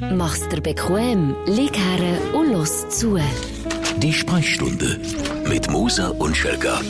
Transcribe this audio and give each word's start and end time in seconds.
Mach's 0.00 0.48
dir 0.48 0.62
bequem, 0.62 1.36
lieg 1.46 1.76
her 1.76 2.18
und 2.32 2.52
los 2.52 2.88
zu. 2.88 3.18
Die 3.98 4.12
Sprechstunde 4.12 4.98
mit 5.46 5.70
Musa 5.70 6.08
und 6.08 6.34
Schelga. 6.34 6.80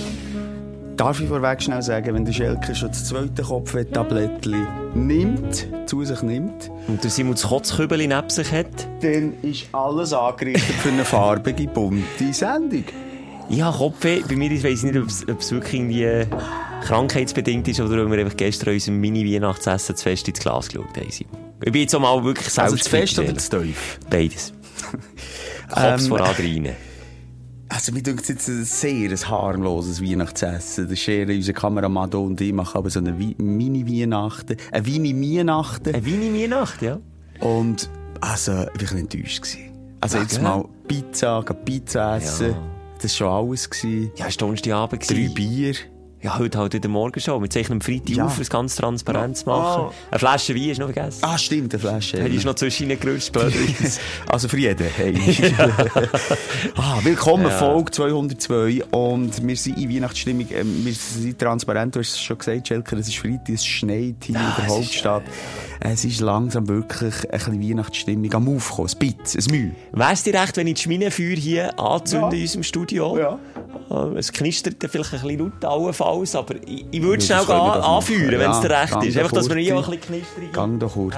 Darf 0.96 1.18
ich 1.18 1.26
vorweg 1.28 1.60
schnell 1.60 1.82
sagen, 1.82 2.14
wenn 2.14 2.24
der 2.24 2.32
Schelke 2.32 2.72
schon 2.74 2.90
das 2.90 3.06
zweite 3.06 3.42
Kopfweh-Tablettchen 3.42 4.66
nimmt, 4.94 5.66
zu 5.86 6.04
sich 6.04 6.22
nimmt, 6.22 6.70
Und 6.86 7.02
der 7.02 7.10
Simon 7.10 7.32
das 7.34 7.42
Kotzkübeli 7.48 8.06
neben 8.06 8.30
sich 8.30 8.52
hat. 8.52 8.86
dann 9.00 9.34
ist 9.42 9.64
alles 9.72 10.12
angerichtet 10.12 10.77
für 10.77 10.90
eine 10.90 11.04
farbige, 11.04 11.66
bunte 11.66 12.32
Sendung. 12.32 12.84
Ja, 13.48 13.72
Kopfweh, 13.72 14.20
bei 14.29 14.36
mir, 14.36 14.52
ich 14.52 14.62
weiss 14.62 14.84
nicht, 14.84 14.96
ob 14.96 15.08
es, 15.08 15.27
ob 15.29 15.40
es 15.40 15.50
wirklich 15.50 15.80
irgendwie 15.80 16.27
krankheitsbedingt 16.82 17.66
ist 17.66 17.80
oder 17.80 18.04
ob 18.04 18.11
wir 18.12 18.18
einfach 18.20 18.36
gestern 18.36 18.74
unserem 18.74 19.00
Mini-Weihnachtsessen 19.00 19.96
zu 19.96 20.02
fest 20.04 20.29
ins 20.29 20.38
Glas 20.38 20.68
geschaut 20.68 20.96
haben. 20.96 21.11
Simon. 21.11 21.50
Ich 21.62 21.72
bin 21.72 21.82
jetzt 21.82 21.95
auch 21.95 22.00
mal 22.00 22.22
wirklich 22.24 22.48
selbst 22.48 22.58
Also 22.58 22.76
zu 22.76 22.90
fest 22.90 23.18
oder 23.18 23.36
zu 23.36 23.62
tief? 23.62 23.98
Beides. 24.08 24.53
Kopf 25.68 25.82
Ähm, 25.82 26.00
voran 26.00 26.35
rein. 26.36 26.76
Also, 27.68 27.93
mir 27.93 28.02
denkt 28.02 28.29
jetzt 28.29 28.48
ein 28.48 28.64
sehr 28.64 29.11
ein 29.11 29.29
harmloses 29.29 30.02
Weihnachtsessen. 30.02 30.88
Der 30.88 30.96
Schere, 30.96 31.32
unser 31.32 31.52
Kameramann 31.52 32.12
und 32.14 32.41
ich 32.41 32.52
machen 32.52 32.77
aber 32.78 32.91
so 32.91 32.98
eine 32.98 33.16
Wei- 33.20 33.36
Mini-Weihnachten, 33.38 34.56
eine 34.72 34.86
Weini-Weihnachten. 34.86 35.94
Eine 35.94 36.05
Weini-Weihnacht, 36.05 36.83
ja. 36.83 36.98
Und, 37.38 37.88
also, 38.20 38.66
ich 38.77 38.91
war 38.91 38.98
enttäuscht. 38.98 39.42
gewesen. 39.42 39.70
Also, 40.00 40.16
Ja, 40.16 40.22
jetzt 40.24 40.34
gell? 40.34 40.42
mal 40.42 40.64
Pizza, 40.88 41.42
Pizza 41.42 42.16
essen. 42.16 42.50
Ja. 42.50 42.62
Das 43.00 43.05
war 43.20 43.28
schon 43.41 43.48
alles. 43.50 43.70
Gewesen. 43.70 44.11
Ja, 44.16 44.27
es 44.27 44.34
war 44.34 44.38
Donnerstagabend. 44.48 45.08
Drei. 45.11 45.28
Bier. 45.33 45.74
Ja, 46.22 46.38
heute 46.38 46.58
halt 46.58 46.74
in 46.74 46.83
der 46.83 46.91
Morgenshow. 46.91 47.41
Wir 47.41 47.48
zeichnen 47.48 47.78
am 47.78 47.80
Freitag 47.80 48.10
Ja. 48.10 48.27
auf, 48.27 48.36
um 48.36 48.42
es 48.42 48.50
ganz 48.50 48.77
transparent 48.77 49.38
zu 49.38 49.47
machen. 49.47 49.84
Oh. 49.88 49.92
Eine 50.10 50.19
Flasche 50.19 50.55
Wein 50.55 50.74
du 50.74 50.80
noch 50.86 50.92
vergessen. 50.92 51.20
Ah, 51.24 51.38
stimmt, 51.38 51.72
eine 51.72 51.80
Flasche. 51.80 52.22
Hättest 52.22 52.44
du 52.44 52.48
noch 52.48 52.55
zwischen 52.56 52.88
gerutscht. 53.00 53.33
Also 54.27 54.46
für 54.48 54.58
jeden. 54.58 54.86
Hey. 54.86 55.14
ah, 56.77 56.98
willkommen, 57.02 57.44
Ja. 57.44 57.50
Folge 57.50 57.90
202. 57.92 58.84
Und 58.90 59.46
wir 59.46 59.56
sind 59.56 59.78
in 59.78 59.88
Weihnachtsstimmung. 59.94 60.46
Ähm, 60.52 60.84
wir 60.84 60.92
sind 60.92 61.38
transparent, 61.38 61.96
du 61.96 62.00
hast 62.00 62.10
es 62.10 62.20
schon 62.20 62.36
gesagt, 62.36 62.68
Schelker, 62.68 62.98
es 62.98 63.08
ist 63.08 63.16
Freitag, 63.16 63.48
es 63.48 63.64
schneit 63.64 64.16
hier 64.24 64.34
Ja, 64.34 64.40
in 64.50 64.55
der 64.56 64.64
ist, 64.66 64.70
Hauptstadt. 64.72 65.22
Es 65.80 66.05
ist 66.05 66.20
langsam 66.20 66.68
wirklich 66.68 67.14
ein 67.32 67.38
bisschen 67.38 67.62
Weihnachtsstimmung 67.70 68.34
am 68.34 68.56
Aufkommen. 68.56 68.90
Ein 69.00 69.14
bisschen, 69.16 69.40
ein 69.40 69.50
Mühe. 69.58 69.70
Wär's 69.92 70.22
dir 70.22 70.34
recht, 70.34 70.55
wenn 70.58 70.66
ich 70.66 70.74
das 70.74 70.82
Schminenfeuer 70.82 71.36
hier 71.36 71.80
anzünde 71.80 72.27
Ja. 72.27 72.32
in 72.34 72.42
unserem 72.42 72.62
Studio? 72.62 73.18
Ja. 73.18 73.38
Äh, 73.90 74.18
Es 74.18 74.32
knistert 74.32 74.76
vielleicht 74.78 75.12
ein 75.14 75.20
bisschen 75.20 75.38
laut 75.38 75.64
allenfalls, 75.64 76.34
aber 76.34 76.54
ich, 76.66 76.84
ich 76.90 77.02
würde 77.02 77.24
Ja, 77.24 77.42
schnell 77.42 77.56
an, 77.56 77.80
anführen, 77.80 78.38
wenn 78.38 78.50
es 78.50 78.60
dir 78.60 78.70
recht 78.70 79.02
ist. 79.04 79.16
Einfach, 79.16 79.32
dass 79.32 79.48
wir 79.48 79.56
hier 79.56 79.77
auch 79.77 79.88
ein 79.88 79.98
bisschen 79.98 80.14
knistrig 80.20 80.52
Gang 80.52 80.78
doch 80.78 80.92
kurz. 80.92 81.14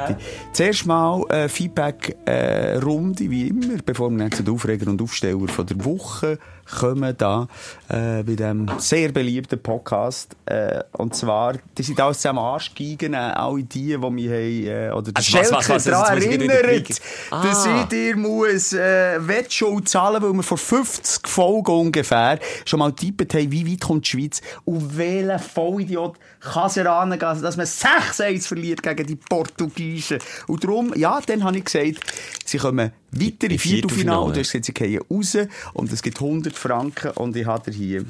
Zuerst 0.53 0.87
mal 0.87 1.23
äh, 1.31 1.49
Feedback-Runde, 1.49 3.31
wie 3.31 3.49
immer, 3.49 3.77
bevor 3.85 4.11
wir 4.11 4.19
dann 4.19 4.33
zu 4.33 4.43
den 4.43 4.55
Aufreger 4.55 4.91
und 4.91 5.01
Aufsteller 5.03 5.49
von 5.49 5.67
der 5.67 5.85
Woche 5.85 6.39
kommen, 6.79 7.15
da 7.17 7.47
äh, 7.89 8.23
bei 8.23 8.35
dem 8.35 8.69
sehr 8.79 9.11
beliebten 9.13 9.63
Podcast. 9.63 10.37
Äh, 10.47 10.81
und 10.93 11.15
zwar, 11.15 11.55
die 11.79 11.83
sind 11.83 12.01
alles 12.01 12.19
zusammen 12.19 12.41
Arschgeigen, 12.41 13.15
äh, 13.15 13.17
alle 13.17 13.63
die, 13.63 13.97
die 13.99 14.11
mich 14.11 14.27
haben, 14.27 14.67
äh, 14.67 14.91
oder 14.93 15.13
der 15.13 15.17
Also 15.17 15.33
was, 15.39 15.49
Schelker 15.49 15.73
jetzt 15.75 15.87
daran 15.89 16.23
erinnert, 16.23 16.63
kriegen. 16.63 16.95
dass 17.31 17.67
Ah. 17.67 17.81
ich 17.83 17.89
dir 17.89 18.17
muss 18.17 18.73
äh, 18.73 19.27
Wettschuld 19.27 19.89
zahlen, 19.89 20.23
weil 20.23 20.33
wir 20.33 20.43
vor 20.43 20.59
50 20.59 21.29
Folgen 21.29 21.73
ungefähr 21.73 22.39
schon 22.65 22.79
mal 22.79 22.91
getippt 22.93 23.35
haben, 23.35 23.51
wie 23.53 23.71
weit 23.71 23.81
kommt 23.81 24.07
die 24.07 24.11
Schweiz 24.11 24.41
und 24.65 24.97
welcher 24.97 25.39
Vollidiot 25.39 26.17
kann 26.41 26.67
es 26.67 26.77
herangehen, 26.77 27.21
dass 27.43 27.57
man 27.57 27.67
6-1 27.67 28.47
verliert 28.49 28.83
gegen 28.83 29.07
die 29.07 29.17
Portugiesen. 29.17 30.19
Und 30.47 30.65
darum, 30.65 30.93
ja, 30.97 31.21
dann 31.25 31.45
habe 31.45 31.59
ich 31.59 31.65
gesagt, 31.65 32.01
sie 32.45 32.59
kommen 32.59 32.93
weiter 33.13 33.47
in 33.47 33.53
In 33.53 33.59
Viertelfinale. 33.59 34.33
Du 34.33 34.41
hast 34.41 34.53
gesagt, 34.53 34.65
sie 34.67 34.73
gehen 34.75 35.03
raus 35.11 35.37
und 35.75 35.93
es 35.93 36.03
gibt 36.03 36.21
100 36.21 36.57
Franken 36.57 37.11
und 37.13 37.37
ich 37.37 37.47
habe 37.47 37.71
hier 37.71 38.05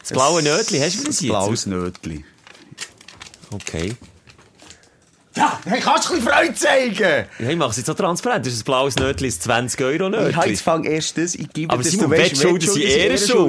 Das 0.00 0.10
blaue 0.12 0.42
Nötli, 0.42 0.78
hast 0.78 1.00
du 1.00 1.04
das 1.04 1.20
ein 1.20 1.24
jetzt? 1.26 1.30
blaues 1.30 1.66
Nötli. 1.66 2.24
Okay. 3.52 3.94
Hey, 5.64 5.80
kannst 5.80 6.08
du 6.08 6.14
ein 6.14 6.20
bisschen 6.20 6.32
Freude 6.32 6.54
zeigen? 6.54 7.26
Ja, 7.38 7.48
ich 7.50 7.56
mache 7.56 7.70
es 7.70 7.76
jetzt 7.76 7.86
so 7.86 7.94
transparent. 7.94 8.46
Das 8.46 8.52
ist 8.52 8.60
ein 8.62 8.64
blaues 8.64 8.96
Nötli, 8.96 9.28
ein 9.28 9.32
20 9.32 9.80
Euro 9.82 10.28
Ich 10.28 10.36
habe 10.36 10.48
jetzt 10.48 10.62
fang 10.62 10.84
erst 10.84 11.18
das, 11.18 11.34
ich 11.34 11.52
gebe 11.52 11.72
Aber 11.72 11.82
das, 11.82 11.92
Simon, 11.92 12.10
du 12.10 12.16
weisst, 12.16 12.30
Wettschulden 12.32 12.68
sind. 12.68 12.82
Ich 12.84 12.96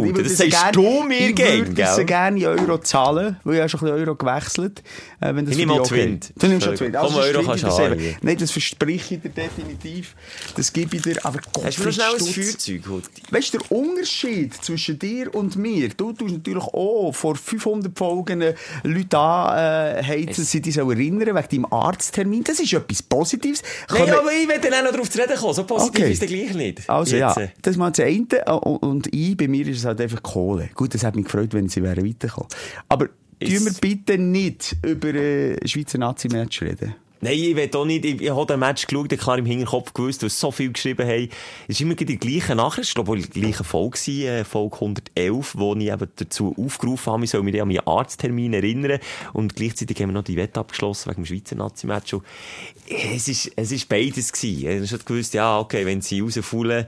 würde 0.04 0.24
Das 0.24 0.32
sie 0.38 0.50
sagst 0.50 0.62
gern- 0.62 0.74
du 0.74 1.04
mir 1.04 1.30
Ich 1.30 1.36
gern, 1.36 1.58
würde 1.60 1.70
sie 1.92 1.96
gell? 1.98 2.06
gerne 2.06 2.40
in 2.40 2.46
Euro 2.46 2.78
zahlen, 2.80 3.38
weil 3.44 3.56
ich 3.56 3.60
habe 3.62 3.70
schon 3.70 3.88
ein 3.88 3.94
Euro 3.94 4.16
gewechselt. 4.16 4.84
Äh, 5.20 5.36
wenn 5.36 5.46
das 5.46 5.52
Ich 5.54 5.58
nehme 5.58 5.74
auch. 5.74 5.88
Twint. 5.88 6.34
Du 6.38 6.48
nimmst 6.48 6.68
Komm, 6.68 6.76
Twint. 6.76 6.96
Also, 6.96 7.20
Euro 7.20 7.38
das 7.38 7.46
kannst 7.46 7.64
du 7.64 7.68
haben. 7.70 8.16
Nein, 8.22 8.38
das 8.38 8.52
verspreche 8.52 9.16
ich 9.16 9.22
dir 9.22 9.30
definitiv. 9.30 10.16
Das 10.56 10.74
gebe 10.74 10.96
ich 10.96 11.02
dir. 11.04 11.16
Aber 11.24 11.40
Gott, 11.54 11.66
Hast 11.66 11.78
du 11.78 11.84
noch 11.86 11.92
schnell 11.94 12.14
ein. 12.14 12.20
Feuerzeug? 12.20 12.82
Weißt 13.32 13.54
du, 13.54 13.58
der 13.60 13.72
Unterschied 13.72 14.54
zwischen 14.64 15.00
dir 15.00 15.34
und 15.34 15.56
mir, 15.56 15.90
du 15.90 16.12
tust 16.14 16.34
natürlich 16.34 16.64
auch 16.64 17.12
vor 17.14 17.36
500 17.36 17.98
Folgen 17.98 18.44
Leute 18.84 19.18
anheizen, 19.18 20.44
äh, 20.44 20.46
sie 20.46 20.62
dich 20.62 20.78
erinnern 20.78 21.36
wegen 21.36 21.36
deinem 21.64 21.66
Arzttermin. 22.02 22.44
Das 22.44 22.60
ist 22.60 22.74
etwas 22.74 23.04
Positives. 23.04 23.62
Nein, 23.90 24.00
Können- 24.06 24.14
aber 24.18 24.32
ich 24.34 24.48
will 24.48 24.60
dann 24.60 24.74
auch 24.74 24.84
noch 24.86 24.92
darauf 24.92 25.10
zu 25.10 25.20
reden 25.20 25.36
kommen. 25.38 25.54
So 25.54 25.64
positiv 25.66 26.02
Okay. 26.04 26.12
ist 26.14 26.22
der 26.22 26.28
gleich 26.28 26.54
nicht. 26.56 26.90
Also 26.90 27.16
Jetzt, 27.16 27.38
ja, 27.38 27.48
das 27.62 27.78
mal 27.78 27.92
das 27.92 28.06
eine. 28.06 28.26
Äh, 28.32 28.52
Und 28.52 28.78
und 28.84 29.14
ich, 29.16 29.38
bei 29.38 29.48
mir 29.48 29.68
ist 29.68 29.78
es 29.80 29.86
halt 29.86 30.02
einfach 30.02 30.22
Kohle. 30.24 30.70
Gut, 30.74 30.94
das 30.96 31.04
hat 31.04 31.16
mich 31.16 31.26
gefreut, 31.26 31.54
wenn 31.54 31.70
sie 31.70 31.84
wären 31.84 32.06
weitergekommen. 32.06 32.50
Aber 32.90 33.06
tun 33.08 33.12
wir 33.66 33.74
bitte 33.80 34.18
nicht 34.18 34.76
über 34.86 35.14
äh, 35.14 35.68
Schweizer 35.68 35.98
Nazi-Match 36.00 36.62
reden. 36.64 36.96
Nein, 37.24 37.34
ich 37.34 37.56
will 37.56 37.70
auch 37.76 37.86
nicht, 37.86 38.04
ich, 38.04 38.20
ich 38.20 38.30
habe 38.32 38.48
den 38.48 38.60
Match 38.60 38.88
geschaut, 38.88 39.10
klar 39.10 39.38
im 39.38 39.46
Hinterkopf 39.46 39.94
gewusst, 39.94 40.24
weil 40.24 40.32
so 40.32 40.50
viel 40.50 40.74
geschrieben 40.74 41.08
haben. 41.08 41.30
Es 41.68 41.76
ist 41.76 41.82
immer 41.82 41.94
die 41.94 42.18
gleiche 42.18 42.56
Nachricht, 42.56 42.90
ich 42.90 42.96
glaube, 42.96 43.16
die 43.16 43.42
gleiche 43.42 43.64
Folge 43.64 44.00
gewesen, 44.00 44.28
äh, 44.28 44.44
Folge 44.44 44.76
111, 44.76 45.56
wo 45.56 45.76
ich 45.76 45.92
eben 45.92 46.08
dazu 46.16 46.56
aufgerufen 46.58 47.14
habe, 47.14 47.24
ich 47.24 47.30
soll 47.30 47.44
mich 47.44 47.62
an 47.62 47.68
meinen 47.68 47.86
Arzttermin 47.86 48.54
erinnern. 48.54 49.00
Und 49.34 49.56
gleichzeitig 49.56 50.02
haben 50.02 50.10
wir 50.10 50.14
noch 50.14 50.24
die 50.24 50.36
Wette 50.36 50.60
abgeschlossen 50.60 51.12
wegen 51.12 51.22
dem 51.22 51.26
Schweizer 51.28 51.56
Nazi-Match. 51.56 52.16
Es 52.88 53.28
ist, 53.28 53.52
es 53.56 53.72
ist 53.72 53.88
beides 53.88 54.34
gewesen. 54.34 54.84
Ich 54.84 54.92
habe 54.92 55.04
gewusst, 55.04 55.36
ja, 55.36 55.60
okay, 55.60 55.86
wenn 55.86 56.02
sie 56.02 56.22
rausfallen, 56.22 56.88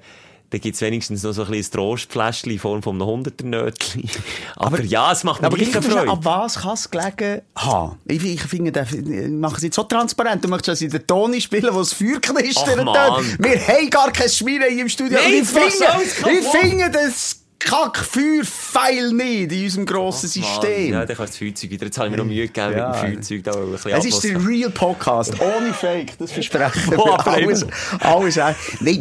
dann 0.53 0.61
gibt's 0.61 0.81
wenigstens 0.81 1.23
noch 1.23 1.33
so 1.33 1.45
ein 1.45 1.49
bisschen 1.49 1.73
ein 1.73 1.83
Trostfläschchen 1.83 2.51
in 2.51 2.59
Form 2.59 2.83
von 2.83 2.95
einem 2.95 3.07
Hunderter-Nötchen. 3.07 4.07
Aber, 4.55 4.83
ja, 4.83 5.11
es 5.11 5.23
macht 5.23 5.41
mir 5.41 5.47
Aber 5.47 5.57
gleich 5.57 5.71
Freude. 5.71 6.11
ab 6.11 6.19
was 6.21 6.59
kann 6.59 6.73
es 6.75 6.91
gelegen 6.91 7.41
haben? 7.55 7.97
Ich, 8.05 8.23
ich 8.23 8.43
finde, 8.43 8.85
ich 8.87 9.29
mache 9.31 9.57
es 9.57 9.63
jetzt 9.63 9.75
so 9.75 9.81
transparent. 9.81 10.43
Du 10.43 10.49
möchtest, 10.49 10.67
dass 10.67 10.81
ich 10.81 10.91
den 10.91 11.07
Toni 11.07 11.41
spielen, 11.41 11.73
wo 11.73 11.79
das 11.79 11.93
Feuer 11.93 12.21
knistert. 12.21 12.77
Wir 12.77 13.67
haben 13.67 13.89
gar 13.89 14.11
kein 14.11 14.29
Schmiede 14.29 14.65
hier 14.65 14.83
im 14.83 14.89
Studio. 14.89 15.17
Nein, 15.19 15.41
ich 15.41 15.47
finde, 15.47 16.39
ich 16.39 16.47
finde 16.47 16.91
das 16.91 17.42
Kackfeuer-Pfeil 17.65 19.13
nicht 19.13 19.51
in 19.51 19.63
unserem 19.63 19.85
grossen 19.85 20.27
System. 20.29 20.93
Ja, 20.93 21.05
dann 21.05 21.15
kannst 21.17 21.19
du 21.19 21.25
das 21.25 21.37
Feuerzeug 21.37 21.69
wieder. 21.71 21.85
Jetzt 21.85 21.97
habe 21.97 22.07
ich 22.07 22.11
mir 22.11 22.17
noch 22.17 22.25
Mühe 22.25 22.47
gegeben 22.47 22.73
Ja. 22.77 22.89
mit 22.89 22.95
dem 22.95 23.23
Feuerzeug. 23.23 23.43
Da 23.43 23.51
ein 23.53 23.71
bisschen 23.71 23.91
Es 23.91 24.05
ist 24.05 24.23
der. 24.23 24.47
Real 24.47 24.69
Podcast, 24.69 25.33
ohne 25.39 25.73
Fake, 25.73 26.17
das 26.17 26.31
versprechen 26.31 26.91
wir. 26.91 26.99
aber 26.99 27.27
Alles, 27.27 27.65
alles, 27.99 28.35
nein, 28.35 28.55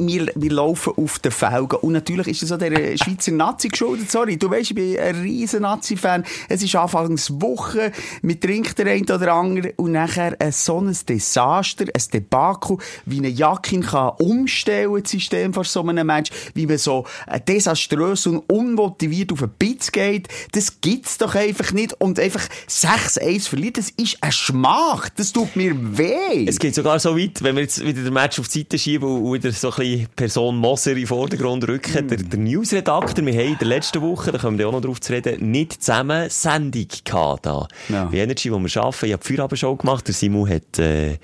wir, 0.07 0.27
wir 0.35 0.51
laufen 0.53 0.93
auf 0.97 1.19
den 1.19 1.33
Felgen. 1.33 1.77
Und 1.81 1.93
natürlich 1.93 2.29
ist 2.29 2.43
das 2.43 2.53
auch 2.53 2.59
der 2.59 2.97
Schweizer 2.97 3.33
Nazi 3.33 3.69
geschuldet. 3.69 4.11
Sorry, 4.11 4.37
du 4.37 4.51
weißt, 4.51 4.71
ich 4.71 4.75
bin 4.75 4.99
ein 4.99 5.17
riesen 5.23 5.63
Nazi-Fan. 5.63 6.25
Es 6.49 6.63
ist 6.63 6.75
Anfangswoche, 6.77 7.93
man 8.23 8.41
trinkt 8.41 8.79
der 8.79 8.87
eine 8.87 9.03
oder 9.03 9.33
andere 9.33 9.73
und 9.77 9.93
nachher 9.93 10.37
ein 10.39 10.53
so 10.53 10.81
ein 10.81 10.97
Desaster, 11.09 11.85
ein 11.85 12.03
Debakel, 12.13 12.79
wie 13.07 13.19
eine 13.19 13.29
Jakin 13.29 13.83
kann 13.83 14.11
umstellen, 14.19 15.01
das 15.03 15.11
System 15.11 15.53
vor 15.53 15.65
so 15.65 15.83
einem 15.87 16.07
Mensch, 16.07 16.31
wie 16.55 16.67
man 16.67 16.79
so 16.79 17.05
äh, 17.27 17.41
desaströs 17.41 18.27
und 18.27 18.43
unmotiviert 18.53 19.33
auf 19.33 19.41
den 19.41 19.51
Pitz 19.59 19.91
geht. 19.93 20.29
Das 20.53 20.81
gibt's 20.81 21.19
doch 21.19 21.35
einfach 21.35 21.73
nicht. 21.73 21.95
Und 22.01 22.21
einfach 22.21 22.47
6-1 22.69 23.49
verliert, 23.49 23.79
das 23.79 23.91
ist 23.91 24.19
ein 24.21 24.33
Schmach. 24.33 25.09
Das 25.17 25.33
tut 25.33 25.57
mir 25.57 25.75
weh. 25.97 26.47
Es 26.47 26.59
geht 26.59 26.75
sogar 26.75 26.99
so 26.99 27.17
weit, 27.17 27.43
wenn 27.43 27.57
wir 27.57 27.63
jetzt 27.63 27.85
wieder 27.85 28.03
den 28.03 28.13
Match 28.13 28.39
auf 28.39 28.49
die 28.49 28.61
Seite 28.61 28.79
schieben 28.79 29.09
und 29.09 29.33
wieder 29.33 29.53
so 29.53 29.71
ein 29.71 29.77
bisschen 29.77 30.09
Person 30.15 30.57
Moser 30.57 30.93
in 30.93 30.99
den 30.99 31.07
Vordergrund 31.07 31.67
rücken. 31.67 32.09
Der, 32.09 32.19
der 32.19 32.39
Newsredakteur, 32.39 33.25
wir 33.25 33.33
haben 33.33 33.53
in 33.53 33.59
der 33.59 33.69
letzten 33.69 34.03
Woche, 34.03 34.33
da 34.33 34.39
kommen 34.39 34.59
wir 34.59 34.69
auch 34.69 34.73
noch 34.73 34.83
drauf 34.83 35.01
zu 35.01 35.13
reden, 35.13 35.51
nicht 35.51 35.83
zusammen 35.83 36.29
Sendung 36.29 36.87
gehabt 37.05 37.47
da. 37.47 37.67
Ja. 37.89 38.13
Wie 38.13 38.19
Energy, 38.19 38.53
wo 38.53 38.59
wir 38.59 38.83
arbeiten. 38.83 39.07
Ich 39.07 39.13
habe 39.13 39.23
die 39.23 39.33
Feuerabendshow 39.33 39.77
gemacht, 39.77 40.07
der 40.07 40.15
Simon 40.15 40.49
hat 40.49 40.79
äh, 40.79 41.19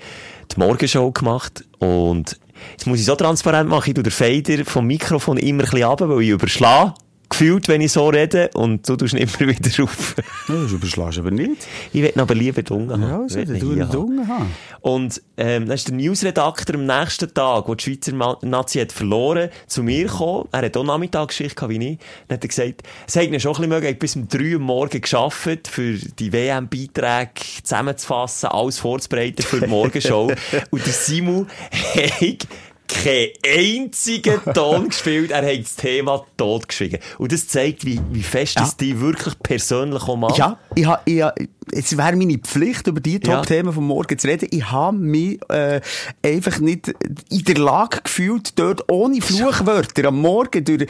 die 0.51 0.59
Morgenshow 0.59 1.11
gemacht 1.11 1.63
und 1.77 2.39
jetzt 2.71 2.87
muss 2.87 2.99
ich 2.99 3.05
so 3.05 3.15
transparent 3.15 3.69
machen, 3.69 3.89
ich 3.89 3.93
tue 3.93 4.03
den 4.03 4.11
Fader 4.11 4.65
vom 4.65 4.87
Mikrofon 4.87 5.37
immer 5.37 5.63
ein 5.63 5.69
bisschen 5.69 5.83
runter, 5.83 6.09
weil 6.09 6.21
ich 6.21 6.29
überschlage. 6.29 6.93
Gefühlt, 7.29 7.67
wenn 7.67 7.81
ich 7.81 7.91
so 7.91 8.09
rede, 8.09 8.49
und 8.53 8.87
du 8.87 8.95
tust 8.95 9.13
immer 9.13 9.39
wieder 9.39 9.83
auf. 9.83 10.15
Ja, 10.47 10.55
das 10.63 10.71
überschlägst 10.71 11.17
du 11.17 11.21
aber 11.21 11.31
nicht. 11.31 11.67
Ich 11.93 12.01
will 12.01 12.13
aber 12.15 12.35
lieber 12.35 12.63
Dunga 12.63 12.93
haben. 12.93 13.03
Ja, 13.03 13.21
also, 13.21 13.39
Ich 13.39 13.47
will 13.49 13.59
dann 13.77 13.87
ihn 13.87 13.91
tu 13.91 14.07
hier 14.07 14.21
einen 14.21 14.27
haben. 14.27 14.55
Und 14.81 15.21
ähm, 15.37 15.65
dann 15.65 15.75
ist 15.75 15.87
der 15.87 15.95
Newsredakteur 15.95 16.75
am 16.75 16.85
nächsten 16.85 17.33
Tag, 17.33 17.67
wo 17.67 17.75
die 17.75 17.83
Schweizer 17.83 18.37
Nazi 18.41 18.79
hat 18.79 18.91
verloren, 18.91 19.49
zu 19.67 19.83
mir 19.83 20.05
gekommen. 20.05 20.47
Er 20.51 20.63
hat 20.63 20.77
auch 20.77 20.83
Nachmittagsgeschichte 20.83 21.55
gehabt 21.55 21.73
wie 21.73 21.93
ich. 21.93 21.97
Dann 22.27 22.35
hat 22.35 22.43
er 22.43 22.47
gesagt, 22.47 22.83
es 23.07 23.15
hat 23.15 23.23
ihn 23.23 23.39
schon 23.39 23.51
ein 23.51 23.55
bisschen 23.55 23.69
mögen, 23.69 23.87
hat 23.87 23.99
bis 23.99 24.15
um 24.15 24.27
3 24.27 24.53
Uhr 24.55 24.59
morgen 24.59 25.01
gearbeitet, 25.01 25.67
für 25.67 25.93
die 25.93 26.31
WM-Beiträge 26.33 27.31
zusammenzufassen, 27.63 28.49
alles 28.49 28.79
vorzubereiten 28.79 29.41
für 29.41 29.59
die 29.59 29.67
Morgenshow. 29.67 30.31
Und 30.71 30.85
der 30.85 30.93
Simu 30.93 31.45
hat 31.71 32.47
keinen 32.89 33.29
einzigen 33.45 34.41
Ton 34.53 34.89
gespielt. 34.89 35.31
Er 35.31 35.45
hat 35.45 35.61
das 35.63 35.75
Thema 35.75 36.25
totgeschwiegen. 36.37 36.99
Und 37.17 37.31
das 37.31 37.47
zeigt, 37.47 37.85
wie, 37.85 37.99
wie 38.11 38.23
fest 38.23 38.55
Ja. 38.57 38.63
es 38.63 38.75
die 38.77 38.99
wirklich 38.99 39.37
persönlich 39.39 40.03
auch 40.03 40.17
macht. 40.17 40.37
Ja, 40.37 40.57
ich 40.75 40.85
ha, 40.85 41.01
ich 41.05 41.21
ha, 41.21 41.33
es 41.71 41.97
wäre 41.97 42.15
meine 42.15 42.37
Pflicht, 42.37 42.87
über 42.87 42.99
die 42.99 43.13
Ja. 43.23 43.37
Top-Themen 43.37 43.73
vom 43.73 43.87
Morgen 43.87 44.17
zu 44.17 44.27
reden. 44.27 44.47
Ich 44.51 44.69
habe 44.71 44.97
mich 44.97 45.39
äh, 45.49 45.81
einfach 46.23 46.59
nicht 46.59 46.93
in 47.29 47.43
der 47.43 47.57
Lage 47.57 48.01
gefühlt, 48.03 48.57
dort 48.57 48.89
ohne 48.91 49.21
Fluchwörter 49.21 50.07
am 50.07 50.21
Morgen 50.21 50.63
durch, 50.63 50.85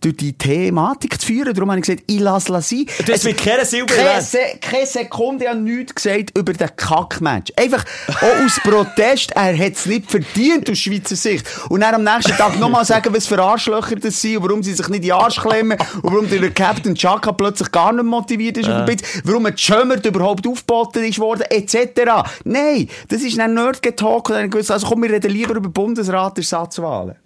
durch 0.00 0.16
die 0.16 0.32
Thematik 0.32 1.20
zu 1.20 1.26
führen. 1.26 1.54
Darum 1.54 1.70
habe 1.70 1.80
ich 1.80 1.86
gesagt, 1.86 2.04
ich 2.06 2.20
lasse 2.20 2.54
es 2.54 2.68
sein. 2.68 2.86
Du 3.04 3.12
hast 3.12 3.24
mit 3.24 3.38
keiner 3.38 3.64
Silbe 3.64 3.92
keine. 3.94 4.20
Se 4.22 4.38
keine 4.60 4.86
Sekunde 4.86 5.48
an 5.50 5.64
nichts 5.64 5.94
gesagt 5.94 6.36
über 6.36 6.52
den 6.52 6.68
Kackmatch. 6.76 7.52
Einfach 7.56 7.84
auch 8.08 8.44
aus 8.44 8.60
Protest, 8.62 9.32
er 9.32 9.56
hat 9.56 9.72
es 9.72 9.86
nicht 9.86 10.10
verdient 10.10 10.70
aus 10.70 10.78
Schweizer 10.78 11.16
Sicht. 11.16 11.46
Und 11.68 11.80
dann 11.80 11.94
am 11.94 12.04
nächsten 12.04 12.32
Tag 12.36 12.58
nochmal 12.58 12.84
sagen, 12.84 13.14
was 13.14 13.26
für 13.26 13.40
Arschlöcher 13.42 13.96
das 13.96 14.20
sind 14.20 14.38
und 14.38 14.44
warum 14.44 14.62
sie 14.62 14.74
sich 14.74 14.88
nicht 14.88 14.96
in 14.98 15.02
die 15.02 15.12
Arsch 15.12 15.40
klemmen 15.40 15.78
und 16.02 16.12
warum 16.12 16.28
der 16.28 16.50
Captain 16.50 16.94
Chaka 16.94 17.32
plötzlich 17.32 17.70
gar 17.72 17.92
nicht 17.92 18.04
motiviert 18.04 18.58
ist 18.58 18.68
dem 18.68 18.84
Pitch, 18.84 19.02
warum 19.24 19.46
ein 19.46 19.56
Schömmert 19.56 20.04
überhaupt 20.20 20.46
aufgeboten 20.46 21.04
ist 21.04 21.18
worden, 21.18 21.44
etc. 21.50 22.28
Nein, 22.44 22.88
das 23.08 23.22
ist 23.22 23.38
ein 23.38 23.54
Nerd-Getalk 23.54 24.28
und 24.28 24.34
dann 24.34 24.50
gewusst, 24.50 24.70
also 24.70 24.86
komm, 24.86 25.02
wir 25.02 25.10
reden 25.10 25.30
lieber 25.30 25.54
über 25.54 25.68
Bundesrat-Ersatzwahlen. 25.68 27.16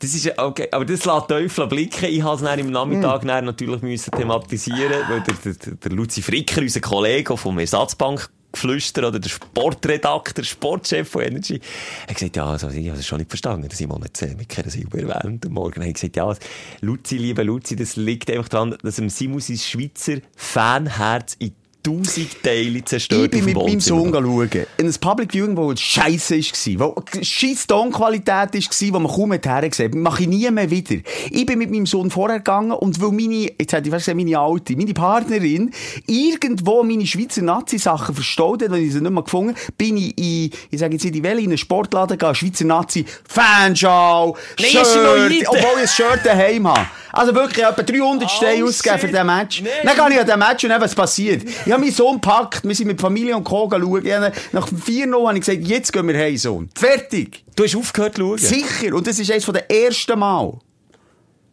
Das 0.00 0.12
ist, 0.12 0.38
okay, 0.38 0.68
aber 0.70 0.84
das 0.84 1.04
lässt 1.04 1.28
Teufel 1.28 1.66
blicken. 1.66 2.04
Ich 2.04 2.22
habe 2.22 2.44
es 2.44 2.58
im 2.58 2.70
Nachmittag 2.70 3.22
dann 3.22 3.46
natürlich 3.46 3.80
müssen 3.80 4.10
thematisieren, 4.10 5.02
weil 5.08 5.22
der, 5.22 5.34
der, 5.34 5.74
der 5.74 5.92
Luzi 5.92 6.20
Fricker, 6.20 6.60
unser 6.60 6.80
Kollege 6.80 7.36
vom 7.38 7.58
Ersatzbank, 7.58 8.28
Geflüster 8.52 9.08
oder 9.08 9.18
der 9.18 9.30
Sportredakteur, 9.30 10.44
Sportchef 10.44 11.08
von 11.08 11.22
Energy, 11.22 11.58
hat 12.06 12.14
gesagt, 12.14 12.36
ja, 12.36 12.44
also, 12.44 12.68
ich 12.68 12.88
habe 12.90 12.98
es 12.98 13.06
schon 13.06 13.16
nicht 13.16 13.30
verstanden, 13.30 13.66
dass 13.66 13.78
Simon 13.78 14.02
jetzt 14.02 14.20
äh, 14.20 14.34
mit 14.34 14.50
keiner 14.50 14.68
Silber 14.68 14.98
erwähnt. 14.98 15.46
Am 15.46 15.52
Morgen 15.52 15.80
habe 15.80 15.88
ich 15.88 15.94
gesagt, 15.94 16.16
ja, 16.16 16.34
Luzi, 16.82 17.16
liebe 17.16 17.42
Luzi, 17.42 17.76
das 17.76 17.96
liegt 17.96 18.30
einfach 18.30 18.50
daran, 18.50 18.76
dass 18.82 18.98
im 18.98 19.08
Simon 19.08 19.40
sein 19.40 19.56
Schweizer 19.56 20.18
Fanherz 20.36 21.34
in 21.38 21.54
tausend 21.82 22.42
Teile 22.42 22.84
zerstört 22.84 23.24
Ich 23.24 23.30
bin 23.30 23.44
mit 23.44 23.56
meinem 23.56 23.80
Sohn 23.80 24.12
schauen. 24.12 24.50
In 24.76 24.86
einem 24.86 24.94
Public 24.94 25.32
Viewing, 25.32 25.56
wo 25.56 25.72
es 25.72 25.80
scheisse 25.80 26.36
war, 26.36 26.94
wo 26.96 27.02
scheiß 27.20 27.66
Tonqualität 27.66 28.54
war, 28.54 28.94
wo 28.94 28.98
man 28.98 29.12
kaum 29.12 29.32
hat 29.32 29.46
hergesehen. 29.46 30.00
Mache 30.00 30.22
ich 30.22 30.28
nie 30.28 30.50
mehr 30.50 30.70
wieder. 30.70 30.96
Ich 31.30 31.46
bin 31.46 31.58
mit 31.58 31.70
meinem 31.70 31.86
Sohn 31.86 32.10
vorher 32.10 32.38
gegangen 32.38 32.72
und 32.72 33.00
weil 33.00 33.12
meine, 33.12 33.50
jetzt 33.58 33.72
hätte 33.72 33.88
ich 33.88 33.90
fast 33.90 34.06
gesagt, 34.06 34.16
meine 34.16 34.38
Alte, 34.38 34.76
meine 34.76 34.94
Partnerin, 34.94 35.72
irgendwo 36.06 36.82
meine 36.82 37.06
Schweizer 37.06 37.42
Nazi-Sachen 37.42 38.14
verstaut 38.14 38.62
hat, 38.62 38.70
und 38.70 38.76
ich 38.76 38.92
sie 38.92 39.00
nicht 39.00 39.12
mehr 39.12 39.22
gefunden, 39.22 39.54
bin 39.76 39.96
ich 39.96 40.16
in, 40.18 40.50
ich 40.70 40.78
sage 40.78 40.94
jetzt 40.94 41.04
in 41.04 41.12
die 41.12 41.22
Welle, 41.22 41.40
in 41.40 41.46
einen 41.46 41.58
Sportladen 41.58 42.16
gegangen, 42.16 42.34
Schweizer 42.34 42.64
Nazi, 42.64 43.04
Fanschau, 43.28 44.36
noch 44.58 44.64
Shirt, 44.64 45.48
obwohl 45.48 45.82
ich 45.82 45.82
ein 45.82 45.88
Shirt 45.88 46.20
daheim 46.24 46.68
habe. 46.68 46.86
Also 47.12 47.34
wirklich 47.34 47.64
etwa 47.64 47.82
300 47.82 48.30
Steine 48.30 48.64
Oh, 48.64 48.68
ausgegeben 48.68 49.00
für 49.00 49.08
diesen 49.08 49.26
Match. 49.26 49.62
Nein. 49.62 49.72
Dann 49.84 49.96
gehe 49.96 50.14
ich 50.14 50.20
an 50.20 50.26
den 50.26 50.38
Match 50.38 50.64
und 50.64 50.70
dann, 50.70 50.80
was 50.80 50.94
passiert. 50.94 51.42
Ich 51.66 51.71
habe 51.72 51.82
meinen 51.82 51.92
Sohn 51.92 52.14
gepackt, 52.14 52.64
wir 52.64 52.74
sind 52.74 52.86
mit 52.86 53.00
Familie 53.00 53.36
und 53.36 53.44
Co. 53.44 53.68
schauen. 53.70 54.32
Nach 54.52 54.68
4 54.68 55.08
Uhr 55.08 55.28
habe 55.28 55.38
ich 55.38 55.44
gesagt, 55.44 55.66
jetzt 55.66 55.92
gehen 55.92 56.06
wir 56.06 56.16
heim, 56.16 56.36
Sohn. 56.36 56.70
Fertig. 56.74 57.44
Du 57.56 57.64
hast 57.64 57.76
aufgehört 57.76 58.16
zu 58.16 58.22
schauen? 58.22 58.38
Sicher. 58.38 58.94
Und 58.94 59.06
das 59.06 59.18
ist 59.18 59.30
eines 59.30 59.46
der 59.46 59.70
ersten 59.70 60.18
Mal. 60.18 60.58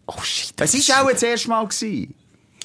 Oh 0.08 0.22
shit. 0.22 0.54
Es 0.60 0.90
war 0.90 1.06
auch 1.06 1.12
das 1.12 1.24
erste 1.24 1.50
Mal. 1.50 1.66
Gewesen. 1.66 2.14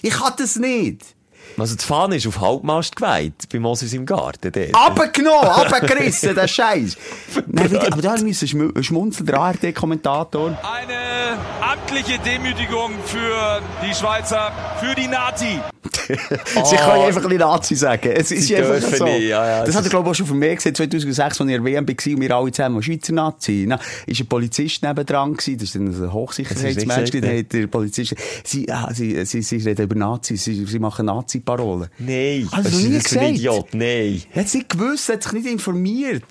Ich 0.03 0.11
kann 0.11 0.33
das 0.37 0.57
nicht. 0.57 1.14
Also 1.57 1.77
die 1.77 1.85
Fahne 1.85 2.17
ist 2.17 2.27
auf 2.27 2.41
Halbmast 2.41 2.97
geweiht, 2.97 3.49
bei 3.53 3.61
Moses 3.61 3.93
im 3.93 4.07
Garten. 4.07 4.51
dort. 4.53 4.75
Abgenommen, 4.75 5.49
abgerissen, 5.49 6.35
der 6.35 6.49
Scheiß. 6.49 6.97
Nein, 7.47 7.71
wieder, 7.71 7.93
aber 7.93 8.03
da 8.03 8.17
müssen 8.19 8.49
schm 8.49 8.83
schmunzeln, 8.83 9.27
der 9.27 9.39
ARD-Kommentator. 9.39 10.59
Eine 10.63 11.39
amtliche 11.61 12.19
Demütigung 12.19 12.93
für 13.05 13.61
die 13.87 13.95
Schweizer, 13.95 14.53
für 14.81 14.95
die 14.95 15.07
Nazi. 15.07 15.61
Sie 16.07 16.77
können 16.77 17.03
einfach 17.03 17.31
ein 17.31 17.37
Nazi 17.37 17.75
sagen. 17.75 18.13
Es 18.15 18.31
ist 18.31 18.47
Sie 18.47 18.57
einfach 18.57 18.79
dürfen 18.79 18.97
so. 18.97 19.05
nicht, 19.05 19.29
ja, 19.29 19.47
ja, 19.47 19.65
das 19.65 19.75
hat 19.75 19.85
er, 19.85 19.91
glaube 19.91 20.09
ich, 20.09 20.11
auch 20.11 20.15
schon 20.15 20.27
von 20.27 20.39
mir 20.39 20.55
gesehen, 20.55 20.75
2006, 20.75 21.41
als 21.41 21.49
ich 21.49 21.55
in 21.55 21.65
der 21.65 21.65
WM 21.65 21.87
war 21.87 21.95
und 21.95 22.21
wir 22.21 22.37
alle 22.37 22.53
zusammen 22.53 22.83
Schweizer 22.83 23.13
Nazi. 23.13 23.65
Na, 23.67 23.79
ist 24.07 24.21
ein 24.21 24.27
Polizist 24.27 24.83
nebendran 24.83 25.35
gewesen, 25.35 25.59
das 25.59 25.69
ist 25.69 25.77
ein 25.77 26.13
Hochsicherheitsmensch, 26.13 27.11
der 27.11 27.67
Polizist, 27.69 28.15
sie, 28.45 28.71
ah, 28.71 28.91
sie, 28.93 29.25
sie, 29.25 29.43
sie 29.43 29.57
reden 29.57 29.83
über 29.83 29.95
Nazis, 29.95 30.45
sie, 30.45 30.65
sie 30.65 30.79
machen 30.79 31.07
Nazi-Parolen. 31.45 31.89
Nein, 31.99 32.49
Also 32.51 32.69
ist 32.69 32.85
nie 32.85 32.95
das 32.99 33.09
für 33.09 33.21
ein 33.21 33.35
gesagt. 33.35 33.39
Idiot? 33.39 33.75
Nein. 33.75 34.23
Er 34.33 34.41
hat 34.41 34.47
es 34.47 34.55
nicht 34.55 34.69
gewusst, 34.71 35.09
er 35.09 35.17
hat 35.17 35.23
sich 35.23 35.33
nicht 35.33 35.47
informiert. 35.47 36.25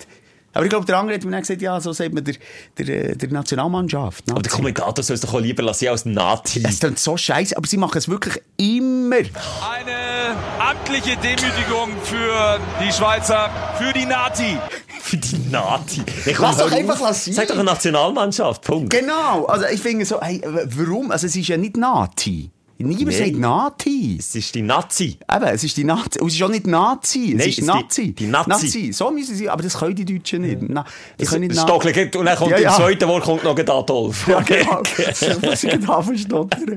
Aber 0.52 0.64
ich 0.64 0.70
glaube, 0.70 0.86
der 0.86 0.98
andere 0.98 1.16
hat 1.16 1.24
mir 1.24 1.32
dann 1.32 1.40
gesagt, 1.40 1.60
ja, 1.62 1.80
so 1.80 1.92
sagt 1.92 2.14
man 2.14 2.22
der, 2.22 2.34
der, 2.78 3.10
äh, 3.10 3.16
der 3.16 3.28
Nationalmannschaft. 3.28 4.30
Aber 4.30 4.40
der 4.40 4.52
Kommentator 4.52 5.02
soll 5.02 5.14
es 5.14 5.20
doch 5.20 5.34
auch 5.34 5.40
lieber 5.40 5.64
lassen 5.64 5.88
als 5.88 6.04
Nazi. 6.04 6.62
Es 6.64 6.78
klingt 6.78 7.00
so 7.00 7.16
scheiße, 7.16 7.56
aber 7.56 7.66
sie 7.66 7.76
machen 7.76 7.98
es 7.98 8.08
wirklich 8.08 8.40
immer. 8.56 9.16
Eine 9.16 10.36
amtliche 10.60 11.16
Demütigung 11.16 11.90
für 12.04 12.60
die 12.80 12.92
Schweizer, 12.92 13.50
für 13.78 13.92
die 13.92 14.06
Nazi. 14.06 14.56
Für 15.04 15.18
die 15.18 15.36
Nazi. 15.50 16.00
Komm, 16.34 16.46
Lass 16.46 16.56
doch 16.56 16.72
einfach 16.72 16.98
lassen. 16.98 17.34
Sag 17.34 17.48
doch 17.48 17.56
eine 17.56 17.64
Nationalmannschaft, 17.64 18.62
Punkt. 18.62 18.88
Genau, 18.88 19.44
also 19.44 19.66
ich 19.66 19.78
finde 19.82 20.06
so, 20.06 20.18
hey, 20.18 20.40
warum? 20.46 21.10
Also 21.10 21.26
es 21.26 21.36
ist 21.36 21.46
ja 21.46 21.58
nicht 21.58 21.76
Nazi. 21.76 22.50
Niemand 22.78 23.12
sagt 23.16 23.36
Nazi. 23.36 24.16
Es 24.18 24.34
ist 24.34 24.54
die 24.54 24.62
Nazi. 24.62 25.18
Eben, 25.32 25.44
es 25.44 25.62
ist 25.64 25.76
die 25.76 25.84
Nazi. 25.84 26.20
Und 26.20 26.28
es 26.28 26.34
ist 26.34 26.42
auch 26.42 26.48
nicht 26.48 26.66
Nazi. 26.66 27.32
Es 27.32 27.38
Nein, 27.38 27.48
ist 27.48 27.62
Nazi. 27.62 28.02
die- 28.06 28.12
die 28.14 28.26
Nazi. 28.26 28.92
So 28.92 29.10
müssen 29.10 29.36
sie, 29.36 29.48
aber 29.48 29.62
das 29.62 29.78
können 29.78 29.94
die 29.94 30.04
Deutschen 30.04 30.42
nicht. 30.42 30.58
Na, 30.62 30.84
die 31.20 31.24
können 31.24 31.42
nicht 31.42 31.52
Das 31.52 31.58
Na- 31.58 31.68
Stockli 31.68 31.92
geht- 31.92 32.16
und 32.16 32.26
dann 32.26 32.36
kommt 32.36 32.50
Ja, 32.50 32.56
im 32.56 32.62
ja. 32.64 32.72
zweiten 32.76 33.08
Wort 33.08 33.22
kommt 33.24 33.44
noch 33.44 33.56
Adolf. 33.58 34.26
Ja, 34.28 34.40
genau. 34.40 34.82
Das 34.96 35.20
muss 35.42 35.64
ich 35.64 35.80
gerade 35.80 36.02
verstottern. 36.02 36.76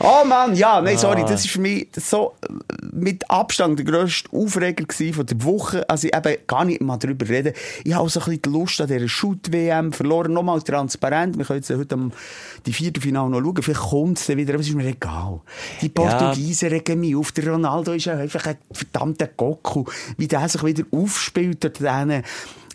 Oh 0.00 0.24
Mann, 0.26 0.54
ja, 0.54 0.80
nein, 0.80 0.96
sorry, 0.98 1.22
Ah. 1.22 1.26
das 1.26 1.44
ist 1.44 1.50
für 1.50 1.60
mich 1.60 1.88
so 1.96 2.32
äh, 2.42 2.52
mit 2.92 3.28
Abstand 3.30 3.78
der 3.78 3.86
grösste 3.86 4.30
Aufreger 4.32 4.84
von 5.12 5.26
der 5.26 5.44
Woche. 5.44 5.88
Also 5.88 6.08
ich 6.08 6.14
eben 6.16 6.36
gar 6.46 6.64
nicht 6.64 6.80
mal 6.80 6.96
drüber 6.96 7.28
reden. 7.28 7.52
Ich 7.84 7.92
habe 7.92 8.04
auch 8.04 8.08
so 8.08 8.20
ein 8.20 8.24
bisschen 8.26 8.42
die 8.42 8.48
Lust 8.48 8.80
an 8.80 8.86
dieser 8.88 9.08
Shoot-WM 9.08 9.92
verloren. 9.92 10.32
Nochmal 10.32 10.62
transparent. 10.62 11.36
Wir 11.36 11.44
können 11.44 11.60
jetzt 11.60 11.70
heute 11.70 11.94
am, 11.94 12.12
die 12.66 12.72
Viertelfinale 12.72 13.28
noch 13.30 13.40
schauen. 13.40 13.62
Vielleicht 13.62 13.80
kommt 13.80 14.18
es 14.18 14.26
dann 14.26 14.36
wieder, 14.36 14.54
aber 14.54 14.60
es 14.62 14.68
ist 14.68 14.74
mir 14.74 14.86
egal. 14.86 15.33
Die 15.80 15.88
Portugiesen 15.88 16.68
regen 16.68 17.00
mich 17.00 17.16
auf. 17.16 17.32
Der 17.32 17.48
Ronaldo 17.52 17.92
ist 17.92 18.06
ja 18.06 18.16
einfach 18.16 18.46
ein 18.46 18.56
verdammter 18.70 19.28
Goku. 19.28 19.84
Wie 20.16 20.28
der 20.28 20.48
sich 20.48 20.64
wieder 20.64 20.84
aufspielt 20.90 21.62
dort 21.64 21.80
denen. 21.80 22.22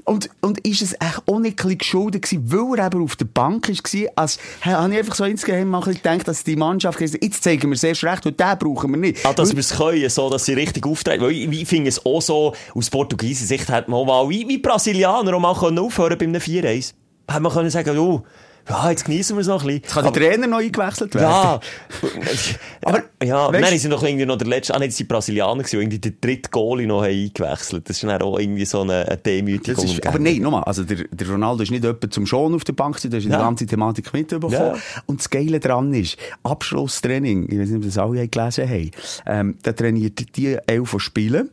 Und, 0.06 0.30
und 0.42 0.66
ist 0.66 0.82
es 0.82 0.94
echt 0.94 1.26
bisschen 1.26 1.78
geschuldet 1.78 2.24
gewesen, 2.24 2.52
weil 2.52 2.80
er 2.80 2.88
eben 2.88 3.04
auf 3.04 3.16
der 3.16 3.26
Bank 3.26 3.70
war, 3.70 4.10
als 4.16 4.40
habe 4.62 4.92
ich 4.92 5.00
einfach 5.00 5.16
so 5.16 5.26
insgeheim 5.26 5.70
mal 5.70 5.82
gedacht, 5.82 6.28
dass 6.28 6.44
die 6.44 6.56
Mannschaft 6.56 6.98
gesagt 6.98 7.24
jetzt 7.24 7.44
zeigen 7.44 7.70
wir 7.70 7.78
sehr 7.78 7.96
schlecht 7.96 8.26
und 8.26 8.40
den 8.40 8.58
brauchen 8.58 8.92
wir 8.92 8.98
nicht. 8.98 9.26
Ah, 9.26 9.34
dass 9.34 9.52
wir 9.52 9.60
es 9.60 9.76
können, 9.76 10.10
so, 10.10 10.30
dass 10.30 10.46
sie 10.46 10.54
richtig 10.54 10.86
auftreten. 10.86 11.24
Weil 11.24 11.32
ich, 11.32 11.62
ich 11.62 11.68
finde 11.68 11.90
es 11.90 12.04
auch 12.06 12.22
so, 12.22 12.56
aus 12.74 12.90
portugieser 12.90 13.46
Sicht 13.46 13.70
hätte 13.70 13.92
man 13.92 14.00
auch 14.00 14.06
mal, 14.06 14.30
wie, 14.30 14.48
wie 14.48 14.58
Brasilianer, 14.58 15.36
auch 15.36 15.40
mal 15.40 15.56
können 15.56 15.80
aufhören 15.80 16.18
bei 16.18 16.26
einem 16.26 16.42
4-1. 16.42 16.94
Hätte 17.28 17.40
man 17.42 17.52
können 17.52 17.70
sagen, 17.70 17.98
oh, 17.98 18.24
ja, 18.70 18.90
jetzt 18.92 19.06
genießen 19.06 19.36
wir 19.36 19.42
es 19.42 19.48
noch 19.48 19.62
ein 19.64 19.68
bisschen. 19.68 19.82
kann 19.84 20.04
der 20.04 20.14
Trainer 20.14 20.48
neu 20.48 20.64
eingewechselt 20.64 21.16
werden. 21.16 21.24
Ja. 21.30 21.60
Aber, 22.84 23.04
ja, 23.24 23.48
weißt- 23.50 23.62
dann 23.62 23.78
sind 23.80 23.92
noch 23.92 24.04
irgendwie 24.04 24.26
noch 24.26 24.38
der 24.38 24.48
letzte, 24.48 24.76
ah, 24.76 24.80
sind 24.80 24.98
die 25.00 25.04
Brasilianer 25.04 25.64
gewesen, 25.64 25.80
irgendwie 25.82 26.00
den 26.00 26.18
dritten 26.22 26.52
Goalie 26.52 26.88
noch 26.88 27.02
eingewechselt. 27.02 27.90
Das 27.90 27.98
ist 27.98 28.04
dann 28.04 28.22
auch 28.22 28.38
irgendwie 28.40 28.66
so 28.66 28.82
eine, 28.82 29.06
eine 29.08 29.18
Demütigung. 29.18 29.84
Ist, 29.86 30.06
aber 30.06 30.20
nein, 30.20 30.38
nochmal, 30.42 30.64
also 30.64 30.84
der, 30.84 31.06
der 31.12 31.30
Ronaldo 31.30 31.64
ist 31.64 31.72
nicht 31.72 31.84
jemand 31.84 32.14
zum 32.14 32.26
Schon 32.26 32.54
auf 32.56 32.64
der 32.64 32.74
Bank, 32.74 33.00
der 33.02 33.12
ist 33.14 33.26
in 33.26 33.32
Ja. 33.32 33.38
die 33.38 33.44
ganze 33.44 33.66
Thematik 33.66 34.14
mitbekommen. 34.14 34.54
Ja. 34.54 34.76
Und 35.06 35.20
das 35.20 35.30
Geile 35.30 35.60
daran 35.60 35.94
ist, 35.94 36.18
Abschlusstraining, 36.44 37.50
ich 37.52 37.60
weiß 37.60 37.70
nicht, 37.70 37.78
ob 37.78 37.84
das 37.86 37.98
alle 37.98 38.28
gelesen 38.28 38.70
haben, 38.70 38.92
ähm, 39.26 39.58
da 39.64 39.72
trainiert 39.74 40.36
die 40.38 40.58
elf, 40.68 40.92
die 40.92 41.00
spielen. 41.00 41.50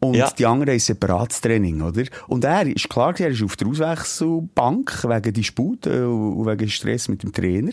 Und 0.00 0.14
Ja. 0.14 0.30
die 0.30 0.46
anderen 0.46 0.68
haben 0.68 0.74
ein 0.76 0.80
separates 0.80 1.40
Training, 1.40 1.82
oder? 1.82 2.04
Und 2.28 2.44
er 2.44 2.66
ist 2.66 2.88
klar, 2.88 3.18
er 3.18 3.30
ist 3.30 3.42
auf 3.42 3.56
der 3.56 3.66
Auswechselbank 3.66 5.04
wegen 5.08 5.32
Disput 5.32 5.86
äh, 5.86 6.00
und 6.02 6.46
wegen 6.46 6.68
Stress 6.68 7.08
mit 7.08 7.22
dem 7.24 7.32
Trainer. 7.32 7.72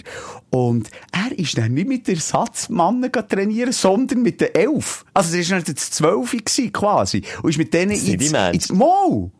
Und 0.49 0.89
er 1.11 1.37
ist 1.37 1.57
dann 1.57 1.73
nicht 1.73 1.87
mit 1.87 2.07
der 2.07 2.15
Ersatzmannen 2.15 3.11
trainieren, 3.11 3.71
sondern 3.71 4.23
mit 4.23 4.41
den 4.41 4.55
elf. 4.55 5.05
Also, 5.13 5.37
er 5.37 5.49
war 5.51 5.61
dann 5.61 5.75
Zwölf 5.75 6.35
quasi. 6.73 7.21
Und 7.43 7.49
ist 7.51 7.57
mit 7.57 7.73
denen 7.73 7.91
ins, 7.91 8.31
ins 8.31 8.71
Mo. 8.71 9.31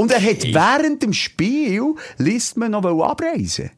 Und 0.00 0.10
er 0.10 0.20
hat 0.20 0.42
während 0.42 1.02
dem 1.02 1.12
Spiel, 1.12 1.94
liest 2.18 2.56
man 2.56 2.72
noch 2.72 2.84
abreisen. 2.84 3.70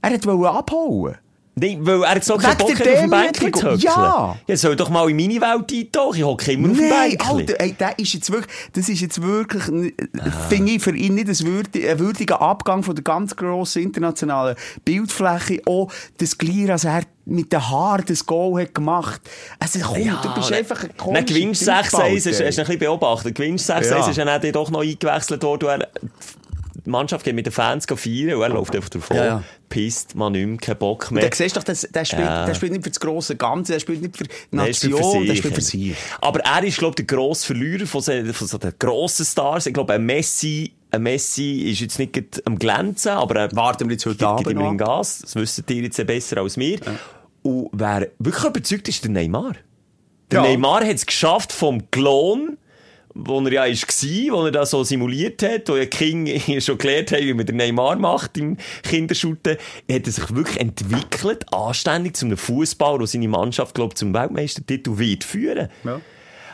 Er 0.00 0.10
hat 0.14 0.24
wollte 0.26 0.50
abhauen. 0.50 1.16
Nein, 1.56 1.78
weil 1.86 2.02
er 2.02 2.10
hat 2.16 2.26
keinen 2.26 2.40
Wegen 2.42 2.42
Bock 2.42 2.44
hat, 2.44 2.62
auf 2.62 3.00
dem 3.00 3.10
Bänkchen 3.10 3.54
hockeln. 3.54 3.78
Ja. 3.78 4.36
Ja, 4.46 4.56
soll 4.56 4.74
doch 4.74 4.90
mal 4.90 5.08
in 5.08 5.16
meine 5.16 5.40
Welt 5.40 5.72
eintauchen. 5.72 6.16
Ich 6.18 6.24
hocke 6.24 6.52
immer 6.52 6.70
auf 6.70 6.76
dem 6.76 6.88
Bänkchen. 6.88 7.30
Alter, 7.36 7.60
ey, 7.60 7.72
der 7.72 7.98
ist 7.98 8.12
jetzt 8.12 8.32
wirklich, 8.32 8.52
das 8.72 8.88
ist 8.88 9.00
jetzt 9.00 9.22
wirklich, 9.22 9.62
Ah. 10.18 10.30
finde 10.48 10.72
ich, 10.72 10.82
für 10.82 10.96
ihn 10.96 11.14
nicht 11.14 11.28
ein, 11.28 11.46
würdi, 11.46 11.88
ein 11.88 11.98
würdiger 12.00 12.40
Abgang 12.42 12.82
von 12.82 12.94
der 12.96 13.04
ganz 13.04 13.36
grossen 13.36 13.82
internationalen 13.82 14.56
Bildfläche. 14.84 15.62
Auch 15.66 15.92
das 16.18 16.38
Glier, 16.38 16.70
als 16.70 16.84
er 16.84 17.02
mit 17.26 17.52
den 17.52 17.70
Haaren 17.70 18.04
das 18.06 18.26
Goal 18.26 18.60
hat 18.60 18.74
gemacht. 18.74 19.20
Also 19.58 19.78
komm, 19.78 20.02
du 20.22 20.34
bist 20.34 20.50
ne- 20.50 20.56
einfach 20.56 20.82
ein 20.82 20.88
Dann 20.88 20.96
komischer 20.98 21.24
gewinnst 21.24 21.62
du 21.62 21.66
6-1, 21.70 21.74
hast 21.74 21.90
Triebbalter. 21.90 22.16
hast 22.16 22.26
du 22.40 22.44
ein 22.44 22.48
bisschen 22.66 22.78
beobachtet. 22.80 23.34
Gewinnst 23.36 23.70
6-1, 23.70 23.90
Ja. 23.90 24.08
ist 24.10 24.18
er 24.18 24.24
dann 24.40 24.52
doch 24.52 24.70
noch 24.70 24.82
eingewechselt 24.82 25.42
worden. 25.42 25.84
Und 26.76 26.86
die 26.86 26.90
Mannschaft 26.90 27.24
geht 27.24 27.34
mit 27.34 27.46
den 27.46 27.52
Fans 27.52 27.86
feiern 27.86 28.34
und 28.34 28.42
er 28.42 28.48
läuft 28.48 28.74
einfach 28.74 28.88
davon. 28.88 29.16
Ja, 29.16 29.24
ja. 29.24 29.42
Pisst 29.68 30.14
man 30.14 30.32
nicht 30.32 30.46
mehr, 30.46 30.56
keinen 30.58 30.78
Bock 30.78 31.06
Und 31.10 31.14
mehr. 31.16 31.24
dann 31.24 31.32
siehst 31.32 31.56
du 31.56 31.60
doch, 31.60 31.64
der, 31.64 31.74
spielt, 32.04 32.22
Ja. 32.22 32.46
der 32.46 32.54
spielt 32.54 32.72
nicht 32.72 32.84
für 32.84 32.90
das 32.90 33.00
grosse 33.00 33.36
Ganze, 33.36 33.72
der 33.72 33.80
spielt 33.80 34.02
nicht 34.02 34.16
für 34.16 34.24
die 34.24 34.30
Nein, 34.50 34.66
er 34.68 34.74
spielt 34.74 34.92
für 34.96 35.00
Nation, 35.02 35.26
der 35.26 35.34
spielt 35.36 35.54
für 35.54 35.60
sich. 35.60 35.94
Aber 36.20 36.40
er 36.40 36.64
ist, 36.64 36.78
glaube 36.78 36.94
ich, 36.98 37.06
der 37.06 37.16
grosse 37.16 37.46
Verlierer 37.46 37.86
von 37.86 38.00
so, 38.00 38.12
von 38.32 38.46
so 38.46 38.58
den 38.58 38.72
grossen 38.78 39.24
Stars. 39.24 39.66
Ich 39.66 39.74
glaube, 39.74 39.92
ein 39.94 40.04
Messi, 40.04 40.72
ein 40.90 41.02
Messi 41.02 41.62
ist 41.70 41.80
jetzt 41.80 41.98
nicht 41.98 42.42
am 42.46 42.58
Glänzen, 42.58 43.12
aber 43.12 43.36
er 43.40 43.56
Warten 43.56 43.88
wir 43.88 43.94
jetzt 43.94 44.06
heute 44.06 44.16
gibt, 44.18 44.28
Abend 44.28 44.46
gibt 44.46 44.60
noch. 44.60 44.76
Gas. 44.76 45.20
Das 45.20 45.34
wissen 45.34 45.64
die 45.68 45.80
jetzt 45.80 46.06
besser 46.06 46.38
als 46.38 46.56
wir. 46.56 46.78
Und 47.42 47.68
wer 47.72 48.08
wirklich 48.18 48.44
überzeugt 48.44 48.88
ist, 48.88 49.02
der 49.04 49.10
Neymar. 49.10 49.54
Der 50.30 50.42
Ja. 50.42 50.48
Neymar 50.48 50.84
hat 50.84 50.94
es 50.94 51.04
geschafft 51.06 51.52
vom 51.52 51.90
Klon, 51.90 52.56
wo 53.14 53.40
er 53.40 53.52
ja 53.52 53.62
war, 53.62 54.36
wo 54.36 54.44
er 54.44 54.50
da 54.50 54.66
so 54.66 54.82
simuliert 54.82 55.42
hat, 55.42 55.68
wo 55.68 55.76
ja 55.76 55.86
King 55.86 56.40
schon 56.60 56.78
gelernt 56.78 57.12
hat, 57.12 57.20
wie 57.20 57.34
man 57.34 57.46
den 57.46 57.56
Neymar 57.56 57.96
macht 57.96 58.36
im 58.36 58.56
Kinderschutten, 58.82 59.56
hat 59.90 60.06
er 60.06 60.12
sich 60.12 60.34
wirklich 60.34 60.60
entwickelt, 60.60 61.52
anständig 61.52 62.16
zu 62.16 62.26
einem 62.26 62.36
Fußball, 62.36 62.98
der 62.98 63.06
seine 63.06 63.28
Mannschaft, 63.28 63.74
glaube 63.74 63.92
ich, 63.92 63.96
zum 63.96 64.12
Weltmeistertitel 64.12 64.98
wird 64.98 65.24
führen. 65.24 65.68
Ja. 65.84 66.00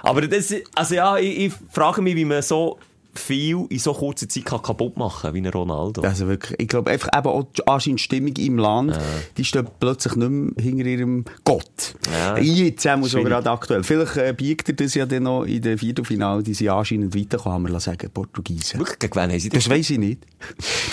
Aber 0.02 0.22
das, 0.22 0.54
also 0.74 0.94
ja, 0.94 1.18
ich, 1.18 1.38
ich 1.38 1.52
frage 1.70 2.02
mich, 2.02 2.16
wie 2.16 2.24
man 2.24 2.42
so 2.42 2.78
viel 3.14 3.66
in 3.68 3.78
so 3.78 3.92
kurzer 3.92 4.28
Zeit 4.28 4.44
kann 4.44 4.62
kaputt 4.62 4.96
machen 4.96 5.22
kann, 5.22 5.34
wie 5.34 5.38
ein 5.40 5.46
Ronaldo. 5.46 6.02
Also 6.02 6.28
wirklich, 6.28 6.58
ich 6.60 6.68
glaube 6.68 6.90
einfach 6.90 7.08
eben 7.16 7.28
auch 7.28 7.46
anscheinend 7.66 8.00
Stimmung 8.00 8.36
im 8.36 8.58
Land, 8.58 8.98
die 9.36 9.44
steht 9.44 9.78
plötzlich 9.80 10.16
nicht 10.16 10.30
mehr 10.30 10.52
hinter 10.62 10.86
ihrem 10.86 11.24
Gott. 11.44 11.94
Ja. 12.12 12.38
Jetzt 12.38 12.86
haben 12.86 13.02
wir 13.02 13.08
so 13.08 13.22
gerade 13.22 13.50
aktuell. 13.50 13.82
Vielleicht 13.82 14.16
äh, 14.16 14.34
biegt 14.36 14.68
er 14.68 14.74
das 14.74 14.94
ja 14.94 15.06
dann 15.06 15.24
noch 15.24 15.44
in 15.44 15.62
den 15.62 15.78
Viertelfinale, 15.78 16.42
die 16.42 16.54
sind 16.54 16.68
anscheinend 16.68 17.14
weitergekommen, 17.14 17.66
haben 17.66 17.72
wir 17.72 17.80
sagen, 17.80 18.10
Portugiesen. 18.12 18.80
Wirklich, 18.80 18.98
gegen 18.98 19.14
wen 19.14 19.30
haben 19.30 19.40
sie 19.40 19.48
das? 19.48 19.64
Das 19.64 19.70
weiss 19.72 19.90
ich 19.90 19.98
nicht. 19.98 20.22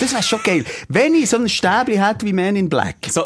Das 0.00 0.12
wäre 0.12 0.22
schon 0.22 0.40
geil. 0.42 0.64
Wenn 0.88 1.14
ich 1.14 1.30
so 1.30 1.36
ein 1.36 1.48
Stäbli 1.48 1.96
hätte 1.96 2.26
wie 2.26 2.32
Man 2.32 2.56
in 2.56 2.68
Black. 2.68 2.96
So. 3.08 3.24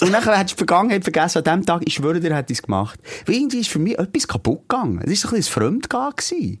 Und 0.00 0.12
nachher 0.12 0.36
hättest 0.36 0.52
du 0.52 0.64
die 0.64 0.68
Vergangenheit 0.68 1.02
vergessen. 1.02 1.38
An 1.38 1.44
dem 1.44 1.66
Tag, 1.66 1.82
ich 1.84 1.94
schwöre 1.94 2.20
dir, 2.20 2.34
hätte 2.34 2.52
ich 2.52 2.58
es 2.58 2.62
gemacht. 2.62 3.00
Weil 3.26 3.36
irgendwie 3.36 3.60
ist 3.60 3.70
für 3.70 3.78
mich 3.78 3.98
etwas 3.98 4.28
kaputt 4.28 4.68
gegangen. 4.68 5.00
Es 5.04 5.24
war 5.24 5.32
ein 5.32 5.36
bisschen 5.36 5.36
ein 5.36 5.42
Fremdgehen. 5.42 6.60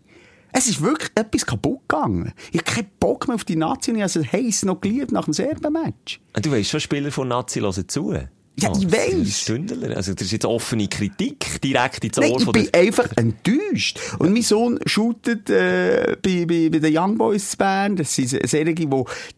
Es 0.52 0.66
ist 0.68 0.80
wirklich 0.82 1.10
etwas 1.14 1.44
kaputt 1.46 1.80
gegangen. 1.88 2.32
Ich 2.52 2.60
habe 2.60 2.70
keinen 2.70 2.90
Bock 3.00 3.28
mehr 3.28 3.34
auf 3.34 3.44
die 3.44 3.56
Nation. 3.56 3.96
Ich 3.96 4.02
habe 4.02 4.32
heiß 4.32 4.64
noch 4.64 4.80
geliebt 4.80 5.12
nach 5.12 5.24
dem 5.24 5.34
Serben-Match. 5.34 6.20
Du 6.40 6.50
weißt 6.50 6.70
schon, 6.70 6.80
Spieler 6.80 7.10
von 7.12 7.28
Nazi 7.28 7.60
hören 7.60 7.88
zu. 7.88 8.12
Ja, 8.12 8.72
ich 8.76 8.86
das 8.88 8.92
weiss. 8.92 9.14
ist 9.28 9.40
Stündler. 9.42 9.96
Also, 9.96 10.14
das 10.14 10.26
ist 10.26 10.32
jetzt 10.32 10.44
offene 10.44 10.88
Kritik 10.88 11.60
direkt 11.62 12.02
ins 12.02 12.16
Nein, 12.16 12.32
Ohr 12.32 12.40
ich 12.40 12.50
bin 12.50 12.68
einfach 12.74 13.08
enttäuscht. 13.16 14.00
Und 14.18 14.32
mein 14.32 14.42
Sohn 14.42 14.80
shootet 14.84 15.48
äh, 15.48 16.16
bei, 16.20 16.44
bei, 16.44 16.68
bei 16.68 16.78
den 16.80 16.96
Young 16.98 17.16
Boys 17.16 17.54
Bern. 17.54 17.94
Das 17.94 18.12
sind 18.16 18.30
Serien, 18.48 18.74
die 18.74 18.88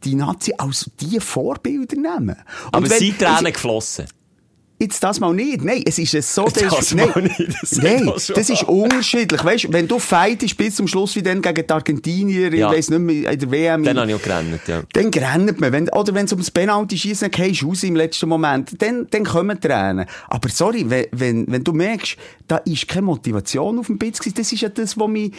die 0.05 0.15
Nazi 0.15 0.55
als 0.57 0.91
die 0.99 1.21
Vorbilder 1.21 1.97
nehmen. 1.97 2.37
Und 2.67 2.75
Aber 2.75 2.89
wenn- 2.89 2.99
sind 2.99 3.19
Tränen 3.19 3.53
geflossen? 3.53 4.07
Jetzt 4.83 5.05
das 5.05 5.21
mal 5.21 5.35
nicht. 5.35 5.63
Nein, 5.63 5.83
es 5.85 5.99
ist 5.99 6.13
so, 6.35 6.47
Das 6.47 6.95
nein, 6.95 7.11
mal 7.15 7.23
nicht, 7.23 7.39
das 7.63 7.73
nein, 7.83 7.99
schon. 8.19 8.35
das 8.35 8.49
ist 8.49 8.63
unterschiedlich. 8.65 9.45
Weißt, 9.45 9.71
wenn 9.73 9.87
du 9.87 9.99
fightest 9.99 10.57
bis 10.57 10.77
zum 10.77 10.89
Schluss 10.89 11.15
wie 11.17 11.23
dann 11.23 11.43
gegen 11.43 11.67
die 11.67 11.71
Argentinier, 11.71 12.55
Ja. 12.55 12.71
ich 12.71 12.79
weiss 12.79 12.89
nicht 12.91 12.99
mehr, 13.01 13.31
in 13.31 13.39
der 13.39 13.51
WM, 13.51 13.85
Dann 13.85 13.99
habe 13.99 14.09
ich 14.11 14.15
auch 14.17 14.23
gerannt, 14.23 14.61
ja. 14.67 14.83
dann 14.95 15.11
rennt 15.11 15.61
man. 15.61 15.73
Wenn, 15.73 15.89
oder 15.91 16.15
wenn 16.15 16.25
es 16.25 16.33
ums 16.33 16.51
Penalty 16.51 16.97
schießen 16.97 17.31
dann 17.31 17.47
gehst 17.47 17.61
du 17.61 17.67
raus 17.69 17.83
im 17.83 17.95
letzten 17.97 18.29
Moment. 18.31 18.81
Dann, 18.81 19.07
dann 19.11 19.25
kommen 19.25 19.61
Tränen. 19.61 20.07
Aber 20.29 20.49
sorry, 20.49 20.87
wenn, 20.89 21.07
wenn, 21.13 21.45
wenn 21.53 21.63
du 21.63 21.73
merkst, 21.75 22.17
da 22.49 22.57
ist 22.59 22.89
keine 22.89 23.03
Motivation 23.03 23.79
auf 23.79 23.87
dem 23.87 23.99
Pitz 23.99 24.19
das 24.35 24.51
ist 24.51 24.63
ja 24.63 24.71
das, 24.71 24.99
was 24.99 25.09
mich 25.09 25.33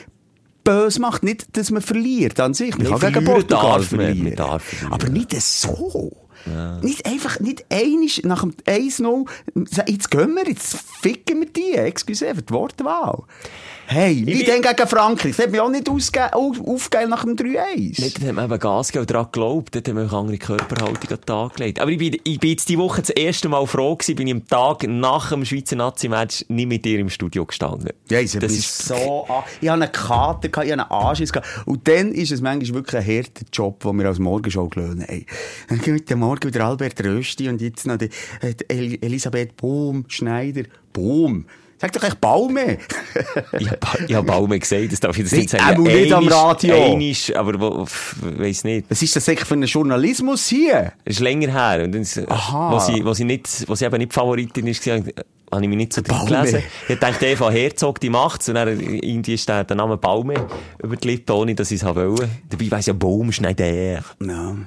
böse 0.63 1.01
macht. 1.01 1.23
Nicht, 1.23 1.57
dass 1.57 1.71
man 1.71 1.81
verliert 1.81 2.39
an 2.39 2.53
sich. 2.53 2.77
Man 2.77 2.85
Nee, 2.87 2.99
kann 2.99 3.11
gegen 3.13 3.25
Portugal 3.25 3.79
darf 3.79 3.91
man, 3.91 4.01
verlieren. 4.01 4.23
man 4.27 4.35
darf 4.35 4.63
verlieren. 4.63 4.93
Aber 4.93 5.09
nicht 5.09 5.41
so. 5.41 6.11
Nicht 6.81 7.05
einfach, 7.05 7.39
nicht 7.39 7.65
einisch 7.71 8.23
nach 8.23 8.41
dem 8.41 8.51
1-0, 8.51 9.27
sagen, 9.69 9.91
jetzt 9.91 10.11
gehen 10.11 10.35
wir, 10.35 10.47
jetzt 10.47 10.77
ficken 11.01 11.41
wir 11.41 11.49
die, 11.49 11.73
excuse 11.73 12.33
für 12.35 12.41
die 12.41 12.53
Wortwahl. 12.53 13.23
Hey, 13.93 14.25
wie 14.25 14.45
denn 14.45 14.61
gegen 14.61 14.87
Frankreich? 14.87 15.35
Das 15.35 15.45
hat 15.45 15.51
mich 15.51 15.59
auch 15.59 15.69
nicht 15.69 15.89
aufgegeben 15.89 17.09
nach 17.09 17.25
dem 17.25 17.35
3-1. 17.35 18.01
Nicht, 18.01 18.21
dann 18.21 18.29
hat 18.29 18.35
man 18.35 18.45
eben 18.45 18.57
Gas 18.57 18.87
gegeben 18.87 19.01
und 19.01 19.11
daran 19.11 19.25
geglaubt, 19.25 19.75
dann 19.75 19.83
haben 19.85 19.95
wir 19.97 20.03
eine 20.03 20.17
andere 20.17 20.37
Körperhaltung 20.37 20.95
an 20.95 21.17
den 21.17 21.25
Tag 21.25 21.55
gelegt. 21.55 21.79
Aber 21.81 21.91
ich 21.91 21.97
bin, 21.97 22.17
ich 22.23 22.39
bin 22.39 22.51
jetzt 22.51 22.69
diese 22.69 22.79
Woche 22.79 23.01
das 23.01 23.09
erste 23.09 23.49
Mal 23.49 23.67
froh 23.67 23.97
gewesen, 23.97 24.15
bin 24.15 24.27
ich 24.27 24.33
am 24.33 24.47
Tag 24.47 24.87
nach 24.87 25.31
dem 25.31 25.43
Schweizer 25.43 25.75
Nazi-Match 25.75 26.45
nicht 26.47 26.67
mit 26.67 26.85
dir 26.85 26.99
im 26.99 27.09
Studio 27.09 27.45
gestanden. 27.45 27.89
Ja, 28.09 28.21
ich 28.21 28.31
das 28.31 28.53
ist 28.53 28.77
so. 28.87 29.27
Ich 29.59 29.67
hatte 29.67 29.83
eine 29.83 29.89
Karte, 29.89 30.49
gehabt, 30.49 30.67
ich 30.67 30.71
hatte 30.71 30.89
einen 30.89 31.05
Anschiss. 31.07 31.33
gehabt. 31.33 31.49
Und 31.65 31.85
dann 31.85 32.13
ist 32.13 32.31
es 32.31 32.39
manchmal 32.39 32.75
wirklich 32.75 33.01
ein 33.01 33.17
harter 33.17 33.45
Job, 33.51 33.83
den 33.83 33.99
wir 33.99 34.07
als 34.07 34.19
Morgenshow 34.19 34.69
gelöhnt 34.69 35.05
haben. 35.05 35.25
Der 36.07 36.15
Morgen 36.15 36.47
wieder 36.47 36.65
Albert 36.65 37.03
Rösti 37.03 37.49
und 37.49 37.59
jetzt 37.59 37.85
noch 37.85 37.97
die, 37.97 38.09
äh, 38.39 38.53
Elisabeth 39.01 39.57
Bohm, 39.57 40.05
Schneider, 40.07 40.63
Bohm. 40.93 41.45
Sag 41.81 41.93
doch 41.93 42.03
echt 42.03 42.21
Baume. 42.21 42.77
Ich 43.57 43.71
habe 43.71 44.15
hab 44.15 44.25
Baume 44.27 44.59
gesagt, 44.59 44.91
das 44.91 44.99
darf 44.99 45.17
ich 45.17 45.23
jetzt 45.23 45.33
nicht 45.33 45.49
sagen. 45.49 45.81
auch 45.81 45.83
nicht 45.83 46.13
am 46.13 46.27
Radio. 46.27 46.75
Einisch, 46.75 47.35
aber 47.35 47.59
wo, 47.59 47.87
weiss 48.37 48.63
nicht. 48.63 48.85
Was 48.89 49.01
ist 49.01 49.15
das 49.15 49.27
eigentlich 49.27 49.47
für 49.47 49.55
ein 49.55 49.63
Journalismus 49.63 50.45
hier? 50.45 50.93
Es 51.05 51.15
ist 51.15 51.21
länger 51.21 51.51
her. 51.51 51.83
Und 51.83 51.93
dann, 51.93 52.05
Aha. 52.29 52.71
wo 52.71 52.77
sie, 52.77 53.03
wo 53.03 53.15
sie 53.15 53.23
nicht, 53.23 53.67
wo 53.67 53.73
sie 53.73 53.85
eben 53.85 53.97
nicht 53.97 54.13
Favoritin 54.13 54.67
ist, 54.67 54.83
gewesen, 54.83 55.11
habe 55.51 55.63
ich 55.63 55.69
mich 55.69 55.77
nicht 55.77 55.93
so 55.93 56.01
drin 56.01 56.25
gelesen. 56.25 56.63
Ich 56.87 56.99
dachte, 56.99 57.25
Eva 57.25 57.49
Herzog, 57.49 57.99
die 57.99 58.09
macht's. 58.09 58.47
Und 58.49 58.55
dann 58.55 58.79
irgendwie 58.79 59.37
steht 59.37 59.69
der 59.69 59.77
Name 59.77 59.97
Baume 59.97 60.35
über 60.81 60.95
die 60.95 61.09
Lippen, 61.09 61.31
ohne 61.33 61.55
dass 61.55 61.71
ich 61.71 61.81
es 61.81 61.85
wollte. 61.85 62.29
Dabei 62.49 62.71
weiss 62.71 62.85
ja 62.85 62.93
Baum, 62.93 63.31
Schneider. 63.31 63.65
Ja. 63.65 64.01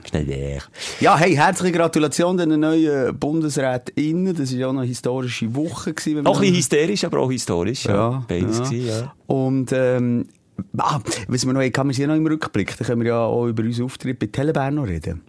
Schneider. 0.08 0.62
Ja, 1.00 1.18
hey, 1.18 1.34
herzliche 1.34 1.76
Gratulation 1.76 2.36
den 2.36 2.60
neuen 2.60 3.18
BundesrätInnen. 3.18 4.36
Das 4.36 4.52
war 4.52 4.58
ja 4.58 4.66
auch 4.66 4.70
eine 4.70 4.84
historische 4.84 5.54
Woche. 5.54 5.94
Gewesen, 5.94 6.22
Noch 6.22 6.36
ein 6.36 6.40
bisschen 6.40 6.56
hysterisch, 6.56 7.04
aber 7.04 7.20
auch 7.20 7.30
historisch. 7.30 7.84
Ja. 7.86 7.94
Ja, 7.94 8.24
Beides 8.28 8.58
ja. 8.58 8.64
gewesen, 8.64 8.86
ja. 8.86 9.14
Und, 9.26 9.72
ähm, 9.72 10.26
ah, 10.76 11.00
was 11.28 11.46
wir 11.46 11.52
noch, 11.52 11.60
haben, 11.60 11.88
wir 11.88 11.94
sind 11.94 12.02
ja 12.02 12.06
noch 12.08 12.16
im 12.16 12.26
Rückblick, 12.26 12.76
da 12.76 12.84
können 12.84 13.02
wir 13.02 13.08
ja 13.08 13.20
auch 13.20 13.46
über 13.46 13.62
unseren 13.62 13.86
Auftritt 13.86 14.18
bei 14.18 14.26
Telebern 14.26 14.74
noch 14.74 14.86
reden. 14.86 15.22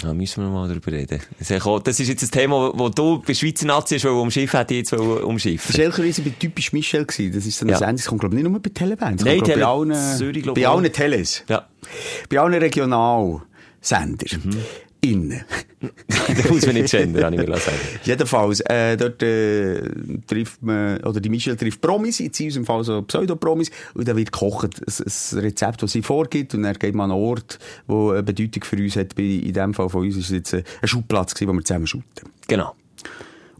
Da 0.00 0.12
müssen 0.12 0.42
wir 0.42 0.50
mal 0.50 0.68
drüber 0.68 0.90
reden. 0.92 1.20
Das 1.38 2.00
ist 2.00 2.08
jetzt 2.08 2.22
ein 2.24 2.30
Thema, 2.30 2.72
wo 2.74 2.88
du 2.88 3.22
bei 3.24 3.32
Schweizer 3.32 3.66
Nazi 3.66 3.94
hast, 3.98 4.04
umschiffen, 4.06 4.58
hätte 4.58 4.74
ich 4.74 4.78
jetzt 4.78 4.92
Das 4.92 4.98
war 5.00 5.24
umschiffen. 5.24 5.80
ehrlicherweise 5.80 6.22
bei 6.22 6.30
typisch 6.30 6.72
Michel 6.72 7.04
gewesen. 7.06 7.32
Das 7.32 7.46
ist 7.46 7.58
so 7.58 7.64
eine 7.64 7.72
Ja. 7.72 7.78
Sendung, 7.78 7.96
das 7.96 8.06
kommt, 8.06 8.20
glaube 8.20 8.34
ich, 8.36 8.42
nicht 8.42 8.50
nur 8.50 8.60
bei 8.60 8.70
Telebern. 8.70 9.16
Das 9.16 9.24
Nein, 9.24 9.36
kommt, 9.38 9.46
Tele- 9.50 9.60
bei 9.60 9.66
allen, 9.66 10.16
Zürich, 10.18 10.44
bei 10.52 10.66
allen 10.66 10.92
Teles. 10.92 11.44
Ja. 11.48 11.68
Bei 12.28 12.40
allen 12.40 12.54
Regionalsender. 12.54 13.46
Mhm. 14.42 14.56
Innen. 15.04 15.44
da 16.08 16.50
muss 16.50 16.64
man 16.66 16.74
nicht 16.74 16.90
gendern, 16.90 17.24
habe 17.24 17.36
ich 17.36 17.48
mir 17.48 17.56
sagen. 17.58 17.76
Jedenfalls, 18.04 18.60
äh, 18.60 18.96
dort 18.96 19.22
äh, 19.22 19.82
trifft 20.26 20.62
man, 20.62 20.98
oder 21.04 21.20
die 21.20 21.28
Michel 21.28 21.56
trifft 21.56 21.80
Promis, 21.80 22.18
jetzt 22.18 22.40
in 22.40 22.46
unserem 22.46 22.64
Fall 22.64 22.84
so 22.84 23.02
Pseudopromis, 23.02 23.70
und 23.94 24.08
dann 24.08 24.16
wird 24.16 24.32
gekocht, 24.32 24.80
ein, 24.80 25.04
ein 25.04 25.38
Rezept, 25.38 25.82
das 25.82 25.92
sie 25.92 26.02
vorgibt, 26.02 26.54
und 26.54 26.62
dann 26.62 26.74
geht 26.74 26.94
man 26.94 27.10
an 27.10 27.16
einen 27.16 27.26
Ort, 27.26 27.58
der 27.88 27.96
eine 27.96 28.22
Bedeutung 28.22 28.64
für 28.64 28.76
uns 28.76 28.96
hat. 28.96 29.18
In 29.18 29.52
dem 29.52 29.74
Fall 29.74 29.88
von 29.88 30.02
uns 30.02 30.16
ist 30.16 30.30
es 30.30 30.30
jetzt 30.30 30.54
ein 30.54 30.88
Schubplatz 30.88 31.34
wo 31.40 31.52
wir 31.52 31.64
zusammen 31.64 31.86
shooten. 31.86 32.30
Genau. 32.48 32.74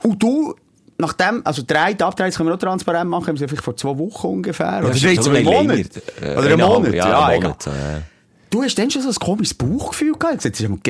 Und 0.03 0.23
du, 0.23 0.55
nachdem, 0.99 1.43
also 1.45 1.63
drei, 1.67 1.99
Abteilung 1.99 2.33
können 2.33 2.49
wir 2.49 2.55
auch 2.55 2.59
transparent 2.59 3.11
machen, 3.11 3.29
haben 3.29 3.41
wir 3.41 3.49
vielleicht 3.49 3.65
vor 3.65 3.77
zwei 3.77 3.99
Wochen 3.99 4.27
ungefähr, 4.29 4.79
oder 4.79 4.89
Ja, 4.89 4.95
vielleicht 4.95 5.17
schon 5.17 5.25
sogar 5.25 5.39
einen 5.39 5.47
länger. 5.47 5.75
Monat. 5.75 5.97
Äh, 6.21 6.33
Oder 6.33 6.41
einen 6.41 6.53
eineinhalb, 6.53 6.79
Monat, 6.79 6.95
ja, 6.95 7.27
einen. 7.27 7.43
Monat, 7.43 7.67
ja. 7.67 8.03
Du 8.55 8.63
hast 8.63 8.77
dann 8.79 8.89
schon 8.89 9.03
so 9.03 9.09
ein 9.09 9.15
komisches 9.17 9.55
Bauchgefühl 9.55 10.13
gehabt, 10.13 10.45
jetzt 10.45 10.61
ist 10.61 10.63
wir 10.63 10.69
haben 10.69 10.81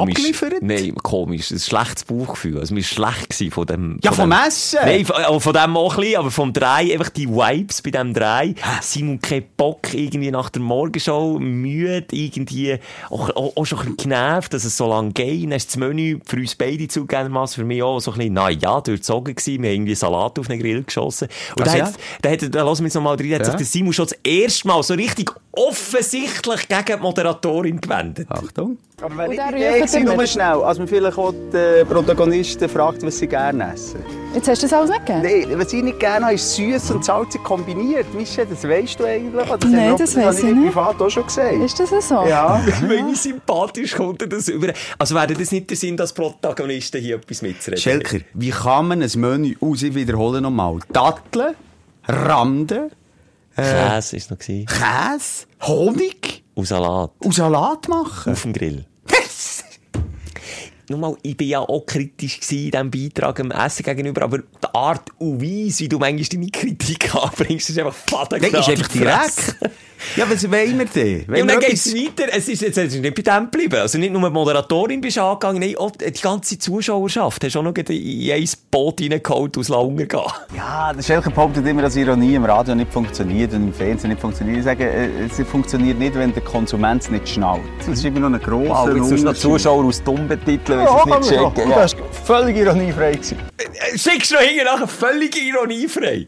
komisch. 0.00 0.16
abgeliefert. 0.16 0.54
Nein, 0.60 0.94
komisch. 0.96 1.50
Ein 1.52 1.58
schlechtes 1.58 2.04
Bauchgefühl. 2.04 2.58
Also, 2.58 2.74
mir 2.74 2.82
war 2.82 3.14
schlecht 3.14 3.54
von 3.54 3.64
dem... 3.66 3.98
Ja, 4.04 4.12
von 4.12 4.28
vom 4.28 4.30
dem- 4.30 4.46
Essen. 4.46 4.78
Nein, 4.82 5.04
von, 5.06 5.16
äh, 5.16 5.40
von 5.40 5.52
dem 5.54 5.76
auch 5.78 5.94
ein 5.94 6.00
bisschen, 6.02 6.18
aber 6.18 6.30
vom 6.30 6.52
Drei, 6.52 6.92
einfach 6.92 7.08
die 7.08 7.26
Vibes 7.26 7.80
bei 7.80 7.92
dem 7.92 8.12
Drei. 8.12 8.54
Simon 8.82 9.22
kein 9.22 9.42
Bock, 9.56 9.94
irgendwie 9.94 10.30
nach 10.30 10.50
der 10.50 10.60
Morgenshow, 10.60 11.38
müde, 11.40 12.04
irgendwie, 12.12 12.76
auch, 13.08 13.30
auch, 13.34 13.56
auch 13.56 13.64
schon 13.64 13.78
ein 13.78 13.84
bisschen 13.96 14.10
genervt, 14.10 14.52
dass 14.52 14.64
es 14.66 14.76
so 14.76 14.86
lange 14.86 15.12
geht. 15.12 15.44
Dann 15.44 15.52
ist 15.52 15.68
das 15.70 15.76
Menü 15.78 16.18
für 16.26 16.36
uns 16.36 16.54
beide 16.54 16.88
zugegebenermassen, 16.88 17.62
für 17.62 17.64
mich 17.66 17.82
auch 17.82 18.00
so 18.00 18.10
ein 18.12 18.18
bisschen, 18.18 18.34
na 18.34 18.50
ja, 18.50 18.82
durchzogen 18.82 19.34
gewesen. 19.34 19.62
Wir 19.62 19.70
haben 19.70 19.76
irgendwie 19.76 19.94
Salat 19.94 20.38
auf 20.38 20.46
den 20.48 20.60
Grill 20.60 20.82
geschossen. 20.82 21.28
Und 21.56 21.62
Also 21.62 21.72
da 21.72 21.78
ja? 21.78 21.86
hat, 21.86 21.94
da 22.20 22.30
hat, 22.30 22.54
da 22.54 22.62
lassen 22.64 22.82
wir 22.82 22.88
jetzt 22.88 22.94
noch 22.96 23.02
mal 23.02 23.16
rein, 23.16 23.32
hat 23.32 23.38
Ja. 23.40 23.44
sich 23.46 23.54
der 23.54 23.64
Simon 23.64 23.94
schon 23.94 24.08
das 24.08 24.18
erste 24.22 24.68
Mal 24.68 24.82
so 24.82 24.92
richtig 24.92 25.30
offensichtlich 25.56 26.68
gegen 26.68 26.84
die 26.86 26.96
Moderatorin 27.02 27.80
gewendet. 27.80 28.26
Achtung. 28.30 28.78
Aber 29.02 29.16
wenn 29.18 29.32
ich 29.32 29.40
die 29.40 29.98
Idee 29.98 30.04
nur 30.04 30.26
schnell, 30.26 30.62
als 30.62 30.78
man 30.78 30.86
vielleicht 30.88 31.18
auch 31.18 31.32
die 31.52 31.84
Protagonisten 31.84 32.68
fragt, 32.68 33.02
was 33.02 33.18
sie 33.18 33.26
gerne 33.26 33.72
essen. 33.74 34.00
Jetzt 34.34 34.48
hast 34.48 34.62
du 34.62 34.66
das 34.66 34.72
alles 34.72 34.90
nicht 34.90 35.06
gegeben? 35.06 35.48
Nein, 35.50 35.58
was 35.58 35.72
ich 35.72 35.82
nicht 35.82 36.00
gerne 36.00 36.26
habe, 36.26 36.34
ist 36.36 36.54
süß 36.54 36.90
und 36.92 37.04
salzig 37.04 37.42
kombiniert. 37.44 38.12
Michel, 38.14 38.46
das 38.46 38.66
weißt 38.66 38.98
du 39.00 39.04
eigentlich? 39.04 39.46
Das 39.48 39.60
Nein, 39.70 39.80
haben 39.80 39.90
wir- 39.90 39.98
das 39.98 40.16
weiss 40.16 40.38
habe 40.38 40.48
ich 40.48 40.54
nicht. 40.56 40.66
privat 40.72 41.00
auch 41.02 41.10
schon 41.10 41.26
gesagt. 41.26 41.52
Ist 41.54 41.80
das 41.80 42.08
so? 42.08 42.24
Ja. 42.26 42.60
Wie 42.82 43.14
sympathisch 43.14 43.94
kommt 43.94 44.22
er 44.22 44.28
das 44.28 44.48
über? 44.48 44.72
Also 44.98 45.14
wäre 45.14 45.34
das 45.34 45.52
nicht 45.52 45.68
der 45.70 45.76
Sinn, 45.76 45.96
dass 45.96 46.12
Protagonisten 46.12 47.00
hier 47.00 47.16
etwas 47.16 47.42
mitzureden? 47.42 47.82
Schelker, 47.82 48.18
wie 48.32 48.50
kann 48.50 48.88
man 48.88 49.02
ein 49.02 49.10
Menü 49.16 49.56
aus? 49.60 49.82
Ich 49.82 49.94
wiederhole 49.94 50.40
nochmal. 50.40 50.78
Datteln, 50.92 51.54
Randen, 52.08 52.90
Käse 53.56 54.16
ist 54.16 54.30
noch 54.30 54.38
gewesen. 54.38 54.66
Käse, 54.66 55.46
Honig 55.62 56.44
Und 56.54 56.66
Salat. 56.66 57.12
und 57.20 57.34
Salat 57.34 57.88
machen. 57.88 58.32
Auf 58.32 58.42
dem 58.42 58.52
Grill. 58.52 58.84
Nochmal, 60.90 61.16
ich 61.22 61.34
bin 61.36 61.48
ja 61.48 61.60
auch 61.60 61.86
kritisch 61.86 62.40
in 62.50 62.70
diesem 62.70 62.90
Beitrag 62.90 63.36
dem 63.36 63.50
Essen 63.50 63.84
gegenüber, 63.84 64.20
aber 64.22 64.38
die 64.38 64.74
Art 64.74 65.08
und 65.18 65.40
Weise, 65.40 65.80
wie 65.80 65.88
du 65.88 65.98
manchmal 65.98 66.24
deine 66.24 66.50
Kritik 66.50 67.14
anbringst, 67.22 67.70
ist 67.70 67.78
einfach 67.78 67.94
fadengrad. 67.94 68.52
ist 68.60 68.68
einfach 68.68 68.88
direkt. 68.88 69.56
Ja, 70.16 70.30
was 70.30 70.50
wollen 70.50 70.78
wir 70.78 70.84
denn? 70.86 71.20
Ja, 71.20 71.28
Wollen 71.28 71.42
und 71.42 71.48
wir 71.48 71.54
dann 71.54 71.60
geht's 71.60 71.86
etwas- 71.86 72.04
weiter. 72.04 72.32
Es 72.36 72.48
ist, 72.48 72.62
jetzt, 72.62 72.78
es 72.78 72.94
ist 72.94 73.00
nicht 73.00 73.14
bei 73.14 73.22
dem 73.22 73.50
geblieben. 73.50 73.76
Also 73.80 73.98
nicht 73.98 74.12
nur 74.12 74.22
die 74.28 74.32
Moderatorin 74.32 75.00
bist 75.00 75.18
angegangen, 75.18 75.60
nein, 75.60 75.76
auch 75.76 75.90
die 75.92 76.12
ganze 76.20 76.58
Zuschauerschaft. 76.58 77.42
Hast 77.44 77.54
du 77.54 77.58
auch 77.58 77.62
noch 77.62 77.74
in 77.74 78.32
ein 78.32 78.48
Boot 78.70 79.00
reingeholt 79.00 79.58
aus 79.58 79.68
Launger 79.68 80.06
gehen. 80.06 80.20
Ja, 80.56 80.92
der 80.92 81.02
Schelker 81.02 81.30
behauptet 81.30 81.66
immer, 81.66 81.82
dass 81.82 81.96
Ironie 81.96 82.34
im 82.34 82.44
Radio 82.44 82.74
nicht 82.74 82.92
funktioniert 82.92 83.52
und 83.52 83.68
im 83.68 83.72
Fernsehen 83.74 84.10
nicht 84.10 84.20
funktioniert. 84.20 84.58
Ich 84.58 84.64
sage, 84.64 84.88
äh, 84.88 85.08
sie 85.32 85.44
funktioniert 85.44 85.98
nicht, 85.98 86.14
wenn 86.14 86.32
der 86.32 86.42
Konsument 86.42 87.02
es 87.02 87.10
nicht 87.10 87.28
schnallt. 87.28 87.62
Das 87.78 87.88
ist 87.88 88.04
immer 88.04 88.20
noch 88.20 88.38
ein 88.38 88.40
grosser 88.44 88.68
Wow, 88.70 88.88
jetzt 88.88 88.98
tust 88.98 89.10
du 89.10 89.14
noch 89.16 89.20
Unterschied. 89.30 89.40
Zuschauer 89.42 89.84
aus 89.84 90.02
dumm 90.02 90.28
betiteln, 90.28 90.78
weil 90.80 90.86
Ja, 90.86 91.02
sie 91.04 91.10
es 91.10 91.20
nicht 91.20 91.38
checken. 91.40 91.64
Du 91.64 91.70
Ja. 91.70 91.76
warst 91.76 91.96
völlig 92.24 92.56
ironiefrei 92.56 93.12
gewesen. 93.12 93.38
Äh, 93.58 93.98
Schickst 93.98 94.30
du 94.30 94.34
noch 94.36 94.42
hinten 94.42 94.64
nachher 94.64 94.88
völlig 94.88 95.36
ironiefrei. 95.36 96.26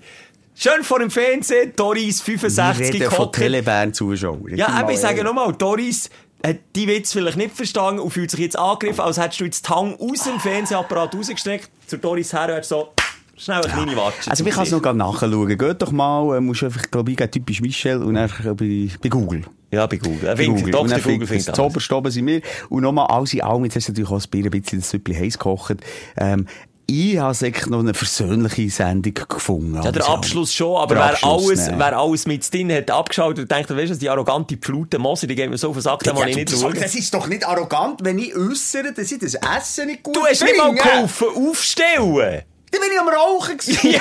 Schön 0.59 0.83
vor 0.85 1.01
dem 1.01 1.11
Fernsehen, 1.11 1.75
Doris 1.77 2.27
Wir 2.27 2.39
65 2.39 2.95
reden 2.95 3.11
von 3.11 3.11
gehockt. 3.11 3.37
Telebahn-Zuschauern. 3.37 4.57
Ja, 4.57 4.69
aber 4.69 4.91
ich 4.91 4.99
sage 4.99 5.23
noch. 5.23 5.35
nochmal, 5.35 5.53
Doris 5.53 6.09
hat 6.43 6.57
die 6.75 6.89
Witz 6.89 7.13
vielleicht 7.13 7.37
nicht 7.37 7.55
verstanden 7.55 8.01
und 8.01 8.11
fühlt 8.11 8.31
sich 8.31 8.41
jetzt 8.41 8.59
angegriffen, 8.59 9.03
als 9.03 9.21
hättest 9.21 9.41
du 9.41 9.45
jetzt 9.45 9.69
die 9.69 9.71
Hang 9.71 9.95
aus 9.97 10.25
dem 10.25 10.41
Fernsehapparat 10.41 11.15
rausgestreckt, 11.15 11.69
zu 11.87 11.99
Doris 11.99 12.33
her 12.33 12.57
und 12.57 12.65
so 12.65 12.89
schnell 13.37 13.59
eine 13.59 13.71
kleine 13.71 13.97
Watsche. 13.99 14.31
Also, 14.31 14.47
ich 14.47 14.55
kann 14.55 14.63
es 14.65 14.71
noch 14.71 14.81
nachschauen. 14.95 15.59
Geht 15.59 15.83
doch 15.83 15.93
mal, 15.93 16.39
äh, 16.39 16.41
musst 16.41 16.63
du 16.63 16.67
einfach, 16.67 16.91
glaube 16.91 17.11
ich, 17.11 17.19
typisch 17.19 17.61
Michel 17.61 18.03
und 18.03 18.15
dann 18.15 18.31
äh, 18.43 18.55
bei, 18.55 18.89
bei 19.03 19.09
Google. 19.11 19.43
Ja, 19.71 19.87
bei 19.87 19.99
Google. 19.99 20.35
Bei 20.35 20.49
Und 20.49 20.73
Dr. 20.73 20.99
Google 21.01 21.27
findet 21.27 21.49
das 21.49 21.59
alles. 21.59 21.73
Zoberst 21.73 21.93
oben 21.93 22.11
sind 22.11 22.27
wir. 22.27 22.41
Und 22.71 22.83
nochmal, 22.83 23.09
alles 23.09 23.35
in 23.35 23.43
allem, 23.43 23.65
jetzt 23.65 23.77
hast 23.77 23.89
du 23.89 23.93
natürlich 23.93 24.11
auch 24.11 24.15
das 24.17 24.27
Bier 24.27 24.45
ein 24.47 24.51
bisschen 24.51 24.81
das 24.81 24.89
Süppli 24.89 25.15
heiß 25.15 25.35
gekocht. 25.35 25.77
Ähm, 26.17 26.47
ich 26.89 27.19
habe 27.19 27.47
echt 27.47 27.67
noch 27.69 27.81
eine 27.81 27.95
versöhnliche 27.95 28.71
Sendung 28.71 29.15
gefunden. 29.29 29.75
Ja, 29.75 29.91
der 29.91 30.03
Also, 30.03 30.15
Abschluss 30.15 30.53
schon, 30.55 30.77
aber 30.77 30.95
wer, 30.95 31.25
alles, 31.25 31.69
wer 31.77 31.99
alles 31.99 32.27
mit 32.27 32.53
drin 32.53 32.73
hat 32.73 32.91
abgeschaltet 32.91 33.41
und 33.43 33.51
denkt, 33.51 33.71
weißt 33.77 33.93
du, 33.93 33.97
die 33.97 34.09
arrogante 34.09 34.57
Pflute 34.57 34.99
Moser, 34.99 35.27
die 35.27 35.35
geben 35.35 35.51
mir 35.51 35.59
so 35.59 35.69
auf 35.71 35.75
den 35.77 35.83
Sack, 35.83 36.01
da 36.05 36.13
Ja, 36.13 36.21
will 36.21 36.29
ich 36.29 36.37
nicht 36.37 36.53
das, 36.53 36.61
schauen. 36.61 36.75
das 36.81 36.95
ist 36.95 37.13
doch 37.13 37.27
nicht 37.27 37.47
arrogant, 37.47 38.01
wenn 38.05 38.19
ich 38.19 38.35
äußere, 38.37 38.93
dass 38.93 39.11
ich 39.11 39.19
das 39.19 39.35
Essen 39.35 39.87
nicht 39.89 40.03
gut 40.05 40.15
Du 40.17 40.25
hast 40.25 40.43
nicht 40.43 40.57
mal 40.57 40.67
finde. 40.67 40.83
geholfen 40.83 41.27
aufstellen. 41.51 42.43
Dann 42.71 42.81
bin 42.81 42.91
ich 42.93 43.01
am 43.01 43.09
Rauchen 43.09 43.57
gewesen. 43.57 44.01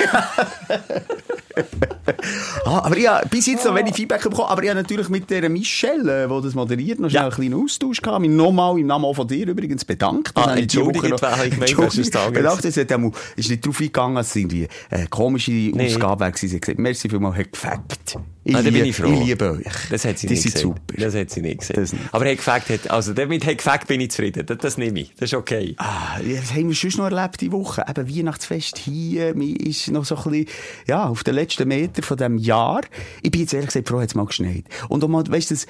ah, 2.64 2.82
aber 2.84 2.96
habe 2.96 3.28
bis 3.28 3.46
jetzt 3.46 3.64
noch 3.64 3.74
wenig 3.74 3.94
Feedback 3.94 4.22
bekommen. 4.22 4.48
Aber 4.48 4.62
ich 4.62 4.68
habe 4.68 4.80
natürlich 4.80 5.08
mit 5.08 5.30
der 5.30 5.48
Michelle, 5.48 6.24
äh, 6.24 6.28
die 6.28 6.42
das 6.42 6.54
moderiert, 6.54 6.98
noch 7.00 7.08
schnell 7.08 7.22
Ja. 7.22 7.26
einen 7.28 7.34
kleinen 7.34 7.54
Austausch 7.64 8.00
gehabt. 8.02 8.20
Mich 8.20 8.30
nochmal 8.30 8.78
im 8.78 8.86
Namen 8.86 9.14
von 9.14 9.26
dir 9.26 9.46
übrigens 9.48 9.84
bedankt. 9.84 10.32
Das 10.36 10.44
Ah, 10.44 10.50
habe 10.50 10.60
entschuldigt, 10.60 11.04
noch- 11.08 11.12
ich 11.12 12.06
sagen. 12.10 12.32
bedankt. 12.34 12.64
Es 12.64 12.76
hat 12.76 12.92
einmal- 12.92 13.12
ist 13.36 13.50
nicht 13.50 13.64
darauf 13.64 13.78
eingegangen, 13.80 14.16
dass 14.16 14.28
es 14.30 14.36
irgendwie 14.36 14.68
eine 14.90 15.06
komische 15.06 15.72
Ausgabe 15.78 16.20
war. 16.20 16.32
Sie 16.36 16.50
hat 16.54 16.60
gesagt, 16.62 16.78
merci 16.78 17.08
vielmals, 17.08 17.36
hat 17.36 17.52
gefackt. 17.52 18.18
Ich, 18.48 18.54
Ah, 18.54 18.58
da 18.58 18.64
bin 18.70 18.74
liebe- 18.74 18.86
ich 18.88 18.96
froh. 18.96 19.12
ich 19.12 19.26
liebe 19.26 19.50
euch. 19.50 19.64
Das 19.90 20.04
hat 20.04 20.18
sie 20.18 20.28
Die 20.28 20.34
nicht 20.34 20.42
sind 20.42 20.54
gesehen. 20.54 20.68
super. 20.68 20.80
Das 21.04 21.14
hat 21.16 21.30
sie 21.30 21.40
nicht 21.42 21.58
gesehen. 21.58 21.76
Das. 21.76 21.92
Aber 22.12 22.24
hey, 22.26 22.36
gefackt 22.36 22.68
hat, 22.70 22.88
also 22.90 23.12
damit 23.12 23.44
hey, 23.44 23.56
gefackt 23.56 23.88
bin 23.88 24.00
ich 24.00 24.12
zufrieden. 24.12 24.46
Das, 24.46 24.58
das 24.58 24.78
nehme 24.78 25.00
ich. 25.00 25.12
Das 25.16 25.30
ist 25.30 25.34
okay. 25.34 25.74
Ah, 25.78 26.18
was 26.22 26.52
haben 26.54 26.68
wir 26.68 26.74
sonst 26.76 26.96
noch 26.98 27.10
erlebt 27.10 27.40
die 27.40 27.50
Woche? 27.50 27.84
Eben 27.88 28.08
Weihnachtsfest 28.16 28.78
hier, 28.78 29.34
mir 29.34 29.58
ist 29.60 29.88
noch 29.90 30.04
so 30.04 30.16
ein 30.16 30.22
bisschen, 30.30 30.46
ja, 30.86 31.08
auf 31.08 31.24
den 31.24 31.34
letzten 31.34 31.66
Meter 31.66 32.02
von 32.04 32.16
diesem 32.16 32.38
Jahr. 32.38 32.82
Ich 33.22 33.32
bin 33.32 33.40
jetzt 33.40 33.52
ehrlich 33.52 33.68
gesagt 33.70 33.88
froh, 33.88 34.00
hat 34.00 34.10
es 34.10 34.14
mal 34.14 34.26
geschneit. 34.26 34.64
Und 34.88 35.02
auch 35.02 35.08
mal, 35.08 35.24
weißt 35.26 35.50
du, 35.50 35.54
das 35.54 35.66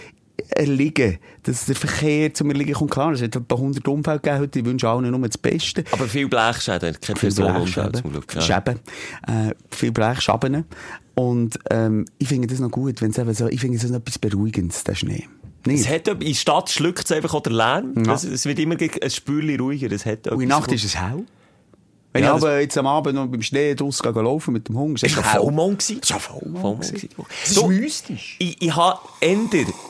Erliegen, 0.49 1.19
dass 1.43 1.67
der 1.67 1.75
Verkehr 1.75 2.33
zum 2.35 2.51
Erliegen 2.51 2.75
kommt, 2.75 2.91
klar, 2.91 3.13
es 3.13 3.23
hat 3.23 3.35
etwa 3.37 3.55
100 3.55 3.87
Unfälle 3.89 4.21
gegeben 4.21 4.41
heute, 4.41 4.59
ich 4.59 4.65
wünsche 4.65 4.89
allen 4.89 5.11
nur 5.11 5.21
das 5.27 5.39
Beste. 5.39 5.85
Aber 5.93 6.07
viel 6.07 6.29
Blechschäden, 6.29 6.97
keine 7.01 7.19
Personenunfälle 7.19 7.93
zum 7.93 8.11
Glück. 8.11 8.35
Ja. 8.35 8.41
Schäben, 8.41 8.81
äh, 9.27 9.55
viel 9.71 9.93
Blechschaben. 9.93 10.65
Und, 11.15 11.59
ähm, 11.71 12.05
ich 12.19 12.29
finde 12.29 12.49
das 12.49 12.61
noch 12.61 12.71
gut, 12.71 13.01
wenn 13.01 13.11
es 13.11 13.19
eben 13.19 13.33
so, 13.33 13.49
ich 13.49 13.61
finde 13.61 13.77
es 13.79 13.83
so 13.83 13.95
etwas 13.95 14.19
Beruhigendes, 14.19 14.85
der 14.85 14.95
Schnee. 14.95 15.27
Es 15.65 15.73
Nicht? 15.73 15.91
hat, 15.91 16.09
in 16.09 16.21
der 16.21 16.35
Stadt 16.35 16.71
schluckt 16.71 17.05
es 17.05 17.13
einfach 17.13 17.35
auch 17.35 17.43
der 17.43 17.53
Lärm. 17.53 17.95
Ja. 17.97 18.03
Das, 18.05 18.25
es 18.25 18.45
wird 18.45 18.59
immer 18.59 18.77
ein 18.81 19.11
Spürchen 19.11 19.59
ruhiger. 19.59 19.91
Es 19.91 20.07
hat 20.07 20.29
Und 20.29 20.41
in 20.41 20.49
Nacht 20.49 20.71
ist 20.71 20.85
es 20.85 20.97
hell. 20.97 21.25
Wenn 22.17 22.25
Ja, 22.25 22.31
ich 22.31 22.41
das- 22.41 22.45
aber 22.45 22.61
jetzt 22.61 22.79
am 22.79 22.87
Abend 22.87 23.15
noch 23.15 23.27
beim 23.27 23.43
Schnee 23.43 23.75
draussen 23.75 24.15
laufen 24.15 24.55
mit 24.55 24.69
dem 24.69 24.79
Hund, 24.79 25.03
ist 25.03 25.17
war 25.17 25.23
hell. 25.33 25.41
Vollmond. 25.43 25.79
gewesen. 25.81 26.01
Es 26.03 26.11
war 26.11 26.21
Vollmond. 26.21 26.81
Das 26.81 26.93
ist 27.51 27.67
mystisch. 27.69 28.37
Ich, 28.39 28.63
ich 28.63 28.75
habe 28.75 28.99
eher 29.21 29.37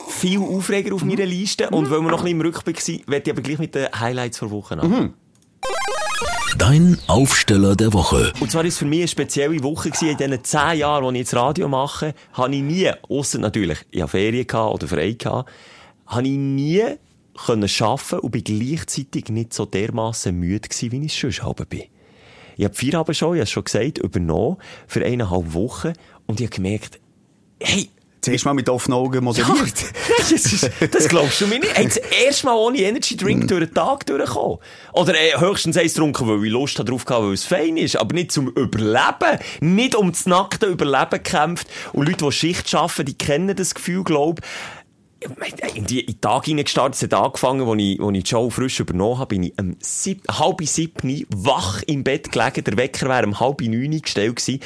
viel 0.09 0.39
Aufreger 0.41 0.93
auf 0.93 1.05
meiner 1.05 1.25
Liste. 1.25 1.69
Und 1.69 1.89
weil 1.89 2.01
wir 2.01 2.11
noch 2.11 2.19
ein 2.19 2.23
bisschen 2.25 2.39
im 2.39 2.41
Rückblick 2.41 2.81
sind, 2.81 3.07
werde 3.07 3.29
ich 3.29 3.33
aber 3.33 3.41
gleich 3.41 3.59
mit 3.59 3.75
den 3.75 3.87
Highlights 3.97 4.39
vor 4.39 4.51
Woche 4.51 4.77
an. 4.77 5.13
Dein 6.57 6.97
Aufsteller 7.07 7.75
der 7.75 7.93
Woche. 7.93 8.33
Und 8.39 8.51
zwar 8.51 8.63
war 8.63 8.67
es 8.67 8.77
für 8.77 8.85
mich 8.85 8.99
eine 8.99 9.07
spezielle 9.07 9.61
Woche 9.63 9.89
gewesen. 9.89 10.09
In 10.09 10.17
diesen 10.17 10.43
zehn 10.43 10.79
Jahren, 10.79 11.13
die 11.13 11.21
ich 11.21 11.27
jetzt 11.27 11.35
Radio 11.35 11.69
mache, 11.69 12.13
habe 12.33 12.53
ich 12.55 12.61
nie, 12.61 12.91
ausser 13.09 13.39
natürlich, 13.39 13.79
ich 13.91 14.01
hatte 14.01 14.11
Ferien 14.11 14.45
gehabt 14.47 14.73
oder 14.73 14.87
frei 14.87 15.11
gehabt, 15.11 15.49
habe 16.07 16.23
ich 16.27 16.37
nie 16.37 16.83
können 17.45 17.69
arbeiten 17.79 18.19
und 18.19 18.31
bin 18.31 18.43
gleichzeitig 18.43 19.29
nicht 19.29 19.53
so 19.53 19.65
dermassen 19.65 20.39
müde 20.39 20.67
gewesen, 20.67 20.91
wie 20.91 21.05
ich 21.05 21.23
es 21.23 21.35
schon 21.35 21.45
halb 21.45 21.69
bin. 21.69 21.83
Ich 22.57 22.65
habe 22.65 22.75
vier 22.75 22.95
Abend 22.95 23.15
schon, 23.15 23.35
ich 23.35 23.39
habe 23.39 23.43
es 23.43 23.51
schon 23.51 23.63
gesagt, 23.63 23.99
übernommen, 23.99 24.57
für 24.87 25.05
eineinhalb 25.05 25.53
Wochen, 25.53 25.93
und 26.25 26.41
ich 26.41 26.47
habe 26.47 26.55
gemerkt, 26.55 26.99
hey, 27.61 27.89
Zuerst 28.19 28.45
mal 28.45 28.53
mit 28.53 28.67
offenen 28.67 28.97
Augen 28.97 29.23
moderiert. 29.23 29.73
das, 30.17 30.31
ist, 30.31 30.69
das 30.91 31.07
glaubst 31.07 31.39
du 31.39 31.47
mir 31.47 31.59
nicht. 31.59 31.73
Hey, 31.77 31.85
das 31.85 31.97
erste 31.97 32.47
Mal 32.47 32.55
ohne 32.55 32.79
Energy 32.79 33.15
Drink 33.15 33.47
durch 33.47 33.65
den 33.65 33.73
Tag 33.73 34.05
durchgekommen. 34.05 34.57
Oder 34.91 35.13
äh, 35.13 35.39
höchstens 35.39 35.77
eins 35.77 35.93
getrunken, 35.93 36.27
weil 36.27 36.43
ich 36.43 36.51
Lust 36.51 36.77
drauf 36.77 37.05
hatte, 37.07 37.23
weil 37.23 37.33
es 37.33 37.45
fein 37.45 37.77
ist. 37.77 37.95
Aber 37.95 38.13
nicht 38.13 38.33
zum 38.33 38.49
Überleben. 38.49 39.39
Nicht 39.61 39.95
um 39.95 40.11
das 40.11 40.25
nackte 40.25 40.65
Überleben 40.65 41.09
gekämpft. 41.23 41.67
Und 41.93 42.07
Leute, 42.07 42.25
die 42.25 42.31
Schicht 42.33 42.73
arbeiten, 42.75 43.05
die 43.05 43.17
kennen 43.17 43.55
das 43.55 43.75
Gefühl, 43.75 44.03
glaub 44.03 44.41
in 45.73 45.85
die 45.85 46.01
in 46.01 46.21
Tag 46.21 46.45
hineingestartet, 46.45 46.95
es 46.95 47.03
hat 47.03 47.13
angefangen, 47.13 47.67
als 47.67 47.81
ich, 47.81 47.99
als 47.99 48.17
ich 48.17 48.27
Show 48.27 48.49
frisch 48.49 48.79
übernommen 48.79 49.19
habe, 49.19 49.35
bin 49.35 49.43
ich 49.43 49.53
um 49.59 49.75
sieb, 49.79 50.23
halb 50.29 50.61
sieben 50.63 51.25
wach 51.29 51.83
im 51.83 52.03
Bett 52.03 52.31
gelegen, 52.31 52.63
der 52.63 52.77
Wecker 52.77 53.07
wäre 53.09 53.25
um 53.25 53.39
halb 53.39 53.61
neun 53.61 54.01
gestellt 54.01 54.35
gewesen. 54.35 54.61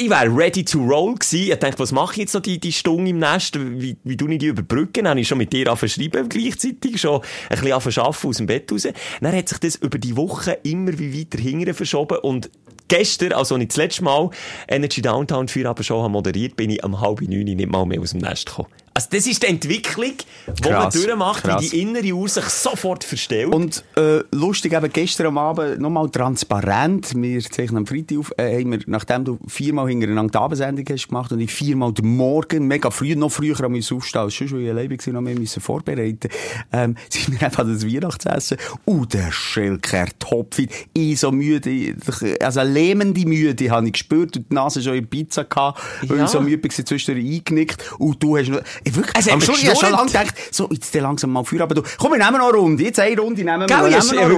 Ich 0.00 0.08
wäre 0.08 0.28
ready 0.32 0.64
to 0.64 0.78
roll 0.78 1.16
gewesen. 1.16 1.50
Ich 1.50 1.58
dachte, 1.58 1.80
was 1.80 1.90
mache 1.90 2.12
ich 2.12 2.18
jetzt 2.18 2.34
noch 2.34 2.40
die, 2.40 2.60
die 2.60 2.70
Stunde 2.70 3.10
im 3.10 3.18
Nest? 3.18 3.58
Wie, 3.58 3.96
wie 4.04 4.16
tue 4.16 4.32
ich 4.32 4.38
die 4.38 4.46
überbrücken? 4.46 5.04
Dann 5.04 5.08
habe 5.08 5.20
ich 5.20 5.26
schon 5.26 5.38
mit 5.38 5.52
dir 5.52 5.76
schreiben, 5.76 6.28
gleichzeitig 6.28 7.00
schon 7.00 7.20
ein 7.50 7.60
bisschen 7.60 8.02
arbeiten 8.04 8.28
aus 8.28 8.36
dem 8.36 8.46
Bett 8.46 8.70
raus. 8.70 8.86
Dann 9.20 9.36
hat 9.36 9.48
sich 9.48 9.58
das 9.58 9.74
über 9.74 9.98
die 9.98 10.16
Woche 10.16 10.58
immer 10.62 10.96
wie 11.00 11.18
weiter 11.18 11.42
hinterher 11.42 11.74
verschoben 11.74 12.18
und 12.18 12.48
gestern, 12.86 13.32
also 13.32 13.56
als 13.56 13.62
ich 13.62 13.68
das 13.68 13.76
letzte 13.76 14.04
Mal 14.04 14.30
Energy 14.68 15.02
Downtown 15.02 15.48
für 15.48 15.68
aber 15.68 15.82
schon 15.82 16.12
moderiert, 16.12 16.56
bin 16.56 16.70
ich 16.70 16.84
um 16.84 17.00
halb 17.00 17.20
neun 17.20 17.44
nicht 17.44 17.68
mal 17.68 17.84
mehr 17.84 18.00
aus 18.00 18.12
dem 18.12 18.20
Nest 18.20 18.46
gekommen. 18.46 18.68
Also 18.98 19.10
das 19.12 19.28
ist 19.28 19.44
die 19.44 19.46
Entwicklung, 19.46 20.14
die 20.48 20.68
man 20.68 20.90
durchmacht, 20.90 21.44
krass. 21.44 21.62
wie 21.62 21.68
die 21.68 21.82
innere 21.82 22.12
Uhr 22.14 22.28
sich 22.28 22.46
sofort 22.46 23.04
verstellt. 23.04 23.54
Und 23.54 23.84
äh, 23.94 24.24
lustig, 24.32 24.72
eben 24.72 24.92
gestern 24.92 25.38
Abend 25.38 25.78
nochmal 25.78 26.10
transparent. 26.10 27.12
Wir 27.14 27.40
zeichnen 27.40 27.76
am 27.76 27.86
Freitag 27.86 28.18
auf, 28.18 28.32
äh, 28.36 28.58
haben 28.58 28.72
wir, 28.72 28.80
nachdem 28.86 29.24
du 29.24 29.38
viermal 29.46 29.86
hintereinander 29.88 30.32
die 30.32 30.38
Abendsendung 30.38 30.84
hast 30.90 31.06
gemacht 31.06 31.30
und 31.30 31.38
ich 31.38 31.52
viermal 31.52 31.92
den 31.92 32.16
Morgen, 32.16 32.66
mega 32.66 32.90
früh, 32.90 33.14
noch 33.14 33.30
früher 33.30 33.60
am 33.62 33.70
müssen 33.70 33.98
aufstehen, 33.98 34.22
als 34.22 34.34
sonst, 34.36 34.52
weil 34.52 34.62
ich 34.62 34.70
alleine 34.70 34.90
war, 34.98 35.12
noch 35.12 35.20
mehr 35.20 35.38
müssen 35.38 35.60
vorbereiten 35.60 36.28
ähm, 36.72 36.96
sind 37.08 37.40
wir 37.40 37.46
einfach 37.46 37.64
das 37.64 37.86
Weihnachtsessen. 37.86 38.56
Und 38.84 39.14
der 39.14 39.30
Schelker 39.30 40.06
topfit. 40.18 40.72
Ich 40.92 41.20
so 41.20 41.30
müde, 41.30 41.94
also 42.40 42.62
lähmende 42.62 43.24
Müde 43.26 43.70
habe 43.70 43.86
ich 43.86 43.92
gespürt 43.92 44.36
und 44.36 44.50
die 44.50 44.54
Nase 44.54 44.82
schon 44.82 44.94
in 44.94 45.06
Pizza 45.06 45.44
gehabt, 45.44 45.80
weil 46.02 46.18
Ja. 46.18 46.24
ich 46.24 46.30
so 46.30 46.40
müde 46.40 46.60
war, 46.64 46.84
zwischendurch 46.84 47.24
eingenickt. 47.24 47.92
Und 48.00 48.20
du 48.20 48.36
hast 48.36 48.48
noch, 48.48 48.60
Ich 48.88 48.96
wirklich, 48.96 49.32
am 49.32 49.38
mir 49.38 49.44
Schluss, 49.44 49.62
ich 49.62 49.78
schon 49.78 49.90
lange 49.90 50.06
gedacht, 50.06 50.34
so, 50.50 50.68
jetzt 50.70 50.94
langsam 50.94 51.30
mal 51.30 51.44
Feuer, 51.44 51.60
aber 51.62 51.74
du, 51.74 51.82
komm, 51.98 52.12
wir 52.12 52.18
nehmen 52.18 52.38
noch 52.38 52.48
eine 52.48 52.56
Runde, 52.58 52.82
jetzt 52.82 52.98
eine 52.98 53.20
Runde 53.20 53.44
nehmen 53.44 53.60
wir 53.60 53.66
Gell, 53.66 53.76
ich 53.76 53.82
nehmen 53.82 53.94
hab 53.96 54.10
wir 54.10 54.14
noch 54.16 54.24
eine 54.24 54.34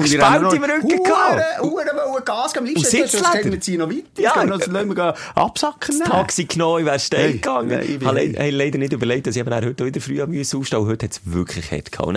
Runde, 0.47 0.59
nehmen 0.59 0.69
wir 0.69 0.75
im 0.75 0.83
Rücken 0.83 1.03
gehabt. 1.05 1.43
Hure, 1.61 1.71
hure, 1.71 2.11
hure 2.13 2.23
Gas, 2.23 2.57
Und 2.57 2.67
hättest 2.67 2.95
du 2.95 3.01
gesagt, 3.01 3.33
Sitzleder. 3.33 3.53
wir 3.53 3.61
ziehen 3.61 3.79
noch 3.79 3.89
weiter, 3.91 4.03
Ja. 4.17 4.33
ja. 4.35 4.47
dann 4.47 4.49
lassen 4.49 4.89
wir 4.89 4.95
gehen 4.95 5.13
absacken. 5.35 5.99
das 5.99 6.09
Taxi 6.09 6.45
genommen, 6.45 6.81
ich 6.81 6.87
wäre 6.87 6.99
steil 6.99 7.33
gegangen. 7.33 7.81
ich 7.81 8.01
Ich 8.01 8.07
habe 8.07 8.51
leider 8.51 8.79
nicht 8.79 8.93
überlegt, 8.93 9.27
dass 9.27 9.37
ich 9.37 9.41
eben 9.41 9.55
heute 9.55 9.85
wieder 9.87 10.01
früh 10.01 10.21
am 10.21 10.33
aufstehen 10.33 10.87
Heute 10.87 11.07
hat 11.07 11.13
es 11.13 11.21
wirklich 11.25 11.71
hart 11.71 11.93
gehabt. 11.93 12.09
Und 12.09 12.17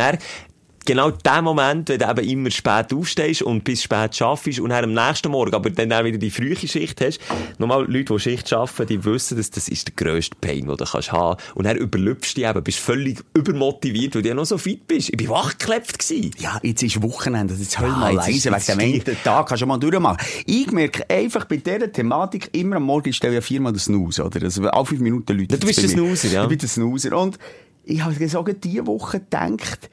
genau 0.86 1.12
der 1.12 1.42
Moment, 1.42 1.90
wenn 1.90 2.00
du 2.00 2.10
eben 2.10 2.30
immer 2.30 2.52
spät 2.52 2.94
aufstehst 2.94 3.42
und 3.42 3.64
bis 3.64 3.84
spät 3.84 4.16
schaffst 4.16 4.60
und 4.60 4.70
dann 4.70 4.84
am 4.84 4.94
nächsten 4.94 5.32
Morgen, 5.32 5.54
aber 5.54 5.70
dann 5.70 5.92
auch 5.94 6.04
wieder 6.04 6.18
die 6.18 6.32
frühe 6.32 6.56
Schicht 6.56 7.02
hast. 7.02 7.20
Nochmal, 7.58 7.86
Leute, 7.92 8.14
die 8.14 8.20
Schicht 8.20 8.52
arbeiten, 8.54 8.88
die 8.88 9.04
wissen, 9.06 9.38
dass 9.38 9.50
das 9.50 9.68
ist 9.68 9.88
der 9.88 9.96
grösste 9.96 10.36
Pain, 10.40 10.68
den 10.68 10.78
du 10.78 10.86
kannst 10.86 11.12
haben. 11.12 11.40
Und 11.56 11.66
dann 11.66 11.78
überlüpfst 11.78 12.34
du 12.36 12.42
dich 12.42 12.50
eben, 12.50 12.64
bist 12.64 12.80
völlig 12.80 13.24
übermotiviert, 13.34 14.16
weil 14.16 14.22
du 14.22 14.30
ja 14.30 14.36
noch 14.36 14.46
so 14.46 14.58
fit 14.58 14.88
bist. 14.88 15.10
Ich 15.10 15.30
war 15.30 15.44
wachgeklebt 15.44 16.00
gewesen. 16.00 16.32
Ja, 16.40 16.60
jetzt 16.64 16.84
ist 16.84 17.02
Wochenende, 17.02 17.54
jetzt 17.54 17.80
hör 17.80 17.88
Ja, 17.88 17.96
mal 17.96 18.14
leise, 18.14 18.52
wegen 18.52 18.66
dem 18.66 18.80
einen 18.80 19.24
Tag 19.24 19.48
kannst 19.48 19.62
du 19.62 19.66
mal 19.66 19.78
durchmachen. 19.78 20.18
Ich 20.46 20.72
merke 20.72 21.10
einfach 21.10 21.46
bei 21.46 21.58
dieser 21.58 21.92
Thematik 21.92 22.50
immer 22.54 22.78
am 22.78 22.84
Morgen, 22.84 23.10
ich 23.10 23.16
stelle 23.16 23.36
ja 23.36 23.42
viermal 23.42 23.74
das 23.74 23.86
Snooze, 23.86 24.24
oder? 24.24 24.44
Also, 24.44 24.64
alle 24.64 24.86
fünf 24.86 25.02
Minuten 25.02 25.38
Leute. 25.38 25.54
Ja, 25.54 25.58
du 25.58 25.68
bist 25.68 25.82
der 25.82 25.90
Snoozer, 25.90 26.28
ja. 26.30 26.44
Ich 26.44 26.50
bin 26.50 26.58
der 26.58 26.70
Snoozer. 26.70 27.18
Und 27.18 27.38
ich 27.84 28.02
habe 28.04 28.16
gesagt, 28.16 28.64
diese 28.64 28.88
Woche 28.88 29.20
gedacht, 29.20 29.90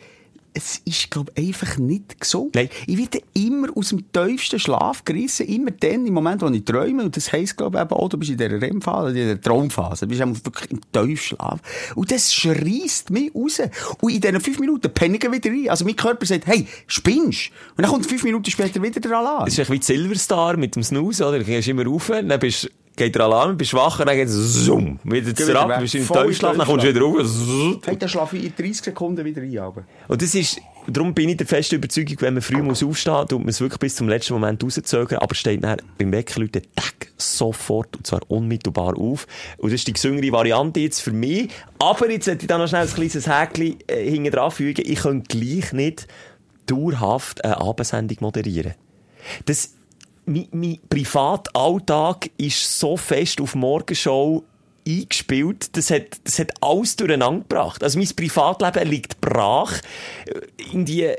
es 0.61 0.81
ist, 0.85 1.11
glaube 1.11 1.33
ich, 1.35 1.49
einfach 1.49 1.79
nicht 1.79 2.21
gesund. 2.21 2.55
Nein. 2.55 2.69
Ich 2.87 2.99
werde 2.99 3.21
immer 3.35 3.69
aus 3.75 3.91
dem 3.91 4.05
tiefsten 4.13 4.59
Schlaf 4.59 5.05
gerissen, 5.05 5.47
immer 5.47 5.71
dann, 5.71 6.07
im 6.07 6.15
Moment, 6.15 6.43
wo 6.43 6.49
ich 6.49 6.65
träume. 6.65 7.05
Und 7.05 7.17
das 7.17 7.33
heisst, 7.33 7.57
glaube 7.57 7.79
ich, 7.79 7.85
eben 7.85 7.93
auch, 7.93 8.09
du 8.09 8.19
bist 8.19 8.31
in 8.31 8.37
dieser 8.37 8.61
REM-Phase, 8.61 9.09
in 9.09 9.15
dieser 9.15 9.41
Traumphase. 9.41 10.07
Du 10.07 10.17
bist 10.17 10.45
wirklich 10.45 10.71
im 10.71 10.81
Tiefschlaf. 10.93 11.61
Und 11.95 12.11
das 12.11 12.33
schreist 12.35 13.11
mich 13.11 13.35
raus. 13.35 13.61
Und 14.01 14.13
in 14.13 14.21
diesen 14.21 14.41
fünf 14.41 14.59
Minuten 14.59 14.93
penne 14.93 15.17
ich 15.17 15.23
wieder 15.23 15.51
rein. 15.51 15.69
Also 15.69 15.85
mein 15.85 15.97
Körper 15.97 16.27
sagt, 16.27 16.47
hey, 16.47 16.67
spinnst? 16.87 17.51
Und 17.77 17.83
dann 17.83 17.91
kommt 17.91 18.07
fünf 18.07 18.23
Minuten 18.23 18.51
später 18.51 18.83
wieder 18.83 19.01
der 19.01 19.13
Alarm. 19.13 19.47
Das 19.47 19.59
ist 19.59 19.71
wie 19.71 19.83
Silverstar 19.83 20.57
mit 20.57 20.77
dem 20.77 20.83
Snooze, 20.83 21.27
oder? 21.27 21.39
Du 21.39 21.45
gehst 21.45 21.69
immer 21.69 21.85
rauf, 21.87 22.09
dann 22.09 22.39
bist, 22.39 22.71
geht 22.97 23.15
der 23.15 23.23
Alarm, 23.23 23.57
bist 23.57 23.73
wach, 23.75 24.01
und 24.01 24.07
dann 24.07 24.17
geht 24.17 24.29
es 24.29 24.35
zoom, 24.35 24.99
wieder 25.05 25.35
zurück, 25.35 25.79
bist 25.81 25.95
in 25.95 26.07
Tiefschlaf, 26.07 26.57
dann 26.57 26.67
kommst 26.67 26.85
du 26.85 26.89
wieder 26.89 27.01
rauf. 27.01 27.81
Hey, 27.87 27.97
dann 27.97 28.09
schlafe 28.09 28.37
ich 28.37 28.45
in 28.47 28.55
30 28.57 28.77
Sekunden 28.77 29.25
wieder 29.25 29.43
ein. 29.43 29.59
Aber. 29.59 29.85
Und 30.09 30.21
das 30.21 30.35
ist, 30.35 30.61
darum 30.87 31.15
bin 31.15 31.31
ich 31.31 31.37
der 31.37 31.47
festen 31.47 31.77
Überzeugung, 31.77 32.17
wenn 32.21 32.35
man 32.35 32.43
früh 32.43 32.63
muss 32.63 32.83
aufstehen, 32.83 33.27
tut 33.29 33.41
man 33.41 33.49
es 33.49 33.61
wirklich 33.61 33.81
bis 33.81 33.97
zum 33.97 34.09
letzten 34.09 34.35
Moment 34.35 34.63
rauszögern, 34.63 35.19
aber 35.19 35.35
steht 35.35 35.63
dann 35.65 35.81
beim 35.99 36.13
Wecker 36.13 36.41
Leute 36.41 36.63
tack, 36.75 37.09
sofort, 37.17 37.97
und 37.97 38.07
zwar 38.07 38.21
unmittelbar 38.29 38.97
auf. 38.99 39.27
Und 39.59 39.73
das 39.73 39.81
ist 39.81 39.89
die 39.89 39.93
gesüngere 39.93 40.33
Variante 40.33 40.81
jetzt 40.81 41.01
für 41.01 41.13
mich. 41.13 41.51
Aber 41.79 42.11
jetzt 42.11 42.27
hätte 42.27 42.43
ich 42.43 42.49
da 42.49 42.59
noch 42.59 42.69
schnell 42.69 42.87
ein 42.87 42.93
kleines 42.93 43.27
Häkchen 43.27 43.79
äh, 43.87 44.11
hinten 44.11 44.31
dran 44.31 44.51
fügen. 44.51 44.85
Ich 44.87 45.01
könnte 45.01 45.39
gleich 45.39 45.73
nicht 45.73 46.07
dauerhaft 46.67 47.45
eine 47.45 47.61
Abendsendung 47.61 48.19
moderieren. 48.21 48.75
Das, 49.47 49.75
mein, 50.27 50.49
mein 50.53 50.79
Privatalltag 50.89 52.31
ist 52.37 52.79
so 52.79 52.97
fest 52.97 53.41
auf 53.41 53.55
Morgenshow 53.55 54.45
eingespielt, 54.87 55.77
das 55.77 55.91
hat, 55.91 56.21
das 56.25 56.39
hat 56.39 56.53
alles 56.61 56.97
durcheinander 56.97 57.41
gebracht. 57.41 57.83
Also 57.83 57.99
mein 57.99 58.09
Privatleben 58.09 58.89
liegt 58.89 59.21
brach. 59.21 59.75
In 60.73 60.85
die 60.85 61.15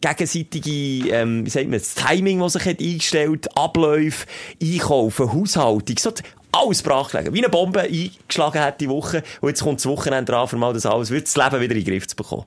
gegenseitige, 0.00 1.10
ähm, 1.10 1.46
wie 1.46 1.50
sagt 1.50 1.68
man, 1.68 1.78
das 1.78 1.94
Timing, 1.94 2.40
das 2.40 2.54
sich 2.54 2.64
hat 2.64 2.80
eingestellt, 2.80 3.56
Abläufe, 3.56 4.26
Einkaufen, 4.60 5.32
Haushaltung, 5.32 5.96
so, 5.98 6.12
alles 6.52 6.82
brach 6.82 7.10
gelegen. 7.10 7.34
Wie 7.34 7.38
eine 7.38 7.48
Bombe 7.48 7.82
eingeschlagen 7.82 8.60
hat 8.60 8.80
die 8.80 8.88
Woche. 8.88 9.22
Und 9.40 9.50
jetzt 9.50 9.62
kommt 9.62 9.78
das 9.78 9.86
Wochenende 9.86 10.32
dran, 10.32 10.48
für 10.48 10.56
mal 10.56 10.72
das 10.72 10.86
alles, 10.86 11.10
wird 11.10 11.26
das 11.26 11.36
Leben 11.36 11.60
wieder 11.60 11.74
in 11.74 11.84
den 11.84 11.92
Griff 11.92 12.06
zu 12.06 12.16
bekommen. 12.16 12.46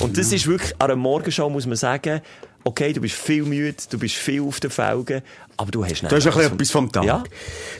Und 0.00 0.18
das 0.18 0.32
ist 0.32 0.46
wirklich, 0.46 0.74
an 0.78 0.90
einer 0.90 0.96
Morgenshow 0.96 1.48
muss 1.48 1.66
man 1.66 1.76
sagen, 1.76 2.20
okay, 2.64 2.92
du 2.92 3.00
bist 3.00 3.14
viel 3.14 3.44
müde, 3.44 3.76
du 3.90 3.98
bist 3.98 4.16
viel 4.16 4.42
auf 4.42 4.60
den 4.60 4.70
Felgen, 4.70 5.22
aber 5.58 5.70
du 5.70 5.84
hast 5.84 6.02
nicht 6.02 6.10
Du 6.10 6.16
hast 6.16 6.26
ein 6.26 6.40
etwas 6.40 6.70
vom 6.70 6.90
Tag. 6.90 7.04
Ja. 7.04 7.22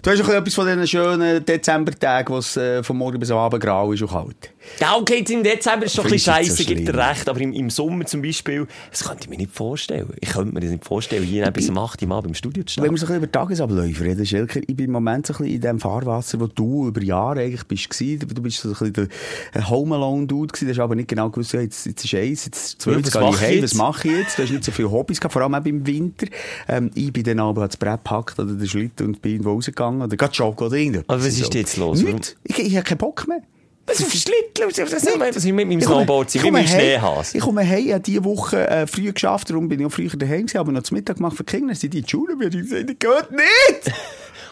Du 0.03 0.11
hast 0.11 0.21
ein 0.23 0.31
etwas 0.31 0.55
von 0.55 0.67
diesen 0.67 0.87
schönen 0.87 1.45
Dezembertagen, 1.45 2.35
wo 2.35 2.39
es 2.39 2.57
äh, 2.57 2.83
von 2.83 2.97
morgen 2.97 3.19
bis 3.19 3.31
Abend 3.31 3.63
grau 3.63 3.93
ist 3.93 4.03
und 4.03 4.11
kalt. 4.11 4.51
Ja, 4.81 4.97
okay, 4.97 5.21
jetzt 5.21 5.31
im 5.31 5.43
Dezember 5.43 5.87
ist 5.87 5.93
es 5.93 5.97
doch 5.97 6.05
ein 6.05 6.11
bisschen 6.11 6.37
nicht 6.39 6.55
so 6.55 6.65
gibt 6.65 6.87
dir 6.87 6.95
recht, 6.95 7.29
aber 7.29 7.41
im, 7.41 7.53
im 7.55 7.71
Sommer 7.71 8.05
zum 8.05 8.21
Beispiel, 8.21 8.67
das 8.91 9.05
könnte 9.05 9.25
ich 9.25 9.31
mir 9.31 9.39
nicht 9.39 9.55
vorstellen. 9.55 10.13
Ich 10.21 10.29
könnte 10.31 10.53
mir 10.53 10.61
das 10.61 10.71
nicht 10.71 10.85
vorstellen, 10.85 11.25
hier 11.25 11.51
bis 11.51 11.71
um 11.71 11.79
8 11.79 12.03
Uhr 12.03 12.11
Abend 12.13 12.29
im 12.29 12.35
Studio 12.35 12.65
zu 12.65 12.83
Wenn 12.83 12.91
wir 12.91 12.97
stehen. 12.99 13.07
so 13.09 13.15
ein 13.15 13.21
bisschen 13.21 13.25
über 13.25 13.33
Tagesabläufe 13.33 14.05
reden, 14.05 14.27
Schelker, 14.27 14.61
ich 14.61 14.77
bin 14.77 14.87
im 14.87 14.93
Moment 14.93 15.27
so 15.27 15.33
ein 15.35 15.39
bisschen 15.39 15.55
in 15.55 15.61
dem 15.63 15.81
Fahrwasser, 15.81 16.39
wo 16.41 16.47
du 16.49 16.89
über 16.89 17.03
Jahre 17.03 17.41
eigentlich 17.41 17.65
bist. 17.65 17.89
Du 18.01 18.43
bist 18.43 18.59
so 18.61 18.69
ein 18.69 18.93
bisschen 18.93 19.09
der 19.55 19.71
Home 19.71 19.95
Alone 19.95 20.27
Dude 20.27 20.53
gewesen. 20.53 20.67
Du 20.67 20.73
hast 20.75 20.81
aber 20.81 20.95
nicht 20.97 21.09
genau 21.09 21.31
gewusst, 21.31 21.55
ja, 21.55 21.61
jetzt, 21.61 21.87
jetzt 21.87 22.05
ist 22.05 22.15
eins, 22.15 22.45
jetzt 22.45 22.83
zwei, 22.83 22.93
Ja, 22.93 22.99
was 23.01 23.09
ich 23.09 23.15
mache 23.15 23.31
ich 23.35 23.41
heim, 23.41 23.55
jetzt? 23.61 23.63
was 23.71 23.75
mache 23.75 24.09
ich 24.09 24.15
jetzt? 24.19 24.39
Du 24.39 24.43
hast 24.43 24.51
nicht 24.51 24.65
so 24.65 24.73
viele 24.73 24.91
Hobbys 24.91 25.19
gehabt, 25.21 25.33
vor 25.33 25.43
allem 25.43 25.55
auch 25.55 25.65
im 25.65 25.87
Winter. 25.87 26.27
Ähm, 26.69 26.91
ich 26.95 27.13
bin 27.13 27.23
dann 27.25 27.41
aber 27.41 27.68
das 27.69 27.77
Brett 27.77 28.05
gepackt 28.05 28.39
oder 28.39 28.53
den 28.53 28.67
Schlitten 28.67 29.07
und 29.07 29.23
bin 29.23 29.33
irgendwo 29.33 29.53
rausgegangen 29.53 30.03
oder 30.03 30.17
gerade 30.17 30.33
joggen 30.33 30.67
oder 30.67 30.77
irgendwas. 30.77 31.05
Aber 31.09 31.19
was 31.19 31.27
ist 31.27 31.55
jetzt 31.55 31.77
los? 31.77 32.03
Nicht. 32.03 32.37
Ich, 32.45 32.59
ich 32.59 32.77
habe 32.77 32.85
keinen 32.85 32.99
Bock 32.99 33.27
mehr. 33.29 33.43
Was 33.87 34.01
ist 34.01 34.11
Schlittel? 34.11 34.67
Was 34.67 34.77
ist 34.77 34.93
das 34.93 35.37
ist 35.37 35.45
mit 35.47 35.67
meinem 35.67 35.81
Snowboard, 35.81 36.35
ich 36.35 36.43
komme 36.43 36.67
Schneehase. 36.67 37.39
Ich 37.39 37.43
komme 37.43 37.67
heim, 37.67 37.93
habe 37.93 38.01
diese 38.01 38.23
Woche 38.23 38.69
äh, 38.69 38.87
früh 38.87 39.11
geschafft, 39.13 39.49
darum 39.49 39.67
bin 39.69 39.81
ich 39.81 39.87
auch 39.87 39.91
früher 39.91 40.11
daheim 40.11 40.43
gewesen, 40.43 40.59
aber 40.59 40.73
noch 40.73 40.83
zum 40.83 40.97
Mittag 40.99 41.17
gemacht 41.17 41.37
für 41.37 41.45
die 41.45 41.57
Kinder. 41.57 41.75
Sind 41.75 41.95
die 41.95 41.99
in 42.01 42.05
die 42.05 42.11
Schule, 42.11 42.35
und 42.35 42.43
ich 42.55 42.61
gesagt, 42.61 42.91
das 42.91 42.99
geht 42.99 43.31
nicht! 43.31 43.97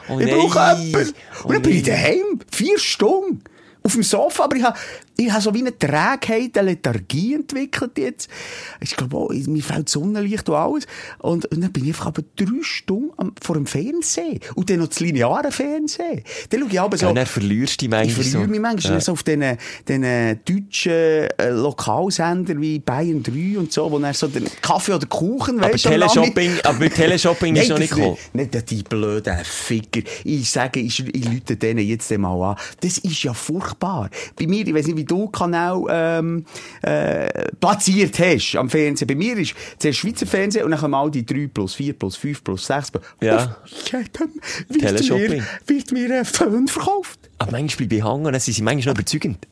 Oh 0.08 0.20
ich 0.20 0.30
brauche 0.30 0.76
jemanden. 0.84 1.14
Oh 1.42 1.48
Und 1.48 1.54
dann 1.54 1.62
bin 1.62 1.72
ich 1.72 1.82
daheim, 1.82 2.38
vier 2.52 2.78
Stunden. 2.78 3.42
Auf 3.82 3.92
dem 3.94 4.04
Sofa, 4.04 4.44
aber 4.44 4.56
ich 4.56 4.62
habe, 4.62 4.78
ich 5.16 5.30
habe 5.30 5.42
so 5.42 5.54
wie 5.54 5.60
eine 5.60 5.76
Trägheit, 5.78 6.56
eine 6.58 6.70
Lethargie 6.70 7.34
entwickelt 7.34 7.98
jetzt. 7.98 8.28
Ich 8.80 8.96
glaube, 8.96 9.16
oh, 9.16 9.32
mir 9.32 9.62
fällt 9.62 9.88
Sonnenlicht 9.88 10.48
und 10.48 10.54
alles. 10.54 10.86
Und, 11.18 11.46
und 11.46 11.60
dann 11.60 11.72
bin 11.72 11.84
ich 11.84 11.90
einfach 11.90 12.06
aber 12.06 12.22
drei 12.36 12.62
Stunden 12.62 13.10
am, 13.16 13.32
vor 13.42 13.54
dem 13.56 13.66
Fernsehen. 13.66 14.40
Und 14.54 14.68
dann 14.70 14.78
noch 14.78 14.88
das 14.88 15.00
lineare 15.00 15.50
Fernsehen. 15.50 16.22
Dann 16.50 16.60
schaue 16.60 16.68
ich 16.70 16.80
aber 16.80 16.96
so... 16.96 17.06
Ja, 17.06 17.12
dann 17.12 17.26
verlierst 17.26 17.80
du 17.82 17.86
dich 17.86 17.86
Ich 17.86 17.90
manchmal 17.90 18.24
verliere 18.24 18.44
so. 18.44 18.50
mich 18.50 18.60
manchmal 18.60 18.92
Ja. 18.94 19.00
so 19.00 19.12
auf 19.12 19.22
diesen, 19.22 19.56
diesen 19.88 20.40
deutschen 20.44 20.92
äh, 20.92 21.50
Lokalsender 21.50 22.60
wie 22.60 22.78
Bayern 22.78 23.22
3 23.22 23.58
und 23.58 23.72
so, 23.72 23.90
wo 23.90 23.98
er 23.98 24.12
so 24.14 24.26
den 24.28 24.46
Kaffee 24.60 24.92
oder 24.94 25.06
Kuchen, 25.06 25.58
Aber 25.60 25.72
am 25.72 25.76
Teleshopping, 25.76 26.52
aber 26.62 26.90
Teleshopping 26.90 27.56
ist 27.56 27.70
noch 27.70 27.78
nicht 27.78 27.94
gekommen. 27.94 28.16
Nicht, 28.32 28.52
nicht 28.54 28.70
die 28.70 28.82
blöden 28.82 29.36
Ficker. 29.44 30.00
Ich 30.24 30.50
sage, 30.50 30.80
ich, 30.80 31.00
ich 31.06 31.24
lüte 31.28 31.56
denen 31.56 31.86
jetzt 31.86 32.12
einmal 32.12 32.50
an. 32.52 32.56
Das 32.80 32.98
ist 32.98 33.22
ja 33.22 33.32
furchtbar. 33.32 34.10
Bei 34.38 34.46
mir, 34.46 34.66
ich 34.66 34.74
weiß 34.74 34.86
nicht, 34.88 34.96
wie 34.96 35.05
du 35.06 35.28
Kanal 35.28 35.84
ähm, 35.88 36.44
äh, 36.82 37.50
platziert 37.60 38.18
hast 38.18 38.56
am 38.56 38.68
Fernsehen. 38.68 39.08
Bei 39.08 39.14
mir 39.14 39.36
ist 39.36 39.54
zuerst 39.78 39.98
Schweizer 39.98 40.26
Fernsehen 40.26 40.64
und 40.64 40.70
dann 40.72 40.80
kommen 40.80 40.94
all 40.94 41.10
die 41.10 41.24
3 41.24 41.48
plus 41.52 41.74
4 41.74 41.92
plus 41.94 42.16
5 42.16 42.44
plus 42.44 42.66
6 42.66 42.90
plus... 42.90 43.04
Ja. 43.20 43.56
Auf 43.62 43.92
jedem 43.92 44.32
wird 44.68 45.10
mir, 45.10 45.44
wird 45.66 45.92
mir 45.92 46.18
ein 46.18 46.24
Föhn 46.24 46.68
verkauft. 46.68 47.18
Aber 47.38 47.52
manchmal 47.52 47.86
bleibe 47.86 47.94
ich 47.96 48.04
hängen, 48.04 48.24
dann 48.24 48.40
sind 48.40 48.54
sie 48.54 48.62
manchmal 48.62 48.94
noch 48.94 49.00
überzeugend. 49.00 49.46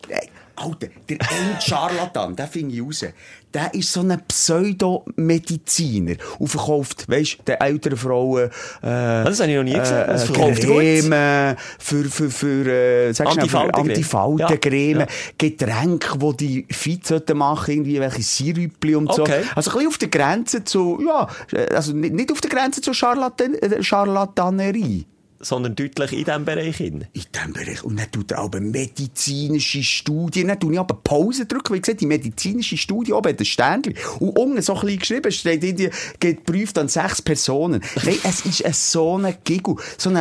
Alter, 0.57 0.88
der 1.09 1.19
eine 1.21 1.61
Charlatan, 1.61 2.37
den 2.37 2.47
finde 2.47 2.75
ich 2.75 2.83
raus. 2.83 3.05
Der 3.53 3.73
ist 3.73 3.93
so 3.93 4.01
ein 4.01 4.21
Pseudomediziner 4.27 6.17
und 6.38 6.49
verkauft, 6.49 7.09
weisst, 7.09 7.38
den 7.47 7.61
älteren 7.61 7.97
Frauen, 7.97 8.45
äh, 8.47 8.51
Das 8.83 9.38
habe 9.40 9.51
ich 9.51 9.57
noch 9.57 9.62
nie 9.62 9.75
gesehen. 9.75 9.97
äh, 9.97 10.07
Das 10.09 10.25
verkauft. 10.25 10.62
Creme 10.62 11.57
für, 11.79 12.05
für, 12.05 12.31
für, 12.31 12.67
äh, 12.67 13.14
Antifaltencreme. 13.23 14.38
Ja, 14.38 14.99
ja. 15.01 15.07
Getränke, 15.38 16.19
die 16.19 16.64
die 16.67 16.67
fit 16.75 17.07
sollten 17.07 17.38
machen, 17.38 17.71
irgendwie 17.73 18.01
welche 18.01 18.23
Sirüppli 18.23 18.97
und 18.97 19.12
so. 19.12 19.23
Okay. 19.23 19.43
Also 19.55 19.71
ein 19.71 19.75
bisschen 19.75 19.88
auf 19.88 19.99
der 19.99 20.09
Grenze 20.09 20.64
zu, 20.64 21.01
ja, 21.07 21.29
äh, 21.53 21.73
also 21.75 21.93
nicht, 21.93 22.14
nicht 22.14 22.33
auf 22.33 22.40
der 22.40 22.51
Grenze 22.51 22.81
zur 22.81 22.95
Charlatan, 22.95 23.55
äh, 23.55 23.83
Charlatanerie. 23.83 25.07
Sondern 25.40 25.75
deutlich 25.75 26.12
in 26.12 26.25
diesem 26.25 26.44
Bereich. 26.44 26.77
hin. 26.77 27.07
In 27.12 27.23
diesem 27.35 27.53
Bereich. 27.53 27.85
Und 27.85 27.99
dann 27.99 28.11
tut 28.11 28.33
er 28.33 28.38
aber 28.38 28.61
medizinische 28.61 29.83
Studien. 29.83 30.49
Dann 30.49 30.61
tue 30.61 30.73
ich 30.73 30.79
aber 30.79 30.94
Pause 30.94 31.47
drücken, 31.47 31.70
weil 31.73 31.79
ich 31.81 31.87
sehe, 31.87 31.94
die 31.94 32.07
medizinische 32.07 32.77
Studie 32.77 33.12
oben 33.12 33.31
hat 33.31 33.40
ein 33.40 33.44
Sternchen. 33.44 33.94
Und 34.20 34.38
unten 34.38 34.62
so 34.62 34.75
klein 34.75 34.99
geschrieben 34.99 35.31
steht, 35.33 35.62
irgendwie, 35.62 35.90
geprüft 36.20 36.79
an 36.79 36.88
sechs 36.88 37.20
Personen. 37.20 37.83
Nein, 38.05 38.16
es 38.25 38.44
ist 38.47 38.64
ein 38.64 38.73
so 38.73 39.18
ein 39.18 39.35
Giggle, 39.44 39.77
so 39.99 40.11
ein 40.11 40.16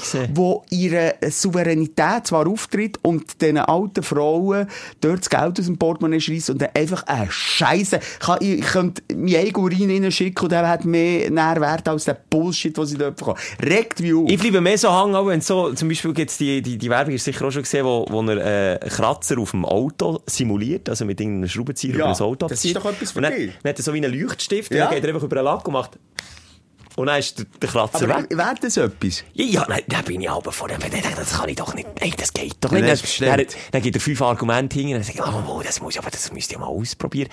gesehen. 0.00 0.30
wo 0.34 0.64
ihre 0.70 1.14
Souveränität 1.28 2.26
zwar 2.26 2.46
auftritt 2.46 2.98
und 3.02 3.40
diesen 3.40 3.58
alten 3.58 4.02
Frauen 4.02 4.66
dort 5.00 5.20
das 5.20 5.30
Geld 5.30 5.58
aus 5.58 5.66
dem 5.66 5.78
Portemonnaie 5.78 6.20
schreist 6.20 6.50
und 6.50 6.60
dann 6.60 6.70
einfach 6.74 7.02
eine 7.04 7.30
Scheiße. 7.30 8.00
Ich, 8.40 8.48
ich 8.48 8.64
könnte 8.66 9.02
mein 9.14 9.36
eigenen 9.36 9.64
Urin 9.64 9.90
reinschicken 9.90 10.44
und 10.44 10.52
der 10.52 10.68
hat 10.68 10.84
mehr 10.84 11.30
Nährwert 11.30 11.88
als 11.88 12.04
der 12.04 12.18
Bullshit, 12.28 12.76
den 12.76 12.86
sie 12.86 12.98
dort 12.98 13.16
bekommen. 13.16 13.38
Regt 13.76 14.02
wie 14.02 14.14
auf. 14.14 14.28
Ich 14.30 14.38
bleibe 14.38 14.60
mehr 14.60 14.78
so 14.78 14.90
hängen, 14.90 15.14
auch 15.14 15.26
wenn 15.26 15.40
so, 15.40 15.72
zum 15.74 15.88
Beispiel 15.88 16.12
gibt's 16.12 16.38
die, 16.38 16.62
die, 16.62 16.78
die 16.78 16.90
Werbung, 16.90 17.14
ist 17.14 17.24
sicher 17.24 17.46
auch 17.46 17.50
schon 17.50 17.62
gesehen, 17.62 17.84
wo, 17.84 18.06
wo 18.08 18.22
er, 18.22 18.80
äh, 18.82 18.88
Kratzer 18.88 19.38
auf 19.38 19.50
dem 19.52 19.64
Auto 19.64 20.20
simuliert, 20.26 20.88
also 20.88 21.04
mit 21.04 21.20
irgendeinem 21.20 21.48
Schraubenzieher 21.48 21.92
Ja, 21.92 21.98
über 22.00 22.08
das 22.08 22.20
Auto 22.22 22.46
das 22.48 22.64
ist 22.64 22.76
doch 22.76 22.84
etwas 22.84 23.12
für 23.12 23.18
und 23.18 23.22
dann, 23.24 23.34
dich. 23.34 23.52
dann 23.62 23.70
hat 23.70 23.78
er 23.78 23.82
so 23.82 23.92
wie 23.94 24.04
einen 24.04 24.12
Leuchtstift, 24.18 24.72
Ja. 24.72 24.84
und 24.84 24.90
dann 24.92 24.94
geht 24.96 25.04
er 25.04 25.14
einfach 25.14 25.24
über 25.26 25.36
den 25.36 25.44
Lack 25.44 25.66
und 25.66 25.72
macht, 25.72 25.98
Und 26.96 27.06
dann 27.06 27.18
ist 27.18 27.38
der, 27.38 27.46
der 27.60 27.68
Kratzer 27.68 28.04
Aber 28.04 28.22
weg. 28.22 28.26
wäre 28.30 28.54
das 28.60 28.76
etwas? 28.76 29.24
Ja, 29.32 29.44
ja, 29.44 29.66
nein, 29.68 29.82
da 29.88 30.02
bin 30.02 30.20
ich 30.20 30.30
aber 30.30 30.52
vor 30.52 30.68
dem, 30.68 30.78
das 30.80 31.32
kann 31.38 31.48
ich 31.48 31.56
doch 31.56 31.74
nicht, 31.74 31.88
nein, 32.00 32.12
das 32.16 32.32
geht 32.32 32.54
doch 32.60 32.70
nicht. 32.70 32.82
Dann, 32.82 32.88
dann, 32.90 33.00
bestellt. 33.00 33.56
dann 33.72 33.82
gibt 33.82 33.96
er 33.96 34.00
fünf 34.00 34.22
Argumente 34.22 34.78
hin 34.78 34.88
und 34.88 34.94
dann 34.94 35.02
sagt 35.02 35.20
oh, 35.20 35.60
das 35.64 35.80
muss 35.80 35.94
ich, 35.94 35.98
aber 36.00 36.10
das 36.10 36.32
müsst 36.32 36.52
ihr 36.52 36.58
mal 36.58 36.66
ausprobieren. 36.66 37.28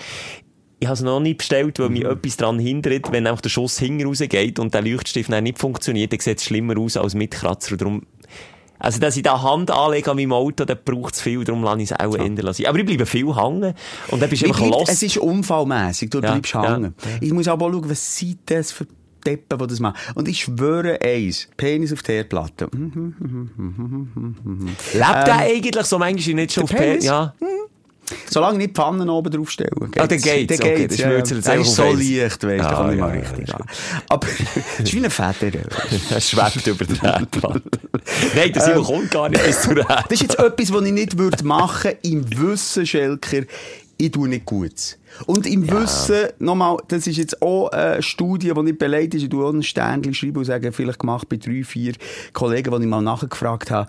Ich 0.82 0.88
habe 0.88 0.94
es 0.94 1.02
noch 1.02 1.20
nicht 1.20 1.38
bestellt, 1.38 1.78
weil 1.78 1.88
Mhm. 1.90 1.92
mich 1.94 2.04
etwas 2.04 2.36
daran 2.38 2.58
hindert, 2.58 3.12
wenn 3.12 3.24
einfach 3.28 3.40
der 3.40 3.50
Schuss 3.50 3.78
hinten 3.78 4.04
rausgeht 4.04 4.58
und 4.58 4.74
der 4.74 4.82
Leuchtstift 4.82 5.30
dann 5.32 5.44
nicht 5.44 5.58
funktioniert, 5.60 6.12
dann 6.12 6.18
sieht 6.18 6.38
es 6.38 6.44
schlimmer 6.44 6.76
aus 6.76 6.96
als 6.96 7.14
mit 7.14 7.30
Kratzer. 7.30 7.76
Darum, 7.76 8.02
also, 8.80 8.98
dass 8.98 9.16
ich 9.16 9.22
da 9.22 9.40
Hand 9.40 9.70
anlege 9.70 10.10
an 10.10 10.16
meinem 10.16 10.32
Auto, 10.32 10.64
dann 10.64 10.76
braucht 10.84 11.14
es 11.14 11.20
viel, 11.20 11.44
darum 11.44 11.62
lasse 11.62 11.82
ich 11.82 11.90
es 11.92 12.00
auch 12.00 12.16
ändern 12.16 12.46
lassen. 12.46 12.66
Aber 12.66 12.78
ich 12.80 12.84
bleibe 12.84 13.06
viel 13.06 13.32
hängen. 13.32 13.74
Und 14.08 14.20
dann 14.20 14.28
bist 14.28 14.42
du 14.42 14.46
einfach 14.46 14.66
los. 14.66 14.88
es 14.88 15.02
ist 15.04 15.18
unfallmässig, 15.18 16.10
du 16.10 16.18
Ja, 16.18 16.32
bleibst 16.32 16.52
ja, 16.52 16.74
hängen. 16.74 16.94
Ich 17.20 17.32
muss 17.32 17.46
aber 17.46 17.66
auch 17.66 17.70
schauen, 17.72 17.88
was 17.88 18.16
sind 18.18 18.38
das 18.46 18.72
für 18.72 18.88
Deppen, 19.24 19.56
die 19.56 19.66
das 19.68 19.78
machen. 19.78 19.98
Und 20.16 20.26
ich 20.26 20.40
schwöre 20.40 20.98
eins, 21.00 21.46
Penis 21.56 21.92
auf 21.92 22.02
die 22.02 22.10
Herdplatte. 22.10 22.68
Lebt 24.94 25.26
der 25.26 25.36
eigentlich 25.38 25.86
so 25.86 25.96
manchmal 26.00 26.34
nicht 26.34 26.52
schon 26.54 26.64
auf 26.64 26.72
Ähm, 26.72 26.76
der? 26.76 26.84
Penis? 26.84 27.04
Ja. 27.04 27.34
Solange 28.32 28.58
nicht 28.58 28.70
die 28.70 28.74
Pfannen 28.74 29.08
oben 29.08 29.30
draufstellen. 29.30 29.70
Ah, 29.96 30.06
dann 30.06 30.20
geht's. 30.20 30.58
Dann 30.58 30.68
Okay, 30.68 30.76
geht's. 30.76 30.98
er 31.00 31.16
jetzt 31.18 31.30
Der 31.30 31.36
einfach 31.52 31.66
ist 31.66 31.74
so 31.74 31.82
leicht, 31.84 32.22
weißt 32.22 32.42
du, 32.42 32.48
Ah, 32.48 32.56
da 32.56 32.74
kann 32.74 32.90
ich 32.92 32.98
ja, 32.98 33.06
mal 33.06 33.14
ja, 33.14 33.20
richtig 33.20 33.46
das 33.46 33.54
an. 33.54 33.66
Aber 34.08 34.26
es 34.78 34.80
ist 34.84 34.94
wie 34.94 35.04
ein 35.04 35.10
Feder. 35.10 35.58
Er 36.10 36.20
schwebt 36.20 36.66
über 36.66 36.84
der 36.84 37.02
Erdplatte. 37.02 37.62
Nein, 38.34 38.52
das 38.52 38.68
ähm, 38.68 38.82
kommt 38.82 39.10
gar 39.10 39.28
nicht 39.28 39.44
bis 39.44 39.62
zur 39.62 39.76
Erde. 39.76 40.04
Das 40.08 40.12
ist 40.12 40.22
jetzt 40.22 40.38
etwas, 40.38 40.72
was 40.72 40.82
ich 40.84 40.92
nicht 40.92 41.18
würde 41.18 41.44
machen 41.44 41.92
im 42.02 42.24
Wissen, 42.38 42.86
Schelker, 42.86 43.42
ich 43.98 44.10
tue 44.10 44.28
nicht 44.28 44.44
gut. 44.46 44.98
Und 45.26 45.46
im 45.46 45.70
Wissen, 45.70 46.28
nochmal, 46.38 46.78
das 46.88 47.06
ist 47.06 47.18
jetzt 47.18 47.40
auch 47.42 47.68
eine 47.68 48.02
Studie, 48.02 48.52
die 48.54 48.62
nicht 48.62 48.78
beleidigt 48.78 49.14
ist, 49.14 49.22
ich 49.24 49.28
tue 49.28 49.44
auch 49.46 49.52
ein 49.52 49.62
Sternchen 49.62 50.14
schreiben 50.14 50.38
und 50.38 50.44
sagen, 50.44 50.72
vielleicht 50.72 50.98
gemacht 50.98 51.28
bei 51.28 51.36
drei, 51.36 51.62
vier 51.62 51.92
Kollegen, 52.32 52.74
die 52.74 52.82
ich 52.82 52.88
mal 52.88 53.00
nachgefragt 53.02 53.70
habe. 53.70 53.88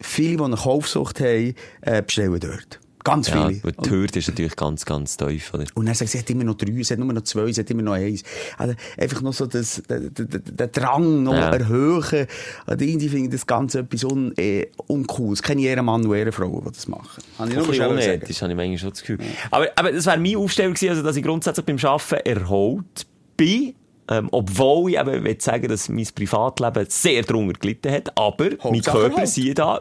Viele, 0.00 0.36
die 0.38 0.42
eine 0.44 0.56
Kaufsucht 0.56 1.20
haben, 1.20 1.54
äh, 1.82 2.02
bestellen 2.02 2.40
dort. 2.40 2.80
Ganz 3.04 3.28
Ja, 3.28 3.48
viele. 3.48 3.72
die 3.72 3.90
Hürde 3.90 4.18
ist 4.20 4.28
natürlich 4.28 4.54
ganz, 4.56 4.84
ganz 4.84 5.16
tief, 5.16 5.52
oder? 5.54 5.64
Und 5.74 5.86
dann 5.86 5.94
sagt 5.94 6.10
sie, 6.10 6.18
hat 6.18 6.30
immer 6.30 6.44
noch 6.44 6.54
drei, 6.54 6.82
sie 6.82 6.92
hat 6.94 6.98
nur 6.98 7.12
noch 7.12 7.22
zwei, 7.22 7.50
sie 7.50 7.60
hat 7.60 7.70
immer 7.70 7.82
noch 7.82 7.92
eins. 7.94 8.22
Also 8.58 8.74
einfach 8.96 9.22
noch 9.22 9.32
so 9.32 9.46
das, 9.46 9.82
den, 9.88 10.14
den, 10.14 10.28
den 10.44 10.72
Drang 10.72 11.22
noch 11.24 11.34
Ja. 11.34 11.50
erhöhen. 11.50 12.26
Und 12.66 12.80
irgendwie 12.82 13.08
finde 13.08 13.24
ich 13.26 13.30
das 13.32 13.46
Ganze 13.46 13.80
etwas 13.80 14.04
un, 14.04 14.32
eh, 14.36 14.66
uncool. 14.86 15.32
Es 15.32 15.42
keine 15.42 15.62
Ehrenmann 15.62 16.06
und 16.06 16.14
Ehrenfrauen, 16.14 16.62
die 16.64 16.70
das 16.72 16.86
machen. 16.88 17.22
Habe 17.38 17.50
ich 17.50 17.80
Ein 17.80 17.90
unethisch, 17.90 18.40
habe 18.42 18.52
ich 18.52 18.56
manchmal 18.56 18.78
schon 18.78 18.90
das 18.90 19.00
Gefühl. 19.00 19.18
Aber, 19.50 19.68
aber 19.76 19.92
das 19.92 20.06
wäre 20.06 20.18
meine 20.18 20.38
Aufstellung 20.38 20.74
gewesen, 20.74 20.90
also, 20.90 21.02
dass 21.02 21.16
ich 21.16 21.22
grundsätzlich 21.24 21.66
beim 21.66 21.78
Arbeiten 21.82 22.26
erholt 22.26 23.06
bin. 23.36 23.74
Ähm, 24.08 24.28
obwohl 24.32 24.90
ich 24.90 24.98
eben 24.98 25.24
will 25.24 25.40
sagen, 25.40 25.68
dass 25.68 25.88
mein 25.88 26.06
Privatleben 26.12 26.86
sehr 26.88 27.22
drunter 27.22 27.58
gelitten 27.58 27.92
hat. 27.92 28.18
Aber 28.18 28.50
mein 28.50 28.58
Hauptsache 28.62 28.98
Körper, 28.98 29.14
erholt. 29.14 29.28
siehe 29.28 29.54
da, 29.54 29.80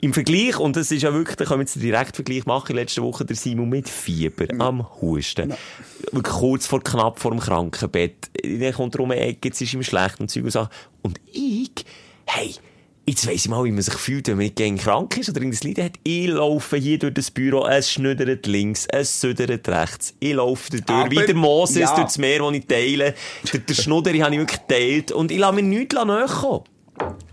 im 0.00 0.14
Vergleich, 0.14 0.58
und 0.58 0.76
das 0.76 0.90
ist 0.92 1.02
ja 1.02 1.12
wirklich, 1.12 1.36
da 1.36 1.44
können 1.44 1.60
wir 1.60 1.64
jetzt 1.64 1.76
einen 1.76 1.84
Direktvergleich 1.84 2.46
machen, 2.46 2.76
letzte 2.76 3.02
Woche 3.02 3.24
der 3.24 3.34
Simon 3.34 3.68
mit 3.68 3.88
Fieber 3.88 4.46
am 4.58 4.86
Husten. 5.00 5.54
Wirklich 6.12 6.34
kurz 6.34 6.66
vor 6.66 6.82
knapp 6.82 7.18
vor 7.18 7.32
dem 7.32 7.40
Krankenbett. 7.40 8.30
Dann 8.42 8.72
kommt 8.72 8.94
er 8.94 9.00
um 9.00 9.10
die 9.10 9.16
Ecke, 9.16 9.48
jetzt 9.48 9.60
ist 9.60 9.74
ihm 9.74 9.82
schlecht 9.82 10.20
und 10.20 10.30
Zeug 10.30 10.44
und 10.44 10.50
Sachen. 10.52 10.70
Und 11.02 11.20
ich, 11.32 11.72
hey, 12.26 12.54
Jetzt 13.08 13.24
weiss 13.28 13.34
ich 13.44 13.48
mal, 13.48 13.62
wie 13.62 13.70
man 13.70 13.82
sich 13.82 13.94
fühlt, 13.94 14.26
wenn 14.26 14.36
man 14.36 14.44
nicht 14.46 14.56
gegen 14.56 14.78
krank 14.78 15.16
ist 15.16 15.28
oder 15.28 15.40
irgendein 15.40 15.68
Leiden 15.68 15.84
hat. 15.84 15.92
Ich 16.02 16.26
laufe 16.26 16.76
hier 16.76 16.98
durch 16.98 17.14
das 17.14 17.30
Büro, 17.30 17.64
es 17.66 17.92
schnüdert 17.92 18.46
links, 18.46 18.86
es 18.90 19.20
südert 19.20 19.68
rechts. 19.68 20.12
Ich 20.18 20.34
laufe 20.34 20.70
da 20.72 20.78
durch, 20.78 21.00
Aber- 21.18 21.22
wie 21.22 21.26
der 21.26 21.34
Moses 21.36 21.76
ja. 21.76 21.94
durch 21.94 22.06
das 22.08 22.18
Meer, 22.18 22.40
das 22.40 22.52
ich 22.54 22.66
teile. 22.66 23.14
Der, 23.52 23.60
der 23.60 23.74
Schnudderi 23.74 24.18
habe 24.18 24.34
ich 24.34 24.40
wirklich 24.40 24.60
geteilt. 24.66 25.12
Und 25.12 25.30
ich 25.30 25.38
lasse 25.38 25.54
mir 25.54 25.62
nichts 25.62 25.94
näher 25.94 26.26
kommen. 26.26 26.64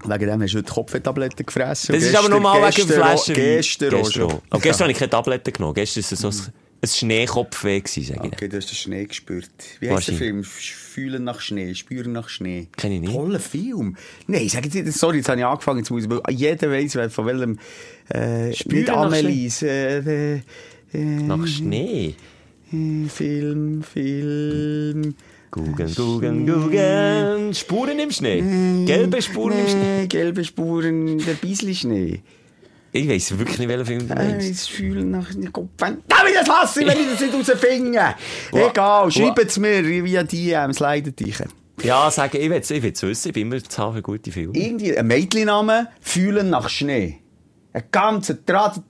Wegen 0.06 0.28
dem 0.28 0.42
hast 0.44 0.54
du 0.54 0.58
heute 0.60 0.72
Kopftabletten 0.74 1.46
gefressen. 1.46 1.96
Das 1.96 2.04
ist 2.04 2.10
aber 2.10 2.28
gestern- 2.28 2.32
normal 2.32 2.62
wegen 2.62 2.76
gestern 2.76 2.88
der 2.90 3.02
auch- 3.06 3.24
Flasche 3.24 3.30
Wein. 3.42 3.56
Gestern 3.56 3.94
auch 3.96 4.12
schon. 4.12 4.34
Aber 4.52 4.62
gestern 4.62 4.84
habe 4.84 4.92
ich 4.92 4.98
keine 5.00 5.10
Tabletten 5.10 5.54
genommen. 5.54 5.74
Gestern 5.74 6.04
war 6.04 6.12
es 6.12 6.20
so 6.20 6.28
ein, 6.28 6.54
ein 6.84 6.88
Schneekopfweh, 6.90 7.80
gewesen, 7.82 8.14
sag 8.16 8.26
ich. 8.26 8.34
Okay, 8.34 8.48
du 8.50 8.58
hast 8.58 8.70
den 8.70 8.76
Schnee 8.76 9.06
gespürt. 9.06 9.50
Wie 9.80 9.90
heißt 9.90 10.10
der. 10.10 10.16
Film? 10.16 10.44
Fühlen 10.44 11.24
nach 11.24 11.40
Schnee, 11.40 11.74
spüren 11.76 12.12
nach 12.12 12.30
Schnee. 12.30 12.68
Kenn 12.78 12.92
ich 12.92 13.02
nicht. 13.02 13.14
Toller 13.14 13.40
Film. 13.40 13.96
Nein, 14.28 14.48
sag 14.50 14.66
jetzt 14.66 14.76
nicht, 14.76 14.92
sorry, 14.94 15.18
jetzt 15.18 15.30
habe 15.30 15.40
ich 15.40 15.46
angefangen, 15.46 15.80
jetzt 15.80 15.90
muss 15.90 16.04
ich, 16.06 16.38
jeder 16.38 16.70
wer- 16.70 17.10
von 17.10 17.26
welchem, 17.26 17.58
äh, 18.10 18.54
Spüren 18.54 18.80
nicht 18.82 18.90
Annelies, 18.92 19.62
äh, 19.64 20.36
äh, 20.36 20.42
äh, 20.94 20.98
Nach 21.00 21.48
Schnee. 21.48 22.16
äh, 22.72 23.08
Film, 23.08 23.82
Film. 23.84 25.16
Gugen, 25.52 25.94
gugen, 25.96 26.46
gugen. 26.48 27.54
Spuren 27.54 28.00
im 28.00 28.12
Schnee. 28.12 28.42
Gelbe 28.86 29.22
Spuren 29.22 29.60
im 29.60 29.68
Schnee. 29.68 30.00
Nee, 30.02 30.08
gelbe 30.08 30.44
Spuren, 30.44 31.20
der 31.20 31.34
Biesli 31.34 31.76
Schnee. 31.76 32.22
Ich 32.96 33.10
weiss 33.10 33.38
wirklich 33.38 33.58
nicht, 33.58 33.68
welchen 33.68 33.86
Film 33.86 34.08
du 34.08 34.14
Äh, 34.14 34.18
meinst. 34.30 34.52
das 34.52 34.68
Fühlen 34.68 35.10
nach 35.12 35.28
Kopf. 35.52 35.70
Damit 35.80 36.02
das 36.36 36.48
hasse 36.48 36.82
ich, 36.82 36.88
wenn 36.88 37.00
ich 37.00 37.10
das 37.12 37.22
nicht 37.22 37.34
rausfinde. 37.34 38.16
Egal, 38.52 39.12
schreibt 39.12 39.40
es 39.50 39.58
mir 39.58 39.84
via 39.84 40.24
DM, 40.24 40.72
slidet 40.74 41.20
dich. 41.20 41.36
Ja, 41.82 42.10
sagen, 42.12 42.38
ich 42.40 42.50
will 42.50 42.58
es 42.60 42.70
ich 42.70 42.84
will's 42.84 43.02
wissen. 43.02 43.30
Ich 43.30 43.34
bin 43.34 43.52
immer 43.52 43.62
zu 43.64 43.82
haben 43.82 43.96
für 43.96 44.02
gute 44.04 44.32
Filme. 44.32 44.54
Irgendwie 44.56 44.96
ein 44.96 45.08
Mädchenname, 45.08 45.88
Fühlen 46.02 46.52
nach 46.52 46.70
Schnee. 46.70 47.18
Ein 47.74 47.84
ganz 47.92 48.32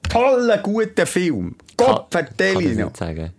toller, 0.10 0.58
guter 0.58 1.06
Film. 1.06 1.56
Gott 1.78 2.08
ich 2.10 2.12
vertelle 2.12 2.62
ich 2.72 2.78
noch. 2.78 2.94
sagen. 2.96 3.32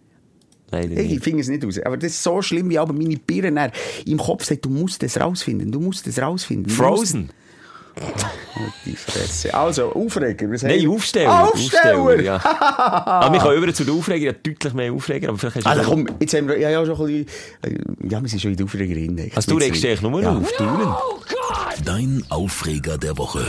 Leider 0.71 0.99
Ich 0.99 1.21
finde 1.21 1.41
es 1.43 1.49
nicht 1.49 1.63
raus. 1.63 1.79
Aber 1.85 1.99
das 1.99 2.13
ist 2.13 2.23
so 2.23 2.41
schlimm, 2.41 2.71
wie 2.71 2.79
aber 2.79 2.95
meine 2.95 3.17
Birne 3.19 3.71
im 4.07 4.17
Kopf 4.17 4.45
sagt, 4.45 4.65
du 4.65 4.71
musst 4.71 5.03
es 5.03 5.21
rausfinden, 5.21 5.71
du 5.71 5.79
musst 5.79 6.07
es 6.07 6.19
rausfinden. 6.19 6.71
Frozen. 6.73 7.29
Oh, 8.01 8.61
die 8.85 8.97
Fresse. 8.97 9.53
Also, 9.55 9.93
Aufreger. 9.93 10.51
Was 10.51 10.63
Nein, 10.63 10.73
haben 10.73 10.81
wir? 10.83 10.91
Aufsteller. 10.91 11.43
Aufsteller! 11.49 12.21
ja. 12.23 12.41
aber 12.45 13.33
wir 13.35 13.41
können 13.41 13.63
über 13.63 13.75
zu 13.75 13.85
den 13.85 13.97
Aufreger, 13.99 14.27
ja, 14.27 14.33
deutlich 14.33 14.75
mehr 14.75 14.93
Aufreger, 14.93 15.29
aber 15.29 15.39
vielleicht 15.39 15.57
hast 15.57 15.65
du... 15.67 15.71
Also 15.71 15.91
komm, 15.91 16.09
jetzt 16.21 16.35
haben 16.35 16.49
wir 16.49 16.59
ja, 16.59 16.71
ja 16.71 16.85
schon 16.85 17.01
ein 17.01 17.25
bisschen, 17.63 17.77
äh, 18.03 18.09
ja, 18.09 18.21
wir 18.23 18.29
sind 18.29 18.43
schon 18.43 18.51
in 18.53 18.57
der 18.57 18.67
Aufregerin. 18.67 19.11
eigentlich. 19.11 19.37
also 19.37 19.51
du 19.53 19.59
regst 19.59 19.83
dich 19.83 20.03
nur 20.03 20.23
Ja. 20.23 20.37
auf, 20.37 20.53
du. 20.59 20.95
Dein 21.85 22.25
Aufreger 22.31 22.99
der 22.99 23.17
Woche. 23.19 23.45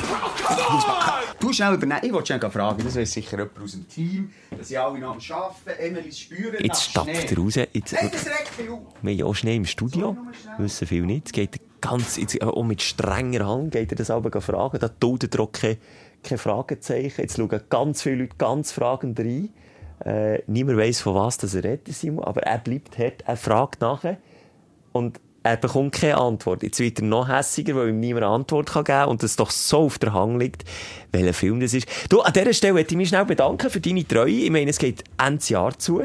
Du 1.39 1.53
schnell 1.53 1.73
übernehmen. 1.75 1.99
Ich 2.03 2.13
wollte 2.13 2.34
schnell 2.36 2.51
fragen, 2.51 2.84
das 2.84 2.95
wäre 2.95 3.05
sicher 3.05 3.38
jemand 3.38 3.60
aus 3.63 3.71
dem 3.73 3.88
Team, 3.88 4.31
dass 4.58 4.67
sie 4.67 4.77
alle 4.77 4.97
noch 4.99 5.12
am 5.12 5.19
Arbeiten, 5.29 5.79
Emily 5.79 6.12
spüren 6.12 6.63
Jetzt 6.63 6.84
stapft 6.84 7.31
er 7.31 7.38
raus. 7.38 7.55
Jetzt, 7.55 7.93
Nein, 7.93 8.10
das 8.12 8.25
regt 8.25 8.58
mich 8.60 8.69
auf. 8.69 8.79
wir 9.01 9.12
haben 9.12 9.19
ja 9.19 9.25
auch 9.25 9.36
Schnee 9.36 9.55
im 9.55 9.65
Studio. 9.65 10.17
Wissen 10.58 10.88
viel 10.88 11.05
nicht. 11.05 11.27
Es 11.27 11.31
geht 11.31 11.60
ganz, 11.89 12.19
auch 12.41 12.63
mit 12.63 12.82
strenger 12.82 13.48
Hand 13.48 13.71
geht 13.71 13.91
er 13.91 13.95
das 13.95 14.10
aber 14.10 14.41
fragen. 14.41 14.80
Da 14.80 14.88
duldet 14.88 15.36
er 15.36 15.48
keine, 15.48 15.78
keine 16.24 16.38
Fragezeichen. 16.38 17.21
Jetzt 17.21 17.38
schauen 17.38 17.62
ganz 17.69 18.02
viele 18.02 18.24
Leute 18.24 18.36
ganz 18.38 18.71
fragend 18.71 19.19
rein. 19.19 19.50
Äh, 20.04 20.41
niemand 20.48 20.78
weiss, 20.78 21.02
von 21.02 21.15
was 21.15 21.38
er 21.41 21.63
redet, 21.63 21.88
Simon. 21.89 22.24
Aber 22.24 22.43
er 22.43 22.58
bleibt 22.58 22.98
hart. 22.98 23.24
Er 23.26 23.38
fragt 23.38 23.82
nachher. 23.82 24.17
Und 24.91 25.19
er 25.43 25.58
bekommt 25.58 25.93
keine 25.93 26.17
Antwort. 26.17 26.63
Jetzt 26.63 26.80
wird 26.80 27.00
er 27.00 27.06
noch 27.06 27.30
hässiger, 27.30 27.76
weil 27.76 27.89
ihm 27.89 28.00
niemand 28.00 28.26
eine 28.26 28.34
Antwort 28.34 28.67
kann 28.67 28.84
geben 28.84 28.98
kann 28.98 29.10
und 29.10 29.24
es 29.24 29.36
doch 29.36 29.52
so 29.52 29.82
auf 29.82 30.00
der 30.00 30.12
Hang 30.12 30.39
liegt, 30.39 30.63
welcher 31.12 31.34
Film 31.34 31.60
das 31.60 31.76
ist. 31.76 31.88
Du, 32.10 32.21
an 32.21 32.34
dieser 32.34 32.54
Stelle 32.54 32.74
möchte 32.74 32.95
ich 32.95 32.98
mich 32.98 33.10
schnell 33.10 33.26
bedanken 33.26 33.69
für 33.69 33.80
deine 33.80 34.08
Treue. 34.08 34.32
Ich 34.32 34.50
meine, 34.50 34.71
es 34.71 34.80
geht 34.80 35.04
Ende 35.24 35.45
Jahr 35.45 35.78
zu. 35.78 36.02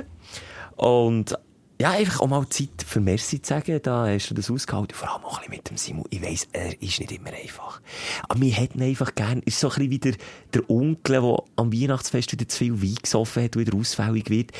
Und 0.77 1.39
ja, 1.81 1.93
einfach 1.93 2.21
auch 2.21 2.27
mal 2.29 2.47
Zeit 2.51 2.69
für 2.87 3.01
Merci 3.01 3.41
zu 3.41 3.49
sagen. 3.49 3.81
Da 3.83 4.07
hast 4.07 4.29
du 4.29 4.35
das 4.35 4.51
ausgehalten. 4.51 4.95
Vor 4.95 5.11
allem 5.11 5.25
auch 5.25 5.39
ein 5.39 5.47
bisschen 5.47 5.57
mit 5.57 5.71
dem 5.71 5.77
Simon. 5.79 6.05
Ich 6.11 6.23
weiss, 6.23 6.47
er 6.53 6.81
ist 6.83 7.01
nicht 7.01 7.11
immer 7.11 7.33
einfach. 7.33 7.81
Aber 8.29 8.39
wir 8.41 8.53
hätten 8.53 8.81
ihn 8.83 8.91
einfach 8.91 9.15
gern. 9.15 9.41
Ist 9.47 9.61
so 9.61 9.69
ein 9.69 9.75
bisschen 9.77 9.91
wie 9.91 9.99
der, 9.99 10.13
der 10.53 10.69
Onkel, 10.69 11.23
der 11.23 11.43
am 11.57 11.73
Weihnachtsfest 11.73 12.33
wieder 12.33 12.47
zu 12.47 12.59
viel 12.59 12.83
Wein 12.83 12.97
gesoffen 13.03 13.45
hat, 13.45 13.57
wieder 13.57 13.75
ausfällig 13.75 14.29
wird. 14.29 14.51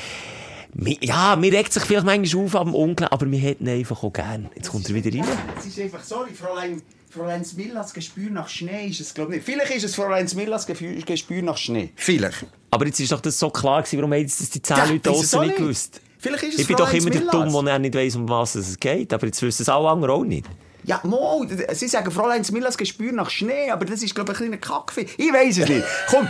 Ja, 1.01 1.35
mir 1.35 1.51
regt 1.51 1.73
sich 1.73 1.83
vielleicht 1.83 2.05
manchmal 2.05 2.45
auf 2.45 2.55
am 2.55 2.73
Onkel, 2.73 3.07
aber 3.11 3.29
wir 3.29 3.39
hätten 3.39 3.67
ihn 3.67 3.79
einfach 3.79 4.01
auch 4.03 4.13
gern. 4.13 4.49
Jetzt 4.55 4.71
kommt 4.71 4.87
er 4.89 4.95
wieder 4.95 5.11
rein. 5.19 5.27
Es 5.59 5.65
ist 5.65 5.79
einfach, 5.79 6.01
sorry, 6.03 6.31
Fräulein, 6.33 6.81
Fräulein 7.09 7.43
Smillas 7.45 7.93
Gespür 7.93 8.31
nach 8.31 8.47
Schnee 8.47 8.87
ist 8.87 9.01
es, 9.01 9.13
glaube 9.13 9.35
ich 9.35 9.45
nicht. 9.45 9.45
Vielleicht 9.45 9.75
ist 9.75 9.83
es 9.83 9.95
Fräulein 9.95 10.27
Smillas 10.27 10.65
Gespür 10.65 11.41
nach 11.43 11.57
Schnee. 11.57 11.91
Vielleicht. 11.95 12.45
Aber 12.71 12.85
jetzt 12.87 12.99
ist 12.99 13.11
doch 13.11 13.19
das 13.19 13.37
so 13.37 13.49
klar 13.49 13.81
gewesen, 13.83 13.97
warum 13.99 14.13
haben 14.13 14.21
jetzt 14.21 14.39
das 14.39 14.49
die 14.49 14.61
zehn 14.61 14.77
Ja, 14.77 14.85
Leute 14.85 14.99
draussen 15.01 15.39
nicht 15.41 15.47
nicht. 15.49 15.57
gewusst? 15.57 16.01
Vielleicht 16.21 16.43
ist 16.43 16.53
es 16.55 16.59
Ich 16.61 16.67
bin 16.67 16.77
doch 16.77 16.93
immer 16.93 17.09
der 17.09 17.21
Smillas. 17.21 17.51
Dumm, 17.53 17.65
der 17.65 17.79
nicht 17.79 17.95
weiss, 17.95 18.15
um 18.15 18.29
was 18.29 18.55
es 18.55 18.79
geht. 18.79 19.11
Aber 19.13 19.25
jetzt 19.25 19.41
wissen 19.41 19.63
es 19.63 19.69
alle 19.69 19.89
anderen 19.89 20.13
auch 20.15 20.23
nicht. 20.23 20.45
Ja, 20.83 20.99
mo, 21.03 21.45
sie 21.73 21.87
sagen 21.87 22.09
Fräulein 22.09 22.43
Smillas 22.43 22.75
Gespür 22.77 23.11
nach 23.11 23.29
Schnee, 23.29 23.69
aber 23.69 23.85
das 23.85 24.01
ist, 24.01 24.15
glaube 24.15 24.31
ich, 24.31 24.39
ein 24.39 24.45
kleiner 24.47 24.57
Kackfee. 24.57 25.05
Ich 25.17 25.31
weiß 25.31 25.59
es 25.59 25.69
nicht. 25.69 25.83
Komm, 26.07 26.27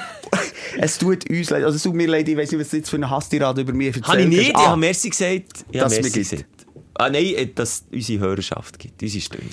es 0.77 0.97
tut 0.97 1.29
uns 1.29 1.49
leid, 1.49 1.63
also 1.63 1.77
es 1.77 1.83
tut 1.83 1.93
mir 1.93 2.07
leid, 2.07 2.27
ich 2.27 2.35
weiß 2.35 2.51
nicht, 2.51 2.59
was 2.59 2.69
du 2.69 2.77
jetzt 2.77 2.89
für 2.89 2.97
eine 2.97 3.09
Hasstirade 3.09 3.61
über 3.61 3.71
mich 3.71 3.87
erzählt 3.87 4.07
Habe 4.07 4.21
ich 4.23 4.27
nicht, 4.27 4.39
hast. 4.39 4.49
ich 4.49 4.55
Ah, 4.57 4.67
habe 4.71 4.79
Merci 4.81 5.09
gesagt. 5.09 5.65
Ich 5.71 5.79
Dass 5.79 5.93
Merci 5.93 6.19
gesagt. 6.19 6.45
Ah, 6.95 7.09
nein, 7.09 7.25
äh, 7.27 7.47
dass 7.47 7.69
es 7.69 7.83
unsere 7.93 8.19
Hörerschaft 8.19 8.77
gibt, 8.77 9.01
unsere 9.01 9.21
Stunde. 9.21 9.45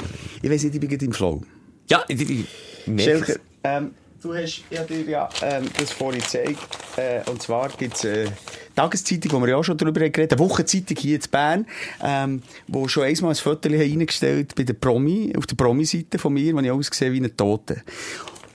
Ich 0.42 0.50
weiß 0.50 0.64
nicht, 0.64 0.74
ich 0.74 0.80
bin 0.80 0.88
gerade 0.90 1.04
im 1.04 1.12
Flow. 1.12 1.42
Ja, 1.88 2.04
ich, 2.08 2.20
ich, 2.20 2.44
ich 2.86 3.04
Schelker, 3.04 3.34
ähm, 3.62 3.92
du 4.22 4.34
hast 4.34 4.62
ja 4.70 4.82
dir 4.84 5.02
ja 5.02 5.28
ähm, 5.42 5.68
das 5.78 5.92
vorhin 5.92 6.20
gezeigt. 6.20 6.58
Äh, 6.96 7.28
und 7.30 7.42
zwar 7.42 7.68
gibt 7.70 7.96
es 7.96 8.04
äh, 8.04 8.26
Tageszeitung, 8.74 9.32
wo 9.32 9.40
wir 9.40 9.50
ja 9.50 9.56
auch 9.56 9.62
schon 9.62 9.76
darüber 9.76 10.00
haben 10.00 10.12
geredet 10.12 10.32
eine 10.32 10.48
Wochenzeitung 10.48 10.96
hier 10.96 11.16
in 11.16 11.22
Bern, 11.30 11.66
ähm, 12.02 12.42
wo 12.66 12.88
schon 12.88 13.04
einmal 13.04 13.32
ein 13.32 13.36
Foto 13.36 13.68
reingestellt 13.68 14.54
bei 14.54 14.64
der 14.64 14.74
Promi, 14.74 15.32
auf 15.36 15.46
der 15.46 15.56
Promi-Seite 15.56 16.18
von 16.18 16.32
mir, 16.32 16.54
wo 16.54 16.60
ich 16.60 16.70
aussehe 16.70 17.12
wie 17.12 17.20
ein 17.20 17.36
Tote. 17.36 17.82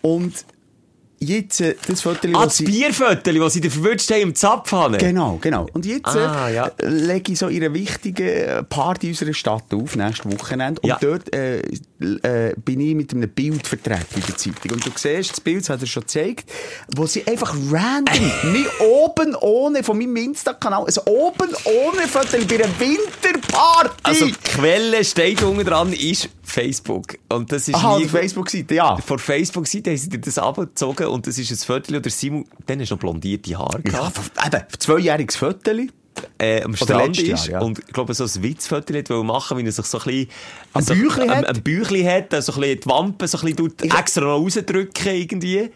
Und 0.02 0.46
jetzt, 1.24 1.62
äh, 1.62 1.76
das 1.88 2.02
Foto, 2.02 2.28
Ah, 2.34 2.46
das 2.46 2.58
sie- 2.58 2.66
Bierviertel, 2.66 3.40
das 3.40 3.54
sie 3.54 3.62
dir 3.62 3.72
verwünscht 3.72 4.10
haben 4.12 4.22
im 4.22 4.36
Zapfhahn. 4.36 4.98
Genau, 4.98 5.38
genau. 5.42 5.68
Und 5.74 5.86
jetzt 5.86 6.08
Ah, 6.08 6.50
äh, 6.50 6.56
ja. 6.56 6.72
lege 6.82 7.32
ich 7.34 7.40
so 7.40 7.48
in 7.48 7.64
einer 7.64 7.74
wichtigen 7.74 8.28
äh, 8.28 8.64
Party 8.64 9.10
unserer 9.10 9.34
Stadt 9.34 9.64
auf, 9.74 9.96
nächstes 9.96 10.32
Wochenende. 10.32 10.82
Und 10.82 10.90
Ja. 10.90 10.98
dort 11.02 11.34
äh, 11.34 11.60
äh, 11.60 12.54
bin 12.58 12.80
ich 12.82 12.96
mit 12.96 13.14
einem 13.14 13.30
Bild 13.30 13.66
vertreten 13.68 14.16
in 14.16 14.24
der 14.26 14.38
Zeitung. 14.38 14.72
Und 14.72 14.86
du 14.86 14.92
siehst, 14.96 15.32
das 15.32 15.42
Bild 15.42 15.62
das 15.62 15.70
hat 15.70 15.82
er 15.82 15.88
schon 15.88 16.02
gezeigt, 16.04 16.50
wo 16.96 17.06
sie 17.06 17.26
einfach 17.28 17.56
random, 17.72 18.32
mir 18.52 18.68
oben 18.82 19.36
ohne, 19.36 19.84
von 19.84 19.98
meinem 19.98 20.16
Insta-Kanal, 20.18 20.86
ein 20.86 20.98
oben 21.06 21.50
ohne 21.66 22.08
Foto 22.08 22.38
bei 22.48 22.56
einer 22.56 22.68
Winterparty. 22.80 23.90
Also, 24.04 24.26
die 24.26 24.34
Quelle 24.34 25.04
steht 25.04 25.42
unten 25.44 25.66
dran, 25.66 25.94
ist 25.94 26.30
Facebook. 26.44 27.18
Und 27.30 27.52
das 27.52 27.68
ist 27.68 27.76
Aha, 27.76 28.00
Facebook-Seite, 28.00 28.76
ja. 28.76 28.98
Vor 28.98 29.18
Facebook-Seite 29.20 29.92
haben 29.92 29.98
sie 29.98 30.10
dir 30.10 30.20
das 30.20 30.38
abgezogen 30.38 31.08
und 31.08 31.26
das 31.26 31.38
ist 31.38 31.52
ein 31.52 31.58
Viertel 31.58 31.96
oder 31.98 32.10
Simon, 32.10 32.46
dann 32.66 32.80
hast 32.80 32.90
du 32.92 32.96
noch 32.96 33.00
blondierte 33.00 33.58
Haare 33.58 33.82
Ja, 33.86 33.92
gehabt, 33.92 34.20
eben, 34.46 34.64
zweijähriges 34.78 35.36
Foto. 35.38 35.72
äh, 36.38 36.62
am 36.62 36.76
Strand 36.76 37.18
ist 37.18 37.48
Jahr, 37.48 37.62
ja. 37.62 37.62
und 37.66 37.80
ich 37.80 37.88
glaube 37.88 38.14
so 38.14 38.26
ein 38.26 38.44
Witzviertel 38.44 38.98
hat 39.00 39.10
machen, 39.10 39.58
wie 39.58 39.66
er 39.66 39.72
sich 39.72 39.86
so 39.86 39.98
ein 40.00 40.04
bisschen 40.04 40.28
Am 40.74 40.84
so, 40.84 40.94
Bäuchli 40.94 41.24
am- 41.24 41.30
hat? 41.30 41.48
Am 41.48 41.62
Bäuchli 41.64 42.04
hat, 42.04 42.30
so 42.44 42.54
ein 42.54 42.60
bisschen 42.62 42.80
die 42.82 42.86
Wampen 42.86 43.28
so 43.28 43.38
ein 43.40 43.56
bisschen 43.56 43.92
extra 43.98 44.22
noch 44.22 44.40
rausdrücken 44.40 45.16
irgendwie. 45.16 45.72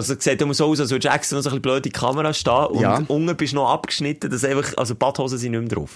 Also, 0.00 0.14
es 0.14 0.24
sieht 0.24 0.40
immer 0.40 0.54
so 0.54 0.66
aus, 0.66 0.80
als 0.80 0.88
du 0.90 0.96
extra 0.96 1.10
noch 1.12 1.22
so 1.24 1.36
ein 1.36 1.42
bisschen 1.42 1.62
blöd 1.62 1.76
in 1.78 1.82
die 1.84 1.90
Kamera 1.90 2.32
stehen 2.32 2.66
und 2.66 2.80
Ja. 2.80 3.02
unten 3.08 3.36
bist 3.36 3.52
du 3.52 3.56
noch 3.56 3.70
abgeschnitten, 3.70 4.30
dass 4.30 4.44
einfach, 4.44 4.76
also 4.76 4.94
Badhosen 4.94 5.38
sind 5.38 5.52
nicht 5.52 5.60
mehr 5.60 5.68
drauf. 5.68 5.90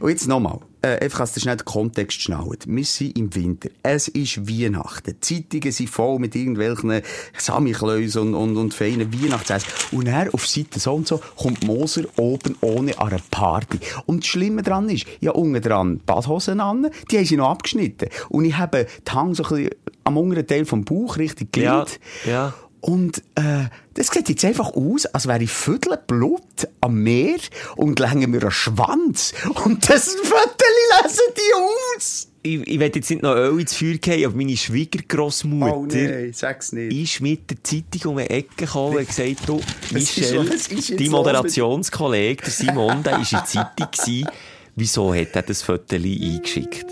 Und 0.00 0.10
jetzt 0.10 0.26
nochmal, 0.28 0.58
äh, 0.82 0.98
einfach, 1.04 1.20
dass 1.20 1.36
ihr 1.36 1.42
schnell 1.42 1.56
den 1.58 1.64
Kontext 1.66 2.20
schnallt. 2.22 2.64
Wir 2.66 2.84
sind 2.84 3.18
im 3.18 3.34
Winter. 3.34 3.68
Es 3.82 4.08
ist 4.08 4.48
Weihnachten. 4.48 5.14
Die 5.14 5.20
Zeitungen 5.20 5.72
sind 5.72 5.90
voll 5.90 6.18
mit 6.18 6.34
irgendwelchen 6.34 7.02
Samichlösen 7.36 8.22
und, 8.22 8.34
und, 8.34 8.56
und 8.56 8.74
feinen 8.74 9.12
Weihnachtsessen. 9.12 9.68
Und 9.92 10.06
dann 10.06 10.30
auf 10.30 10.46
Seite 10.46 10.80
so 10.80 10.94
und 10.94 11.06
so 11.06 11.20
kommt 11.36 11.64
Moser 11.64 12.04
oben 12.16 12.56
ohne 12.60 12.98
an 12.98 13.08
eine 13.08 13.20
Party. 13.30 13.78
Und 14.06 14.22
das 14.24 14.28
Schlimme 14.28 14.62
daran 14.62 14.88
ist, 14.88 15.06
ja, 15.20 15.32
unten 15.32 15.60
dran 15.60 16.00
Badhosen 16.06 16.60
an, 16.60 16.88
die 17.10 17.18
haben 17.18 17.24
sie 17.26 17.36
noch 17.36 17.50
abgeschnitten. 17.50 18.08
Und 18.28 18.44
ich 18.44 18.56
habe 18.56 18.86
die 19.06 19.12
Hang 19.12 19.34
so 19.34 19.42
ein 19.44 19.48
bisschen 19.50 19.70
am 20.04 20.16
unteren 20.16 20.46
Teil 20.46 20.64
vom 20.64 20.84
Bauch 20.84 21.18
richtig 21.18 21.54
Ja, 21.56 21.80
gelingt. 21.84 22.00
ja. 22.26 22.54
Und 22.80 23.18
äh, 23.34 23.64
das 23.94 24.08
sieht 24.08 24.28
jetzt 24.28 24.44
einfach 24.44 24.72
aus, 24.72 25.06
als 25.06 25.26
wäre 25.28 25.42
ich 25.42 25.50
Viertel 25.50 25.98
Blut 26.06 26.42
am 26.80 27.02
Meer 27.02 27.38
und 27.76 27.98
länge 27.98 28.26
mir 28.26 28.40
einen 28.40 28.50
Schwanz. 28.50 29.34
Und 29.64 29.88
das 29.88 30.14
Viertel 30.14 31.02
lesen 31.02 31.34
die 31.36 31.54
aus. 31.96 32.26
Ich, 32.42 32.66
ich 32.66 32.80
will 32.80 32.90
jetzt 32.94 33.10
nicht 33.10 33.20
noch 33.22 33.34
Öl 33.34 33.60
ins 33.60 33.76
Feuer 33.76 33.94
gehen, 33.94 34.24
aber 34.24 34.34
meine 34.34 34.56
Schwiegergrossmutter 34.56 35.76
Oh 35.76 35.84
nein, 35.84 36.30
sag's 36.32 36.72
nicht. 36.72 36.90
ist 37.14 37.20
mit 37.20 37.50
der 37.50 37.62
Zeitung 37.62 38.12
um 38.12 38.16
die 38.16 38.30
Ecke 38.30 38.64
gekommen 38.64 38.96
und 38.96 39.06
gesagt, 39.06 39.46
du, 39.46 39.60
Michel, 39.92 40.48
dein 40.96 41.10
Moderationskollege, 41.10 42.42
der 42.42 42.50
Simon, 42.50 43.02
der 43.02 43.12
war 43.12 43.18
in 43.20 43.26
der 43.30 43.44
Zeitung. 43.44 43.88
Gewesen. 43.90 44.28
Wieso 44.74 45.14
hat 45.14 45.36
er 45.36 45.42
das 45.42 45.62
Foto 45.62 45.96
eingeschickt? 45.96 46.86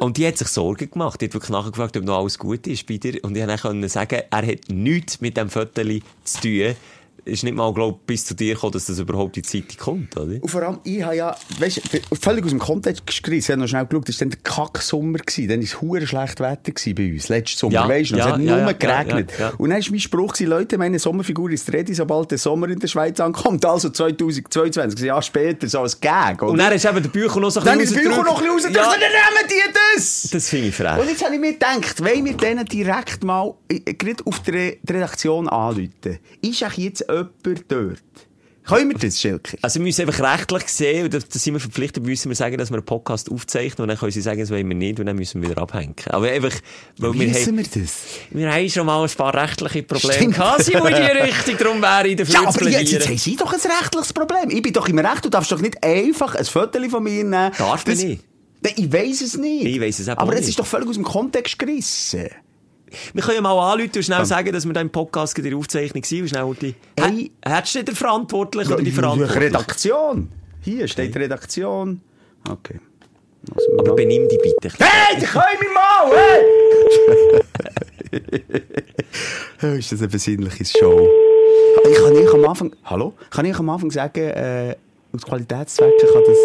Und 0.00 0.16
die 0.16 0.26
hat 0.26 0.36
sich 0.36 0.48
Sorgen 0.48 0.90
gemacht. 0.90 1.20
Die 1.20 1.26
hat 1.26 1.34
wirklich 1.34 1.50
nachgefragt, 1.50 1.96
ob 1.96 2.04
noch 2.04 2.18
alles 2.18 2.38
gut 2.38 2.66
ist 2.66 2.86
bei 2.86 2.96
dir. 2.96 3.22
Und 3.22 3.36
ich 3.36 3.62
konnte 3.62 3.88
sagen, 3.88 4.22
er 4.30 4.46
hat 4.46 4.68
nichts 4.68 5.20
mit 5.20 5.36
dem 5.36 5.48
Foto 5.50 5.82
zu 6.24 6.40
tun. 6.40 6.76
Ist 7.26 7.42
nicht 7.44 7.54
mal, 7.56 7.72
glaube 7.72 7.98
ich, 8.00 8.06
bis 8.06 8.24
zu 8.26 8.34
dir 8.34 8.54
gekommen, 8.54 8.72
dass 8.72 8.86
das 8.86 8.98
überhaupt 8.98 9.36
in 9.36 9.42
die 9.42 9.48
Zeitung 9.48 9.78
kommt, 9.78 10.16
oder? 10.16 10.42
Und 10.42 10.48
vor 10.48 10.62
allem, 10.62 10.78
ich 10.84 11.02
habe 11.02 11.16
ja, 11.16 11.34
weißt 11.58 11.80
du, 12.10 12.16
völlig 12.20 12.44
aus 12.44 12.50
dem 12.50 12.58
Kontext 12.58 13.22
gerissen. 13.22 13.38
Ich 13.44 13.50
habe 13.50 13.60
noch 13.62 13.68
schnell 13.68 13.86
geschaut, 13.86 14.08
das 14.08 14.16
war 14.16 14.26
dann 14.26 14.30
der 14.30 14.38
Kacksommer. 14.42 15.18
gewesen. 15.18 15.48
Dann 15.48 15.58
war 15.60 15.64
es 15.64 15.80
hure 15.80 16.06
schlecht 16.06 16.40
Wetter 16.40 16.72
gewesen 16.72 16.94
bei 16.94 17.12
uns. 17.12 17.28
Letzten 17.28 17.58
Sommer, 17.58 17.72
Ja, 17.74 17.88
weisst 17.88 18.10
du 18.10 18.16
ja, 18.16 18.26
es 18.26 18.32
hat 18.32 18.40
ja, 18.40 18.56
nur 18.56 18.66
ja, 18.66 18.72
geregnet. 18.72 19.32
ja. 19.38 19.48
Und 19.56 19.70
dann 19.70 19.80
war 19.82 19.90
mein 19.90 20.00
Spruch, 20.00 20.32
gewesen, 20.34 20.50
Leute, 20.50 20.78
meine 20.78 20.98
Sommerfigur 20.98 21.50
ist 21.50 21.72
ready, 21.72 21.94
sobald 21.94 22.30
der 22.30 22.38
Sommer 22.38 22.68
in 22.68 22.78
der 22.78 22.88
Schweiz 22.88 23.18
ankommt. 23.20 23.64
Also 23.64 23.88
2022, 23.90 25.00
ein 25.00 25.06
Jahr 25.06 25.22
später, 25.22 25.68
so 25.68 25.80
als 25.80 25.98
Gag, 26.00 26.42
oder? 26.42 26.52
Und 26.52 26.58
dann 26.58 26.72
ist 26.72 26.84
eben 26.84 27.02
der 27.02 27.08
Bücher 27.10 27.40
noch 27.40 27.50
so 27.50 27.60
ein 27.60 27.66
dann 27.66 27.80
ist 27.80 27.92
bisschen 27.94 28.10
der 28.10 28.16
Bücher 28.16 28.24
noch 28.30 28.40
ein 28.42 28.54
bisschen 28.56 28.74
Ja, 28.74 28.82
dann 28.90 29.00
nehmen 29.00 29.48
die 29.48 29.72
das! 29.96 30.28
das 30.30 30.48
finde 30.48 30.68
ich 30.68 30.74
frech. 30.74 30.98
Und 30.98 31.08
jetzt 31.08 31.24
habe 31.24 31.34
ich 31.34 31.40
mir 31.40 31.52
gedacht, 31.52 32.00
wollen 32.04 32.24
wir 32.24 32.36
denen 32.36 32.64
direkt 32.66 33.24
mal 33.24 33.54
äh, 33.68 33.80
gerade 33.94 34.22
auf 34.26 34.40
die 34.40 34.78
Redaktion 34.88 35.48
anrufen? 35.48 36.18
Ist 36.42 36.62
eigentlich 36.62 36.76
jetzt 36.84 37.08
jemand 37.14 37.64
dort? 37.72 38.02
Können 38.66 38.92
wir 38.92 38.96
das, 38.98 39.20
Schelke? 39.20 39.58
Also 39.60 39.78
wir 39.78 39.84
müssen 39.84 40.08
einfach 40.08 40.38
rechtlich 40.38 40.62
sehen, 40.68 41.04
und 41.04 41.12
da 41.12 41.20
sind 41.20 41.52
wir 41.52 41.60
verpflichtet, 41.60 42.02
müssen 42.02 42.30
wir 42.30 42.34
sagen, 42.34 42.56
dass 42.56 42.70
wir 42.70 42.76
einen 42.78 42.84
Podcast 42.86 43.30
aufzeichnen, 43.30 43.82
und 43.82 43.88
dann 43.88 43.98
können 43.98 44.10
sie 44.12 44.22
sagen, 44.22 44.40
das 44.40 44.48
wollen 44.50 44.66
wir 44.66 44.74
nicht, 44.74 44.98
und 44.98 45.04
dann 45.04 45.16
müssen 45.16 45.42
wir 45.42 45.50
wieder 45.50 45.60
abhängen. 45.60 45.94
Aber 46.06 46.28
einfach, 46.30 46.52
weil 46.96 47.12
wir, 47.12 47.28
haben, 47.34 47.56
wir 47.58 47.64
das? 47.64 47.98
wir 48.30 48.50
haben 48.50 48.70
schon 48.70 48.86
mal 48.86 49.02
ein 49.04 49.10
paar 49.14 49.34
rechtliche 49.34 49.82
Probleme 49.82 50.14
Stimmt. 50.14 50.34
gehabt, 50.36 50.64
Simon, 50.64 50.86
in 50.88 50.94
die 50.94 51.02
Richtung, 51.02 51.58
darum 51.58 51.82
wäre 51.82 52.08
ich 52.08 52.16
dafür 52.16 52.34
Ja, 52.36 52.48
aber 52.48 52.68
jetzt, 52.70 52.90
jetzt 52.90 53.06
haben 53.06 53.18
Sie 53.18 53.36
doch 53.36 53.52
ein 53.52 53.60
rechtliches 53.60 54.12
Problem. 54.14 54.48
Ich 54.48 54.62
bin 54.62 54.72
doch 54.72 54.88
im 54.88 54.98
Recht, 54.98 55.22
du 55.26 55.28
darfst 55.28 55.52
doch 55.52 55.60
nicht 55.60 55.84
einfach 55.84 56.34
ein 56.34 56.44
Foto 56.46 56.88
von 56.88 57.02
mir 57.04 57.22
nehmen. 57.22 57.52
Darf 57.58 57.84
Das- 57.84 58.02
nicht. 58.02 58.22
Nein, 58.62 58.72
Ich 58.76 58.90
weiss 58.90 59.20
es 59.20 59.36
nicht. 59.36 59.66
Ich 59.66 59.78
weiss 59.78 59.98
es 59.98 60.08
Aber 60.08 60.22
auch 60.22 60.28
es 60.32 60.40
nicht. 60.40 60.48
ist 60.48 60.58
doch 60.58 60.64
völlig 60.64 60.88
aus 60.88 60.94
dem 60.94 61.04
Kontext 61.04 61.58
gerissen. 61.58 62.30
Wir 63.12 63.22
können 63.22 63.36
ja 63.36 63.40
mal 63.42 63.72
anrufen 63.72 63.90
und 63.96 64.02
schnell 64.04 64.24
sagen, 64.24 64.52
dass 64.52 64.64
wir 64.66 64.72
da 64.72 64.80
im 64.80 64.90
Podcast 64.90 65.36
in 65.38 65.44
der 65.44 65.56
Aufzeichnung 65.56 66.02
sind, 66.04 66.22
und 66.22 66.28
schnell 66.28 66.54
die... 66.60 66.74
Hey. 66.98 67.10
Hä- 67.10 67.30
Hättest 67.50 67.74
du 67.74 67.78
nicht 67.78 67.88
den 67.88 67.96
Verantwortlichen 67.96 68.72
oder 68.72 68.82
die 68.82 68.90
Ja, 68.90 68.94
Verantwortlichen? 68.94 69.42
Redaktion. 69.42 70.28
Hier 70.62 70.88
steht 70.88 71.14
Redaktion. 71.16 72.00
Okay. 72.50 72.80
Lass 73.54 73.64
mal 73.68 73.78
Aber 73.80 73.88
noch. 73.88 73.96
benimm 73.96 74.28
dich 74.28 74.40
bitte. 74.42 74.70
Hey, 74.78 75.18
die 75.20 75.26
können 75.26 75.44
mich 75.60 75.68
mal, 75.74 76.10
hey! 79.60 79.78
Ist 79.78 79.92
das 79.92 80.00
eine 80.00 80.08
besinnliche 80.08 80.64
Show? 80.64 81.08
Ich 81.90 81.96
kann 81.98 82.12
nicht 82.14 82.32
am 82.32 82.44
Anfang, 82.46 82.74
hallo? 82.84 83.12
Kann 83.30 83.44
ich 83.46 83.58
am 83.58 83.68
Anfang 83.70 83.90
sagen, 83.90 84.20
äh, 84.24 84.76
aus 85.14 85.22
Qualitätszwecken 85.22 86.08
kann 86.12 86.22
das 86.26 86.38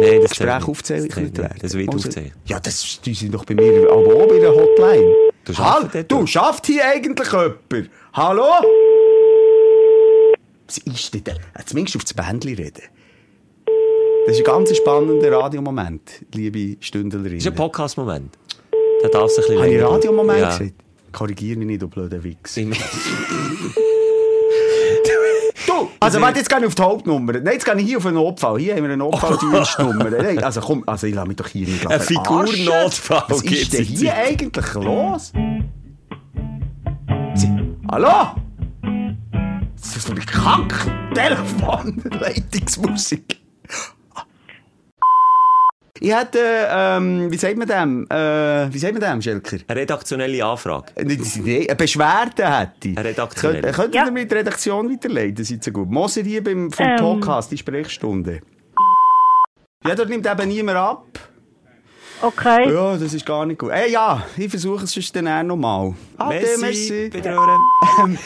Nein, 0.00 0.20
das 0.22 0.30
Gespräch 0.30 0.68
aufzeichnet 0.68 1.10
Das 1.12 1.18
werden? 1.38 1.72
wird 1.72 1.88
Also- 1.94 2.08
aufzeichnet. 2.08 2.32
Ja, 2.46 2.60
das, 2.60 3.00
die 3.04 3.14
sind 3.14 3.34
doch 3.34 3.44
bei 3.44 3.54
mir 3.54 3.90
aber 3.90 4.14
auch 4.14 4.26
bei 4.28 4.38
der 4.38 4.50
Hotline. 4.54 5.14
Du 5.44 5.52
dort 5.52 6.10
du, 6.12 6.26
schafft 6.26 6.66
hier 6.66 6.84
eigentlich 6.86 7.30
jemand? 7.32 7.90
Hallo? 8.12 8.44
Was 10.66 10.78
ist 10.78 11.14
denn? 11.14 11.24
Äh, 11.36 11.64
Zumindest 11.66 11.96
auf 11.96 12.04
das 12.04 12.14
Bändchen 12.14 12.54
reden. 12.56 12.82
Das 14.26 14.36
ist 14.36 14.40
ein 14.40 14.44
ganz 14.44 14.76
spannender 14.76 15.32
Radiomoment, 15.32 16.24
liebe 16.34 16.76
Stündlerinnen. 16.80 17.38
Das 17.38 17.46
ist 17.46 17.50
ein 17.50 17.54
Podcast-Moment. 17.56 18.36
Da 19.02 19.08
darf 19.08 19.30
sich 19.30 19.38
ein 19.38 19.42
bisschen 19.56 19.62
Habe 19.62 19.74
ich 19.74 19.82
Radiomoment 19.82 20.38
Ja. 20.40 20.48
gesagt? 20.58 20.74
Korrigiere 21.12 21.58
mich 21.58 21.66
nicht, 21.66 21.82
du 21.82 21.88
blöder 21.88 22.22
Wichs. 22.22 22.56
Also 26.00 26.20
warte, 26.20 26.38
jetzt 26.38 26.48
gehe 26.48 26.58
ich 26.58 26.66
auf 26.66 26.74
die 26.74 26.82
Hauptnummer. 26.82 27.32
Nein, 27.32 27.52
jetzt 27.52 27.64
gehe 27.64 27.74
ich 27.76 27.86
hier 27.86 27.98
auf 27.98 28.06
einen 28.06 28.16
Notfall. 28.16 28.58
Hier 28.58 28.74
haben 28.74 28.82
wir 28.82 28.84
eine 28.84 28.96
Notfalldienstnummer. 28.96 30.10
Nein, 30.10 30.42
also 30.42 30.60
komm, 30.60 30.82
also 30.86 31.06
ich 31.06 31.14
lasse 31.14 31.28
mich 31.28 31.36
doch 31.36 31.48
hier 31.48 31.66
nicht 31.66 31.86
Ein. 31.86 32.00
Figurnotfall 32.00 33.24
Was 33.28 33.42
ist 33.42 33.72
denn 33.72 33.84
hier 33.84 34.14
eigentlich 34.14 34.74
los? 34.74 35.32
Hallo? 37.90 38.36
Das 39.76 39.96
ist 39.96 40.06
so 40.06 40.12
eine 40.12 40.20
Kack-Telefon, 40.20 42.02
Leitungsmusik. 42.20 43.39
Ich 46.02 46.14
hätte, 46.16 46.38
ähm, 46.70 47.30
wie 47.30 47.36
sagt 47.36 47.58
man 47.58 47.68
dem? 47.68 48.06
Äh, 48.10 48.72
wie 48.72 48.78
sagt 48.78 48.94
man 48.98 49.02
dem, 49.02 49.20
Schelker? 49.20 49.58
Eine 49.68 49.80
redaktionelle 49.82 50.42
Anfrage. 50.44 50.86
Äh, 50.94 51.04
nicht- 51.04 51.36
Eine 51.68 51.76
Beschwerde 51.76 52.58
hätte 52.58 52.88
ich. 52.88 52.96
Eine 52.98 53.08
redaktionelle. 53.10 53.60
Könnt, 53.60 53.76
könnt 53.76 53.94
Ja. 53.94 54.06
ihr 54.06 54.10
mir 54.10 54.24
die 54.24 54.34
Redaktion 54.34 54.90
weiterleiten? 54.90 55.44
Seid 55.44 55.66
ihr 55.66 55.72
gut? 55.74 55.90
Moser 55.90 56.22
hier 56.22 56.42
beim, 56.42 56.70
vom 56.72 56.86
Ähm. 56.86 56.96
Podcast, 56.96 57.52
die 57.52 57.58
Sprechstunde. 57.58 58.40
Ja, 59.86 59.94
dort 59.94 60.08
nimmt 60.08 60.26
eben 60.26 60.48
niemand 60.48 60.78
ab. 60.78 61.06
Okay. 62.22 62.72
Ja, 62.72 62.96
das 62.96 63.14
ist 63.14 63.24
gar 63.24 63.46
nicht 63.46 63.58
gut. 63.58 63.70
Äh, 63.70 63.90
ja, 63.90 64.26
ich 64.36 64.50
versuche 64.50 64.84
es 64.84 64.92
sonst 64.92 65.14
dann 65.16 65.26
auch 65.26 65.42
nochmal. 65.42 65.94
Ade, 66.18 66.46
Merci, 66.60 67.08
Bedrören. 67.08 67.60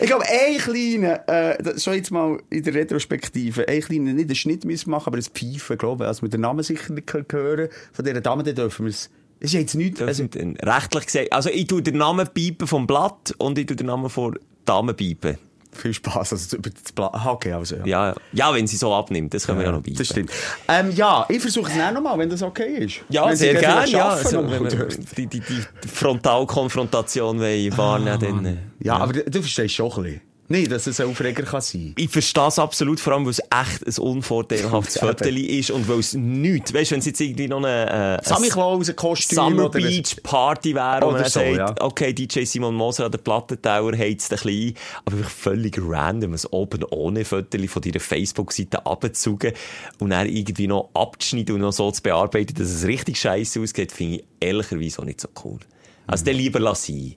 Ich 0.00 0.06
glaube, 0.06 0.24
ein 0.26 0.58
kleiner, 0.58 1.28
äh, 1.28 1.78
schon 1.78 1.94
jetzt 1.94 2.10
mal 2.10 2.40
in 2.48 2.62
der 2.62 2.74
Retrospektive, 2.74 3.68
ein 3.68 3.80
kleiner, 3.80 4.12
nicht 4.12 4.26
einen 4.26 4.34
Schnitt 4.34 4.64
müssen 4.64 4.90
machen, 4.90 5.08
aber 5.08 5.18
ein 5.18 5.22
Pfeifen, 5.22 5.76
glaube 5.76 6.04
ich. 6.04 6.08
Also 6.08 6.22
wir 6.22 6.30
den 6.30 6.40
Namen 6.40 6.62
sicher 6.62 6.92
nicht 6.92 7.12
hören 7.12 7.68
von 7.92 8.04
dieser 8.04 8.20
Dame, 8.20 8.42
dann 8.42 8.54
dürfen 8.54 8.86
wir 8.86 8.90
es. 8.90 9.10
Das 9.40 9.50
ist 9.50 9.60
jetzt 9.60 9.74
nichts. 9.74 10.00
Also, 10.02 10.26
rechtlich 10.34 11.06
gesagt, 11.06 11.32
also 11.32 11.50
ich 11.50 11.66
tue 11.66 11.82
den 11.82 11.98
Namen 11.98 12.28
piepen 12.32 12.66
vom 12.66 12.86
Blatt 12.86 13.34
und 13.38 13.58
ich 13.58 13.66
tue 13.66 13.76
den 13.76 13.86
Namen 13.86 14.10
von 14.10 14.38
Damen 14.64 14.94
piepen. 14.94 15.38
Viel 15.72 15.94
Spass, 15.94 16.32
also 16.32 16.56
über 16.56 16.70
das 16.70 16.92
Plan. 16.92 17.10
Ah, 17.12 17.30
okay, 17.30 17.52
also 17.52 17.76
ja. 17.76 17.86
Ja, 17.86 18.14
ja, 18.32 18.54
wenn 18.54 18.66
sie 18.66 18.76
so 18.76 18.92
abnimmt, 18.92 19.32
das 19.32 19.46
können 19.46 19.58
wir 19.58 19.66
ja 19.66 19.72
noch 19.72 19.82
bieten. 19.82 19.98
Das 19.98 20.08
stimmt. 20.08 20.30
Ähm, 20.68 20.90
ja, 20.90 21.24
ich 21.28 21.40
versuche 21.40 21.70
es 21.70 21.78
auch 21.80 21.92
nochmal, 21.92 22.18
wenn 22.18 22.28
das 22.28 22.42
okay 22.42 22.84
ist. 22.84 23.00
Ja, 23.08 23.28
wenn 23.28 23.36
sehr 23.36 23.54
gerne. 23.54 23.88
Ja, 23.88 24.08
also, 24.08 24.50
wenn 24.50 24.64
wir 24.64 24.88
die, 25.16 25.26
die, 25.26 25.40
die 25.40 25.88
Frontalkonfrontation 25.88 27.40
wahrnehmen 27.40 28.20
dann, 28.20 28.44
äh, 28.44 28.56
Ja, 28.80 28.96
aber 28.96 29.12
du, 29.12 29.30
du 29.30 29.40
verstehst 29.40 29.74
schon 29.74 29.92
ein 29.92 30.02
bisschen. 30.02 30.29
Nicht, 30.50 30.72
dass 30.72 30.88
es 30.88 30.98
ein 30.98 31.06
Aufreger 31.06 31.44
kann 31.44 31.60
sein. 31.60 31.94
Ich 31.96 32.10
verstehe 32.10 32.48
es 32.48 32.58
absolut, 32.58 32.98
vor 32.98 33.12
allem, 33.12 33.24
weil 33.24 33.30
es 33.30 33.38
echt 33.38 33.86
ein 33.86 34.02
unvorteilhaftes 34.02 34.98
Foto 35.00 35.28
ist 35.28 35.70
und 35.70 35.88
weil 35.88 36.00
es 36.00 36.14
nichts, 36.14 36.74
weißt 36.74 36.90
du, 36.90 36.94
wenn 36.94 36.98
es 36.98 37.06
jetzt 37.06 37.20
irgendwie 37.20 37.46
noch 37.46 37.58
eine, 37.58 38.18
äh, 38.18 38.28
Sammy 38.28 38.48
Klaus, 38.48 38.88
ein 38.88 38.96
Kostüm 38.96 39.36
Summer 39.36 39.66
oder 39.66 39.78
Beach 39.78 40.16
Party 40.24 40.74
wäre, 40.74 41.02
wo 41.02 41.06
Oder 41.10 41.20
man 41.20 41.30
so, 41.30 41.38
sagt, 41.38 41.56
ja. 41.56 41.74
okay, 41.80 42.12
DJ 42.12 42.42
Simon 42.42 42.74
Moser 42.74 43.04
an 43.04 43.12
der 43.12 43.18
Plattentower 43.18 43.96
heizt 43.96 44.32
ein 44.32 44.38
bisschen 44.38 44.74
aber 45.04 45.18
einfach 45.18 45.30
völlig 45.30 45.78
random, 45.80 46.32
ein 46.32 46.40
oben 46.50 46.82
ohne 46.90 47.24
Foto 47.24 47.56
von 47.68 47.82
deiner 47.82 48.00
Facebook-Seite 48.00 48.84
abzugen 48.84 49.52
und 50.00 50.10
dann 50.10 50.28
irgendwie 50.28 50.66
noch 50.66 50.90
abzuschneiden 50.94 51.54
und 51.54 51.60
noch 51.60 51.72
so 51.72 51.92
zu 51.92 52.02
bearbeiten, 52.02 52.54
dass 52.54 52.70
es 52.70 52.84
richtig 52.84 53.20
scheiße 53.20 53.60
ausgeht, 53.60 53.92
finde 53.92 54.16
ich 54.16 54.24
ehrlicherweise 54.40 55.00
auch 55.00 55.04
nicht 55.04 55.20
so 55.20 55.28
cool. 55.44 55.60
Also, 56.08 56.24
dann 56.24 56.34
lieber 56.34 56.58
lassen. 56.58 57.14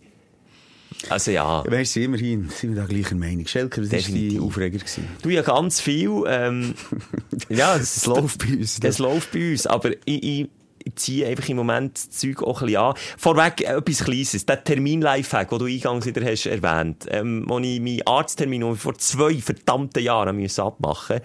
Also, 1.09 1.31
ja. 1.31 1.63
Weißt 1.65 1.95
du, 1.95 2.01
immerhin 2.01 2.49
sind 2.49 2.75
wir 2.75 2.81
da 2.81 2.87
gleicher 2.87 3.15
Meinung. 3.15 3.45
Schelker, 3.47 3.81
das 3.81 3.91
war 3.91 3.99
die. 3.99 4.39
Aufreger. 4.39 4.79
Gewesen. 4.79 5.07
Du 5.21 5.29
ja 5.29 5.41
ganz 5.41 5.79
viel, 5.79 6.23
ähm, 6.27 6.73
ja, 7.49 7.77
Das 7.77 8.05
läuft 8.05 8.39
bei 8.39 8.53
uns. 8.53 8.79
Das 8.79 8.99
läuft 8.99 9.31
bei 9.31 9.51
uns, 9.51 9.67
aber 9.67 9.91
ich, 10.05 10.23
ich, 10.23 10.49
ziehe 10.95 11.27
einfach 11.27 11.47
im 11.47 11.57
Moment 11.57 11.95
das 11.95 12.09
Zeug 12.09 12.43
auch 12.43 12.61
ein 12.61 12.67
bisschen 12.67 12.81
an. 12.81 12.93
Vorweg 13.17 13.61
äh, 13.61 13.75
etwas 13.77 14.03
Kleines. 14.03 14.45
Der 14.45 14.63
Termin-Lifehack, 14.63 15.49
den 15.49 15.59
du 15.59 15.65
eingangs 15.65 16.05
wieder 16.05 16.25
hast 16.25 16.45
erwähnt, 16.45 17.05
ähm, 17.09 17.45
wo 17.47 17.59
ich 17.59 17.79
meinen 17.79 18.05
Arzttermin 18.05 18.75
vor 18.75 18.97
zwei 18.97 19.35
verdammten 19.35 20.03
Jahren 20.03 20.35
müssen 20.35 20.61
abmachen 20.61 21.21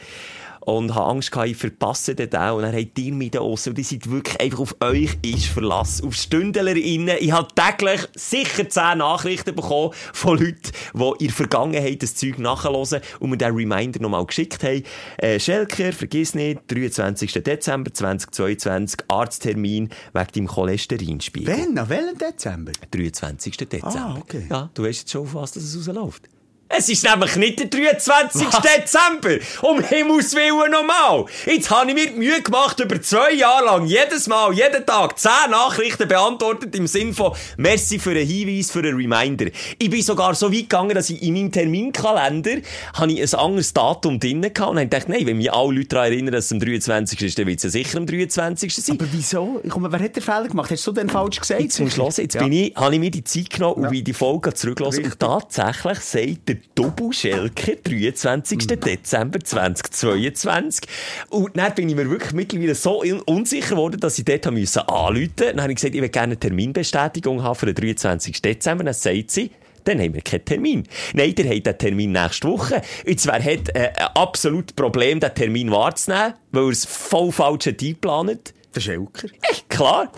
und 0.68 0.94
habe 0.94 1.10
Angst 1.10 1.32
gehabt, 1.32 1.48
ich 1.48 1.56
verpasse 1.56 2.14
den 2.14 2.34
auch. 2.34 2.56
Und 2.56 2.62
dann 2.62 2.74
habt 2.74 2.98
ihr 2.98 3.12
mich 3.12 3.30
da 3.30 3.40
raus. 3.40 3.66
Und 3.66 3.78
ihr 3.78 3.84
seid 3.84 4.10
wirklich 4.10 4.40
einfach 4.40 4.60
auf 4.60 4.76
euch 4.80 5.16
ist 5.22 5.46
Verlass. 5.46 6.02
Auf 6.02 6.14
StündlerInnen. 6.14 7.16
Ich 7.20 7.32
habe 7.32 7.48
täglich 7.54 8.06
sicher 8.14 8.68
zehn 8.68 8.98
Nachrichten 8.98 9.54
bekommen 9.54 9.92
von 10.12 10.38
Leuten, 10.38 10.70
die 10.94 11.24
in 11.24 11.26
der 11.28 11.30
Vergangenheit 11.30 12.02
das 12.02 12.14
Zeug 12.14 12.38
nachhören 12.38 13.00
und 13.20 13.30
mir 13.30 13.38
den 13.38 13.54
Reminder 13.54 14.00
nochmal 14.00 14.26
geschickt 14.26 14.62
haben. 14.62 14.82
Äh, 15.18 15.40
Schelker, 15.40 15.92
vergiss 15.92 16.34
nicht, 16.34 16.60
23. 16.68 17.32
Dezember 17.32 17.92
2022, 17.92 19.00
Arzttermin 19.08 19.88
wegen 20.12 20.26
deinem 20.34 20.46
Cholesterinspiegel. 20.46 21.56
Wann? 21.56 21.78
An 21.78 21.88
welchem 21.88 22.18
Dezember? 22.18 22.72
23. 22.90 23.56
Dezember. 23.56 23.88
Ah, 23.88 24.18
okay. 24.18 24.46
Ja, 24.50 24.70
du 24.74 24.82
weißt 24.82 25.00
jetzt 25.00 25.10
schon, 25.10 25.22
auf 25.22 25.34
was 25.34 25.52
das 25.52 25.76
rausläuft. 25.76 26.28
Es 26.70 26.88
ist 26.90 27.02
nämlich 27.02 27.34
nicht 27.36 27.58
der 27.60 27.66
23. 27.66 28.46
Dezember. 28.48 29.38
Um 29.62 29.80
Himmels 29.82 30.34
Willen 30.34 30.70
nochmal. 30.70 31.24
Jetzt 31.46 31.70
habe 31.70 31.88
ich 31.88 31.94
mir 31.94 32.10
die 32.10 32.18
Mühe 32.18 32.42
gemacht, 32.42 32.78
über 32.78 33.00
zwei 33.00 33.32
Jahre 33.32 33.64
lang 33.64 33.86
jedes 33.86 34.26
Mal, 34.26 34.52
jeden 34.52 34.84
Tag 34.84 35.18
zehn 35.18 35.50
Nachrichten 35.50 36.06
beantwortet 36.06 36.74
im 36.76 36.86
Sinn 36.86 37.14
von 37.14 37.32
Merci 37.56 37.98
für 37.98 38.10
einen 38.10 38.26
Hinweis, 38.26 38.70
für 38.70 38.80
einen 38.80 38.96
Reminder. 38.96 39.46
Ich 39.78 39.88
bin 39.88 40.02
sogar 40.02 40.34
so 40.34 40.52
weit 40.52 40.58
gegangen, 40.60 40.94
dass 40.94 41.08
ich 41.08 41.22
in 41.22 41.32
meinem 41.34 41.50
Terminkalender 41.50 42.58
habe 42.92 43.12
ich 43.12 43.22
ein 43.34 43.38
anderes 43.40 43.72
Datum 43.72 44.20
drin 44.20 44.42
gehabt 44.42 44.58
und 44.60 44.76
habe 44.76 44.86
gedacht, 44.88 45.08
nein, 45.08 45.26
wenn 45.26 45.38
mich 45.38 45.50
alle 45.50 45.72
Leute 45.74 45.88
daran 45.88 46.12
erinnern, 46.12 46.32
dass 46.32 46.44
es 46.46 46.52
am 46.52 46.60
23. 46.60 47.22
ist, 47.22 47.38
dann 47.38 47.46
wird 47.46 47.56
es 47.58 47.64
ja 47.64 47.70
sicher 47.70 47.96
am 47.96 48.06
23. 48.06 48.74
sein. 48.74 48.96
Aber 49.00 49.08
wieso? 49.10 49.60
Ich 49.64 49.70
komme, 49.70 49.90
wer 49.90 50.00
hat 50.00 50.14
den 50.16 50.22
Fehler 50.22 50.46
gemacht? 50.48 50.70
Hast 50.70 50.86
du 50.86 50.92
den 50.92 51.08
falsch 51.08 51.40
gesagt? 51.40 51.62
Jetzt 51.62 51.80
musst 51.80 51.96
du 51.96 52.02
hören, 52.02 52.12
jetzt 52.18 52.34
Ja. 52.34 52.42
bin 52.42 52.52
ich, 52.52 52.74
habe 52.76 52.92
ich 52.94 53.00
mir 53.00 53.10
die 53.10 53.24
Zeit 53.24 53.48
genommen 53.50 53.84
und 53.84 53.90
bin 53.90 54.04
die 54.04 54.12
Folge 54.12 54.52
zurückgelassen. 54.52 55.04
Und 55.04 55.18
tatsächlich 55.18 55.98
sagt 56.00 56.48
der 56.48 56.57
Double 56.74 57.12
Schelker 57.12 57.76
23. 57.76 58.58
Hm. 58.70 58.80
Dezember 58.80 59.40
2022. 59.40 60.84
Und 61.30 61.56
dann 61.56 61.74
bin 61.74 61.88
ich 61.88 61.94
mir 61.96 62.08
wirklich 62.10 62.32
mittlerweile 62.32 62.74
so 62.74 63.00
un- 63.02 63.20
unsicher 63.22 63.70
geworden, 63.70 64.00
dass 64.00 64.18
ich 64.18 64.24
dort 64.24 64.46
anrufen 64.46 64.60
musste. 64.62 65.46
Dann 65.46 65.60
habe 65.62 65.72
ich 65.72 65.76
gesagt, 65.76 65.94
ich 65.94 66.00
will 66.00 66.08
gerne 66.08 66.32
eine 66.32 66.40
Terminbestätigung 66.40 67.42
haben 67.42 67.54
für 67.54 67.66
den 67.66 67.74
23. 67.74 68.42
Dezember. 68.42 68.84
Dann 68.84 68.94
sagt 68.94 69.30
sie, 69.30 69.50
dann 69.84 70.00
haben 70.00 70.14
wir 70.14 70.22
keinen 70.22 70.44
Termin. 70.44 70.84
Nein, 71.14 71.34
der 71.34 71.48
hat 71.56 71.66
den 71.66 71.78
Termin 71.78 72.12
nächste 72.12 72.48
Woche. 72.48 72.82
Und 73.06 73.18
zwar 73.20 73.42
hat 73.42 73.68
äh, 73.74 73.92
ein 73.96 74.06
absolutes 74.14 74.74
Problem, 74.74 75.20
den 75.20 75.34
Termin 75.34 75.70
wahrzunehmen, 75.70 76.34
weil 76.52 76.64
er 76.64 76.70
es 76.70 76.84
voll 76.84 77.32
falsch 77.32 77.66
hat 77.66 77.82
eingeplant. 77.82 78.52
Der 78.74 78.80
Schelker. 78.80 79.28
Echt 79.50 79.68
klar. 79.70 80.12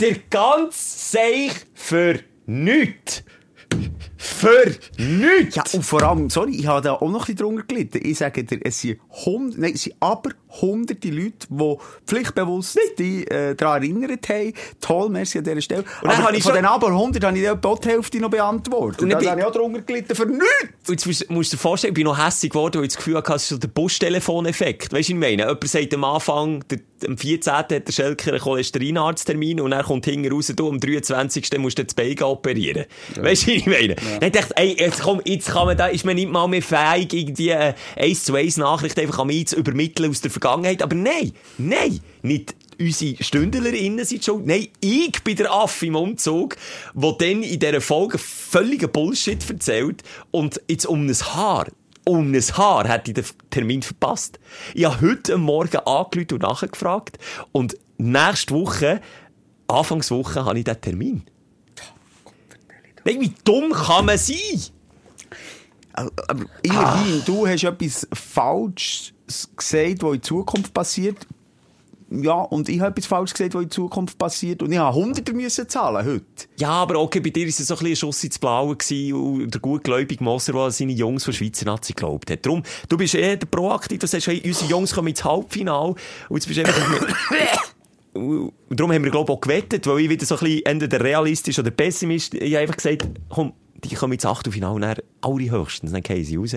Der 0.00 0.16
ganze 0.30 0.72
Seich 0.78 1.52
für 1.74 2.20
nichts. 2.46 3.24
Für 4.20 4.74
nichts. 4.98 5.54
Ja, 5.54 5.62
und 5.72 5.84
vor 5.84 6.02
allem, 6.02 6.28
sorry, 6.28 6.56
ich 6.56 6.66
habe 6.66 6.82
da 6.82 6.94
auch 6.94 7.02
noch 7.02 7.20
ein 7.20 7.20
bisschen 7.20 7.36
drunter 7.36 7.62
gelitten. 7.62 8.00
Ich 8.02 8.18
sage 8.18 8.42
dir, 8.42 8.58
es 8.64 8.80
sind 8.80 8.98
hund, 9.10 9.56
nein, 9.56 9.74
es 9.74 9.84
sind 9.84 9.94
aber 10.00 10.30
hunderte 10.60 11.08
Leute, 11.10 11.46
die 11.48 11.76
pflichtbewusst 12.06 12.78
die, 12.98 13.26
äh, 13.26 13.54
daran 13.54 13.82
erinnert 13.82 14.28
haben. 14.28 14.52
Toll, 14.80 15.08
merci 15.10 15.38
an 15.38 15.44
dieser 15.44 15.60
Stelle. 15.60 15.84
Und 16.02 16.10
aber 16.10 16.34
ich 16.34 16.42
von 16.42 16.54
den 16.54 16.64
aber 16.64 16.88
100 16.88 17.24
habe 17.24 17.38
ich 17.38 17.44
die 17.82 17.88
Hälfte 17.88 18.18
noch 18.20 18.30
beantwortet. 18.30 19.02
Und 19.02 19.10
dann 19.10 19.18
bin- 19.20 19.30
habe 19.30 19.40
ich 19.40 19.46
auch 19.46 19.52
drunter 19.52 19.80
gelitten 19.82 20.14
für 20.14 20.26
nichts. 20.26 20.88
Und 20.88 20.90
jetzt 20.90 21.06
musst, 21.06 21.30
musst 21.30 21.52
du 21.52 21.56
dir 21.56 21.60
vorstellen, 21.60 21.92
ich 21.92 21.94
bin 21.94 22.04
noch 22.04 22.18
hässlich 22.24 22.50
geworden, 22.52 22.78
weil 22.78 22.84
ich 22.84 22.88
das 22.94 22.96
Gefühl 22.98 23.16
hatte, 23.16 23.32
es 23.34 23.42
ist 23.42 23.48
so 23.50 23.58
der 23.58 23.68
Bus-Telefon-Effekt. 23.68 24.92
Weißt 24.92 24.92
du, 24.92 24.96
was 24.98 25.08
ich 25.08 25.14
meine? 25.14 25.42
Jemand 25.42 25.68
sagt 25.68 25.94
am 25.94 26.04
Anfang, 26.04 26.64
der, 26.68 26.78
am 27.06 27.16
14. 27.18 27.52
hat 27.52 27.70
der 27.70 27.92
Schelker 27.92 28.32
einen 28.32 28.40
Cholesterinarzt-Termin 28.40 29.60
und 29.60 29.70
dann 29.70 29.84
kommt 29.84 30.04
hinten 30.06 30.32
raus, 30.32 30.52
du, 30.54 30.68
am 30.68 30.80
23. 30.80 31.58
musst 31.58 31.78
du 31.78 31.84
das 31.84 31.94
Bein 31.94 32.20
operieren. 32.22 32.86
Weißt 33.16 33.46
du, 33.46 33.50
was 33.50 33.56
ich 33.56 33.66
meine? 33.66 33.96
Dann 34.20 34.32
dachte 34.32 34.54
ich, 34.56 34.62
ey, 34.62 34.76
jetzt, 34.78 35.00
komm, 35.02 35.20
jetzt 35.24 35.48
kann 35.50 35.66
man 35.66 35.76
da, 35.76 35.86
ist 35.86 36.04
man 36.04 36.14
nicht 36.16 36.30
mal 36.30 36.46
mehr 36.48 36.62
fähig, 36.62 37.12
irgendwie 37.12 37.52
eine 37.52 37.74
1 37.96 38.24
zu 38.24 38.34
1 38.34 38.56
Nachricht 38.56 38.98
einfach 38.98 39.18
an 39.20 39.26
mich 39.28 39.48
zu 39.48 39.56
übermitteln 39.56 40.10
aus 40.10 40.20
der 40.20 40.30
Vergangenheit. 40.40 40.82
Aber 40.82 40.94
nein, 40.94 41.32
nein, 41.58 42.00
nicht 42.22 42.54
unsere 42.80 43.22
StündlerInnen 43.22 44.04
sind 44.04 44.24
schuld. 44.24 44.46
Nein, 44.46 44.68
ich 44.80 45.22
bin 45.24 45.36
der 45.36 45.52
Affe 45.52 45.86
im 45.86 45.96
Umzug, 45.96 46.56
der 46.94 47.12
dann 47.12 47.42
in 47.42 47.58
dieser 47.58 47.80
Folge 47.80 48.18
völligen 48.18 48.90
Bullshit 48.90 49.48
erzählt 49.50 50.02
und 50.30 50.60
jetzt 50.68 50.86
um 50.86 51.06
ein 51.06 51.14
Haar 51.14 51.66
um 52.04 52.32
ein 52.32 52.40
Haar 52.40 52.88
hätte 52.88 53.10
ich 53.10 53.14
den 53.16 53.24
Termin 53.50 53.82
verpasst. 53.82 54.40
Ich 54.72 54.86
habe 54.86 55.06
heute 55.06 55.36
Morgen 55.36 55.76
angerufen 55.76 56.32
und 56.32 56.42
nachgefragt. 56.42 57.18
Und 57.52 57.76
nächste 57.98 58.54
Woche, 58.54 59.02
Anfangswoche, 59.66 60.42
habe 60.42 60.58
ich 60.58 60.64
den 60.64 60.80
Termin. 60.80 61.22
Nein, 63.04 63.20
wie 63.20 63.34
dumm 63.44 63.72
kann 63.72 64.06
man 64.06 64.16
sein? 64.16 64.36
Aber 65.92 66.10
aber 66.28 66.44
immerhin, 66.62 67.22
du 67.26 67.46
hast 67.46 67.64
etwas 67.64 68.08
Falsches 68.12 69.12
gesagt, 69.56 70.02
was 70.02 70.14
in 70.14 70.22
Zukunft 70.22 70.74
passiert. 70.74 71.26
Ja, 72.10 72.40
und 72.40 72.70
ich 72.70 72.80
habe 72.80 72.92
etwas 72.92 73.06
Falsches 73.06 73.34
gesagt, 73.34 73.54
was 73.54 73.64
in 73.64 73.70
Zukunft 73.70 74.16
passiert. 74.16 74.62
Und 74.62 74.72
ich 74.72 74.78
habe 74.78 74.94
Hunderte 74.94 75.34
müssen 75.34 75.68
zahlen 75.68 76.06
heute. 76.06 76.24
Ja, 76.58 76.70
aber 76.70 76.98
okay, 77.00 77.20
bei 77.20 77.30
dir 77.30 77.42
war 77.42 77.48
es 77.48 77.58
so 77.58 77.74
ein 77.74 77.78
bisschen 77.78 77.90
ein 77.90 77.96
Schuss 77.96 78.24
ins 78.24 78.38
Blaue 78.38 78.76
gewesen 78.76 79.14
und 79.14 79.52
der 79.52 79.60
gutgläubige 79.60 80.24
Moser, 80.24 80.52
der 80.52 80.62
an 80.62 80.70
seine 80.70 80.92
Jungs 80.92 81.24
von 81.24 81.34
Schweizer 81.34 81.66
Nazi 81.66 81.92
geglaubt 81.92 82.30
hat. 82.30 82.46
Darum, 82.46 82.62
du 82.88 82.96
bist 82.96 83.14
eher 83.14 83.36
der 83.36 83.46
Proaktiv, 83.46 83.98
du 83.98 84.06
sagst, 84.06 84.26
hey, 84.26 84.42
unsere 84.42 84.70
Jungs 84.70 84.94
kommen 84.94 85.08
ins 85.08 85.22
Halbfinale 85.22 85.94
und 86.28 86.36
jetzt 86.36 86.46
bist 86.46 86.58
du 86.58 86.64
einfach... 86.64 87.06
Und 88.14 88.52
darum 88.68 88.90
haben 88.90 89.04
wir, 89.04 89.12
glaube 89.12 89.30
ich, 89.30 89.36
auch 89.36 89.40
gewettet, 89.40 89.86
weil 89.86 90.00
ich 90.00 90.08
wieder 90.08 90.26
so 90.26 90.34
ein 90.34 90.40
bisschen 90.40 90.66
entweder 90.66 91.00
realistisch 91.00 91.56
oder 91.56 91.70
Pessimist, 91.70 92.34
ich 92.34 92.52
habe 92.54 92.62
einfach 92.62 92.76
gesagt, 92.76 93.06
komm, 93.28 93.52
die 93.84 93.94
kommen 93.94 94.12
ins 94.14 94.24
Achtelfinale 94.26 94.74
und 94.74 94.82
dann 94.82 94.96
alle 95.20 95.50
höchstens, 95.50 95.92
dann 95.92 96.02
gehen 96.02 96.24
sie 96.24 96.36
raus. 96.36 96.56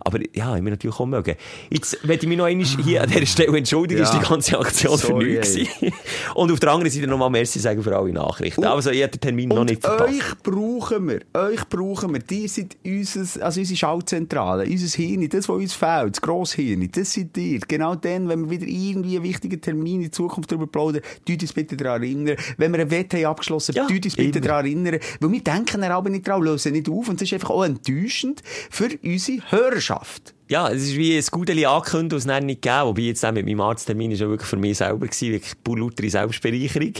Aber 0.00 0.18
ja, 0.34 0.46
haben 0.46 0.64
wir 0.64 0.70
natürlich 0.70 0.98
auch 0.98 1.06
mögen. 1.06 1.34
Jetzt 1.70 1.98
werde 2.06 2.22
ich 2.22 2.28
mich 2.28 2.36
noch 2.38 2.44
einmal 2.44 2.66
hier 2.66 3.02
an 3.02 3.08
dieser 3.10 3.26
Stelle 3.26 3.56
entschuldigen, 3.56 4.00
Ja. 4.02 4.04
ist 4.06 4.14
die 4.14 4.28
ganze 4.28 4.58
Aktion 4.58 4.98
Sorry, 4.98 5.42
für 5.42 5.48
nichts. 5.48 5.94
Und 6.34 6.52
auf 6.52 6.60
der 6.60 6.72
anderen 6.72 6.90
Seite 6.90 7.06
nochmal 7.06 7.30
Merci 7.30 7.58
sagen 7.58 7.82
für 7.82 7.96
alle 7.96 8.12
Nachrichten. 8.12 8.64
Also, 8.64 8.90
ich 8.90 9.02
habe 9.02 9.10
den 9.12 9.20
Termin 9.20 9.48
noch 9.48 9.60
Und 9.60 9.70
nicht 9.70 9.82
verpasst. 9.82 10.10
euch 10.14 10.42
brauchen 10.42 11.08
wir, 11.08 11.20
euch 11.34 11.68
brauchen 11.68 12.12
wir. 12.12 12.20
Die 12.20 12.48
sind 12.48 12.76
unser, 12.84 13.44
also 13.44 13.60
unsere 13.60 13.76
Schaltzentrale, 13.76 14.64
unser 14.64 14.96
Hirn, 14.96 15.28
das, 15.28 15.48
was 15.48 15.56
uns 15.56 15.74
fehlt, 15.74 16.16
das 16.16 16.20
Grosshirn, 16.20 16.88
das 16.92 17.12
sind 17.12 17.36
ihr. 17.36 17.60
Genau 17.60 17.94
dann, 17.94 18.28
wenn 18.28 18.44
wir 18.44 18.50
wieder 18.60 18.66
irgendwie 18.66 19.16
einen 19.16 19.24
wichtigen 19.24 19.60
Termin 19.60 20.02
in 20.02 20.12
Zukunft 20.12 20.50
darüber 20.52 20.66
plaudern, 20.66 21.02
tut 21.26 21.42
uns 21.42 21.52
bitte 21.52 21.76
daran 21.76 22.02
erinnern. 22.02 22.36
Wenn 22.56 22.72
wir 22.72 22.80
ein 22.80 22.90
Wett 22.90 23.12
haben 23.14 23.24
abgeschlossen, 23.26 23.74
Ja, 23.74 23.86
tut 23.86 24.04
uns 24.04 24.16
bitte 24.16 24.40
daran 24.40 24.66
erinnern. 24.66 24.98
Weil 25.20 25.32
wir 25.32 25.40
denken 25.42 25.84
aber 25.84 26.10
nicht 26.10 26.26
dran, 26.26 26.42
lösen 26.52 26.72
nicht 26.72 26.88
auf. 26.88 27.08
Und 27.08 27.20
das 27.20 27.28
ist 27.28 27.34
einfach 27.34 27.50
auch 27.50 27.64
enttäuschend 27.64 28.42
für 28.70 28.88
unsere 29.02 29.50
Hörerschaft. 29.50 30.34
Ja, 30.48 30.68
es 30.68 30.82
ist 30.82 30.96
wie 30.96 31.16
ein 31.16 31.24
Gudeli 31.30 31.64
angekündigt 31.64 32.12
und 32.12 32.18
es 32.18 32.26
dann 32.26 32.46
nicht 32.46 32.62
gegeben. 32.62 32.86
Wobei 32.86 33.02
jetzt 33.02 33.24
auch 33.24 33.32
mit 33.32 33.46
meinem 33.46 33.60
Arzttermin 33.60 34.10
ist 34.10 34.20
ja 34.20 34.28
wirklich 34.28 34.48
für 34.48 34.56
mich 34.56 34.78
selber 34.78 35.06
gewesen, 35.06 35.32
wirklich 35.32 35.54
pur 35.62 35.78
lautere 35.78 36.10
Selbstbereicherung. 36.10 36.94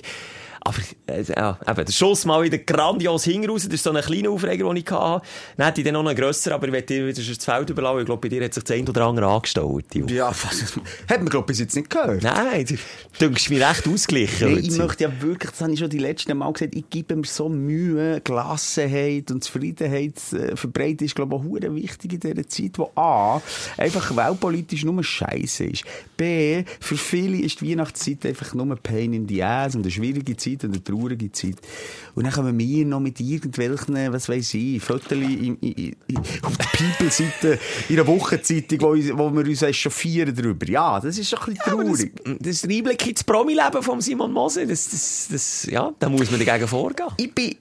Aber, 0.62 0.78
äh, 1.06 1.22
ja, 1.22 1.58
eben, 1.66 1.84
der 1.84 1.92
Schuss 1.92 2.24
mal 2.24 2.42
wieder 2.42 2.58
grandios 2.58 3.24
hinraus. 3.24 3.64
Das 3.64 3.74
ist 3.74 3.84
so 3.84 3.92
ein 3.92 4.02
kleiner 4.02 4.30
Aufreger, 4.30 4.66
den 4.66 4.76
ich 4.76 4.90
hatte. 4.90 5.24
Dann 5.56 5.66
hätte 5.66 5.80
ich 5.80 5.84
dann 5.84 5.94
noch 5.94 6.06
einen 6.06 6.16
grösseren, 6.16 6.54
aber 6.54 6.66
ich 6.66 6.72
werde 6.72 6.86
dir 6.86 7.06
wieder 7.06 7.22
das 7.22 7.44
Feld 7.44 7.70
überlassen. 7.70 8.00
Ich 8.00 8.06
glaube, 8.06 8.20
bei 8.20 8.28
dir 8.28 8.44
hat 8.44 8.54
sich 8.54 8.64
das 8.64 8.76
ein 8.76 8.88
oder 8.88 9.06
andere 9.06 9.26
angestellt. 9.26 9.94
Jo. 9.94 10.06
Ja, 10.06 10.28
was, 10.28 10.76
hat 11.08 11.18
man, 11.18 11.28
glaube 11.28 11.44
ich, 11.44 11.46
bis 11.46 11.61
jetzt 11.61 11.76
nicht 11.76 11.88
gehört. 11.88 12.22
Nein, 12.22 12.66
du 12.66 12.76
dünkst 13.20 13.50
mich 13.50 13.62
recht 13.62 13.88
ausgeglichen. 13.88 14.54
Nee, 14.54 14.61
ich 14.61 14.76
möchte 14.76 15.04
ja 15.04 15.22
wirklich, 15.22 15.50
das 15.50 15.61
habe 15.62 15.72
ich 15.72 15.78
schon 15.78 15.90
die 15.90 15.98
letzten 15.98 16.36
Mal 16.36 16.52
gesagt, 16.52 16.74
ich 16.74 16.88
gebe 16.90 17.16
mir 17.16 17.26
so 17.26 17.48
Mühe, 17.48 18.20
Gelassenheit 18.20 19.30
und 19.30 19.42
Zufriedenheit 19.42 20.14
äh, 20.32 20.56
verbreiten 20.56 21.06
ist, 21.06 21.14
glaube 21.14 21.36
ich, 21.36 21.66
auch 21.68 21.74
wichtig 21.74 22.12
in 22.12 22.20
dieser 22.20 22.48
Zeit, 22.48 22.78
wo 22.78 22.90
A, 22.94 23.40
einfach 23.76 24.14
weltpolitisch 24.14 24.84
nur 24.84 25.02
Scheiße 25.02 25.64
ist. 25.64 25.84
B, 26.16 26.64
für 26.80 26.96
viele 26.96 27.38
ist 27.38 27.61
die 27.61 27.70
Weihnachtszeit 27.70 28.26
einfach 28.26 28.54
nur 28.54 28.76
Pain 28.76 29.12
in 29.12 29.28
the 29.28 29.42
Ass 29.42 29.74
und 29.74 29.82
eine 29.82 29.90
schwierige 29.90 30.36
Zeit 30.36 30.49
und 30.59 30.64
eine 30.74 30.82
traurige 30.84 31.30
Zeit. 31.32 31.57
Und 32.14 32.24
dann 32.24 32.32
kommen 32.32 32.59
wir 32.59 32.84
noch 32.86 33.01
mit 33.01 33.20
irgendwelchen, 33.20 33.94
was 34.12 34.28
weiß 34.28 34.55
ich, 34.55 34.82
Fotos 34.82 35.18
auf 36.42 36.57
der 36.57 36.66
People-Seite, 36.76 37.59
in 37.88 37.96
einer 37.98 38.07
Wochenzeitung, 38.07 38.80
wo, 38.80 38.88
wo 39.18 39.30
wir 39.34 39.44
uns 39.46 39.62
echauffieren 39.62 40.34
darüber. 40.34 40.66
Ja, 40.68 41.01
das 41.01 41.18
ist 41.18 41.30
schon 41.30 41.38
ein 41.40 41.55
bisschen 41.55 41.72
Aber 41.72 41.84
das, 41.84 41.98
traurig. 41.98 42.12
das 42.40 42.48
ist 42.57 42.64
Einblick 42.64 43.07
ins 43.07 43.24
Promi-Leben 43.24 43.82
von 43.82 44.01
Simon 44.01 44.32
Moser. 44.32 44.66
Das, 44.66 44.90
das, 44.90 45.28
das, 45.30 45.66
ja, 45.70 45.92
da 45.98 46.09
muss 46.09 46.30
man 46.30 46.44
dagegen 46.44 46.68
vorgehen. 46.68 47.09
ich 47.16 47.34
bin 47.34 47.57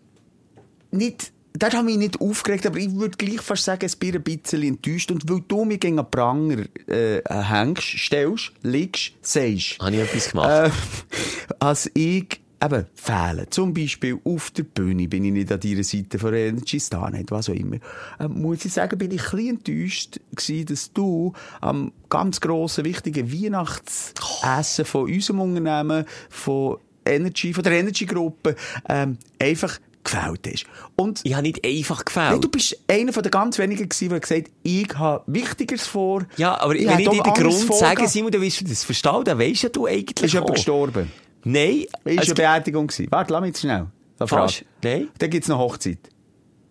nicht, 0.91 1.31
dort 1.53 1.73
habe 1.75 1.89
ich 1.91 1.97
mich 1.97 2.07
nicht 2.07 2.21
aufgeregt, 2.21 2.65
aber 2.65 2.77
ich 2.79 2.91
würde 2.95 3.15
gleich 3.17 3.41
fast 3.41 3.63
sagen, 3.63 3.85
es 3.85 3.95
bin 3.95 4.15
ein 4.15 4.23
bisschen 4.23 4.63
enttäuscht. 4.63 5.11
Und 5.11 5.29
weil 5.29 5.41
du 5.47 5.65
mich 5.65 5.79
gegen 5.79 5.99
einen 5.99 6.09
Pranger 6.09 6.65
äh, 6.87 7.21
hängst, 7.27 7.83
stellst, 7.83 8.51
liegst, 8.63 9.13
sagst, 9.21 9.77
Habe 9.79 9.95
ich 9.95 10.01
etwas 10.01 10.31
gemacht? 10.31 10.49
äh, 10.49 11.53
als 11.59 11.91
ich 11.93 12.41
eben 12.63 12.85
fehle. 12.93 13.49
Zum 13.49 13.73
Beispiel 13.73 14.19
auf 14.23 14.51
der 14.51 14.63
Bühne 14.63 15.07
bin 15.07 15.25
ich 15.25 15.31
nicht 15.31 15.51
an 15.51 15.59
deiner 15.59 15.83
Seite 15.83 16.19
von 16.19 16.33
Energy 16.33 16.79
Star, 16.79 17.09
nicht, 17.09 17.31
was 17.31 17.49
auch 17.49 17.53
immer. 17.53 17.77
Ähm, 18.19 18.41
muss 18.41 18.65
ich 18.65 18.73
sagen, 18.73 18.97
bin 18.97 19.11
ich 19.11 19.21
ein 19.33 19.37
bisschen 19.37 19.49
enttäuscht 19.49 20.19
gewesen, 20.35 20.65
dass 20.65 20.93
du 20.93 21.33
am 21.61 21.91
ganz 22.09 22.41
grossen, 22.41 22.85
wichtigen 22.85 23.31
Weihnachtsessen 23.31 24.85
von 24.85 25.03
unserem 25.03 25.41
Unternehmen, 25.41 26.05
von 26.29 26.77
Energy, 27.05 27.53
von 27.53 27.63
der 27.63 27.73
Energy-Gruppe, 27.73 28.55
ähm, 28.87 29.17
einfach 29.39 29.79
gefällt 30.03 30.47
hast. 30.47 30.65
Und 30.95 31.21
ich 31.23 31.33
habe 31.33 31.43
nicht 31.43 31.65
einfach 31.65 32.05
gefällt. 32.05 32.43
du 32.43 32.49
bist 32.49 32.77
einer 32.87 33.13
von 33.13 33.23
den 33.23 33.31
ganz 33.31 33.57
wenigen 33.57 33.87
gewesen, 33.87 34.09
der 34.09 34.19
gesagt 34.19 34.47
hat, 34.47 34.51
ich 34.63 34.97
habe 34.97 35.23
Wichtigeres 35.27 35.87
vor. 35.87 36.25
ja, 36.37 36.59
aber 36.59 36.75
ich 36.75 36.87
wenn 36.87 36.99
ich 36.99 37.09
dir 37.09 37.23
den 37.23 37.33
Grund 37.33 37.73
sage, 37.73 38.07
Simon, 38.07 38.31
dann 38.31 38.41
wirst 38.41 38.61
du 38.61 38.65
das 38.65 38.83
verstehen, 38.83 39.23
dann 39.25 39.39
weisst 39.39 39.75
du 39.75 39.85
eigentlich 39.85 40.25
Ist 40.25 40.33
jemand 40.33 40.55
gestorben? 40.55 41.11
Nein. 41.43 41.81
Ist 41.81 41.89
es 42.03 42.05
eine 42.05 42.25
gibt- 42.25 42.35
Beerdigung 42.37 42.87
gewesen? 42.87 43.07
Warte, 43.11 43.33
lass 43.33 43.41
mich 43.41 43.49
jetzt 43.49 43.61
schnell. 43.61 43.87
Fast. 44.25 44.65
Nein. 44.83 45.07
Dann 45.17 45.29
gibt's 45.29 45.47
noch 45.47 45.59
Hochzeit. 45.59 45.99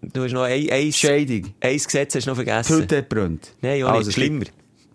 Du 0.02 0.22
hast 0.22 0.32
noch 0.32 0.42
ein, 0.42 0.68
ein, 0.70 0.92
Scheidung. 0.92 1.52
ein 1.60 1.76
Gesetz 1.76 2.14
hast 2.14 2.26
du 2.26 2.30
noch 2.30 2.36
vergessen. 2.36 2.86
Brennt. 3.08 3.54
Nein, 3.62 3.82
auch 3.84 3.88
Also, 3.90 4.08
nicht. 4.08 4.14
Schlimmer. 4.14 4.44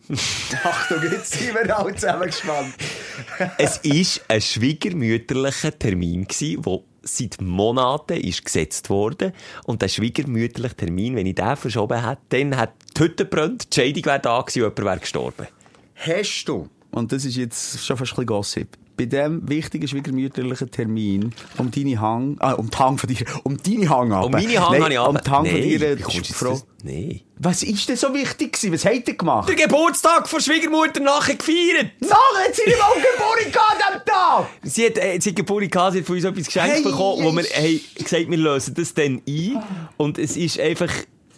Achtung, 0.64 1.02
jetzt 1.12 1.34
sind 1.34 1.54
wir 1.56 1.78
alle 1.78 1.96
zusammen 1.96 2.26
gespannt. 2.28 2.74
es 3.58 3.84
war 3.84 4.24
ein 4.36 4.42
schwiegermütterlicher 4.42 5.78
Termin, 5.80 6.28
der 6.30 6.80
seit 7.04 7.42
Monaten 7.42 8.18
ist 8.18 8.46
gesetzt 8.46 8.90
worden. 8.90 9.34
Und 9.66 9.82
der 9.82 9.88
schwiegermütterliche 9.88 10.76
Termin, 10.76 11.16
wenn 11.16 11.26
ich 11.26 11.36
den 11.36 11.56
verschoben 11.56 12.06
hätte, 12.08 12.22
dann 12.30 12.56
hat 12.58 12.74
die 12.98 13.02
Hütte 13.04 13.26
gebrannt, 13.26 13.68
die 13.76 13.82
Scheidung 13.82 14.06
wäre 14.06 14.20
da 14.20 14.42
gewesen 14.42 14.64
und 14.64 14.78
jemand 14.78 14.86
wäre 14.86 15.00
gestorben. 15.00 15.48
Hast 15.96 16.46
du, 16.46 16.70
und 16.92 17.12
das 17.12 17.26
ist 17.26 17.36
jetzt 17.38 17.86
schon 17.86 17.98
fast 17.98 18.12
ein 18.12 18.16
bisschen 18.16 18.26
Gossip, 18.26 18.78
bei 18.96 19.06
diesem 19.06 19.48
wichtigen 19.50 19.88
schwiegermütterlichen 19.88 20.70
Termin 20.70 21.34
um 21.58 21.72
deine 21.72 22.00
Hang, 22.00 22.38
ah, 22.40 22.54
um 22.54 22.70
die 22.70 22.78
Hang 22.78 22.98
von 22.98 23.10
dir, 23.10 23.26
um 23.44 23.58
deine 23.58 23.90
Hang 23.90 24.12
ab. 24.12 24.26
Und 24.26 24.32
meine 24.34 24.60
Hand 24.60 24.72
Nein, 24.72 24.84
habe 24.84 24.94
ich 24.94 25.00
um 25.00 25.18
die 25.24 25.32
Hang 25.32 25.46
von 25.46 25.60
Nein, 25.60 25.64
dir, 25.64 25.98
jetzt 25.98 26.34
Frau. 26.34 26.62
Nein. 26.84 27.22
Was 27.38 27.64
ist 27.64 27.90
denn 27.90 27.96
so 27.96 28.14
wichtig 28.14 28.54
gewesen? 28.54 28.74
Was 28.74 28.86
hat 28.86 29.08
er 29.08 29.14
gemacht? 29.16 29.50
Der 29.50 29.56
Geburtstag 29.56 30.28
von 30.28 30.40
Schwiegermutter 30.40 31.00
nachher 31.00 31.36
gefeiert. 31.36 31.92
Nachher 32.00 32.48
hat 32.48 32.56
sie 32.56 32.64
nicht 32.66 32.80
mal 32.80 32.94
Geburtstag 32.94 33.54
gehabt 33.54 33.94
am 33.94 34.06
Tag! 34.06 34.50
Sie 34.64 34.86
hat, 34.86 34.98
äh, 34.98 35.20
sie 35.20 35.30
hat 35.30 35.36
Geburtstag 35.36 35.94
sie 35.94 36.00
hat 36.00 36.06
von 36.06 36.16
uns 36.16 36.26
etwas 36.26 36.46
geschenkt 36.46 36.76
Hey, 36.76 36.84
bekommen, 36.84 37.24
wo 37.24 37.36
wir 37.36 37.44
haben 37.44 37.82
gesagt 37.96 38.30
wir 38.30 38.38
lösen 38.38 38.74
das 38.76 38.94
dann 38.94 39.22
ein. 39.28 39.64
Und 39.98 40.18
es 40.18 40.38
ist 40.38 40.60
einfach, 40.60 40.92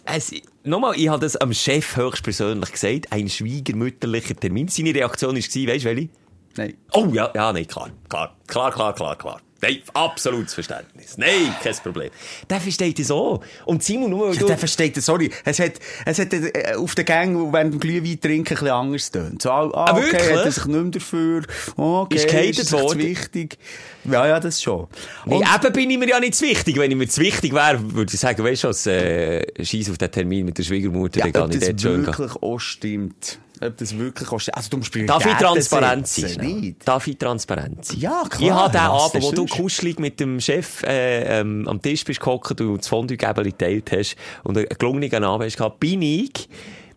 es, 0.04 0.32
nochmal, 0.62 0.94
ich 0.96 1.08
habe 1.08 1.20
das 1.20 1.36
am 1.36 1.52
Chef 1.52 1.96
höchstpersönlich 1.96 2.72
gesagt, 2.72 3.12
ein 3.12 3.28
schwiegermütterlicher 3.28 4.36
Termin. 4.36 4.68
Seine 4.68 4.94
Reaktion 4.94 5.34
war, 5.34 5.38
weißt 5.38 5.54
du, 5.84 5.88
welche? 5.88 6.08
Nein. 6.56 6.74
Oh 6.92 7.06
ja, 7.12 7.30
ja, 7.34 7.52
nein, 7.52 7.66
klar, 7.66 7.90
klar, 8.08 8.34
klar, 8.46 8.72
klar, 8.72 8.94
klar, 8.94 9.16
klar. 9.16 9.40
Nein, 9.62 9.78
absolutes 9.94 10.52
Verständnis. 10.52 11.16
Nein, 11.16 11.54
kein 11.62 11.74
Problem. 11.76 12.10
Der 12.50 12.60
versteht 12.60 12.98
es 13.00 13.08
so. 13.08 13.40
Und 13.64 13.82
Simon, 13.82 14.10
nur 14.10 14.34
Ja, 14.34 14.38
du... 14.40 14.46
der 14.46 14.58
versteht 14.58 14.98
das, 14.98 15.06
sorry. 15.06 15.30
Es 15.46 15.58
hat, 15.58 15.72
es 16.04 16.18
hat 16.18 16.30
äh, 16.34 16.74
auf 16.76 16.94
den 16.94 17.06
Gang, 17.06 17.52
während 17.54 17.72
dem 17.72 17.80
Glühwein 17.80 18.20
trinken, 18.20 18.52
ein 18.52 18.54
bisschen 18.54 18.68
anders 18.68 19.10
tönt. 19.10 19.40
So, 19.40 19.50
ah, 19.50 19.70
Ah, 19.72 19.92
okay, 19.96 20.02
wirklich? 20.12 20.22
hat 20.36 20.44
er 20.44 20.52
sich 20.52 20.66
nicht 20.66 20.76
mehr 20.82 20.90
dafür. 20.90 21.42
Okay, 21.74 22.16
Ist 22.16 22.58
ist 22.58 22.68
sich 22.68 22.72
worden? 22.78 23.00
zu 23.00 23.06
wichtig. 23.06 23.58
Ja, 24.04 24.26
ja, 24.26 24.38
das 24.40 24.62
schon. 24.62 24.88
Nee, 25.24 25.36
Und- 25.36 25.46
eben 25.64 25.72
bin 25.72 25.90
ich 25.90 25.98
mir 25.98 26.08
ja 26.10 26.20
nicht 26.20 26.34
zu 26.34 26.44
wichtig. 26.44 26.76
Wenn 26.76 26.90
ich 26.90 26.96
mir 26.98 27.08
zu 27.08 27.22
wichtig 27.22 27.54
wäre, 27.54 27.94
würde 27.94 28.12
ich 28.12 28.20
sagen, 28.20 28.44
weißt 28.44 28.64
du 28.64 28.90
äh, 28.90 29.64
scheiß 29.64 29.88
auf 29.90 29.96
den 29.96 30.10
Termin 30.12 30.44
mit 30.44 30.58
der 30.58 30.64
Schwiegermutter, 30.64 31.20
ja, 31.26 31.32
dann 31.32 31.48
gehe 31.50 31.58
ich 31.60 31.60
das 31.60 31.68
dort 31.70 31.80
schön 31.80 32.04
gehen. 32.04 32.06
wirklich 32.06 32.42
auch 32.42 32.58
stimmt. 32.58 33.38
Ob 33.60 33.76
das 33.76 33.96
wirklich 33.96 34.28
stimmt. 34.40 34.56
Also, 34.56 34.70
du 34.70 34.76
musst 34.78 34.94
Darf 35.06 35.24
ich 35.24 35.34
transparent 35.34 36.06
sein? 36.06 36.36
Nicht. 36.40 36.86
Darf 36.86 37.06
ich 37.06 37.16
transparent 37.16 37.84
sein? 37.84 37.98
Ja, 37.98 38.24
klar. 38.28 38.42
Ich 38.42 38.50
habe 38.50 38.72
den 38.72 38.80
Abend, 38.80 39.22
wo 39.22 39.32
du 39.32 39.46
kuschelig 39.46 39.98
mit 39.98 40.20
dem 40.20 40.40
Chef 40.40 40.82
äh, 40.82 41.40
ähm, 41.40 41.66
am 41.66 41.80
Tisch 41.80 42.04
bist 42.04 42.20
gehockt 42.20 42.60
und 42.60 42.78
das 42.78 42.88
Fondue-Gäbeli 42.88 43.52
geteilt 43.52 43.90
hast 43.92 44.16
und 44.44 44.58
einen 44.58 44.66
gelungenen 44.78 45.24
Abend 45.24 45.46
hast 45.46 45.56
gehabt, 45.56 45.80
bin 45.80 46.02
ich 46.02 46.48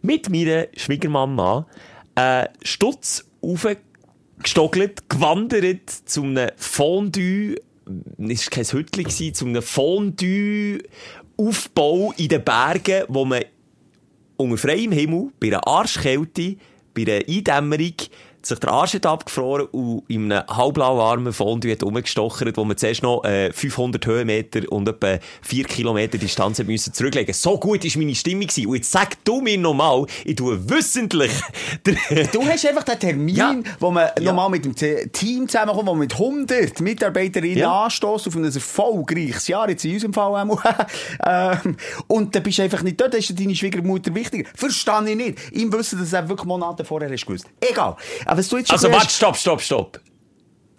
mit 0.02 0.30
meiner 0.30 0.68
Schwiegermama 0.76 1.66
äh, 2.16 2.48
Stutz 2.62 3.24
aufgestogelt, 3.42 5.10
gewandert 5.10 5.90
zu 6.06 6.24
einem 6.24 6.50
Fondue, 6.58 7.56
es 8.18 8.46
war 8.46 8.52
kein 8.52 8.66
Hütchen, 8.66 9.06
gewesen, 9.06 9.34
zu 9.34 9.46
einem 9.46 9.62
Fondue-Aufbau 9.62 12.14
in 12.18 12.28
den 12.28 12.44
Bergen, 12.44 13.06
wo 13.08 13.24
man 13.26 13.46
unter 14.40 14.58
freiem 14.58 14.92
Himmel, 14.92 15.32
bei 15.40 15.48
einer 15.48 15.68
Arschkälte, 15.68 16.56
bei 16.96 17.02
einer 17.02 17.28
Eindämmerung, 17.28 17.94
sich 18.42 18.60
der 18.60 18.72
Arsch 18.72 18.94
hat 18.94 19.06
abgefroren 19.06 19.68
und 19.68 20.04
in 20.08 20.32
einem 20.32 20.48
halblauwarmen 20.48 21.34
Fondue 21.34 21.72
hat 21.72 21.84
rumgestochert, 21.84 22.56
wo 22.58 22.64
man 22.66 22.78
zuerst 22.78 23.04
noch 23.04 23.24
äh, 23.26 23.52
500 23.52 24.06
Höhenmeter 24.06 24.62
und 24.72 24.88
etwa 24.88 25.18
4 25.42 25.66
Kilometer 25.66 26.18
Distanz 26.18 26.60
müssen 26.64 26.94
zurücklegen. 26.94 27.34
So 27.34 27.58
gut 27.60 27.84
war 27.84 28.02
meine 28.02 28.16
Stimmung. 28.16 28.48
gewesen. 28.48 28.68
Und 28.68 28.76
jetzt 28.76 28.92
sag 28.92 29.24
du 29.26 29.42
mir 29.42 29.58
nochmal, 29.58 30.06
ich 30.26 30.36
tue 30.36 30.58
wissentlich... 30.70 31.32
Du 32.32 32.44
hast 32.46 32.66
einfach 32.66 32.84
den 32.84 33.00
Termin, 33.00 33.36
Ja. 33.36 33.56
wo 33.80 33.92
man 33.92 34.10
Ja. 34.20 34.26
nochmal 34.26 34.50
mit 34.50 34.66
dem 34.66 34.76
Te- 34.76 35.10
Team 35.12 35.48
zusammenkommt, 35.48 35.88
wo 35.88 35.92
man 35.92 36.00
mit 36.00 36.14
100 36.14 36.80
Mitarbeiterinnen 36.82 37.58
Ja. 37.58 37.84
anstößt 37.86 38.28
auf 38.28 38.36
ein 38.36 38.44
erfolgreiches 38.46 39.48
Jahr, 39.48 39.70
jetzt 39.70 39.84
in 39.86 39.94
unserem 39.94 40.14
Fall 40.14 40.30
ähm, 41.26 41.76
und 42.08 42.36
dann 42.36 42.44
bist 42.44 42.58
du 42.58 42.64
einfach 42.64 42.82
nicht 42.84 43.00
dort, 43.00 43.14
dann 43.14 43.20
ist 43.20 43.38
deine 43.40 43.56
Schwiegermutter 43.56 44.14
wichtiger. 44.14 44.48
Verstehe 44.56 45.10
ich 45.10 45.16
nicht. 45.16 45.52
Im 45.52 45.72
Wissen, 45.74 46.00
dass 46.00 46.14
er 46.14 46.28
wirklich 46.30 46.46
Monate 46.46 46.84
vorher 46.84 47.10
hast 47.12 47.26
gewusst. 47.26 47.46
Egal. 47.60 47.96
Aber 48.30 48.42
du 48.52 48.58
jetzt 48.58 48.68
schon 48.68 48.76
Also 48.76 48.92
warte, 48.92 49.10
stopp, 49.10 49.36
stopp, 49.36 49.62
stopp. 49.62 50.00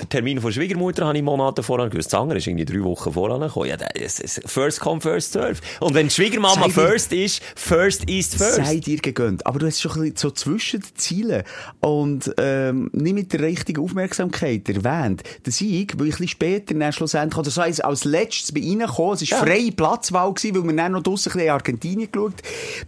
Der 0.00 0.08
Termin 0.08 0.40
von 0.40 0.52
Schwiegermutter 0.52 1.06
habe 1.06 1.16
ich 1.16 1.22
Monate 1.22 1.62
vorher 1.62 1.88
gewusst. 1.88 2.12
Das 2.12 2.20
andere 2.20 2.38
ist 2.38 2.46
irgendwie 2.46 2.64
drei 2.64 2.82
Wochen 2.82 3.12
vorher 3.12 3.38
gekommen. 3.38 3.68
Ja, 3.68 3.76
das 3.76 4.18
ist 4.20 4.40
first 4.46 4.80
come, 4.80 5.00
first 5.00 5.32
serve. 5.32 5.60
Und 5.80 5.94
wenn 5.94 6.08
die 6.08 6.14
Schwiegermama 6.14 6.54
Sei 6.62 6.66
dir- 6.68 6.72
first 6.72 7.12
ist, 7.12 7.42
first 7.54 8.08
is 8.08 8.34
first. 8.34 8.56
Sei 8.56 8.76
dir 8.76 8.98
gegönnt. 8.98 9.46
Aber 9.46 9.58
du 9.58 9.66
hast 9.66 9.80
schon 9.80 9.92
ein 9.92 10.00
bisschen 10.00 10.16
so 10.16 10.30
zwischen 10.30 10.80
den 10.80 10.96
Zielen 10.96 11.42
und 11.80 12.32
ähm, 12.38 12.90
nicht 12.92 13.14
mit 13.14 13.32
der 13.32 13.40
richtigen 13.40 13.82
Aufmerksamkeit 13.82 14.68
erwähnt. 14.68 15.22
Der 15.44 15.52
Sieg, 15.52 15.98
weil 15.98 16.06
ich 16.08 16.14
ein 16.14 16.18
bisschen 16.18 16.28
später 16.28 16.74
dann 16.74 16.92
schlussendlich, 16.92 17.38
oder 17.38 17.50
so 17.50 17.60
als, 17.60 17.80
als 17.80 18.04
letztes 18.04 18.52
bei 18.52 18.60
Ihnen 18.60 18.86
gekommen, 18.86 19.14
es 19.14 19.30
war 19.30 19.38
Ja. 19.38 19.44
freie 19.44 19.72
Platzwahl, 19.72 20.32
gewesen, 20.32 20.54
weil 20.56 20.64
wir 20.70 20.76
dann 20.76 20.92
noch 20.92 21.02
draussen 21.02 21.30
ein 21.30 21.32
bisschen 21.34 21.46
in 21.46 21.52
Argentinien 21.52 22.10
geschaut 22.10 22.34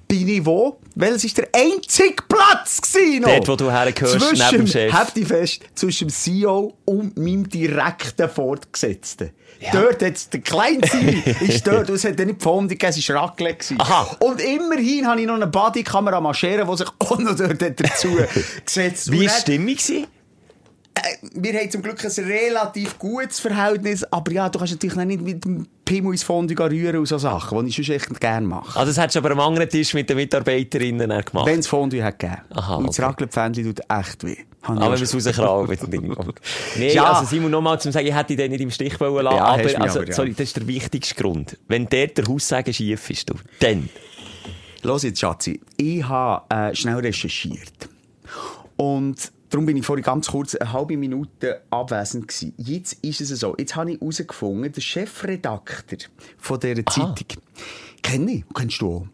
bin 0.08 0.28
ich 0.28 0.44
wo? 0.44 0.78
Weil 0.94 1.14
es 1.14 1.24
ist 1.24 1.38
der 1.38 1.48
einzige 1.54 2.22
Platz 2.28 2.80
gewesen. 2.82 3.22
Dort, 3.22 3.48
wo 3.48 3.56
du 3.56 3.70
hergehörst, 3.70 4.18
neben 4.32 4.50
dem 4.64 4.66
Chef. 4.66 4.92
Habt 4.92 5.18
fest, 5.18 5.60
zwischen 5.74 6.08
dem 6.08 6.12
CEO 6.12 6.74
und 6.84 7.01
meinem 7.16 7.48
direkten 7.48 8.28
Vorgesetzten. 8.28 9.30
Dort 9.72 10.02
hat 10.02 10.32
der 10.32 10.40
Kleinste 10.40 10.96
ist 11.40 11.66
dort, 11.66 11.88
es 11.90 12.04
hat 12.04 12.18
nicht 12.18 12.38
gefunden, 12.38 12.68
gegeben, 12.70 12.92
es 12.96 13.08
war 13.08 13.22
Raclette. 13.24 13.54
gewesen. 13.58 13.80
Aha. 13.80 14.16
Und 14.20 14.40
immerhin 14.40 15.06
habe 15.06 15.20
ich 15.20 15.26
noch 15.26 15.34
eine 15.36 15.46
Bodykamera 15.46 16.20
mascheren, 16.20 16.68
die 16.68 16.76
sich 16.76 16.88
auch 16.98 17.18
noch 17.18 17.36
dort 17.36 17.62
hat 17.62 17.80
dazu 17.80 18.08
gesetzt 18.64 19.12
Wie 19.12 19.18
Und 19.20 19.26
war 19.26 19.34
die 19.34 19.40
Stimmung? 19.40 19.66
gewesen? 19.68 20.06
Äh, 20.94 21.00
wir 21.34 21.52
haben 21.58 21.70
zum 21.70 21.82
Glück 21.82 22.04
ein 22.04 22.24
relativ 22.24 22.98
gutes 22.98 23.40
Verhältnis, 23.40 24.04
aber 24.04 24.32
ja, 24.32 24.48
du 24.48 24.58
kannst 24.58 24.74
natürlich 24.74 24.96
nicht 24.96 25.22
mit 25.22 25.44
dem 25.44 25.66
Pimmel 25.84 26.12
ins 26.12 26.22
Fondue 26.22 26.58
rühren 26.70 26.98
und 26.98 27.06
so 27.06 27.18
Sachen, 27.18 27.64
die 27.64 27.70
ich 27.70 27.76
sonst 27.76 27.88
echt 27.88 28.20
gerne 28.20 28.46
mache. 28.46 28.78
Also, 28.78 28.90
das 28.90 28.98
hättest 28.98 29.16
du 29.16 29.18
aber 29.20 29.30
am 29.32 29.40
anderen 29.40 29.68
Tisch 29.68 29.94
mit 29.94 30.08
den 30.08 30.16
Mitarbeiterinnen 30.16 31.08
gemacht. 31.08 31.46
Wenn 31.46 31.60
es 31.60 31.66
Fondue 31.66 32.02
hat 32.02 32.18
gegeben. 32.18 32.42
Aha, 32.50 32.76
und 32.76 32.88
das 32.88 32.98
okay. 32.98 33.06
Raclette-Pfännchen 33.08 33.64
tut 33.64 33.80
echt 33.88 34.24
weh. 34.24 34.36
Habe 34.62 34.80
Aber 34.80 34.96
wir 34.96 35.02
es 35.02 35.38
rauskramen. 35.38 36.32
Nee, 36.76 36.94
Ja. 36.94 37.12
also 37.12 37.26
Simon, 37.26 37.50
nochmal 37.50 37.80
zum 37.80 37.90
sagen, 37.90 38.06
ich 38.06 38.14
hätte 38.14 38.36
dann 38.36 38.50
nicht 38.50 38.60
im 38.60 38.70
Stich 38.70 38.98
wollen 39.00 39.24
lassen. 39.24 39.36
Ja, 39.36 39.44
aber, 39.44 39.62
also, 39.62 39.98
aber, 39.98 40.06
ja. 40.06 40.12
sorry, 40.12 40.30
das 40.32 40.40
ist 40.40 40.56
der 40.56 40.66
wichtigste 40.68 41.14
Grund. 41.16 41.58
Wenn 41.66 41.86
dort 41.88 42.16
der 42.16 42.26
Haussagen 42.28 42.72
schief 42.72 43.10
ist, 43.10 43.28
du, 43.28 43.34
dann. 43.58 43.88
Los 44.82 45.02
jetzt, 45.02 45.20
Schatzi. 45.20 45.60
Ich 45.76 46.04
habe 46.04 46.44
äh, 46.54 46.74
schnell 46.74 46.96
recherchiert. 46.96 47.88
Und 48.76 49.32
darum 49.52 49.66
bin 49.66 49.76
ich 49.76 49.84
vorhin 49.84 50.02
ganz 50.02 50.28
kurz 50.28 50.54
eine 50.54 50.72
halbe 50.72 50.96
Minute 50.96 51.60
abwesend 51.70 52.28
gewesen. 52.28 52.54
Jetzt 52.56 53.04
ist 53.04 53.20
es 53.20 53.28
so. 53.40 53.54
Jetzt 53.58 53.76
habe 53.76 53.92
ich 53.92 54.00
herausgefunden, 54.00 54.72
der 54.72 54.80
Chefredakteur 54.80 55.98
von 56.38 56.58
dieser 56.58 56.86
Zeitung, 56.86 57.42
kenne 58.02 58.32
ich, 58.32 58.44
kennst 58.54 58.80
du 58.80 58.88
auch. 58.88 59.06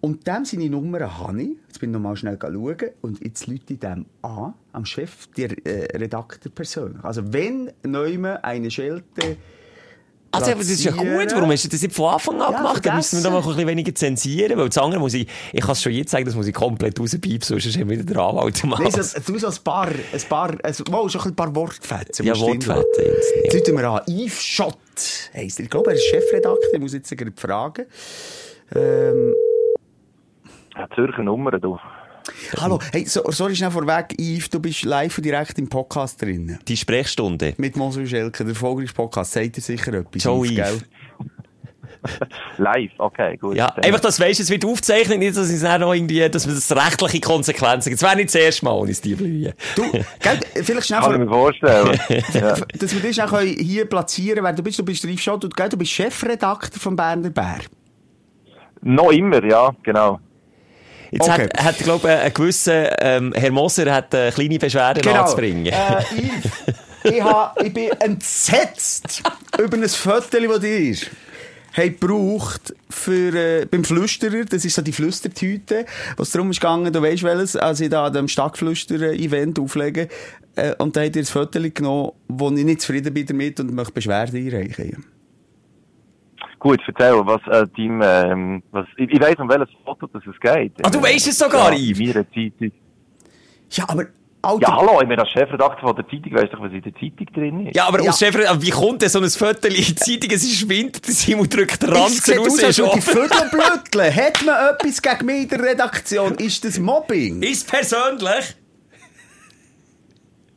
Und 0.00 0.26
dem 0.26 0.44
seine 0.44 0.68
Nummer 0.68 1.18
habe 1.18 1.42
ich. 1.42 1.50
Jetzt 1.66 1.80
bin 1.80 1.90
ich 1.90 1.94
nochmal 1.94 2.16
schnell 2.16 2.38
schauen. 2.40 2.76
Und 3.00 3.24
jetzt 3.24 3.46
Leute 3.46 3.76
dem 3.76 4.06
an, 4.22 4.54
am 4.72 4.84
Chef, 4.84 5.26
der 5.36 5.50
äh, 5.66 5.96
Redakteur 5.96 6.52
persönlich. 6.52 7.02
Also 7.02 7.32
wenn 7.32 7.72
neume 7.82 8.44
eine 8.44 8.70
Schelte 8.70 9.38
Also, 10.40 10.52
aber 10.52 10.60
das 10.60 10.70
ist 10.70 10.84
ja 10.84 10.92
gut. 10.92 11.32
Warum 11.34 11.50
hast 11.50 11.64
du 11.64 11.68
das 11.68 11.82
nicht 11.82 11.94
von 11.94 12.12
Anfang 12.12 12.40
an 12.40 12.52
Ja, 12.52 12.58
gemacht? 12.58 12.86
Da 12.86 12.94
müssen 12.94 13.18
wir 13.18 13.22
doch 13.24 13.30
mal 13.30 13.38
ein 13.40 13.46
bisschen 13.46 13.66
weniger 13.68 13.94
zensieren. 13.94 14.58
Weil 14.58 14.68
das 14.68 14.78
andere 14.78 15.00
muss 15.00 15.14
ich, 15.14 15.28
ich 15.52 15.60
kann 15.60 15.72
es 15.72 15.82
schon 15.82 15.92
jetzt 15.92 16.10
sagen, 16.10 16.24
das 16.24 16.34
muss 16.34 16.46
ich 16.46 16.54
komplett 16.54 16.98
rauspiepsen, 16.98 17.58
sonst 17.60 17.76
haben 17.76 17.88
wir 17.88 17.98
wieder 17.98 18.14
den 18.14 18.16
Anwalt 18.18 18.62
am 18.64 18.70
Nein, 18.70 18.90
so, 18.90 19.20
du 19.26 19.46
ein 19.46 19.54
paar, 19.64 19.88
ein 19.88 20.22
paar, 20.28 20.54
also, 20.62 20.84
wow, 20.90 21.10
schon 21.10 21.22
ein 21.22 21.36
paar 21.36 21.54
Wortfetzen. 21.54 22.26
Ja, 22.26 22.38
Wortfetzen 22.38 22.84
jetzt, 22.96 23.32
ja. 23.36 23.42
Jetzt 23.52 23.68
rufen 23.68 23.78
wir 23.78 23.88
an. 23.88 24.02
Yves 24.06 24.42
Schott 24.42 24.76
heisst 25.34 25.58
er. 25.60 25.64
Ich 25.64 25.70
glaube, 25.70 25.90
er 25.90 25.96
ist 25.96 26.04
Chefredakteur. 26.04 26.74
Ich 26.74 26.80
muss 26.80 26.92
jetzt 26.92 27.16
gerade 27.16 27.32
fragen. 27.36 27.86
Ähm, 28.74 29.34
Ja, 30.76 30.88
Zürcher 30.94 31.22
Nummer, 31.22 31.52
du. 31.52 31.78
Hallo, 32.60 32.78
hey, 32.92 33.04
so, 33.04 33.22
sorry 33.30 33.54
schnell 33.56 33.70
vorweg, 33.70 34.14
Yves, 34.18 34.50
du 34.50 34.60
bist 34.60 34.84
live 34.84 35.16
und 35.18 35.24
direkt 35.24 35.58
im 35.58 35.68
Podcast 35.68 36.20
drin. 36.22 36.58
Die 36.66 36.76
Sprechstunde. 36.76 37.54
Mit 37.56 37.76
Mosel 37.76 38.06
Schelke, 38.06 38.44
der 38.44 38.52
erfolgreiche 38.54 38.92
Podcast. 38.94 39.32
Sagt 39.32 39.56
dir 39.56 39.60
sicher 39.60 39.92
etwas. 39.94 40.22
Ciao, 40.22 40.42
Yves, 40.44 40.50
Yves. 40.52 40.56
gell? 40.56 40.80
Live, 42.58 42.92
okay, 42.98 43.36
gut. 43.36 43.56
Ja, 43.56 43.72
Dann- 43.74 43.84
einfach, 43.84 44.00
dass 44.00 44.16
du 44.18 44.22
weißt, 44.22 44.38
es 44.38 44.50
wird 44.50 44.64
aufgezeichnet, 44.64 45.18
nicht, 45.18 45.36
dass 45.36 45.50
es 45.50 45.60
dann 45.62 45.80
noch 45.80 45.92
irgendwie, 45.92 46.28
dass 46.28 46.44
das 46.44 46.70
rechtliche 46.76 47.20
Konsequenzen 47.20 47.90
gibt. 47.90 48.00
Das 48.02 48.08
wäre 48.08 48.16
nicht 48.16 48.28
das 48.28 48.36
erste 48.36 48.64
Mal, 48.66 48.88
ich 48.88 49.00
die 49.00 49.14
blühe. 49.16 49.52
Du, 49.74 49.90
gell, 49.90 50.38
vielleicht 50.62 50.86
schnell 50.86 51.00
Kann 51.00 51.12
ich 51.14 51.18
mir 51.18 51.28
vorstellen. 51.28 51.98
ja. 52.34 52.54
dass 52.78 52.94
wir 52.94 53.00
dich 53.00 53.16
können 53.18 53.56
hier 53.58 53.84
platzieren 53.86 54.44
wer 54.44 54.52
du 54.52 54.62
bist. 54.62 54.78
Du 54.78 54.84
bist 54.84 55.04
Yves 55.04 55.20
Schott 55.20 55.44
und 55.44 55.56
gell, 55.56 55.68
du 55.68 55.76
bist 55.76 55.90
Chefredakteur 55.90 56.80
vom 56.80 56.94
Berner 56.94 57.30
Bär. 57.30 57.58
Noch 58.82 59.10
immer, 59.10 59.44
ja, 59.44 59.74
genau. 59.82 60.20
Jetzt 61.10 61.28
Okay. 61.28 61.44
hat, 61.44 61.64
hat 61.64 61.78
glaube 61.78 62.08
ich, 62.08 62.18
ein 62.18 62.34
gewisser 62.34 63.02
ähm, 63.02 63.32
Herr 63.34 63.50
Moser 63.50 63.92
hat 63.92 64.12
äh, 64.14 64.30
kleine 64.30 64.58
Beschwerden 64.58 65.06
anzubringen. 65.08 65.66
Äh, 65.66 66.02
Yves, 66.14 66.74
ich, 67.04 67.22
ha, 67.22 67.54
ich 67.62 67.72
bin 67.72 67.90
entsetzt 68.00 69.22
über 69.58 69.76
ein 69.76 69.88
Foto, 69.88 70.38
das 70.38 70.60
dir 70.60 70.96
haben 71.72 71.98
gebraucht 72.00 72.74
für, 72.90 73.34
äh, 73.34 73.66
beim 73.66 73.84
Flüsterer. 73.84 74.44
Das 74.44 74.64
ist 74.64 74.74
so 74.74 74.82
die 74.82 74.92
Flüstertüte, 74.92 75.86
was 76.16 76.30
darum 76.30 76.50
ist 76.50 76.60
gegangen, 76.60 76.92
du 76.92 77.00
weißt 77.00 77.22
welches, 77.22 77.56
als 77.56 77.80
ich 77.80 77.90
da 77.90 78.06
an 78.06 78.12
dem 78.12 78.28
Stadtflüster-Event 78.28 79.58
auflege. 79.58 80.08
Äh, 80.56 80.74
und 80.78 80.96
da 80.96 81.02
hat 81.04 81.14
ihr 81.14 81.22
ein 81.22 81.26
Foto 81.26 81.60
genommen, 81.60 82.12
wo 82.28 82.50
ich 82.50 82.64
nicht 82.64 82.80
zufrieden 82.80 83.14
bin 83.14 83.26
damit 83.26 83.60
und 83.60 83.72
möchte 83.72 83.92
Beschwerde 83.92 84.38
einreichen. 84.38 85.04
Gut, 86.58 86.80
erzähl, 86.88 87.20
was 87.24 87.40
äh, 87.46 87.66
dein, 87.76 88.00
ähm, 88.02 88.62
was, 88.72 88.86
ich, 88.96 89.08
ich 89.10 89.20
weiss, 89.20 89.36
um 89.38 89.48
welches 89.48 89.68
Foto 89.84 90.06
das 90.08 90.22
es 90.26 90.40
geht. 90.40 90.72
Ah, 90.82 90.90
du 90.90 91.00
weisst 91.00 91.28
es 91.28 91.38
sogar, 91.38 91.72
ja, 91.72 91.78
Yves? 91.78 92.00
In 92.00 92.06
meiner 92.08 92.26
Zeitung. 92.32 92.72
Ja, 93.70 93.84
aber, 93.88 94.06
Alter, 94.42 94.62
Ja, 94.62 94.76
hallo, 94.76 95.00
ich 95.02 95.08
bin 95.08 95.18
als 95.20 95.30
Chefredakteur 95.30 95.88
von 95.88 95.96
der 95.96 96.08
Zeitung, 96.08 96.32
weiss 96.34 96.50
doch, 96.50 96.60
was 96.60 96.72
in 96.72 96.82
der 96.82 96.94
Zeitung 96.94 97.26
drin 97.34 97.66
ist. 97.68 97.76
Ja, 97.76 97.86
aber 97.86 98.02
Ja. 98.02 98.10
aus 98.10 98.18
Chef, 98.18 98.34
aber 98.48 98.60
wie 98.62 98.70
kommt 98.70 99.02
denn 99.02 99.08
so 99.08 99.20
ein 99.20 99.28
Foto 99.30 99.68
in 99.68 99.74
die 99.74 99.94
Zeitung? 99.94 100.30
Es 100.32 100.42
ist 100.44 100.68
Winter, 100.68 101.00
der 101.00 101.14
Simon 101.14 101.48
drückt 101.48 101.82
den 101.82 101.90
es 101.90 101.94
Ranzen 101.96 102.22
sieht 102.24 102.38
raus. 102.38 102.46
aus, 102.48 102.64
als 102.64 102.70
ist 102.70 102.78
würde 102.78 102.94
die. 102.94 103.00
Vögel 103.02 103.50
blödeln. 103.50 104.16
Hat 104.16 104.44
man 104.44 104.74
etwas 104.74 105.02
gegen 105.02 105.26
mich 105.26 105.42
in 105.42 105.48
der 105.48 105.62
Redaktion? 105.62 106.34
Ist 106.36 106.64
das 106.64 106.78
Mobbing? 106.80 107.42
Ist 107.42 107.70
persönlich? 107.70 108.56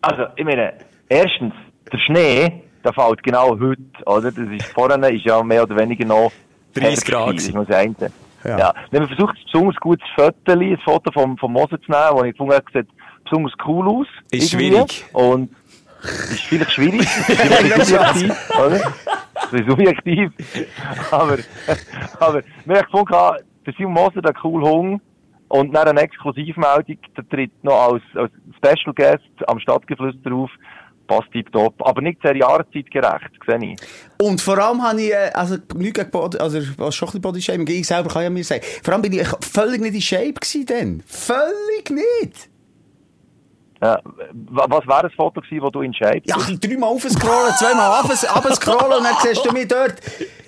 Also, 0.01 0.23
ich 0.35 0.45
meine, 0.45 0.73
erstens, 1.09 1.53
der 1.91 1.97
Schnee, 1.99 2.63
der 2.83 2.93
fällt 2.93 3.23
genau 3.23 3.59
heute, 3.59 3.81
oder? 4.05 4.31
Das 4.31 4.49
ist, 4.49 4.65
vorne 4.67 5.09
ist 5.09 5.25
ja 5.25 5.41
mehr 5.43 5.63
oder 5.63 5.75
weniger 5.77 6.05
noch 6.05 6.31
30 6.73 6.83
Herbst 6.83 7.05
Grad 7.05 7.35
Das 7.35 7.43
ist 7.43 7.53
noch 7.53 7.65
das 7.65 7.77
eine. 7.77 7.95
Ja. 8.43 8.57
Ja. 8.57 8.73
Wenn 8.89 9.03
man 9.03 9.09
versucht, 9.09 9.37
ein 9.37 9.43
besonders 9.45 9.75
gutes 9.77 10.07
Foto, 10.15 10.51
ein 10.51 10.77
Foto 10.83 11.11
vom, 11.11 11.37
vom 11.37 11.53
Moser 11.53 11.79
zu 11.81 11.91
nehmen, 11.91 12.17
das 12.17 12.25
ich 12.25 12.31
gefunden 12.31 12.53
habe, 12.53 12.65
sieht 12.73 12.87
besonders 13.23 13.53
cool 13.65 13.87
aus. 13.87 14.07
Ist 14.31 14.53
irgendwie. 14.53 14.71
schwierig. 14.71 15.05
Und 15.13 15.55
ist 16.01 16.43
vielleicht 16.45 16.71
schwierig. 16.71 17.01
ist 17.27 17.87
subjektiv, 17.87 18.49
oder? 18.59 18.93
Das 19.33 19.53
ist 19.53 19.69
subjektiv. 19.69 20.31
Aber, 21.11 21.37
aber, 22.19 22.41
wir 22.65 22.77
haben 22.77 22.85
gefunden, 22.85 23.45
der 23.65 23.73
Simon 23.77 23.93
Moser, 23.93 24.21
der 24.21 24.33
cool 24.43 24.63
Hung, 24.63 25.01
und 25.49 25.73
nach 25.73 25.85
einer 25.85 26.01
Exklusivmeldung, 26.01 26.97
der 27.17 27.29
tritt 27.29 27.63
noch 27.63 27.73
als, 27.73 28.03
als 28.15 28.31
Special 28.57 28.93
Guest 28.95 29.49
am 29.49 29.59
Stadtgeflüster 29.59 30.31
auf. 30.31 30.49
Passt 31.11 31.31
tiptop. 31.33 31.73
Aber 31.85 32.01
nicht 32.01 32.21
sehr 32.23 32.35
jahreszeitgerecht, 32.37 33.31
sehe 33.45 33.73
ich. 33.73 33.79
Und 34.21 34.39
vor 34.39 34.57
allem 34.57 34.81
habe 34.81 35.01
ich, 35.01 35.11
äh, 35.11 35.31
also, 35.33 35.57
nicht 35.75 35.93
gegen 35.95 36.09
Body, 36.09 36.37
also, 36.37 36.59
was 36.77 36.95
schon 36.95 37.07
ein 37.07 37.11
bisschen 37.11 37.21
Bodyshaming, 37.21 37.67
ich 37.67 37.85
selber 37.87 38.09
kann 38.09 38.23
ja 38.23 38.29
mir 38.29 38.43
sagen. 38.45 38.61
Vor 38.83 38.93
allem 38.93 39.01
bin 39.01 39.13
ich 39.13 39.27
völlig 39.41 39.81
nicht 39.81 39.95
in 39.95 40.01
Shape 40.01 40.33
gewesen 40.33 40.65
dann. 40.65 41.03
Völlig 41.05 41.89
nicht. 41.89 42.49
Ja, 43.81 43.99
wa- 44.05 44.67
was 44.69 44.87
wäre 44.87 45.03
das 45.03 45.13
Foto 45.15 45.41
gewesen, 45.41 45.61
das 45.63 45.71
du 45.71 45.81
in 45.81 45.93
Shape 45.93 46.21
Ja, 46.25 46.37
dreimal 46.37 46.89
aufscrollen, 46.91 47.51
zweimal 47.57 48.01
runterscrollen 48.35 48.97
und 48.99 49.03
dann 49.03 49.15
siehst 49.23 49.43
du 49.45 49.51
mich 49.51 49.67
dort. 49.67 49.95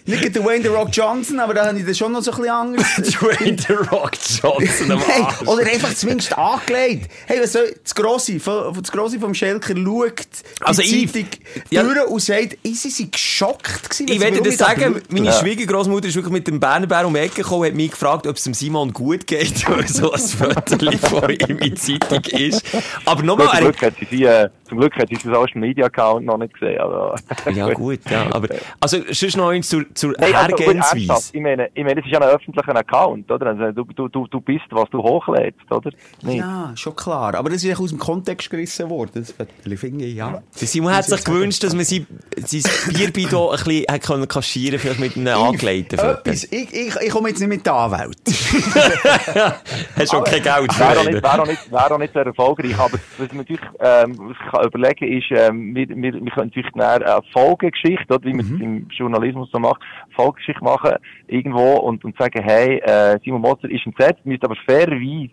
Nicht 0.05 0.21
gegen 0.21 0.33
den 0.33 0.45
Wayne 0.45 0.63
The 0.63 0.67
Rock 0.69 0.89
Johnson, 0.91 1.39
aber 1.39 1.53
da 1.53 1.67
habe 1.67 1.79
ich 1.79 1.85
das 1.85 1.97
schon 1.97 2.11
noch 2.11 2.21
so 2.21 2.31
ein 2.31 2.37
bisschen 2.37 2.51
anders. 2.53 2.85
Dwayne 2.97 3.57
The 3.57 3.73
Rock 3.73 4.11
Johnson 4.41 4.91
am 4.91 4.99
Hey, 4.99 5.21
Arsch. 5.21 5.41
oder 5.47 5.65
einfach 5.65 5.93
zumindest 5.93 6.37
angelegt. 6.37 7.09
Hey, 7.25 7.39
was 7.41 7.53
soll, 7.53 7.73
das 7.81 7.95
Grosse, 7.95 8.39
von- 8.39 8.73
das 8.81 8.91
Grosse 8.91 9.19
vom 9.19 9.33
Schelker 9.33 9.75
schaut 9.75 10.13
Also 10.61 10.81
die 10.81 11.05
ich- 11.05 11.11
Zeitung 11.13 11.27
ja. 11.69 11.83
durch 11.83 12.05
und 12.07 12.21
sagt, 12.21 12.57
sie 12.63 12.73
sind 12.73 13.11
geschockt 13.13 13.89
gewesen. 13.89 14.07
Ich 14.09 14.19
werde 14.19 14.41
dir 14.41 14.51
sagen, 14.51 15.01
meine 15.09 15.27
Ja. 15.27 15.31
Schwiegergroßmutter 15.33 16.07
ist 16.09 16.15
wirklich 16.15 16.33
mit 16.33 16.47
dem 16.47 16.59
Bernerbär 16.59 17.07
um 17.07 17.13
die 17.13 17.21
Ecke 17.21 17.35
gekommen, 17.43 17.65
hat 17.65 17.73
mich 17.73 17.91
gefragt, 17.91 18.27
ob 18.27 18.35
es 18.35 18.43
dem 18.43 18.53
Simon 18.53 18.91
gut 18.91 19.25
geht, 19.25 19.67
weil 19.69 19.87
so 19.87 20.11
ein 20.11 20.19
Foto 20.19 20.91
von 20.97 21.29
ihm 21.29 21.57
in 21.59 21.75
die 21.75 21.75
Zeitung 21.75 22.23
ist. 22.39 22.61
Aber 23.05 23.23
nochmal, 23.23 23.47
zum, 23.47 23.55
er- 23.57 23.61
Glück 23.71 23.81
hat 23.81 23.93
sie, 23.99 24.07
sie, 24.17 24.23
äh, 24.25 24.49
zum 24.67 24.79
Glück 24.79 24.95
hat 24.97 25.07
sie 25.09 25.15
den 25.15 25.33
Social 25.33 25.59
Media 25.61 25.85
Account 25.85 26.25
noch 26.25 26.37
nicht 26.37 26.53
gesehen. 26.59 26.79
Also. 26.79 27.15
ja 27.51 27.69
gut, 27.73 27.99
ja, 28.09 28.27
aber, 28.33 28.49
also, 28.81 28.97
sonst 29.11 29.37
noch 29.37 29.49
eins 29.49 29.69
zur, 29.69 29.85
zur 29.93 30.13
Nein, 30.17 30.33
also, 30.35 30.57
Hergehensweise. 30.57 31.31
ich 31.33 31.41
meine, 31.41 31.69
ich 31.73 31.83
meine, 31.83 31.99
es 31.99 32.05
ist 32.05 32.11
ja 32.11 32.19
ein 32.19 32.29
öffentlicher 32.29 32.75
Account, 32.75 33.31
oder? 33.31 33.47
Also, 33.47 33.71
du, 33.71 33.83
du, 33.93 34.07
du, 34.07 34.27
du 34.27 34.41
bist, 34.41 34.65
was 34.71 34.89
du 34.89 34.99
hochlädst, 34.99 35.71
oder? 35.71 35.91
Nicht? 36.21 36.37
Ja, 36.37 36.71
schon 36.75 36.95
klar. 36.95 37.35
Aber 37.35 37.49
das 37.49 37.63
ist 37.63 37.79
aus 37.79 37.89
dem 37.89 37.99
Kontext 37.99 38.49
gerissen 38.49 38.89
worden. 38.89 39.25
Das 39.25 39.79
finde 39.79 40.05
ich, 40.05 40.15
ja. 40.15 40.41
Simon 40.51 40.93
hat 40.93 41.05
sich 41.05 41.23
gewünscht, 41.23 41.63
dass 41.63 41.73
man 41.75 41.85
sein, 41.85 42.05
sein 42.37 42.63
Bierbi 42.93 43.25
hier 43.27 43.39
ein 43.39 43.63
bisschen 43.63 43.85
hat 43.89 44.03
können 44.03 44.27
kaschieren 44.27 44.79
vielleicht 44.79 44.99
mit 44.99 45.17
einem 45.17 45.41
angelegten 45.41 45.97
Foto. 45.97 46.11
Etwas, 46.11 46.43
ich, 46.45 46.73
ich, 46.73 46.95
ich 46.95 47.09
komme 47.09 47.29
jetzt 47.29 47.39
nicht 47.39 47.49
mit 47.49 47.65
der 47.65 47.73
Anwalt. 47.73 48.17
Hast 49.95 50.11
schon 50.11 50.23
kein 50.23 50.41
Geld 50.41 50.73
für 50.73 50.79
Wäre 50.79 51.05
nicht, 51.05 51.23
wäre 51.23 51.41
auch 51.41 51.47
nicht, 51.47 51.71
wäre 51.71 51.93
auch 51.93 51.97
nicht 51.97 52.13
sehr 52.13 52.25
erfolgreich. 52.25 52.77
Aber 52.77 52.97
was 53.17 53.27
man 53.29 53.37
natürlich, 53.37 53.61
ähm, 53.79 54.17
was 54.19 54.31
ich 54.31 54.51
kann 54.51 54.65
überlegen 54.65 55.17
ist, 55.17 55.31
ähm, 55.31 55.75
wir, 55.75 55.89
wir, 55.89 56.13
wir 56.13 56.31
können 56.31 56.51
natürlich 56.55 56.73
eine 56.75 57.21
Folgegeschichte, 57.31 58.13
oder, 58.13 58.23
wie 58.23 58.33
man 58.33 58.45
es 58.45 58.61
im 58.61 58.87
Journalismus 58.89 59.49
so 59.51 59.59
macht, 59.59 59.81
Folgegeschichte 60.15 60.63
machen, 60.63 60.93
irgendwo, 61.27 61.77
und, 61.77 62.03
und 62.05 62.17
sagen, 62.17 62.43
hey, 62.43 62.77
äh, 62.79 63.19
Simon 63.23 63.41
Moser 63.41 63.69
ist 63.69 63.85
entsetzt, 63.85 64.25
müsste 64.25 64.45
aber 64.45 64.55
fairerweise 64.65 65.31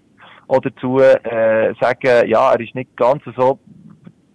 auch 0.49 0.61
dazu, 0.61 0.99
äh, 1.01 1.75
sagen, 1.81 2.29
ja, 2.29 2.53
er 2.53 2.61
ist 2.61 2.75
nicht 2.75 2.97
ganz 2.97 3.23
so 3.37 3.59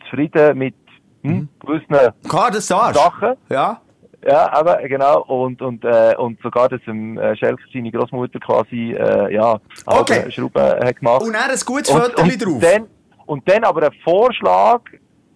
zufrieden 0.03 0.57
mit, 0.57 0.75
hm, 1.23 1.49
gewissen 1.59 2.13
Klar, 2.29 2.51
das 2.51 2.67
Sachen. 2.67 3.33
Ja. 3.49 3.81
Ja, 4.27 4.51
aber 4.53 4.77
genau 4.87 5.21
und 5.25 5.61
und 5.61 5.85
äh, 5.85 6.15
und 6.17 6.41
sogar 6.41 6.67
dass 6.67 6.81
im 6.87 7.15
äh, 7.19 7.35
Schelker 7.37 7.61
seine 7.71 7.91
Großmutter 7.91 8.39
quasi 8.39 8.93
äh, 8.93 9.31
ja 9.31 9.59
Okay. 9.85 10.21
okay. 10.21 10.31
Schrauben 10.31 10.63
hat 10.63 10.95
gemacht. 10.95 11.21
Und 11.21 11.33
dann 11.33 11.51
ein 11.51 11.59
gutes 11.63 11.91
Foto 11.91 12.09
drauf. 12.09 12.59
Dann, 12.59 12.87
und 13.27 13.47
dann 13.47 13.63
aber 13.65 13.83
ein 13.83 13.93
Vorschlag 14.03 14.81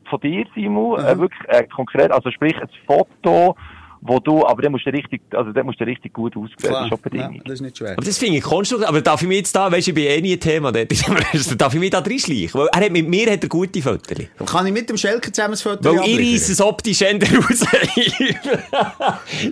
von 0.09 0.19
dir, 0.21 0.43
Simon, 0.55 0.99
äh, 1.05 1.19
wirklich 1.19 1.39
äh, 1.49 1.67
konkret, 1.67 2.11
also 2.11 2.32
sprich 2.32 2.59
ein 2.59 2.69
Foto, 2.88 3.55
wo 4.02 4.20
du, 4.20 4.45
aber 4.45 4.62
der 4.62 4.72
musst 4.72 4.86
du 4.86 4.91
richtig, 4.91 5.22
also 5.32 5.52
der 5.52 5.64
musst 5.64 5.80
du 5.80 5.84
richtig 5.84 6.14
gut 6.14 6.36
auswählen, 6.36 6.74
das 6.74 6.84
ist 6.84 6.89
schon 6.89 7.00
die 7.12 7.18
ja, 7.18 7.28
Bedingung. 7.28 7.43
das 7.45 7.54
ist 7.56 7.62
nicht 7.62 7.78
schwer. 7.78 7.91
Aber 7.93 8.06
das 8.06 8.18
finde 8.18 8.38
ich 8.38 8.43
konstruktiv. 8.43 8.88
Aber 8.88 9.02
darf 9.02 9.22
ich 9.22 9.28
mich 9.28 9.38
jetzt 9.39 9.56
da, 9.56 9.72
weisst 9.72 9.88
du, 9.88 9.91
ich 9.91 9.95
bin 9.95 10.06
eh 10.06 10.22
nie 10.22 10.34
ein 10.34 10.39
Thema 10.39 10.72
dort, 10.72 10.89
darf 11.62 11.74
ich 11.74 11.80
mich 11.80 11.89
da 11.89 12.00
reinschleichen? 12.00 12.54
Weil 12.54 12.68
er 12.72 12.86
hat, 12.86 12.91
mit 12.91 13.08
mir 13.08 13.32
hat 13.32 13.43
er 13.43 13.50
gute 13.50 13.82
Fotos. 13.82 14.18
Kann 14.45 14.68
ich 14.68 14.74
mit 14.74 14.89
dem 14.89 14.97
Schelker 14.97 15.34
zusammen 15.34 15.52
das 15.52 15.62
Foto 15.62 15.84
Weil 15.84 16.08
ich 16.08 16.34
reisse 16.34 16.54
es 16.54 16.62
optisch 16.62 17.02
eher 17.02 17.20
raus. 17.20 17.66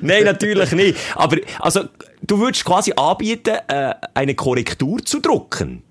Nein, 0.01 0.23
natürlich 0.23 0.71
nicht. 0.71 0.97
Aber, 1.15 1.37
also, 1.59 1.81
du 2.21 2.39
würdest 2.39 2.63
quasi 2.63 2.93
anbieten, 2.95 3.55
äh, 3.67 3.93
eine 4.13 4.35
Korrektur 4.35 4.99
zu 5.03 5.19
drucken. 5.19 5.83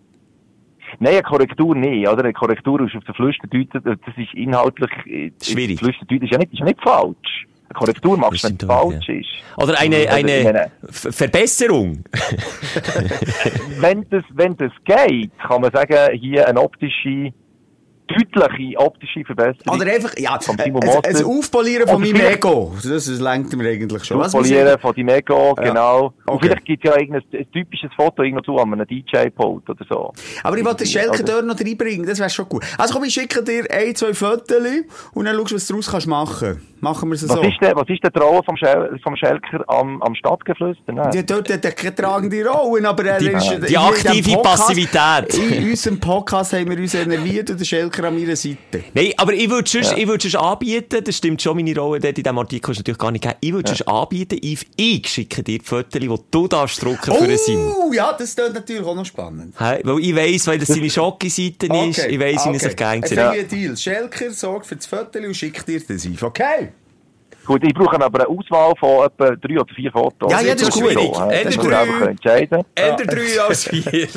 Nein, 0.99 1.15
eine 1.15 1.23
Korrektur 1.23 1.75
nicht, 1.75 2.09
oder? 2.09 2.25
Eine 2.25 2.33
Korrektur 2.33 2.81
ist 2.81 2.95
auf 2.97 3.05
der 3.05 3.15
Flüsterdeutsch, 3.15 3.69
das 3.73 4.17
ist 4.17 4.33
inhaltlich, 4.35 4.91
äh, 5.07 5.31
Schwierig. 5.43 5.79
Flüsterdeutsch 5.79 6.23
ist 6.23 6.33
ja 6.33 6.39
nicht, 6.39 6.53
ist 6.53 6.59
ja 6.61 6.65
nicht 6.65 6.81
falsch. 6.83 7.47
Eine 7.69 7.79
Korrektur 7.79 8.17
machst 8.17 8.45
wenn 8.45 8.57
es 8.61 8.67
falsch 8.67 9.09
ja. 9.09 9.15
ist. 9.15 9.29
Oder 9.57 9.79
eine, 9.79 9.97
Also, 10.09 10.17
eine 10.17 10.71
Verbesserung. 10.91 12.05
wenn 13.81 14.09
das, 14.11 14.25
wenn 14.35 14.57
das 14.57 14.73
geht, 14.85 15.31
kann 15.39 15.63
man 15.63 15.73
sagen, 15.73 16.19
hier 16.19 16.47
eine 16.47 16.61
optische, 16.61 17.33
deutliche 18.07 18.79
optische 18.79 19.25
Verbesserung. 19.25 19.81
Oder 19.81 19.93
einfach, 19.93 20.13
ja, 20.19 20.35
ein, 20.35 20.57
Timo 20.57 20.81
ein 20.81 20.87
Moser. 20.87 21.27
Aufpolieren 21.27 21.89
von 21.89 22.01
meinem 22.01 22.17
Ego. 22.21 22.73
Das, 22.83 23.07
lenkt 23.09 23.57
mir 23.57 23.69
eigentlich 23.69 24.05
schon. 24.05 24.19
Was 24.19 24.33
Polieren 24.33 24.79
von 24.79 24.95
deinem 24.95 25.09
Ego, 25.09 25.55
Ja. 25.59 25.63
genau. 25.65 26.07
Und 26.27 26.35
Okay. 26.37 26.47
vielleicht 26.49 26.65
gibt 26.65 26.85
es 26.85 26.91
ja 26.91 26.99
irgendein 27.01 27.23
ein 27.33 27.51
typisches 27.53 27.91
Foto 27.97 28.23
irgendwo 28.23 28.43
zu 28.43 28.57
an 28.59 28.73
einem 28.73 28.87
DJ-Pult 28.87 29.69
oder 29.69 29.85
so. 29.89 30.13
Aber 30.43 30.57
ich 30.57 30.65
wollte 30.65 30.85
den 30.85 30.87
Schelker 30.89 31.13
Also- 31.13 31.25
dort 31.25 31.47
noch 31.47 31.59
reinbringen, 31.61 32.07
das 32.07 32.19
wäre 32.19 32.31
schon 32.31 32.49
gut. 32.49 32.65
Also 32.79 32.95
komm, 32.95 33.05
ich 33.05 33.15
schicke 33.15 33.43
dir 33.43 33.65
ein, 33.71 33.95
zwei 33.95 34.15
Fotos 34.15 34.57
und 35.13 35.25
dann 35.25 35.37
schaust 35.37 35.51
du, 35.51 35.55
was 35.57 35.67
du 35.67 35.73
daraus 35.75 35.91
kannst 35.91 36.07
machen. 36.07 36.61
Machen 36.81 37.09
wir 37.09 37.15
es 37.15 37.27
Was 37.29 37.35
so. 37.37 37.43
ist 37.43 37.57
der, 37.61 37.75
was 37.75 37.89
ist 37.89 38.05
der 38.05 38.13
Traum 38.13 38.43
vom, 38.45 38.57
Schel 38.57 38.99
vom 39.03 39.17
Schelker 39.17 39.65
am, 39.67 40.01
am 40.03 40.15
Stadtgeflüster? 40.15 40.93
Ne? 40.93 41.11
Ja, 41.15 41.23
dort 41.23 41.51
hat 41.51 41.65
er 41.65 41.73
keine 41.73 41.95
tragende 41.95 42.47
Rolle, 42.47 42.87
aber 42.89 43.05
er 43.07 43.19
Die- 43.19 43.29
ist... 43.31 43.69
die 43.69 43.79
aktive 43.79 44.37
Passivität. 44.43 45.35
In 45.39 45.71
unserem 45.71 45.99
Podcast 45.99 46.53
haben 46.53 46.69
wir 46.71 46.77
uns 46.79 46.95
enerviert 46.95 47.51
und 47.51 47.59
der 47.59 47.65
Schelker 47.65 47.96
an 48.05 48.15
meiner 48.19 48.37
Seite. 48.37 48.85
Nein, 48.95 49.13
aber 49.17 49.33
ich 49.33 49.49
würde 49.49 49.69
sonst, 49.69 49.93
ich 49.97 50.07
würde 50.07 50.23
sonst 50.29 50.37
anbieten, 50.37 51.03
das 51.03 51.17
stimmt 51.17 51.43
schon, 51.43 51.57
meine 51.57 51.75
Rolle 51.79 52.01
dort 52.01 52.19
in 52.19 52.25
diesem 52.25 52.39
Artikel 52.39 52.71
ist 52.73 52.79
natürlich 52.79 52.99
gar 52.99 53.11
nicht 53.11 53.23
gegeben. 53.23 53.39
Ich 53.41 53.53
würde 53.53 53.69
sonst 53.69 53.89
anbieten, 53.89 54.39
Yves, 54.43 54.67
ich 54.77 55.09
schicke 55.09 55.43
dir 55.43 55.59
die 55.59 55.65
Fotos, 55.65 56.01
die 56.01 56.09
du 56.31 56.49
darfst 56.49 56.83
drucken 56.83 57.15
für 57.15 57.27
den 57.27 57.39
Simon. 57.39 57.73
Oh, 57.77 57.93
ja, 57.93 58.13
das 58.13 58.35
klingt 58.35 58.55
natürlich 58.55 58.85
auch 58.85 58.95
noch 58.95 59.07
spannend. 59.07 59.55
Hey, 59.59 59.81
weil 59.85 60.01
ich 60.01 60.15
weiss, 60.17 60.47
weil 60.47 60.59
das 60.59 60.69
seine 60.69 60.91
Schocke-Seite 60.91 61.67
ist, 61.89 61.99
ich 62.07 62.21
weiss, 62.21 62.45
wie 62.47 62.53
er 62.53 62.61
sich 62.61 62.77
gerne 62.77 62.93
Ein 62.97 63.03
sieht. 63.03 63.19
ja. 63.19 63.33
Deal. 63.43 63.77
Schelker 63.77 64.31
sorgt 64.31 64.67
für 64.67 64.77
das 64.77 64.87
Foto 64.87 65.19
und 65.19 65.35
schickt 65.35 65.67
dir 65.69 65.81
das 65.81 66.07
auf. 66.07 66.23
Okay? 66.23 66.69
Gut, 67.47 67.63
ich 67.65 67.75
brauche 67.75 68.01
aber 68.03 68.21
eine 68.21 68.29
Auswahl 68.29 68.73
von 68.79 69.07
etwa 69.07 69.37
drei 69.37 69.61
oder 69.61 69.75
vier 69.75 69.93
Fotos. 69.93 70.33
Ja, 70.33 70.41
ja, 70.41 70.53
das 70.55 70.63
ist 70.63 70.73
So, 70.75 70.81
schwierig. 70.81 71.11
Das 71.13 71.57
muss 71.57 71.67
drei. 71.67 72.07
entscheiden. 72.09 72.63
Eher 72.75 72.97
drei 72.97 73.41
als 73.47 73.65
vier. 73.69 74.09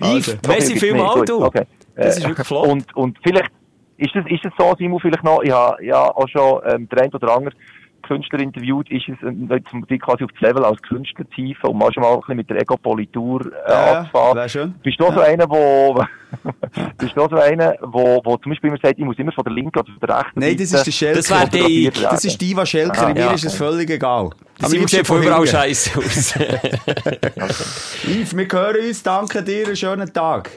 Merci 0.00 0.34
gibt's 0.68 0.72
vielmal, 0.80 1.16
nicht. 1.16 1.28
du. 1.28 1.44
Okay. 1.44 1.64
Das 1.96 2.16
Äh, 2.16 2.18
ist 2.20 2.28
wirklich 2.28 2.46
flott. 2.46 2.68
Und, 2.68 2.96
und 2.96 3.18
vielleicht, 3.22 3.50
ist 3.98 4.14
das, 4.14 4.24
ist 4.26 4.44
das 4.44 4.52
so, 4.58 4.74
Simon, 4.78 5.00
vielleicht 5.00 5.22
noch, 5.24 5.42
ich 5.42 5.50
habe 5.52 5.84
ja 5.84 6.02
auch 6.04 6.28
schon 6.28 6.60
ähm, 6.66 6.88
der 6.88 7.12
oder 7.14 7.36
andere 7.36 7.54
Künstler 8.02 8.40
interviewt, 8.40 8.90
ist 8.90 9.08
es 9.08 9.16
ähm, 9.22 9.48
jetzt 9.50 9.68
die 9.90 9.98
quasi 9.98 10.24
auf 10.24 10.30
das 10.32 10.40
Level 10.40 10.64
als 10.64 10.80
Künstler 10.82 11.24
hieven 11.34 11.70
und 11.70 11.78
mal 11.78 11.92
schon 11.92 12.02
mal 12.02 12.12
ein 12.14 12.20
bisschen 12.20 12.36
mit 12.36 12.50
der 12.50 12.60
Egopolitur 12.60 13.46
äh, 13.66 13.70
Ja, 13.70 13.98
anzufangen. 14.00 14.36
wär 14.36 14.48
schön. 14.48 14.74
Bist 14.82 15.00
du 15.00 15.06
auch 15.06 15.14
so 15.14 15.20
einer, 15.20 15.48
wo, 15.48 15.94
bist 16.98 17.16
du 17.16 17.22
auch 17.22 17.30
so 17.30 17.36
einer, 17.36 17.74
wo, 17.80 18.20
wo 18.24 18.36
zum 18.38 18.50
Beispiel 18.52 18.68
immer 18.70 18.78
sagt, 18.82 18.98
ich 18.98 19.04
muss 19.04 19.18
immer 19.18 19.32
von 19.32 19.44
der 19.44 19.52
linken 19.52 19.78
oder 19.78 19.90
von 19.92 20.08
der 20.08 20.18
rechten 20.18 20.40
Nein, 20.40 20.56
das 20.56 20.72
ist 20.72 20.86
der 20.86 20.92
Schelker. 20.92 21.16
Das 21.16 21.54
ich. 21.54 21.84
werden. 21.94 22.02
Das 22.10 22.24
ist 22.24 22.40
Diva 22.40 22.66
Schelker. 22.66 23.06
Ah, 23.06 23.12
Mir 23.12 23.20
ja, 23.20 23.32
ist 23.32 23.44
es 23.44 23.54
völlig 23.54 23.88
egal. 23.90 24.30
Simon 24.58 24.72
liebsten 24.72 24.96
sieht 24.98 25.06
von 25.06 25.22
überall 25.22 25.46
scheiße 25.46 25.98
aus. 25.98 26.34
Yves, 28.06 28.36
wir 28.36 28.46
hören 28.50 28.86
uns. 28.86 29.02
Danke 29.02 29.42
dir. 29.42 29.66
Einen 29.66 29.76
schönen 29.76 30.12
Tag. 30.12 30.50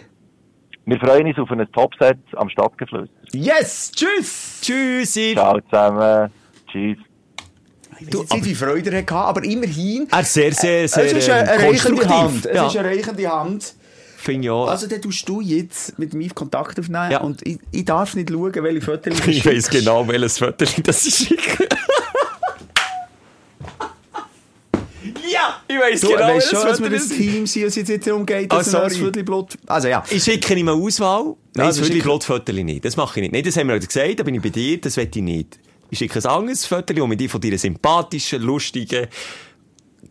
Wir 0.85 0.99
freuen 0.99 1.25
uns 1.27 1.39
auf 1.39 1.49
ein 1.49 1.65
Topset 1.71 2.19
am 2.35 2.47
Stadtgeflüster. 2.49 3.11
Yes! 3.33 3.91
Tschüss! 3.91 4.59
Tschüss, 4.61 5.15
Yves. 5.17 5.33
Ciao 5.33 5.59
zusammen. 5.61 6.31
Tschüss. 6.71 6.97
Ich 7.99 8.13
weiß 8.13 8.29
nicht, 8.31 8.45
wie 8.45 8.55
Freude 8.55 8.89
er 8.91 8.97
hatte, 9.01 9.15
aber 9.15 9.43
immerhin. 9.43 10.07
Er 10.11 10.21
ist 10.21 10.33
sehr, 10.33 10.51
sehr, 10.53 10.87
sehr 10.87 11.05
es 11.05 11.13
ist 11.13 11.29
eine, 11.29 11.41
ähm, 11.43 11.49
eine 11.49 11.63
reichende 11.63 12.01
konstruktiv. 12.01 12.09
Hand. 12.11 12.45
Es 12.45 12.55
Ja, 12.55 12.67
ist 12.67 12.77
eine 12.77 12.87
reichende 12.89 13.31
Hand. 13.31 13.73
finde 14.17 14.45
ich 14.45 14.49
auch. 14.51 14.67
Also, 14.67 14.87
dann 14.87 15.01
tust 15.01 15.29
du 15.29 15.39
jetzt 15.41 15.97
mit 15.99 16.13
mir 16.13 16.29
Kontakt 16.33 16.79
aufnehmen 16.79 17.11
Ja. 17.11 17.21
und 17.21 17.45
ich, 17.47 17.59
ich 17.71 17.85
darf 17.85 18.15
nicht 18.15 18.29
schauen, 18.29 18.53
welche 18.53 18.81
Fotos 18.81 19.13
ich 19.27 19.45
weiss 19.45 19.53
schickst. 19.65 19.71
genau, 19.71 20.07
welches 20.07 20.37
Foto 20.39 20.65
das 20.83 21.05
ich 21.05 21.15
schicke. 21.15 21.67
ja, 25.31 25.61
ich 25.91 26.01
Du 26.01 26.07
genau, 26.09 26.19
weißt 26.21 26.49
schon, 26.49 26.63
dass 26.65 26.81
wir 26.81 26.89
das 26.89 27.07
Team 27.09 27.45
sind, 27.45 27.65
es 27.65 27.75
jetzt 27.75 28.07
darum 28.07 28.25
geht, 28.25 28.51
Ah, 28.51 28.57
dass 28.57 28.71
das 28.71 28.93
sorry. 28.93 28.95
Viertel 28.95 29.23
Blut... 29.23 29.57
Also 29.67 29.87
ja. 29.87 30.03
Ich 30.09 30.23
schicke 30.23 30.53
ihm 30.55 30.67
eine 30.69 30.77
Auswahl. 30.81 31.35
Nein, 31.55 31.67
das 31.67 31.79
ich 31.79 32.01
Blutfoto 32.03 32.51
nicht. 32.51 32.83
Das 32.85 32.97
mache 32.97 33.19
ich 33.19 33.21
nicht. 33.23 33.33
Nein, 33.33 33.43
das 33.43 33.55
haben 33.57 33.67
wir 33.67 33.75
heute 33.75 33.87
gesagt, 33.87 34.19
da 34.19 34.23
bin 34.23 34.35
ich 34.35 34.41
bei 34.41 34.49
dir, 34.49 34.79
das 34.81 34.97
will 34.97 35.07
ich 35.13 35.21
nicht. 35.21 35.59
Ich 35.89 35.99
schicke 35.99 36.19
ein 36.19 36.25
anderes 36.25 36.65
Foto, 36.65 37.07
mit 37.07 37.19
dir 37.19 37.29
von 37.29 37.41
deiner 37.41 37.57
sympathischen, 37.57 38.41
lustigen, 38.41 39.07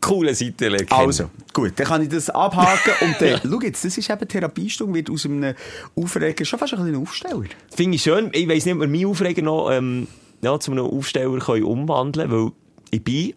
coolen 0.00 0.34
Seite 0.34 0.68
lernen. 0.68 0.86
Also, 0.90 1.30
gut, 1.52 1.72
dann 1.76 1.86
kann 1.86 2.02
ich 2.02 2.08
das 2.08 2.30
abhaken 2.30 2.92
und 3.00 3.16
dann, 3.20 3.40
schau 3.42 3.60
jetzt, 3.60 3.84
das 3.84 3.96
ist 3.96 4.10
eben 4.10 4.28
Therapiestunde, 4.28 4.94
wird 4.94 5.10
aus 5.10 5.24
einem 5.24 5.54
Aufreger 5.94 6.44
schon 6.44 6.58
fast 6.58 6.74
ein 6.74 6.84
bisschen 6.84 7.00
Aufsteller. 7.00 7.44
Finde 7.74 7.96
ich 7.96 8.02
schön. 8.02 8.30
Ich 8.32 8.48
weiss 8.48 8.64
nicht, 8.64 8.74
ob 8.74 8.80
wir 8.80 8.88
meinen 8.88 9.06
Aufreger 9.06 9.42
noch 9.42 9.70
ähm, 9.70 10.06
ja, 10.42 10.58
zu 10.60 10.72
einem 10.72 10.84
Aufsteller 10.84 11.38
können 11.38 11.64
umwandeln 11.64 12.28
können, 12.28 12.44
weil 12.44 12.52
ich 12.90 13.02
bin 13.02 13.34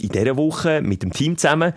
in 0.00 0.08
dieser 0.08 0.36
Woche 0.36 0.80
mit 0.80 1.02
dem 1.02 1.12
Team 1.12 1.36
zusammen 1.36 1.72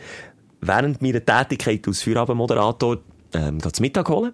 während 0.61 1.01
meiner 1.01 1.23
Tätigkeit 1.23 1.85
als 1.87 2.01
Feierabendmoderator 2.03 2.99
ähm, 3.33 3.59
zu 3.61 3.81
Mittag 3.81 4.09
holen. 4.09 4.33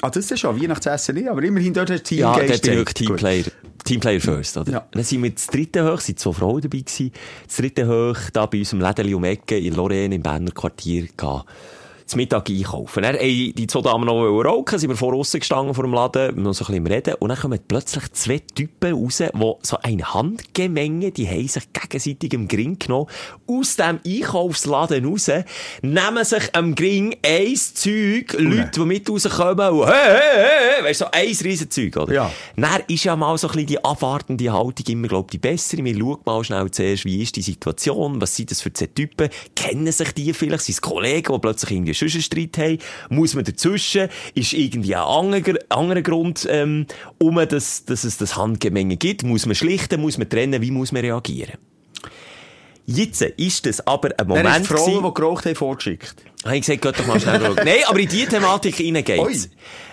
Ah, 0.00 0.08
das 0.10 0.24
ist 0.24 0.30
ja 0.30 0.36
schon 0.36 0.60
Weihnachtsessen, 0.60 1.14
nicht, 1.14 1.28
aber 1.28 1.42
immerhin 1.44 1.72
dort 1.74 1.90
hast 1.90 2.10
du 2.10 2.14
Ja, 2.16 2.34
Teamgeist. 2.34 2.52
dort 2.54 2.62
bin 2.62 2.72
ich 2.72 2.78
wirklich. 2.78 3.06
Teamplayer. 3.06 3.44
Teamplayer 3.84 4.20
first, 4.20 4.56
oder? 4.56 4.72
Ja. 4.72 4.86
Dann 4.90 5.04
sind 5.04 5.22
wir 5.22 5.30
das 5.30 5.46
dritte 5.46 5.84
hoch, 5.92 6.00
sind 6.00 6.18
zwei 6.18 6.32
Frauen 6.32 6.60
dabei 6.60 6.78
gewesen. 6.78 7.12
Das 7.46 7.56
dritte 7.56 7.86
hoch, 7.86 8.18
da 8.32 8.46
bei 8.46 8.58
unserem 8.58 8.80
Lädeli 8.80 9.14
um 9.14 9.24
Ecke 9.24 9.58
in 9.58 9.74
Lorraine 9.74 10.14
im 10.14 10.22
Berner 10.22 10.50
Quartier 10.52 11.06
gehen. 11.16 11.42
Zum 12.12 12.18
Mittag 12.18 12.50
einkaufen. 12.50 13.02
Dann, 13.04 13.14
ey, 13.14 13.54
die 13.56 13.66
zwei 13.66 13.80
Damen 13.80 14.04
noch 14.04 14.22
rauchen, 14.22 14.78
sind 14.78 14.90
wir 14.90 14.98
vor 14.98 15.14
aussen 15.14 15.40
gestanden 15.40 15.74
vor 15.74 15.84
dem 15.84 15.94
Laden, 15.94 16.42
noch 16.42 16.52
so 16.52 16.62
ein 16.66 16.82
bisschen 16.82 16.86
Reden. 16.86 17.14
Und 17.14 17.30
dann 17.30 17.38
kommen 17.38 17.58
plötzlich 17.66 18.12
zwei 18.12 18.38
Typen 18.38 18.92
raus, 18.92 19.16
die 19.16 19.54
so 19.62 19.78
eine 19.82 20.12
Handgemenge, 20.12 21.10
die 21.10 21.26
haben 21.26 21.48
sich 21.48 21.72
gegenseitig 21.72 22.34
im 22.34 22.48
Gring 22.48 22.78
genommen, 22.78 23.06
aus 23.46 23.76
dem 23.76 23.98
Einkaufsladen 24.06 25.06
raus, 25.06 25.30
nehmen 25.80 26.24
sich 26.24 26.54
am 26.54 26.74
Gring 26.74 27.16
ein 27.24 27.56
Zeug, 27.56 28.34
Leute, 28.36 28.70
die 28.74 28.80
mit 28.80 29.08
rauskommen, 29.08 29.70
und 29.70 29.86
hey, 29.86 29.94
hey, 29.94 30.46
hey, 30.76 30.84
weißt 30.84 31.00
du, 31.00 31.04
so 31.06 31.10
ein 31.12 31.26
riesen 31.26 31.70
Zeug, 31.70 31.96
oder? 31.96 32.12
Ja. 32.12 32.30
Dann 32.56 32.82
ist 32.88 33.04
ja 33.04 33.16
mal 33.16 33.38
so 33.38 33.46
ein 33.46 33.52
bisschen 33.52 33.68
die 33.68 33.82
abwartende 33.82 34.52
Haltung 34.52 34.84
immer, 34.86 35.08
glaub 35.08 35.30
die 35.30 35.38
bessere. 35.38 35.82
Wir 35.82 35.98
schauen 35.98 36.18
mal 36.26 36.44
schnell 36.44 36.70
zuerst, 36.70 37.06
wie 37.06 37.22
ist 37.22 37.36
die 37.36 37.42
Situation, 37.42 38.20
was 38.20 38.36
sind 38.36 38.50
das 38.50 38.60
für 38.60 38.70
zwei 38.70 38.88
Typen, 38.88 39.30
kennen 39.56 39.90
sich 39.90 40.12
die 40.12 40.34
vielleicht, 40.34 40.64
sind 40.64 40.74
es 40.74 40.82
Kollegen, 40.82 41.32
die 41.32 41.38
plötzlich 41.38 41.70
irgendwie 41.70 42.01
schon 42.08 42.18
einen 42.18 42.22
Streit 42.22 42.58
haben, 42.58 42.78
muss 43.10 43.34
man 43.34 43.44
dazwischen, 43.44 44.08
ist 44.34 44.52
irgendwie 44.52 44.94
ein 44.94 45.02
anderer, 45.02 45.58
anderer 45.68 46.02
Grund, 46.02 46.46
ähm, 46.50 46.86
um, 47.18 47.36
dass, 47.36 47.84
dass 47.84 48.04
es 48.04 48.18
das 48.18 48.36
Handgemenge 48.36 48.96
gibt, 48.96 49.22
muss 49.22 49.46
man 49.46 49.54
schlichten, 49.54 50.00
muss 50.00 50.18
man 50.18 50.28
trennen, 50.28 50.62
wie 50.62 50.70
muss 50.70 50.92
man 50.92 51.02
reagieren? 51.02 51.58
Jetzt 52.86 53.22
ist 53.22 53.66
das 53.66 53.86
aber 53.86 54.08
ein 54.08 54.16
Dann 54.16 54.28
Moment 54.28 54.70
du 54.70 54.74
die 54.74 54.80
Frauen, 54.80 55.04
die 55.04 55.14
geraucht 55.14 55.46
haben, 55.46 55.54
vorgeschickt. 55.54 56.16
habe 56.44 56.56
ich 56.56 56.66
gesagt, 56.66 56.82
geht 56.82 56.98
doch 56.98 57.06
mal 57.06 57.20
schnell 57.20 57.40
schauen. 57.40 57.54
Nein, 57.64 57.76
aber 57.86 58.00
in 58.00 58.08
diese 58.08 58.26
Thematik 58.26 58.78
Ui. 58.80 58.92
reingeht's. 58.92 59.50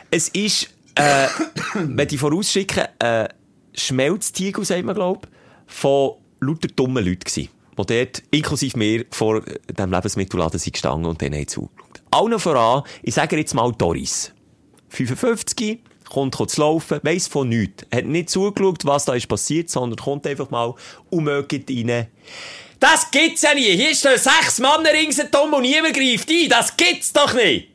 Es 0.09 0.29
ist, 0.29 0.69
äh, 0.95 1.27
wenn 1.75 2.07
ich 2.09 2.19
vorausschicken, 2.19 2.85
äh, 2.99 3.27
Schmelztiegel, 3.75 4.65
sagt 4.65 4.83
man, 4.83 4.95
glaub, 4.95 5.27
von 5.67 6.13
lauter 6.41 6.67
dummen 6.69 7.05
Leuten 7.05 7.19
gewesen. 7.19 7.49
Die 7.77 7.85
dort, 7.85 8.23
inklusive 8.31 8.77
mir, 8.77 9.05
vor 9.11 9.41
dem 9.41 9.91
Lebensmittelladen 9.91 10.59
sind 10.59 10.73
gestanden 10.73 11.05
und 11.05 11.21
denen 11.21 11.35
haben 11.35 11.47
zugeschaut. 11.47 11.88
Allen 12.11 12.39
voran, 12.39 12.83
ich 13.03 13.13
sage 13.13 13.37
jetzt 13.37 13.53
mal 13.53 13.71
Doris. 13.71 14.33
55, 14.89 15.79
kommt 16.09 16.35
kurz 16.35 16.57
laufen, 16.57 16.99
weiss 17.03 17.27
von 17.27 17.49
nichts. 17.49 17.85
Hat 17.93 18.05
nicht 18.05 18.29
zugeschaut, 18.29 18.85
was 18.85 19.05
da 19.05 19.13
ist 19.13 19.27
passiert, 19.27 19.69
sondern 19.69 19.97
kommt 19.97 20.25
einfach 20.25 20.49
mal 20.49 20.73
und 21.09 21.23
mögt 21.23 21.69
rein. 21.69 22.07
Das 22.79 23.11
gibt's 23.11 23.41
ja 23.41 23.53
nie! 23.53 23.75
Hier 23.75 23.93
stehen 23.93 24.17
sechs 24.17 24.59
Männer 24.59 24.93
ringsherum 24.93 25.53
und 25.53 25.61
niemand 25.63 25.93
greift 25.93 26.29
ein! 26.29 26.49
Das 26.49 26.75
gibt's 26.75 27.11
doch 27.11 27.33
nicht! 27.33 27.67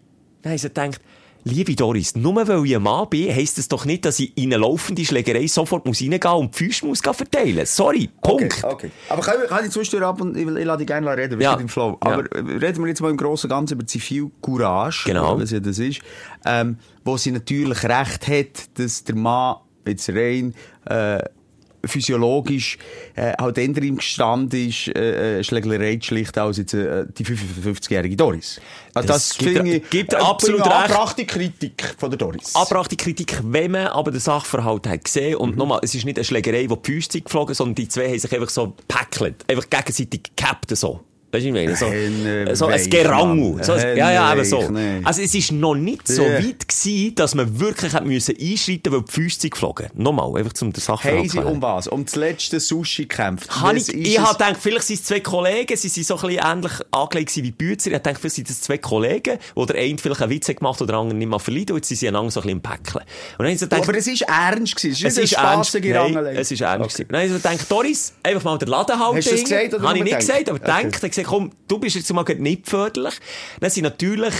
Dann 0.42 0.58
sie 0.58 0.68
gedacht, 0.68 1.00
liebe 1.44 1.74
Doris, 1.74 2.16
nur 2.16 2.34
weil 2.48 2.64
ich 2.66 2.74
ein 2.76 2.82
Mann 2.82 3.08
bin, 3.08 3.34
heisst 3.34 3.58
das 3.58 3.68
doch 3.68 3.84
nicht, 3.84 4.04
dass 4.04 4.18
ich 4.18 4.36
in 4.36 4.52
eine 4.52 4.56
laufende 4.62 5.04
Schlägerei 5.04 5.46
sofort 5.46 5.86
muss 5.86 6.00
reingehen 6.00 6.32
und 6.32 6.54
die 6.58 6.64
Füße 6.64 6.86
muss 6.86 7.00
verteilen. 7.00 7.64
Sorry, 7.66 8.08
Punkt. 8.22 8.62
Okay, 8.64 8.72
okay. 8.72 8.90
Aber 9.08 9.22
kann, 9.22 9.34
ich- 9.42 9.48
kann 9.50 9.64
ich 9.64 9.70
zwischendurch 9.70 10.08
ab 10.08 10.20
und 10.20 10.36
ich, 10.36 10.46
ich 10.46 10.64
lasse 10.64 10.78
dich 10.78 10.86
gerne 10.86 11.16
reden, 11.16 11.40
Ja. 11.40 11.52
ja. 11.54 11.60
im 11.60 11.68
Flow. 11.68 11.98
Ja. 12.04 12.10
Aber 12.12 12.22
äh, 12.32 12.38
reden 12.56 12.82
wir 12.82 12.88
jetzt 12.88 13.00
mal 13.00 13.10
im 13.10 13.16
Großen 13.16 13.48
und 13.50 13.56
Ganzen 13.56 13.74
über 13.74 13.86
Zivilcourage. 13.86 15.04
Genau. 15.06 15.38
Was 15.38 15.50
ja 15.50 15.60
das 15.60 15.78
ist. 15.78 16.00
Ähm, 16.44 16.78
wo 17.04 17.16
sie 17.16 17.30
natürlich 17.30 17.82
recht 17.84 18.26
hat, 18.28 18.78
dass 18.78 19.04
der 19.04 19.14
Mann 19.16 19.56
jetzt 19.86 20.08
rein, 20.08 20.54
äh, 20.86 21.18
physiologisch 21.86 22.78
äh, 23.14 23.32
halt 23.40 23.58
eher 23.58 23.64
im 23.82 23.96
Gestand 23.96 24.52
ist, 24.54 24.88
äh, 24.88 25.38
äh, 25.40 25.44
Schlägerei 25.44 25.96
zu 25.96 26.08
schlichten 26.08 26.38
als 26.40 26.56
jetzt 26.58 26.74
äh, 26.74 27.04
die 27.16 27.24
55-jährige 27.24 28.16
Doris. 28.16 28.60
Also 28.94 29.08
das, 29.08 29.30
Es 29.32 29.38
gibt- 29.38 29.64
ich, 29.66 29.90
gibt 29.90 30.14
absolut 30.14 30.60
recht. 30.60 30.70
angebrachte 30.72 31.24
Kritik 31.24 31.94
von 31.98 32.10
der 32.10 32.18
Doris. 32.18 32.54
Abbrachte 32.54 32.96
Kritik, 32.96 33.38
wenn 33.44 33.72
man 33.72 33.88
aber 33.88 34.10
den 34.10 34.20
Sachverhalt 34.20 34.86
hat 34.86 35.04
gesehen. 35.04 35.32
Mhm. 35.34 35.40
Und 35.40 35.56
nochmal, 35.56 35.80
es 35.82 35.94
ist 35.94 36.04
nicht 36.04 36.16
eine 36.18 36.24
Schlägerei, 36.24 36.68
wo 36.68 36.76
die 36.76 36.92
Füße 36.92 37.20
geflogen, 37.20 37.54
sondern 37.54 37.74
die 37.74 37.88
zwei 37.88 38.08
haben 38.08 38.18
sich 38.18 38.32
einfach 38.32 38.50
so 38.50 38.68
gepackelt. 38.70 39.44
Einfach 39.48 39.68
gegenseitig 39.68 40.22
gecapt, 40.36 40.76
so. 40.76 41.00
Weißt 41.34 41.44
du, 41.44 41.48
ich 41.48 41.52
meine? 41.52 41.74
So, 41.76 41.86
Henne 41.86 42.54
so 42.54 42.66
ein 42.66 42.88
Gerangel. 42.90 43.64
So, 43.64 43.72
ein- 43.72 43.96
ja, 43.96 44.12
ja, 44.12 44.32
eben 44.32 44.44
so. 44.44 44.70
Nee. 44.70 45.00
Also, 45.02 45.20
es 45.22 45.34
ist 45.34 45.50
noch 45.52 45.74
nicht 45.74 46.06
so 46.06 46.22
Ja. 46.22 46.34
weit 46.34 46.68
gewesen, 46.68 47.14
dass 47.16 47.34
man 47.34 47.58
wirklich 47.58 47.92
hat 47.92 48.04
müssen 48.04 48.36
einschreiten 48.40 48.92
weil 48.92 49.02
die 49.02 49.12
Füße 49.12 49.40
sind 49.40 49.50
geflogen. 49.50 49.88
Nochmal, 49.94 50.36
einfach 50.38 50.52
zum 50.52 50.72
den 50.72 50.80
Sachverhalt 50.80 51.18
Haben 51.20 51.28
sie 51.28 51.38
um 51.40 51.60
was? 51.60 51.88
Um 51.88 52.04
das 52.04 52.14
letzte 52.16 52.60
Sushi 52.60 53.02
gekämpft? 53.06 53.48
Was 53.60 53.88
ich, 53.88 53.94
ist 53.94 53.94
ich 54.06 54.14
es? 54.18 54.20
habe 54.24 54.32
gedacht, 54.38 54.56
vielleicht 54.60 54.84
sind 54.84 55.00
es 55.00 55.04
zwei 55.06 55.20
Kollegen, 55.20 55.76
sie 55.76 55.88
sind 55.88 56.06
so 56.06 56.16
ein 56.16 56.20
bisschen 56.28 56.44
ähnlich 56.46 56.72
angelegt 56.92 57.36
wie 57.36 57.50
Bützer. 57.50 57.88
Ich 57.90 57.94
habe 57.94 58.02
gedacht, 58.04 58.20
vielleicht 58.20 58.36
sind 58.36 58.50
es 58.50 58.60
zwei 58.60 58.78
Kollegen, 58.78 59.38
wo 59.56 59.66
der 59.66 59.76
eine 59.80 59.98
vielleicht 59.98 60.22
einen 60.22 60.30
Witz 60.30 60.48
hat 60.48 60.56
gemacht 60.58 60.80
oder 60.80 60.92
der 60.92 61.00
andere 61.00 61.18
nicht 61.18 61.28
mal 61.28 61.38
verleiden 61.40 61.72
und 61.72 61.78
jetzt 61.78 61.88
sind 61.88 61.96
sie 61.98 62.08
einander 62.08 62.30
so 62.30 62.40
ein 62.40 62.44
bisschen 62.44 62.58
im 62.58 62.62
Päckchen. 62.62 63.00
Und 63.38 63.44
dann 63.46 63.58
so 63.58 63.66
gedacht, 63.66 63.82
Aber 63.88 63.98
es 63.98 64.06
ist 64.06 64.22
ernst 64.22 64.76
gewesen. 64.76 65.06
es 65.06 65.12
Es 65.16 65.18
ist 65.24 65.32
ist 65.32 65.38
eine 65.38 65.48
ernst, 65.48 65.74
nein, 65.74 66.26
es 66.36 66.50
ist 66.52 66.60
ernst 66.60 66.94
Okay. 66.94 67.04
gewesen. 67.04 67.08
Dann 67.08 67.16
habe 67.20 67.26
ich 67.26 67.32
so 67.42 67.48
gedacht, 67.48 67.70
Doris, 67.72 68.12
einfach 68.22 68.44
mal 68.44 68.58
den 68.58 68.68
Laden 68.68 68.98
halten. 68.98 69.16
Hast 69.16 69.26
du 69.26 69.30
das 69.32 69.42
gesagt 69.42 69.74
oder 69.74 69.88
Habe 69.88 69.98
ich 69.98 70.04
nicht 70.04 70.18
gesagt, 70.18 70.48
aber 70.48 70.60
Okay. 70.60 70.82
denkt, 70.82 71.02
komm, 71.24 71.50
du 71.68 71.78
bist 71.78 71.96
jetzt 71.96 72.12
mal 72.12 72.24
nicht 72.38 72.68
förderlich. 72.68 73.14
Dann 73.60 73.70
sind 73.70 73.84
natürlich 73.84 74.34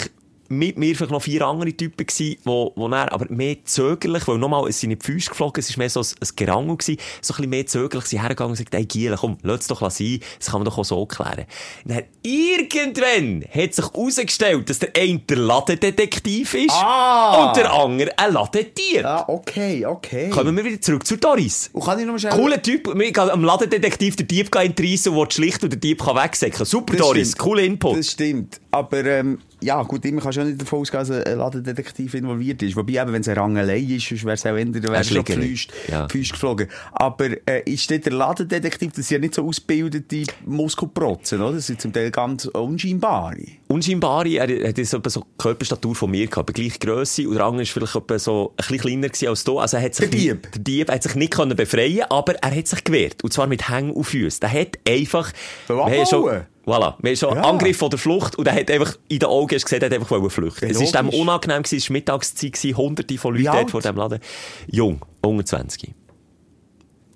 mit 0.48 0.76
mir 0.78 0.94
vielleicht 0.94 1.12
noch 1.12 1.22
vier 1.22 1.46
andere 1.46 1.72
Typen 1.72 2.06
gewesen, 2.06 2.36
wo, 2.44 2.72
wo 2.76 2.88
dann, 2.88 3.08
aber 3.08 3.26
mehr 3.30 3.56
zögerlich, 3.64 4.26
weil 4.28 4.38
nochmal, 4.38 4.68
es 4.68 4.80
sind 4.80 4.90
nicht 4.90 5.02
die 5.02 5.12
Füße 5.12 5.30
geflogen, 5.30 5.60
es 5.60 5.70
war 5.70 5.78
mehr 5.78 5.90
so 5.90 6.00
ein, 6.00 6.06
ein 6.20 6.28
Gerangel 6.36 6.76
gewesen, 6.76 6.98
so 7.20 7.32
ein 7.32 7.36
bisschen 7.36 7.50
mehr 7.50 7.66
zögerlich, 7.66 8.06
sie 8.06 8.20
hergegangen 8.20 8.50
und 8.50 8.56
gesagt, 8.58 8.74
ey, 8.74 8.84
Giele, 8.84 9.16
komm, 9.18 9.38
lass 9.42 9.66
doch 9.66 9.80
sein, 9.90 10.20
das 10.38 10.50
kann 10.50 10.60
man 10.60 10.64
doch 10.66 10.78
auch 10.78 10.84
so 10.84 11.04
klären. 11.06 11.44
Und 11.84 11.90
dann, 11.94 12.02
irgendwann 12.22 13.44
hat 13.54 13.74
sich 13.74 13.84
herausgestellt, 13.84 14.68
dass 14.70 14.78
der 14.78 14.90
eine 14.96 15.18
der 15.18 15.36
Ladendetektiv 15.38 16.54
ist 16.54 16.70
Ah! 16.72 17.46
und 17.48 17.56
der 17.56 17.72
andere 17.72 18.18
ein 18.18 18.32
Ladentier. 18.32 19.04
Ah, 19.06 19.24
okay, 19.28 19.84
okay. 19.86 20.30
Kommen 20.30 20.56
wir 20.56 20.64
wieder 20.64 20.80
zurück 20.80 21.06
zu 21.06 21.16
Doris. 21.16 21.70
Und 21.72 21.84
kann 21.84 21.98
ich 21.98 22.06
noch 22.06 22.18
schnell... 22.18 22.32
Cooler 22.32 22.60
Typ. 22.62 22.86
Wir 22.94 23.12
gehen 23.12 23.30
am 23.30 23.44
Ladendetektiv 23.44 24.16
den 24.16 24.26
Dieb 24.28 24.54
entreissen, 24.54 25.14
der 25.14 25.30
schlicht 25.30 25.62
und 25.62 25.70
der 25.72 25.80
Dieb 25.80 26.02
kann 26.02 26.16
wegsäcken. 26.16 26.64
Super, 26.64 26.94
Das 26.96 27.06
Doris. 27.06 27.28
stimmt. 27.28 27.38
Cooler 27.38 27.62
Input. 27.62 27.98
Das 27.98 28.10
stimmt. 28.10 28.60
Aber, 28.74 29.04
ähm, 29.04 29.38
ja, 29.60 29.80
gut, 29.84 30.04
immer 30.04 30.20
kannst 30.20 30.38
du 30.38 30.42
nicht 30.42 30.60
davon 30.60 30.80
ausgehen, 30.80 31.06
dass 31.06 31.26
ein 31.26 31.38
Ladendetektiv 31.38 32.12
involviert 32.14 32.60
ist. 32.60 32.74
Wobei 32.74 32.94
eben, 32.94 33.12
wenn 33.12 33.20
es 33.20 33.28
eine 33.28 33.40
Rangelei 33.40 33.78
ist, 33.78 34.08
sonst 34.08 34.24
wäre 34.24 34.34
es 34.34 34.44
auch 34.44 34.56
dann 34.56 34.74
wäre 34.74 35.04
schon 35.04 35.24
geflüscht, 35.24 35.72
Ja. 35.86 36.06
Geflogen. 36.06 36.66
Aber, 36.90 37.28
äh, 37.46 37.62
ist 37.66 37.88
der 37.88 38.00
Ladendetektiv, 38.12 38.90
das 38.96 39.06
sind 39.06 39.14
ja 39.14 39.20
nicht 39.20 39.34
so 39.36 39.46
ausgebildete 39.46 40.24
Muskelprotzen, 40.44 41.40
oder? 41.40 41.52
Das 41.52 41.68
sind 41.68 41.80
zum 41.80 41.92
Teil 41.92 42.10
ganz 42.10 42.46
unscheinbare. 42.46 43.46
Unscheinbare, 43.68 44.28
er 44.30 44.50
er 44.50 44.68
hat 44.70 44.84
so 44.84 44.98
die 44.98 45.20
Körperstatur 45.38 45.94
von 45.94 46.10
mir 46.10 46.26
gehabt, 46.26 46.50
aber 46.50 46.52
gleiche 46.52 46.80
Grösse. 46.80 47.28
Und 47.28 47.34
der 47.36 47.44
andere 47.44 47.64
war 47.64 47.66
vielleicht 47.66 48.20
so 48.20 48.50
ein 48.50 48.56
bisschen 48.56 48.78
kleiner 48.78 49.08
gewesen 49.08 49.28
als 49.28 49.44
du. 49.44 49.60
Also 49.60 49.76
er 49.76 49.84
hat 49.84 49.94
sich 49.94 50.10
Der 50.10 50.18
Dieb? 50.18 50.42
Nicht, 50.42 50.54
der 50.56 50.62
Dieb 50.62 50.90
hat 50.90 51.02
sich 51.04 51.14
nicht 51.14 51.32
können 51.32 51.54
befreien 51.56 52.06
aber 52.10 52.34
er 52.34 52.56
hat 52.56 52.66
sich 52.66 52.82
gewehrt. 52.82 53.22
Und 53.22 53.32
zwar 53.32 53.46
mit 53.46 53.68
Hängen 53.68 53.92
und 53.92 54.02
Füßen. 54.02 54.40
Der 54.40 54.52
hat 54.52 54.78
einfach... 54.88 55.32
Abhauen? 55.68 56.46
Voilà, 56.66 56.96
wir 57.00 57.16
schon 57.16 57.36
Ja. 57.36 57.42
Angriff 57.42 57.76
von 57.76 57.90
der 57.90 57.98
Flucht 57.98 58.36
und 58.36 58.46
er 58.46 58.54
hat 58.54 58.70
einfach 58.70 58.96
in 59.08 59.18
den 59.18 59.28
Augen 59.28 59.58
gesehen, 59.58 59.80
er 59.80 59.86
hat 59.86 59.92
einfach 59.92 60.10
wollen 60.10 60.30
flüchten. 60.30 60.66
Ja, 60.66 60.70
es 60.70 60.80
ist 60.80 60.94
dem 60.94 61.08
unangenehm 61.08 61.62
gewesen, 61.62 61.76
es 61.76 61.88
war 61.88 61.92
Mittagszeit, 61.92 62.52
gewesen, 62.52 62.76
hunderte 62.76 63.18
von 63.18 63.34
Leuten 63.34 63.44
dort 63.52 63.70
vor 63.70 63.80
dem 63.80 63.96
Laden. 63.96 64.20
Jung, 64.70 65.00
unter 65.22 65.44
20. 65.44 65.94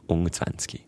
Unter 0.06 0.32
20. 0.32 0.80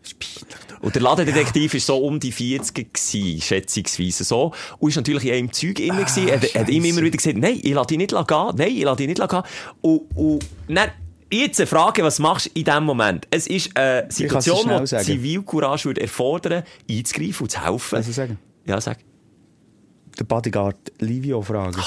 Und 0.81 0.95
der 0.95 1.01
Ladendetektiv 1.03 1.73
war 1.73 1.79
so 1.79 1.97
um 1.97 2.19
die 2.19 2.31
40 2.31 2.93
gewesen, 2.93 3.41
schätzungsweise 3.41 4.23
so. 4.23 4.51
Und 4.79 4.89
ist 4.89 4.95
natürlich 4.95 5.25
in 5.25 5.33
einem 5.33 5.51
Zeug 5.51 5.79
immer 5.79 6.03
gewesen. 6.03 6.27
Er, 6.27 6.41
er 6.55 6.61
hat 6.61 6.69
ihm 6.69 6.83
immer 6.85 7.01
wieder 7.01 7.17
gesagt, 7.17 7.37
nein, 7.37 7.59
ich 7.61 7.73
lasse 7.73 7.87
dich 7.87 7.97
nicht 7.99 8.11
gehen, 8.11 8.51
nein, 8.55 8.71
ich 8.71 8.83
lasse 8.83 8.97
dich 8.97 9.07
nicht 9.07 9.29
gehen. 9.29 9.43
Und, 9.81 10.01
und 10.15 10.45
dann, 10.67 10.89
jetzt 11.31 11.59
eine 11.59 11.67
Frage, 11.67 12.03
was 12.03 12.17
machst 12.17 12.47
du 12.47 12.59
in 12.59 12.65
dem 12.65 12.83
Moment? 12.83 13.27
Es 13.29 13.45
ist 13.45 13.77
eine 13.77 14.07
Situation, 14.09 14.85
die. 14.85 14.97
Zivilcourage 14.97 15.85
würde 15.85 16.01
erfordern, 16.01 16.63
einzugreifen 16.89 17.43
und 17.43 17.49
zu 17.49 17.63
helfen. 17.63 17.97
Ja, 18.65 18.79
sag. 18.79 18.97
Der 20.19 20.25
Bodyguard 20.25 20.91
Livio 20.99 21.41
fragen. 21.41 21.81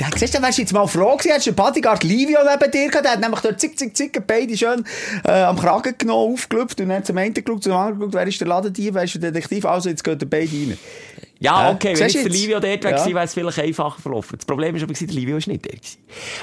Der, 0.00 0.08
siehst 0.16 0.34
du, 0.34 0.42
wärst 0.42 0.58
du 0.58 0.62
jetzt 0.62 0.72
mal 0.72 0.86
froh 0.86 1.16
gewesen, 1.16 1.30
hättest 1.30 1.46
du 1.46 1.52
den 1.52 1.56
Bodyguard 1.56 2.04
Livio 2.04 2.38
neben 2.42 2.70
dir 2.70 2.88
gehabt, 2.88 3.04
der 3.04 3.12
hat 3.12 3.20
nämlich 3.20 3.40
dort 3.40 3.60
zick, 3.60 3.78
zick, 3.78 3.96
zick, 3.96 4.26
beide 4.26 4.56
schön 4.56 4.84
äh, 5.24 5.42
am 5.42 5.58
Kragen 5.58 5.94
genommen, 5.96 6.34
aufgelüpft 6.34 6.80
und 6.80 6.88
dann 6.88 7.04
zum 7.04 7.16
einen 7.18 7.34
geschaut, 7.34 7.62
zum 7.62 7.72
anderen 7.72 7.98
geschaut, 7.98 8.14
wer 8.14 8.26
ist 8.26 8.40
der 8.40 8.48
Ladendieb, 8.48 8.94
wer 8.94 9.04
ist 9.04 9.14
der 9.14 9.30
Detektiv, 9.30 9.64
also 9.64 9.88
jetzt 9.88 10.04
geht 10.04 10.20
der 10.20 10.26
beide 10.26 10.50
rein. 10.52 10.78
Ja, 11.38 11.70
okay, 11.70 11.88
wenn 11.88 11.96
Siehst 11.96 12.14
jetzt 12.14 12.24
der? 12.24 12.32
Livio 12.32 12.60
dort 12.60 12.82
Ja. 12.84 13.06
wäre 13.14 13.24
es 13.24 13.34
vielleicht 13.34 13.58
einfacher 13.58 14.00
verlaufen. 14.00 14.38
Das 14.38 14.46
Problem 14.46 14.74
ist 14.74 14.82
aber, 14.82 14.94
der 14.94 15.06
Livio 15.08 15.36
ist 15.36 15.46
nicht 15.48 15.64
der. 15.66 15.72
gewesen. 15.72 15.98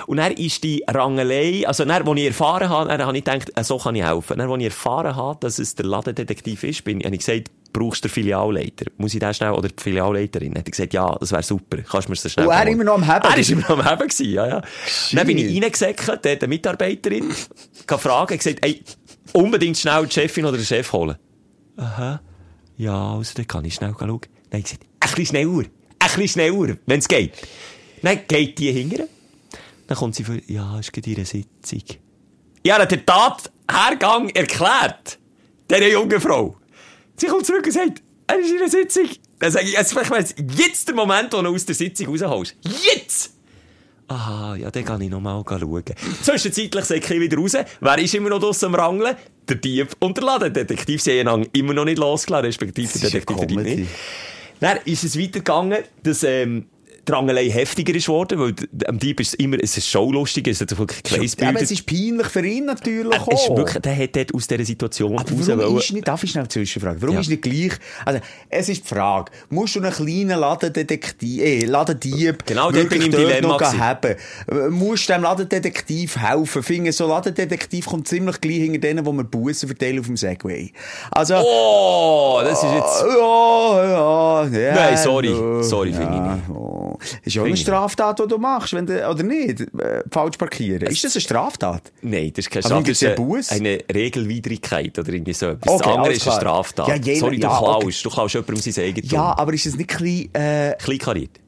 Und 0.05 0.17
dann 0.17 0.31
ist 0.33 0.63
die 0.63 0.83
Rangelei, 0.87 1.63
also 1.67 1.83
dann, 1.83 2.07
als 2.07 2.17
ich 2.19 2.25
erfahren 2.25 2.69
habe, 2.69 2.89
dann 2.89 3.01
habe 3.07 3.17
ich 3.17 3.23
gedacht, 3.23 3.51
äh, 3.55 3.63
so 3.63 3.77
kann 3.79 3.95
ich 3.95 4.03
helfen. 4.03 4.37
Dann, 4.37 4.49
als 4.51 4.59
ich 4.59 4.65
erfahren 4.65 5.15
habe, 5.15 5.39
dass 5.39 5.57
es 5.57 5.73
der 5.75 5.85
Ladendetektiv 5.85 6.63
ist, 6.63 6.83
bin, 6.83 6.99
habe 7.03 7.15
ich 7.15 7.25
gesagt, 7.25 7.49
brauchst 7.73 8.03
du 8.03 8.07
den 8.07 8.13
Filialleiter? 8.13 8.85
Muss 8.97 9.15
ich 9.15 9.19
den 9.19 9.33
schnell, 9.33 9.51
oder 9.53 9.67
die 9.69 9.81
Filialleiterin? 9.81 10.55
Hat 10.55 10.65
gesagt, 10.65 10.93
ja, 10.93 11.15
das 11.19 11.31
wäre 11.31 11.41
super. 11.41 11.77
Kannst 11.77 12.07
du 12.07 12.11
mir 12.11 12.17
das 12.21 12.31
schnell 12.31 12.45
Und 12.45 12.51
er 12.53 12.59
holen? 12.59 12.67
immer 12.73 12.83
noch 12.83 12.93
am 12.93 13.07
Haben? 13.07 13.29
Er 13.31 13.37
ist 13.39 13.49
immer 13.49 13.61
noch 13.61 13.69
am 13.71 13.85
Haben 13.85 14.07
gewesen, 14.07 14.29
ja, 14.31 14.47
ja. 14.47 14.61
Dann 15.13 15.25
bin 15.25 15.39
ich 15.39 15.59
reingesäckelt, 15.59 16.23
dort 16.23 16.43
eine 16.43 16.47
Mitarbeiterin, 16.47 17.31
fragen, 17.87 18.37
gesagt, 18.37 18.59
ey, 18.63 18.83
unbedingt 19.31 19.75
schnell 19.79 20.05
die 20.05 20.11
Chefin 20.13 20.45
oder 20.45 20.57
den 20.57 20.65
Chef 20.67 20.93
holen. 20.93 21.15
Aha. 21.77 22.21
Ja, 22.77 23.15
also 23.15 23.31
dann 23.35 23.47
kann 23.47 23.65
ich 23.65 23.73
schnell 23.73 23.95
schauen. 23.97 24.21
Nein, 24.53 24.61
ich 24.61 24.65
gesagt, 24.65 24.85
ein 24.99 25.09
bisschen 25.09 25.25
schneller. 25.25 25.65
Ein 25.99 26.07
bisschen 26.15 26.27
schneller, 26.27 26.77
wenn 26.85 26.99
es 26.99 27.07
geht. 27.07 27.33
Dann 28.03 28.19
geht 28.27 28.59
die 28.59 28.71
hinterher. 28.71 29.07
Dann 29.87 29.97
kommt 29.97 30.15
sie 30.15 30.23
für, 30.23 30.39
ja, 30.45 30.79
ist 30.79 30.93
gerade 30.93 31.09
ihre 31.09 31.25
Sitzung. 31.25 31.83
Ja, 32.63 32.77
hat 32.77 32.91
der 32.91 33.03
Tathergang 33.03 34.29
erklärt. 34.29 35.17
Der 35.69 35.89
junge 35.89 36.19
Frau. 36.19 36.55
Sie 37.17 37.27
kommt 37.27 37.45
zurück 37.45 37.65
und 37.65 37.71
sagt, 37.71 38.03
er 38.27 38.39
ist 38.39 38.51
in 38.51 38.57
einer 38.57 38.69
Sitzung. 38.69 39.09
Dann 39.39 39.51
sage 39.51 39.65
ich, 39.65 39.77
also, 39.77 39.99
ich 39.99 40.09
weiss, 40.09 40.35
jetzt 40.57 40.87
der 40.87 40.95
Moment, 40.95 41.33
wo 41.33 41.41
du 41.41 41.53
aus 41.53 41.65
der 41.65 41.75
Sitzung 41.75 42.07
rausholst. 42.07 42.55
Jetzt! 42.61 43.33
Aha, 44.07 44.55
ja, 44.55 44.69
dann 44.69 44.85
kann 44.85 45.01
ich 45.01 45.09
noch 45.09 45.19
mal 45.19 45.43
schauen. 45.47 45.83
Zwischenzeitlich 46.21 46.85
sehe 46.85 46.97
ich 46.97 47.09
wieder 47.09 47.37
raus. 47.37 47.53
Wer 47.79 47.97
ist 47.97 48.13
immer 48.13 48.29
noch 48.29 48.39
draussen 48.39 48.65
am 48.65 48.75
Rangeln? 48.75 49.15
Der 49.49 49.55
Dieb 49.55 49.95
und 49.99 50.15
der 50.15 50.23
Ladendetektiv. 50.25 51.01
Sie 51.01 51.23
haben 51.25 51.47
immer 51.53 51.73
noch 51.73 51.85
nicht 51.85 51.97
losgelassen, 51.97 52.45
respektive 52.45 52.99
der 52.99 53.09
Detektiv 53.09 53.49
nicht. 53.49 53.89
Dann 54.63 54.77
ist 54.85 55.03
es 55.03 55.19
weitergegangen, 55.19 55.83
dass, 56.03 56.23
ähm, 56.23 56.67
die 57.07 57.11
Rangelei 57.11 57.49
heftiger 57.49 57.93
ist 57.95 58.07
worden, 58.07 58.39
weil 58.39 58.53
am 58.87 58.97
Dieb 58.97 59.19
ist 59.19 59.29
es 59.29 59.33
immer, 59.35 59.57
es 59.61 59.77
ist 59.77 59.87
showlustig, 59.89 60.47
es 60.47 60.61
hat 60.61 60.77
wirklich 60.77 61.01
Ja, 61.11 61.17
Gleisbilder. 61.17 61.49
aber 61.51 61.61
es 61.61 61.71
ist 61.71 61.85
peinlich 61.85 62.27
für 62.27 62.45
ihn 62.45 62.65
natürlich 62.65 63.11
Er 63.13 63.31
ist 63.33 63.49
auch. 63.49 63.57
wirklich, 63.57 63.81
der 63.81 63.97
hat 63.97 64.15
dort 64.15 64.33
aus 64.33 64.47
dieser 64.47 64.63
Situation 64.65 65.17
Aber 65.19 65.25
warum 65.31 65.57
wollen- 65.59 65.77
ist 65.77 65.91
nicht, 65.91 66.07
darf 66.07 66.23
ich 66.23 66.31
schnell 66.31 66.47
zwischenfragen, 66.47 67.01
warum 67.01 67.15
Ja. 67.15 67.21
ist 67.21 67.29
nicht 67.29 67.41
gleich, 67.41 67.73
also, 68.05 68.19
es 68.49 68.69
ist 68.69 68.83
die 68.83 68.87
Frage, 68.87 69.31
musst 69.49 69.75
du 69.75 69.81
einen 69.81 69.91
kleinen 69.91 70.39
Ladendetektiv, 70.39 71.41
äh, 71.41 71.65
Ladendieb 71.65 72.45
Genau, 72.45 72.71
dort 72.71 72.89
bin 72.89 73.01
ich 73.01 73.13
im 73.13 73.41
noch 73.43 73.61
haben? 73.61 74.15
Musst 74.69 75.09
du 75.09 75.13
dem 75.13 75.23
Ladendetektiv 75.23 76.17
helfen? 76.17 76.63
Finde, 76.63 76.91
so 76.93 77.07
Ladendetektiv 77.07 77.85
kommt 77.85 78.07
ziemlich 78.07 78.39
gleich 78.39 78.55
hinter 78.57 78.79
denen, 78.79 79.05
wo 79.05 79.11
wir 79.11 79.23
Bussen 79.25 79.67
verteilen 79.67 79.99
auf 79.99 80.05
dem 80.05 80.15
Segway. 80.17 80.71
Also, 81.11 81.35
Oh, 81.37 82.39
das 82.43 82.63
ist 82.63 82.71
jetzt... 82.71 83.03
ja, 83.17 83.83
ja, 83.83 84.47
ja. 84.47 84.75
Nein, 84.75 84.97
sorry. 84.97 85.31
ja, 85.31 85.63
Sorry, 85.63 85.91
finde 85.91 86.09
ich 86.09 86.15
ja, 86.17 86.35
nicht. 86.35 86.49
oh. 86.49 86.92
Ist 87.23 87.35
ja 87.35 87.41
auch 87.41 87.45
eine. 87.45 87.57
Straftat, 87.57 88.19
die 88.19 88.27
du 88.27 88.37
machst, 88.37 88.73
wenn 88.73 88.85
du, 88.85 89.07
oder 89.09 89.23
nicht? 89.23 89.61
Äh, 89.61 90.03
falsch 90.11 90.37
parkieren. 90.37 90.81
Ist 90.87 91.03
das 91.03 91.15
eine 91.15 91.21
Straftat? 91.21 91.91
Nein, 92.01 92.31
das 92.35 92.45
ist 92.45 92.51
keine 92.51 92.63
Straftat. 92.63 92.89
Das 92.89 93.01
ist 93.01 93.15
Buß? 93.15 93.49
eine, 93.51 93.79
Regelwidrigkeit 93.93 94.97
oder 94.99 95.13
irgendwie 95.13 95.33
so 95.33 95.47
etwas. 95.47 95.71
Okay, 95.73 95.83
das 95.83 95.95
andere 95.97 96.13
ist 96.13 96.27
eine. 96.27 96.35
Straftat. 96.37 96.87
Ja, 96.87 96.95
jeder- 96.95 97.19
Sorry, 97.19 97.37
du 97.37 97.41
ja, 97.47 97.57
klaust. 97.57 97.83
okay. 97.85 97.95
Du 98.03 98.09
klaust 98.09 98.33
jemandem 98.35 98.71
sein 98.71 98.83
Eigentum. 98.85 99.09
Ja, 99.11 99.37
aber 99.37 99.53
ist 99.53 99.65
es 99.65 99.75
nicht 99.75 99.91
ein 99.91 99.97
bisschen, 100.03 100.33
äh, 100.35 100.75
Kleinkariert. 100.79 101.39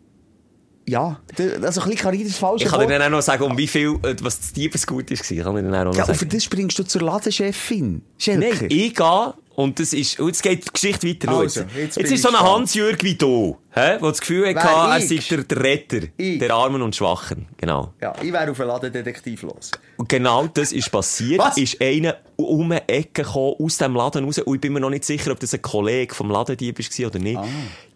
ja, 0.88 1.20
also 1.64 1.82
ein 1.82 1.90
bisschen 1.90 2.22
ist 2.22 2.38
falsch. 2.38 2.62
Ich 2.64 2.68
kann 2.70 2.80
dir 2.82 2.88
dann 3.00 3.02
auch 3.04 3.18
noch 3.18 3.22
sagen, 3.22 3.44
um 3.44 3.58
wie 3.58 3.68
viel, 3.68 3.98
äh, 4.04 4.16
was 4.22 4.40
das 4.40 4.54
Diebesgut. 4.54 5.10
Ich 5.12 5.22
kann 5.22 5.36
dir 5.56 5.64
dann 5.64 5.74
auch 5.76 5.86
noch 5.86 5.96
Ja, 5.96 6.04
und 6.06 6.14
für 6.14 6.20
sagen. 6.20 6.30
das 6.32 6.44
springst 6.44 6.78
du 6.80 6.84
zur 6.84 7.02
Ladenchefin. 7.02 8.02
Schelker. 8.18 8.40
Nein, 8.62 8.68
ich 8.70 8.94
gehe 8.96 9.34
und 9.56 9.80
das 9.80 9.94
ist, 9.94 10.20
und 10.20 10.28
jetzt 10.28 10.44
geht 10.44 10.66
die 10.66 10.72
Geschichte 10.72 11.08
weiter. 11.08 11.32
Also, 11.32 11.62
jetzt 11.78 11.98
jetzt 11.98 12.12
ist 12.12 12.22
so 12.22 12.30
ein. 12.30 12.40
Hans-Jürg 12.40 13.02
wie 13.04 13.16
du, 13.16 13.58
hä, 13.72 13.98
der 13.98 14.00
das 14.00 14.20
Gefühl 14.20 14.54
hatte, 14.54 14.68
er 14.68 15.02
sei 15.02 15.20
der, 15.30 15.44
der 15.44 15.64
Retter 15.64 16.08
Ich? 16.18 16.40
der 16.40 16.52
Armen 16.54 16.82
und 16.82 16.96
Schwachen. 16.96 17.48
Genau. 17.58 17.94
Ja, 18.02 18.14
ich 18.22 18.32
wäre 18.32 18.52
auf 18.52 18.60
einen 18.60 18.70
Ladendetektiv 18.70 19.44
los. 19.44 19.72
Und 19.98 20.10
genau 20.10 20.48
das 20.48 20.72
ist 20.72 20.92
passiert. 20.92 21.40
Was? 21.40 21.58
Ist 21.58 21.82
einer 21.82 22.18
um 22.36 22.72
eine 22.72 22.88
Ecke 22.90 23.24
gekommen, 23.24 23.56
aus 23.60 23.78
dem 23.78 23.96
Laden 23.96 24.26
raus. 24.26 24.40
Und 24.40 24.56
ich 24.56 24.62
bin 24.62 24.74
mir 24.74 24.82
noch 24.82 24.90
nicht 24.90 25.06
sicher, 25.06 25.32
ob 25.32 25.40
das 25.40 25.54
ein 25.54 25.62
Kollege 25.62 26.14
vom 26.14 26.30
Ladendieb 26.30 26.78
war 26.78 27.08
oder 27.08 27.20
nicht. 27.20 27.40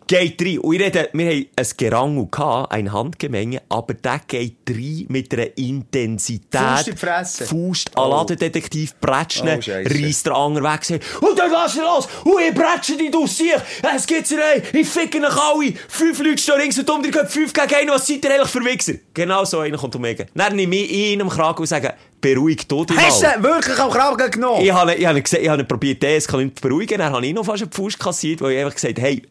Geht 0.09 0.41
rein. 0.41 0.59
Und 0.59 0.73
ich 0.73 0.81
rede, 0.81 1.09
wir 1.13 1.29
haben 1.29 1.45
ein 1.55 1.67
Gerangel 1.77 2.27
gehabt, 2.31 2.71
ein 2.73 2.91
Handgemenge, 2.91 3.61
aber 3.69 3.93
der 3.93 4.19
geht 4.27 4.57
rein 4.67 5.05
mit 5.07 5.31
einer 5.33 5.55
Intensität. 5.55 6.49
Faust 6.51 6.87
in 6.87 6.95
die 6.95 6.99
Fresse. 6.99 7.45
Faust, 7.45 7.91
Oh. 7.95 8.09
Ladendetektiv, 8.09 8.95
Bretschen, 8.95 9.47
Oh, 9.47 9.59
reißt 9.59 10.25
der 10.25 10.35
andere 10.35 10.63
weg, 10.63 10.83
sagt, 10.83 11.05
und 11.21 11.37
dann 11.37 11.51
lass 11.51 11.75
ihn 11.75 11.83
los, 11.83 12.07
und 12.23 12.41
ich 12.41 12.53
bretsche 12.53 12.97
dich, 12.97 13.11
du 13.11 13.27
Sieg, 13.27 13.55
es 13.95 14.07
gibt's 14.07 14.31
rein, 14.31 14.63
ich 14.73 14.87
ficke 14.87 15.19
euch 15.19 15.37
alle, 15.37 15.73
fünf 15.87 16.19
Leute 16.19 16.37
stehen 16.39 16.55
rings 16.55 16.79
und 16.79 16.89
um, 16.89 17.03
ihr 17.05 17.11
geht 17.11 17.27
fünf 17.29 17.53
gegen 17.53 17.75
einen, 17.75 17.89
was 17.89 18.07
seid 18.07 18.25
ihr 18.25 18.33
eigentlich 18.33 18.49
für 18.49 18.65
Wichser? 18.65 18.93
Genau 19.13 19.45
so 19.45 19.59
einer 19.59 19.77
kommt 19.77 19.95
um 19.95 20.01
mich. 20.01 20.25
Dann 20.33 20.55
nehme 20.55 20.75
ich 20.75 20.91
ihn 20.91 21.21
am 21.21 21.29
Kragen 21.29 21.59
und 21.59 21.67
sage, 21.67 21.93
beruhig 22.19 22.67
du 22.67 22.83
dich 22.83 22.97
Hast 22.97 23.21
du 23.21 23.27
ihn 23.27 23.43
wirklich 23.43 23.77
am 23.77 23.91
Kragen 23.91 24.31
genommen? 24.31 24.63
Ich 24.63 24.71
habe, 24.71 24.95
ich 24.95 25.05
habe 25.05 25.21
gesehen, 25.21 25.43
ich 25.43 25.49
habe 25.49 25.61
ihn 25.61 25.67
probiert, 25.67 26.01
den 26.01 26.17
eskaliert 26.17 26.57
zu 26.57 26.61
beruhigen. 26.67 26.97
Dann 26.97 27.13
habe 27.13 27.25
ich 27.25 27.33
noch 27.33 27.45
fast 27.45 27.61
einen 27.63 27.71
Fuß 27.71 27.97
kassiert, 27.97 28.41
weil 28.41 28.53
ich 28.53 28.59
einfach 28.59 28.75
gesagt 28.75 28.99
hey, 28.99 29.21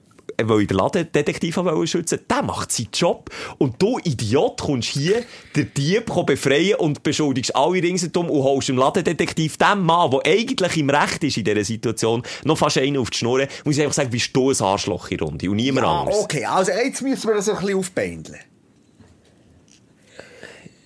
weil 0.42 0.60
ich 0.62 0.68
den 0.68 0.76
Ladendetektiv 0.76 1.58
schützen 1.84 2.20
der 2.30 2.42
macht 2.42 2.70
seinen 2.72 2.88
Job. 2.92 3.30
Und 3.58 3.80
du 3.82 3.98
Idiot 4.04 4.60
kommst 4.60 4.90
hier, 4.90 5.24
der 5.56 5.64
Dieb 5.64 6.06
befreien 6.26 6.76
und 6.76 7.02
beschuldigst 7.02 7.54
alle 7.56 7.82
ringsherum 7.82 8.30
und 8.30 8.42
holst 8.42 8.68
dem 8.68 8.76
Ladendetektiv 8.76 9.56
dem 9.56 9.82
Mann, 9.84 10.10
der 10.10 10.20
eigentlich 10.26 10.76
im 10.76 10.90
Recht 10.90 11.24
ist 11.24 11.36
in 11.36 11.44
dieser 11.44 11.64
Situation, 11.64 12.22
noch 12.44 12.58
fast 12.58 12.78
einen 12.78 12.96
auf 12.98 13.10
die 13.10 13.18
Schnur. 13.18 13.46
Muss 13.64 13.76
ich 13.76 13.82
einfach 13.82 13.94
sagen, 13.94 14.10
bist 14.10 14.34
du 14.34 14.50
ein 14.50 14.60
Arschloch 14.60 15.10
in 15.10 15.20
Runde 15.20 15.50
und 15.50 15.56
niemand 15.56 15.86
Ah, 15.86 16.00
anderes. 16.00 16.20
okay, 16.20 16.44
also 16.44 16.70
jetzt 16.72 17.02
müssen 17.02 17.28
wir 17.28 17.34
das 17.34 17.48
ein 17.48 17.56
bisschen 17.56 17.76
aufbeindeln. 17.78 18.38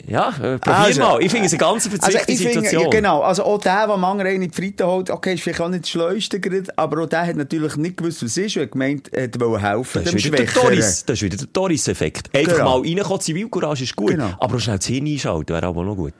Ja, 0.06 0.28
äh, 0.30 0.58
probier 0.58 0.74
Also, 0.78 1.00
mal. 1.00 1.22
Ich 1.22 1.30
finde 1.30 1.46
es 1.46 1.52
eine 1.52 1.58
ganz 1.58 1.86
verzwickte 1.86 2.24
finde, 2.34 2.42
Situation. 2.54 2.82
ja, 2.82 2.88
genau, 2.88 3.20
also 3.22 3.44
auch 3.44 3.58
der, 3.60 3.86
der 3.86 3.96
Mangel 3.96 4.26
in 4.26 4.40
die 4.40 4.50
Fritte 4.50 4.86
holt, 4.86 5.10
okay, 5.10 5.34
ist 5.34 5.42
vielleicht 5.42 5.60
auch 5.60 5.68
nicht 5.68 5.84
das 5.84 5.90
Schleuste 5.90 6.40
gerade, 6.40 6.64
aber 6.76 7.02
auch 7.02 7.08
der 7.08 7.26
hat 7.26 7.36
natürlich 7.36 7.76
nicht 7.76 7.96
gewusst, 7.98 8.22
was 8.22 8.30
es 8.32 8.36
ist 8.38 8.56
und 8.56 8.62
hat 8.64 8.72
gemeint, 8.72 9.12
er 9.12 9.28
wollte 9.40 9.62
helfen, 9.62 10.02
Das 10.02 10.10
dem 10.12 10.16
ist, 10.18 10.24
wieder 10.24 10.36
der. 10.38 10.46
Doris, 10.62 11.04
das 11.04 11.18
ist 11.18 11.22
wieder 11.22 11.36
der 11.36 11.46
Doris-Effekt. 11.52 12.36
Einfach 12.36 12.52
Genau. 12.56 12.80
mal 12.80 12.88
reinkommen, 12.88 13.20
Zivilcourage 13.20 13.84
ist 13.84 13.94
gut. 13.96 14.10
Genau. 14.10 14.30
Aber 14.38 14.58
schnell 14.58 14.78
das 14.78 14.86
Hirn 14.86 15.06
einschalten 15.06 15.54
wäre 15.54 15.66
aber 15.66 15.84
noch 15.84 15.96
gut. 15.96 16.14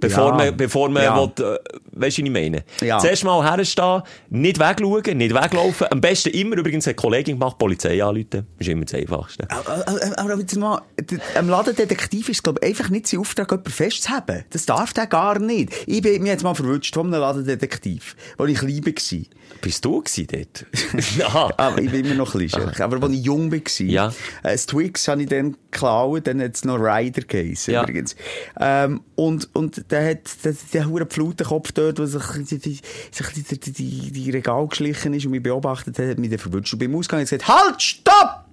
Bevor 0.00 0.28
Ja. 0.30 0.34
man, 0.34 0.56
bevor 0.56 0.88
man 0.88 1.02
Ja. 1.02 1.16
will, 1.16 1.30
äh, 1.44 1.58
weisst 1.92 2.18
du, 2.18 2.22
was 2.22 2.26
ich 2.26 2.30
meine? 2.30 2.64
Ja. 2.80 2.98
Zuerst 2.98 3.24
mal 3.24 3.42
herstehen, 3.56 4.02
nicht 4.30 4.58
wegschauen, 4.58 5.18
nicht 5.18 5.34
weglaufen. 5.34 5.86
Am 5.90 6.00
besten 6.00 6.30
immer, 6.30 6.56
übrigens, 6.56 6.86
hat 6.86 6.90
eine 6.92 6.96
Kollegin 6.96 7.38
gemacht, 7.38 7.58
Polizei 7.58 8.02
anrufen. 8.02 8.28
Das 8.30 8.44
ist 8.58 8.68
immer 8.68 8.84
das 8.84 8.94
Einfachste. 8.94 9.48
Aber, 9.50 9.86
aber, 9.88 10.18
aber 10.18 10.38
jetzt 10.38 10.56
mal, 10.56 10.80
am 11.36 11.48
Ladendetektiv 11.48 12.28
ist, 12.28 12.42
glaube 12.42 12.60
ich, 12.62 12.68
einfach 12.68 12.88
nicht 12.90 13.06
sein 13.06 13.20
Auftrag, 13.20 13.50
jemanden 13.50 13.70
festzuhaben. 13.70 14.44
Das 14.50 14.66
darf 14.66 14.92
der 14.92 15.06
gar 15.06 15.38
nicht. 15.38 15.72
Ich 15.86 16.02
bin 16.02 16.22
mir 16.22 16.30
jetzt 16.32 16.42
mal 16.44 16.54
verwünscht 16.54 16.94
von 16.94 17.06
einem 17.12 17.20
Ladendetektiv, 17.20 18.16
wo 18.38 18.46
ich 18.46 18.58
klein 18.58 18.84
war. 18.84 18.92
Bist 19.62 19.84
du 19.84 20.00
gewesen 20.02 20.26
dort? 20.30 20.66
Aha. 21.26 21.50
Aber 21.56 21.82
ich 21.82 21.90
bin 21.90 22.04
immer 22.04 22.14
noch 22.14 22.32
klein. 22.32 22.50
Aber 22.80 23.02
als 23.02 23.12
ich 23.14 23.22
jung 23.24 23.52
war, 23.52 23.58
Ja. 23.86 24.08
äh, 24.08 24.52
das 24.52 24.66
Twix 24.66 25.06
habe 25.08 25.22
ich 25.22 25.28
dann 25.28 25.56
geklaut, 25.70 26.26
dann 26.26 26.40
hat 26.42 26.54
es 26.54 26.64
noch 26.64 26.76
Ryder 26.78 27.22
geheißen, 27.22 27.72
Ja. 27.74 27.82
übrigens. 27.82 28.16
Ähm, 28.60 29.00
und, 29.14 29.48
und 29.54 29.90
der 29.90 30.10
hat, 30.10 30.44
der, 30.44 30.54
der 30.72 30.86
hure 30.88 31.06
Pflutenkopf 31.06 31.72
dort, 31.72 31.98
wo 31.98 32.06
sich, 32.06 32.22
die, 32.48 32.80
sich 33.10 33.26
die, 33.34 33.42
die, 33.58 33.72
die, 33.72 34.10
die 34.12 34.30
Regal 34.30 34.66
geschlichen 34.68 35.14
ist 35.14 35.24
und 35.24 35.32
mich 35.32 35.42
beobachtet 35.42 35.98
hat, 35.98 36.06
hat 36.08 36.18
mich 36.18 36.30
dann 36.30 36.38
verwünscht. 36.38 36.72
Und 36.72 36.78
beim 36.78 36.94
Ausgang 36.94 37.20
hat 37.20 37.28
gesagt, 37.30 37.48
halt, 37.48 37.80
stopp! 37.82 38.44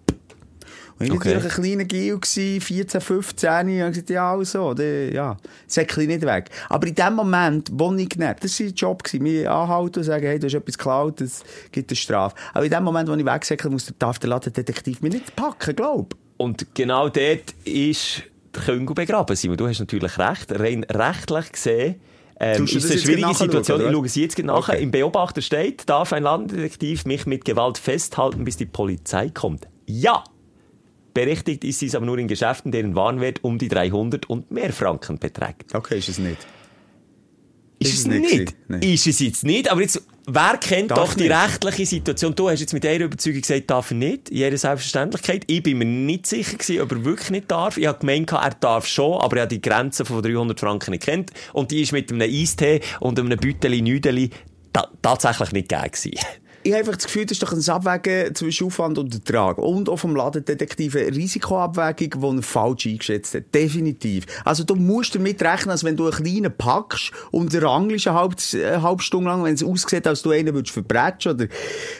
Und 0.99 1.05
ich 1.05 1.11
war 1.11 1.17
Okay. 1.17 1.29
natürlich 1.35 1.57
ein 1.57 1.63
kleiner 1.63 1.83
Gil, 1.83 2.19
gewesen, 2.19 2.59
14, 2.59 3.01
15, 3.01 3.49
und 3.59 3.69
ich 3.69 3.77
gesagt, 3.89 4.09
ja, 4.09 4.31
also, 4.33 4.73
der, 4.73 5.11
ja, 5.13 5.37
säckli 5.67 6.07
nicht 6.07 6.23
weg. 6.25 6.49
Aber 6.69 6.87
in 6.87 6.95
dem 6.95 7.13
Moment, 7.13 7.69
wo 7.71 7.93
ich 7.93 8.09
genervt, 8.09 8.43
das 8.43 8.59
war 8.59 8.65
sein 8.67 8.73
Job, 8.75 9.03
mich 9.19 9.47
anhalten 9.47 9.99
und 9.99 10.05
sagen, 10.05 10.25
hey, 10.25 10.39
du 10.39 10.47
hast 10.47 10.55
etwas 10.55 10.75
geklaut, 10.75 11.21
das 11.21 11.43
gibt 11.71 11.91
eine 11.91 11.95
Strafe. 11.95 12.35
Aber 12.51 12.65
in 12.65 12.71
dem 12.71 12.83
Moment, 12.83 13.09
wo 13.09 13.13
ich 13.13 13.23
wegsäckle, 13.23 13.69
muss 13.69 13.85
der, 13.85 13.93
darf 13.99 14.17
der 14.17 14.29
Ladendetektiv 14.31 15.01
mich 15.01 15.13
nicht 15.13 15.35
packen, 15.35 15.75
glaub. 15.75 16.15
Und 16.37 16.75
genau 16.75 17.09
dort 17.09 17.53
ist 17.65 18.23
der 18.55 18.63
Küngel 18.63 18.93
begraben, 18.93 19.35
Simon. 19.35 19.57
Du 19.57 19.67
hast 19.67 19.79
natürlich 19.79 20.17
recht. 20.17 20.51
Rein 20.51 20.83
rechtlich 20.83 21.51
gesehen, 21.51 21.95
ähm, 22.39 22.65
ist 22.65 22.75
es 22.75 22.91
eine 22.91 22.99
schwierige 22.99 23.33
Situation. 23.33 23.79
oder? 23.79 23.89
Ich 23.89 23.95
schaue 23.95 24.09
sie 24.09 24.21
jetzt 24.21 24.35
gerade 24.35 24.47
nach. 24.47 24.69
Okay. 24.69 24.83
Im 24.83 24.91
Beobachter 24.91 25.41
steht, 25.41 25.89
darf 25.89 26.13
ein 26.13 26.23
Landdetektiv 26.23 27.05
mich 27.05 27.25
mit 27.25 27.45
Gewalt 27.45 27.77
festhalten, 27.77 28.43
bis 28.43 28.57
die 28.57 28.65
Polizei 28.65 29.29
kommt? 29.29 29.67
Ja! 29.85 30.23
Berechtigt 31.13 31.63
ist 31.63 31.81
dies 31.81 31.95
aber 31.95 32.05
nur 32.05 32.19
in 32.19 32.27
Geschäften, 32.27 32.71
deren 32.71 32.95
Warenwert 32.95 33.43
um 33.43 33.57
die 33.57 33.69
300 33.69 34.29
und 34.29 34.51
mehr 34.51 34.71
Franken 34.71 35.17
beträgt. 35.17 35.73
Okay, 35.73 35.97
ist 35.97 36.09
es 36.09 36.19
nicht. 36.19 36.45
Ist, 37.79 37.93
Ist 37.93 37.99
es 37.99 38.07
nicht 38.07 38.55
nicht? 38.69 38.83
Ist 38.83 39.07
es 39.07 39.19
jetzt 39.19 39.43
nicht? 39.43 39.69
Aber 39.71 39.81
jetzt, 39.81 40.01
wer 40.25 40.57
kennt 40.57 40.89
Darf 40.89 41.09
doch 41.09 41.13
die 41.13 41.27
nicht. 41.27 41.37
rechtliche 41.37 41.85
Situation? 41.85 42.33
Du 42.33 42.49
hast 42.49 42.59
jetzt 42.59 42.73
mit 42.73 42.83
dieser 42.83 43.01
Überzeugung 43.01 43.41
gesagt, 43.41 43.69
darf 43.69 43.91
er 43.91 43.97
nicht. 43.97 44.29
In 44.29 44.37
jeder 44.37 44.57
Selbstverständlichkeit. 44.57 45.43
Ich 45.45 45.61
bin 45.61 45.77
mir 45.77 45.85
nicht 45.85 46.25
sicher 46.25 46.57
gewesen, 46.57 46.81
ob 46.81 46.91
er 46.91 47.05
wirklich 47.05 47.29
nicht 47.29 47.51
darf. 47.51 47.77
Ich 47.77 47.85
habe 47.85 47.99
gemeint, 47.99 48.31
er 48.31 48.49
darf 48.59 48.87
schon, 48.87 49.21
aber 49.21 49.37
er 49.37 49.43
hat 49.43 49.51
die 49.51 49.61
Grenze 49.61 50.05
von 50.05 50.23
300 50.23 50.59
Franken 50.59 50.91
nicht 50.91 51.03
kennt. 51.03 51.31
Und 51.53 51.69
die 51.69 51.81
ist 51.83 51.91
mit 51.91 52.11
einem 52.11 52.21
Eistee 52.21 52.81
und 52.99 53.19
einem 53.19 53.37
Büteli 53.37 53.81
Nüdeli 53.83 54.31
ta 54.73 54.89
tatsächlich 55.03 55.51
nicht 55.51 55.69
gegeben 55.69 55.91
gewesen. 55.91 56.19
Ich 56.67 56.73
habe 56.73 56.79
einfach 56.81 56.95
das 56.95 57.05
Gefühl, 57.05 57.25
das 57.25 57.37
ist 57.37 57.43
doch 57.43 57.53
ein 57.53 57.69
Abwägen 57.69 58.35
zwischen 58.35 58.67
Aufwand 58.67 58.97
und 58.97 59.13
Ertrag. 59.13 59.57
Und 59.57 59.87
auch 59.87 59.95
vom 59.95 60.13
Ladendetektiv 60.17 60.97
eine 60.97 61.15
Risikoabwägung, 61.15 62.21
die 62.21 62.37
er 62.39 62.43
falsch 62.43 62.87
eingeschätzt 62.87 63.35
hat. 63.35 63.55
Definitiv. 63.55 64.25
Also 64.43 64.65
du 64.65 64.75
musst 64.75 65.15
damit 65.15 65.41
rechnen, 65.41 65.69
dass 65.69 65.85
wenn 65.85 65.95
du 65.95 66.03
einen 66.09 66.11
kleinen 66.25 66.51
packst 66.57 67.11
und 67.31 67.53
der 67.53 67.63
angelst 67.63 68.07
eine 68.07 68.19
halbe, 68.19 68.35
eine 68.53 68.81
halbe 68.81 69.01
Stunde 69.01 69.29
lang, 69.29 69.45
wenn 69.45 69.53
es 69.53 69.63
aussieht, 69.63 70.05
als 70.07 70.23
du 70.23 70.31
einen 70.31 70.53
würdest 70.53 70.73
verbrechen 70.73 71.31
oder, 71.35 71.45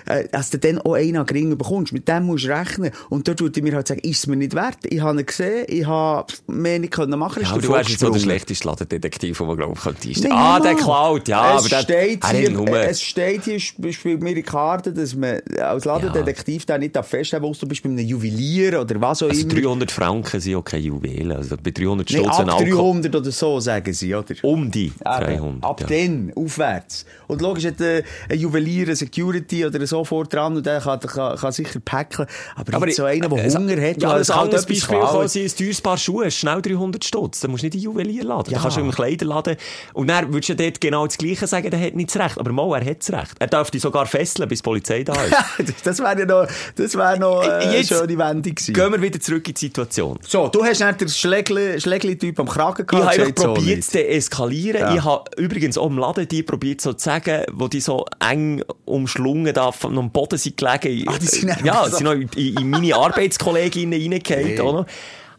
äh, 0.06 0.28
dass 0.34 0.50
du 0.50 0.58
dann 0.60 0.80
auch 0.80 0.96
einen 0.96 1.26
gering 1.26 1.58
bekommst. 1.58 1.94
Mit 1.94 2.10
dem 2.10 2.26
musst 2.26 2.44
du 2.44 2.50
rechnen. 2.50 2.92
Und 3.10 3.26
dort 3.26 3.40
würde 3.40 3.58
ich 3.58 3.64
mir 3.64 3.74
halt 3.74 3.88
sagen, 3.88 4.02
ist 4.02 4.20
es 4.20 4.28
mir 4.28 4.36
nicht 4.36 4.54
wert. 4.54 4.80
Ich 4.84 5.00
habe 5.00 5.18
ihn 5.18 5.26
gesehen, 5.26 5.64
ich 5.70 5.86
habe 5.86 6.34
mehr 6.48 6.80
nicht 6.80 6.92
können 6.92 7.18
machen. 7.18 7.42
Ja, 7.42 7.54
der 7.54 7.62
du 7.62 7.70
wärst 7.70 7.90
jetzt 7.90 8.02
so 8.02 8.10
der 8.10 8.20
schlechteste 8.20 8.68
Ladendetektiv, 8.68 9.38
den 9.38 9.48
man 9.48 9.56
glauben 9.56 9.76
könnte. 9.76 10.10
Nein, 10.10 10.32
ah, 10.34 10.60
der 10.60 10.76
klaut, 10.76 11.30
ja, 11.30 11.56
es 11.56 11.60
aber 11.62 11.70
der, 11.70 11.82
steht 11.84 12.24
er 12.26 12.30
hier, 12.32 12.48
hat 12.48 12.54
nur- 12.54 12.80
es 12.82 13.02
steht 13.02 13.46
hier, 13.46 13.56
sp- 13.64 13.94
spielt 13.94 14.22
mir 14.22 14.36
Karte, 14.58 14.92
dass 14.92 15.14
man 15.16 15.40
als 15.62 15.86
Ladendetektiv 15.86 16.66
da 16.66 16.80
nicht 16.80 16.98
feststellen 16.98 17.46
muss, 17.46 17.60
du 17.60 17.68
bist 17.68 17.84
bei 17.84 17.90
einem 17.90 18.00
Juwelier 18.00 18.82
oder 18.82 19.00
was 19.00 19.22
auch 19.22 19.30
also 19.30 19.42
immer. 19.42 19.54
300 19.54 19.92
Franken 19.92 20.40
sind 20.40 20.56
auch 20.56 20.64
keine 20.64 20.84
Juwelen. 20.84 21.32
Also 21.32 21.58
bei 21.62 21.70
300 21.70 22.10
Nein, 22.10 22.24
Stutz 22.24 22.40
ein 22.40 22.50
Alkohol. 22.50 22.94
300 23.02 23.16
oder 23.16 23.32
so, 23.32 23.60
sagen 23.60 23.94
sie, 23.94 24.16
oder? 24.16 24.34
Um 24.42 24.72
die 24.72 24.86
Eben, 24.86 24.94
300. 25.04 25.64
Ab 25.64 25.82
ja. 25.82 25.88
dann, 25.88 26.34
aufwärts. 26.36 27.06
Und 27.28 27.42
logisch 27.42 27.66
hat 27.66 27.80
äh, 27.82 28.02
ein 28.30 28.40
Juwelier, 28.40 28.88
eine 28.88 28.96
Security 28.96 29.64
oder 29.64 29.86
so 29.86 30.04
vor 30.04 30.26
dran 30.26 30.56
und 30.58 30.66
der 30.66 30.80
kann, 30.82 31.00
kann, 31.02 31.38
kann 31.38 31.52
sicher 31.52 31.80
packen. 31.80 32.26
Aber, 32.56 32.74
Aber 32.78 32.92
so 32.92 33.04
einer, 33.04 33.30
der 33.30 33.46
es- 33.46 33.56
Hunger 33.56 33.80
hat, 33.80 34.02
ja, 34.02 34.10
weil 34.10 34.16
ein 34.16 34.22
es 34.22 34.36
halt 34.36 34.52
Beispiel 34.52 35.00
kann 35.00 35.28
sein, 35.28 35.44
ein 35.44 35.56
teures 35.56 35.82
Paar 35.82 35.98
Schuhe, 35.98 36.32
schnell 36.32 36.64
300 36.64 37.04
Stutz. 37.06 37.42
Dann 37.42 37.52
musst 37.52 37.62
du 37.62 37.68
nicht 37.68 37.76
in 37.76 37.82
Juwelier 37.82 38.24
laden. 38.24 38.46
Ja. 38.52 38.54
Dann 38.54 38.62
kannst 38.64 38.78
du 38.78 38.82
im 38.82 38.92
Kleiderladen. 38.92 39.56
Und 39.94 40.08
dann 40.08 40.34
würdest 40.34 40.50
du 40.50 40.54
ja 40.54 40.58
dort 40.58 40.82
genau 40.82 41.06
das 41.06 41.18
Gleiche 41.18 41.46
sagen, 41.46 41.70
der 41.70 41.80
hat 41.80 41.96
nicht 41.96 42.14
das 42.16 42.20
Recht. 42.24 42.40
Aber 42.40 42.52
mal, 42.52 42.82
er 42.82 42.90
hat 42.90 43.00
das 43.00 43.12
Recht. 43.12 43.36
Er 43.38 43.48
darf 43.48 43.70
dich 43.70 43.82
sogar 43.82 44.08
fesseln, 44.08 44.47
bis 44.48 44.60
die 44.60 44.64
Polizei 44.64 45.04
da 45.04 45.14
ist. 45.24 45.36
das 45.84 46.00
wäre 46.00 46.20
ja 46.20 46.26
noch, 46.26 46.48
das 46.76 46.96
wäre 46.96 47.20
noch 47.20 47.44
äh, 47.44 47.50
eine 47.50 47.78
Jetzt 47.78 47.90
schöne 47.90 48.18
Wendung 48.18 48.56
gewesen. 48.56 48.74
Gehen 48.74 48.92
wir 48.92 49.02
wieder 49.02 49.20
zurück 49.20 49.48
in 49.48 49.54
die 49.54 49.60
Situation. 49.60 50.20
So, 50.28 50.48
du 50.48 50.64
hast 50.64 50.80
nicht 50.80 51.02
den 51.02 51.08
Schlägli- 51.08 51.80
Schlägli-Typ 51.82 52.40
am 52.40 52.48
Kragen 52.48 52.86
Ich 52.90 52.94
habe 52.98 53.04
gehabt. 53.04 53.18
gesagt, 53.18 53.40
so 53.40 53.54
probiert 53.54 53.78
nicht. 53.78 53.92
zu 53.92 53.98
deeskalieren. 53.98 54.82
Ja. 54.82 54.96
Ich 54.96 55.04
habe 55.04 55.24
übrigens 55.38 55.78
auch 55.78 55.88
im 55.88 55.98
Laden 55.98 56.28
die 56.28 56.44
probiert 56.44 56.82
so 56.82 56.94
zu 56.94 57.04
sagen, 57.06 57.44
wo 57.54 57.68
die 57.68 57.80
so 57.82 58.06
eng 58.20 58.64
umschlungen 58.86 59.54
da 59.54 59.72
von 59.72 59.98
am 59.98 60.12
Boden 60.12 60.38
sind 60.38 60.58
gelegen. 60.58 61.04
Ah, 61.08 61.18
die 61.22 61.26
sind 61.28 61.56
ja, 61.64 61.86
so- 61.90 61.98
sind 61.98 62.04
noch 62.06 62.14
in, 62.14 62.30
in 62.36 62.70
meine 62.70 62.96
Arbeitskolleginnen 62.96 64.00
reingefallen, 64.02 64.46
Hey. 64.48 64.60
oder? 64.62 64.86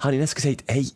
Habe 0.01 0.15
ich 0.15 0.19
dann 0.21 0.27
so 0.29 0.35
gesagt, 0.35 0.65
hey, 0.69 0.87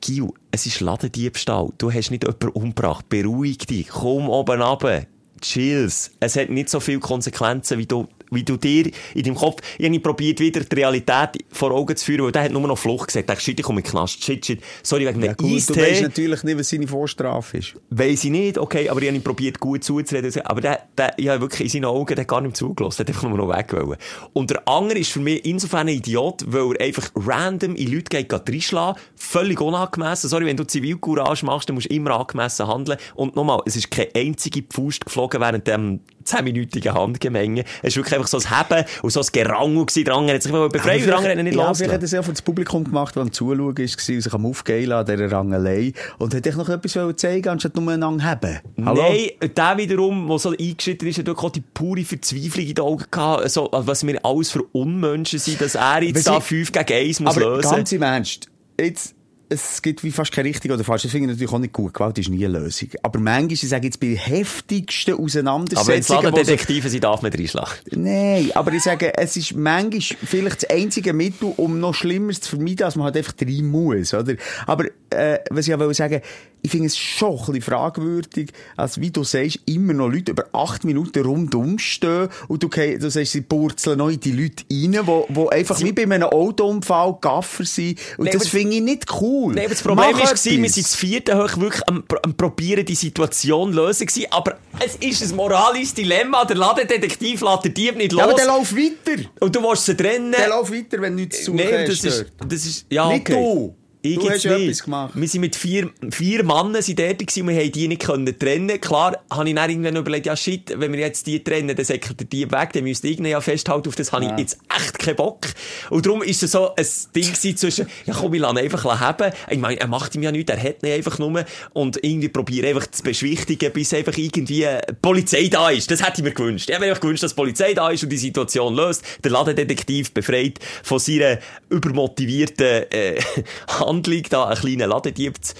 Gil, 0.00 0.28
es 0.50 0.66
ist 0.66 0.80
Ladendiebstahl. 0.80 1.68
Du 1.78 1.92
hast 1.92 2.10
nicht 2.10 2.24
jemanden 2.24 2.48
umgebracht. 2.48 3.08
Beruhig 3.08 3.58
dich. 3.58 3.88
Komm 3.88 4.28
oben 4.28 4.60
runter. 4.62 5.02
Chills. 5.42 6.12
Es 6.20 6.36
hat 6.36 6.48
nicht 6.48 6.70
so 6.70 6.80
viele 6.80 7.00
Konsequenzen, 7.00 7.78
wie 7.78 7.86
du, 7.86 8.08
wie 8.32 8.42
du 8.44 8.56
dir 8.56 8.90
in 9.14 9.22
deinem 9.22 9.34
Kopf, 9.36 9.62
ich 9.78 9.86
habe 9.86 10.00
probiert, 10.00 10.40
wieder 10.40 10.60
die 10.60 10.74
Realität 10.76 11.44
vor 11.50 11.70
Augen 11.72 11.96
zu 11.96 12.04
führen, 12.04 12.24
weil 12.24 12.32
der 12.32 12.44
hat 12.44 12.52
nur 12.52 12.60
noch 12.66 12.78
Flucht 12.78 13.08
gesagt. 13.08 13.28
Der 13.28 13.36
shit, 13.36 13.58
ich 13.58 13.64
komme 13.64 13.80
in 13.80 13.84
den 13.84 13.90
Knast. 13.90 14.22
Shit, 14.24 14.44
shit. 14.44 14.60
Sorry, 14.82 15.06
wegen 15.06 15.20
Ja, 15.20 15.28
einem 15.28 15.36
gut, 15.36 15.50
du 15.50 15.54
Eistee. 15.56 15.82
weißt 15.82 16.02
natürlich 16.02 16.42
nicht, 16.42 16.58
was 16.58 16.68
seine 16.70 16.86
Vorstrafe 16.86 17.58
ist. 17.58 17.74
Weiss 17.90 18.24
ich 18.24 18.30
nicht, 18.30 18.58
okay, 18.58 18.88
aber 18.88 19.02
ich 19.02 19.08
habe 19.08 19.20
probiert, 19.20 19.60
gut 19.60 19.84
zuzureden. 19.84 20.32
Aber 20.44 20.60
der, 20.60 20.80
der, 20.96 21.14
ich 21.18 21.28
habe 21.28 21.40
wirklich 21.40 21.62
in 21.62 21.68
seinen 21.82 21.84
Augen 21.90 22.14
der 22.14 22.24
gar 22.24 22.40
nicht 22.40 22.56
zugelassen. 22.56 23.04
Der 23.04 23.14
hat 23.14 23.22
einfach 23.22 23.28
nur 23.28 23.38
noch 23.38 23.56
weg 23.56 23.72
wollen. 23.72 23.98
Und 24.32 24.50
der 24.50 24.66
andere 24.68 24.98
ist 24.98 25.12
für 25.12 25.20
mich 25.20 25.44
insofern 25.44 25.88
ein 25.88 25.96
Idiot, 25.96 26.44
weil 26.46 26.72
er 26.76 26.86
einfach 26.86 27.10
random 27.16 27.74
in 27.76 27.92
Leute 27.92 28.04
geht, 28.04 28.28
geht 28.28 28.48
reinschlagen. 28.48 29.00
Völlig 29.16 29.60
unangemessen. 29.60 30.28
Sorry, 30.28 30.46
wenn 30.46 30.56
du 30.56 30.64
Zivilcourage 30.66 31.44
machst, 31.44 31.68
dann 31.68 31.74
musst 31.74 31.90
du 31.90 31.94
immer 31.94 32.18
angemessen 32.18 32.66
handeln. 32.66 32.98
Und 33.14 33.36
nochmal, 33.36 33.60
es 33.66 33.76
ist 33.76 33.90
keine 33.90 34.08
einzige 34.14 34.62
Pfust 34.62 35.04
geflogen, 35.04 35.40
während 35.40 35.66
dem 35.66 36.00
zehnminütigen 36.24 36.94
Handgemenge. 36.94 37.64
Es 37.82 37.96
war 37.96 38.02
wirklich 38.02 38.14
einfach 38.16 38.28
so 38.28 38.38
ein 38.38 38.58
Heben 38.58 38.84
und 39.02 39.10
so 39.10 39.20
ein 39.20 39.26
Gerangel 39.32 39.86
gewesen. 39.86 40.04
Der 40.04 40.14
andere 40.14 40.34
hat 40.36 40.42
sich 40.42 40.52
befreit, 40.52 41.06
der 41.06 41.16
andere 41.16 41.32
hat 41.32 41.38
ihn 41.38 41.44
nicht 41.44 41.54
ja, 41.56 41.60
losgelassen. 41.68 41.76
vielleicht 41.84 41.94
hat 41.94 42.02
es 42.02 42.10
ja 42.12 42.22
für 42.22 42.30
das 42.32 42.42
Publikum 42.42 42.84
gemacht, 42.84 43.16
das 43.16 43.22
am 43.22 43.32
Zuschauen 43.32 43.58
war, 43.60 43.68
und 43.68 43.78
sich 44.00 44.32
am 44.34 44.46
Aufgehen 44.46 44.92
an 44.92 45.06
dieser 45.06 45.30
Rangelei. 45.32 45.92
Und 46.18 46.34
hat 46.34 46.46
echt 46.46 46.56
noch 46.56 46.68
etwas 46.68 46.98
zeigen, 47.16 47.48
anstatt 47.48 47.76
nur 47.76 47.90
einander 47.92 48.24
haben. 48.24 48.60
Hallo? 48.84 49.02
Nein, 49.02 49.30
der 49.56 49.76
wiederum, 49.76 50.28
der 50.28 50.38
so 50.38 50.50
eingeschritten 50.50 51.08
ist, 51.08 51.18
hat 51.18 51.28
auch 51.28 51.50
die 51.50 51.62
pure 51.74 52.02
Verzweiflung 52.04 52.66
in 52.66 52.74
den 52.74 52.84
Augen 52.84 53.04
gehabt, 53.10 53.50
so, 53.50 53.68
was 53.72 54.06
wir 54.06 54.24
alles 54.24 54.50
für 54.50 54.62
Unmenschen 54.72 55.38
sind, 55.38 55.60
dass 55.60 55.74
er 55.74 56.02
jetzt 56.02 56.26
da 56.26 56.40
sie- 56.40 56.46
5 56.46 56.72
gegen 56.72 56.92
1 56.92 57.20
muss 57.20 57.36
Aber 57.36 57.56
lösen. 57.56 57.70
ganz 57.70 57.92
im 57.92 58.02
Ernst, 58.02 58.46
jetzt, 58.80 59.14
es 59.52 59.82
gibt 59.82 60.02
wie 60.02 60.10
fast 60.10 60.32
keine 60.32 60.48
richtig 60.48 60.70
oder 60.70 60.82
falsch. 60.84 61.02
Das 61.02 61.12
finde 61.12 61.26
ich 61.26 61.36
natürlich 61.36 61.52
auch 61.52 61.58
nicht 61.58 61.72
gut. 61.72 61.94
Gewalt 61.94 62.18
ist 62.18 62.28
nie 62.28 62.44
eine 62.44 62.58
Lösung. 62.58 62.88
Aber 63.02 63.18
manchmal, 63.18 63.52
ich 63.52 63.68
sage 63.68 63.86
jetzt, 63.86 64.00
bei 64.00 64.14
heftigsten 64.16 65.14
aber 65.14 65.22
Auseinandersetzungen... 65.24 65.98
wo 65.98 66.02
so- 66.02 66.14
Ladendetektive 66.14 66.88
sind, 66.88 67.04
darf 67.04 67.22
man 67.22 67.32
reinschlagen. 67.32 67.72
Nein, 67.92 68.50
aber 68.54 68.72
ich 68.72 68.82
sage, 68.82 69.16
es 69.16 69.36
ist 69.36 69.54
manchmal 69.54 70.00
vielleicht 70.00 70.62
das 70.64 70.70
einzige 70.70 71.12
Mittel, 71.12 71.52
um 71.56 71.78
noch 71.80 71.94
Schlimmeres 71.94 72.40
zu 72.40 72.56
vermeiden, 72.56 72.84
als 72.84 72.96
man 72.96 73.04
halt 73.04 73.16
einfach 73.16 73.34
rein 73.40 73.66
muss, 73.66 74.14
oder? 74.14 74.34
Aber, 74.66 74.86
äh, 75.10 75.38
was 75.50 75.68
ich 75.68 75.74
auch 75.74 75.78
wollte 75.78 75.94
sagen, 75.94 76.20
ich 76.62 76.70
finde 76.70 76.86
es 76.86 76.96
schon 76.96 77.32
ein 77.32 77.36
bisschen 77.38 77.62
fragwürdig, 77.62 78.52
als 78.76 79.00
wie 79.00 79.10
du 79.10 79.24
sagst, 79.24 79.60
immer 79.66 79.92
noch 79.92 80.08
Leute 80.08 80.30
über 80.30 80.46
acht 80.52 80.84
Minuten 80.84 81.24
rundum 81.24 81.78
stehen 81.78 82.28
und 82.48 82.62
du, 82.62 82.68
du 82.68 83.10
sagst, 83.10 83.32
sie 83.32 83.40
purzeln 83.40 83.98
noch 83.98 84.08
in 84.08 84.20
die 84.20 84.30
Leute 84.30 84.64
rein, 84.70 85.06
wo, 85.06 85.26
wo 85.28 85.48
einfach 85.48 85.80
wie 85.80 85.92
bei 85.92 86.04
einem 86.04 86.24
Autounfall 86.24 87.18
Gaffer 87.20 87.64
sind. 87.64 87.98
Und 88.16 88.26
Nein, 88.26 88.38
das 88.38 88.48
finde 88.48 88.76
ich 88.76 88.82
nicht 88.82 89.06
cool. 89.20 89.54
Nein, 89.54 89.64
aber 89.64 89.74
das 89.74 89.82
Problem 89.82 90.14
war, 90.14 90.30
wir 90.30 90.36
sind 90.36 90.76
das 90.76 90.94
vierte 90.94 91.36
hoch 91.36 91.56
wirklich 91.58 91.88
am, 91.88 92.04
am 92.22 92.34
probieren, 92.34 92.84
die 92.84 92.94
Situation 92.94 93.72
zu 93.72 93.80
lösen 93.80 94.06
gewesen. 94.06 94.26
Aber 94.30 94.58
es 94.78 94.96
ist 94.96 95.22
ein 95.22 95.36
moralisches 95.36 95.94
Dilemma. 95.94 96.44
Der 96.44 96.56
Ladendetektiv 96.56 97.40
lässt 97.40 97.64
den 97.64 97.74
Dieb 97.74 97.96
nicht 97.96 98.12
los. 98.12 98.20
Ja, 98.20 98.24
aber 98.26 98.34
der 98.34 98.46
läuft 98.46 98.76
weiter. 98.76 99.22
und 99.40 99.54
du 99.54 99.62
willst 99.62 99.86
sie 99.86 99.96
trennen. 99.96 100.32
Der 100.32 100.48
läuft 100.48 100.72
weiter, 100.72 101.00
wenn 101.00 101.16
nichts 101.16 101.44
zu 101.44 101.52
suchen 101.52 101.58
das 101.58 102.04
ist, 102.04 102.26
das 102.46 102.66
ist, 102.66 102.86
ja, 102.88 103.08
Nicht 103.08 103.22
okay. 103.28 103.34
du. 103.34 103.74
Ich 104.04 104.18
Du 104.18 104.28
hast 104.28 104.42
ja 104.42 104.58
nicht. 104.58 104.68
etwas 104.68 104.82
gemacht. 104.82 105.12
Wir 105.14 105.28
sind 105.28 105.40
mit 105.42 105.54
vier, 105.54 105.90
vier 106.10 106.42
Männern 106.42 106.82
sind 106.82 106.98
dort 106.98 107.18
gewesen, 107.20 107.48
wir 107.48 107.54
haben 107.54 107.70
die 107.72 107.86
nicht 107.86 108.02
können 108.02 108.36
trennen. 108.36 108.80
Klar, 108.80 109.16
habe 109.30 109.48
ich 109.48 109.54
dann 109.54 109.70
irgendwann 109.70 109.96
überlegt, 109.96 110.26
ja 110.26 110.36
shit, 110.36 110.72
wenn 110.76 110.92
wir 110.92 110.98
jetzt 110.98 111.24
die 111.28 111.42
trennen, 111.42 111.76
dann 111.76 111.84
säckelt 111.84 112.18
der 112.18 112.26
Dieb 112.26 112.50
weg, 112.50 112.72
dann 112.72 112.82
müsste 112.82 113.06
irgendwie 113.06 113.30
ja 113.30 113.40
festhalten, 113.40 113.88
auf 113.88 113.94
das 113.94 114.10
habe 114.10 114.24
ich 114.24 114.32
jetzt 114.38 114.58
echt 114.76 114.98
keinen 114.98 115.14
Bock. 115.16 115.46
Und 115.90 116.04
darum 116.04 116.22
ist 116.22 116.42
es 116.42 116.50
so 116.50 116.74
ein 116.74 116.86
Ding 117.14 117.32
zwischen, 117.56 117.86
ja 118.04 118.14
komm, 118.14 118.34
ich 118.34 118.40
lasse 118.40 118.54
ihn 118.54 118.58
einfach 118.58 119.00
haben. 119.00 119.32
Ich 119.48 119.58
meine, 119.58 119.80
er 119.80 119.86
macht 119.86 120.14
ihm 120.16 120.24
ja 120.24 120.32
nichts, 120.32 120.50
er 120.50 120.60
hat 120.60 120.82
ihn 120.82 120.92
einfach 120.92 121.20
nur. 121.20 121.44
Und 121.72 122.02
irgendwie 122.02 122.28
probiere 122.28 122.68
einfach 122.68 122.90
zu 122.90 123.04
beschwichtigen, 123.04 123.72
bis 123.72 123.94
einfach 123.94 124.16
irgendwie 124.18 124.66
die 124.66 124.94
Polizei 125.00 125.46
da 125.46 125.70
ist. 125.70 125.90
Das 125.92 126.02
hätte 126.04 126.14
ich 126.18 126.24
mir 126.24 126.32
gewünscht. 126.32 126.68
Ich 126.68 126.74
hätte 126.74 126.84
mir 126.84 126.90
einfach 126.90 127.02
gewünscht, 127.02 127.22
dass 127.22 127.32
die 127.32 127.36
Polizei 127.40 127.72
da 127.72 127.90
ist 127.90 128.02
und 128.02 128.10
die 128.10 128.18
Situation 128.18 128.74
löst. 128.74 129.04
Der 129.22 129.30
Ladendetektiv 129.30 130.12
befreit 130.12 130.58
von 130.82 130.98
seiner 130.98 131.38
übermotivierten 131.70 132.90
äh, 132.90 133.20
Handlung, 133.92 134.22
da 134.30 134.46
einen 134.46 134.60
kleinen 134.60 134.88
Ladendieb 134.88 135.44
zu 135.44 135.54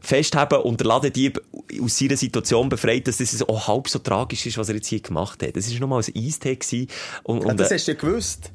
festhaben 0.00 0.60
und 0.60 0.80
der 0.80 0.86
Ladendieb 0.86 1.40
aus 1.82 1.98
seiner 1.98 2.16
Situation 2.16 2.68
befreit, 2.68 3.08
dass 3.08 3.18
das 3.18 3.42
auch 3.42 3.68
halb 3.68 3.88
so 3.88 3.98
tragisch 3.98 4.46
ist, 4.46 4.58
was 4.58 4.68
er 4.68 4.76
jetzt 4.76 4.88
hier 4.88 5.00
gemacht 5.00 5.42
hat. 5.42 5.56
Das 5.56 5.72
war 5.72 5.80
nochmal 5.80 6.02
ein 6.02 6.24
Eistee 6.24 6.56
gewesen. 6.56 6.88
Und, 7.22 7.42
Ja, 7.42 7.50
und, 7.50 7.60
das 7.60 7.70
äh, 7.70 7.74
hast 7.74 7.88
du 7.88 7.92
ja 7.92 7.98
gewusst. 7.98 8.52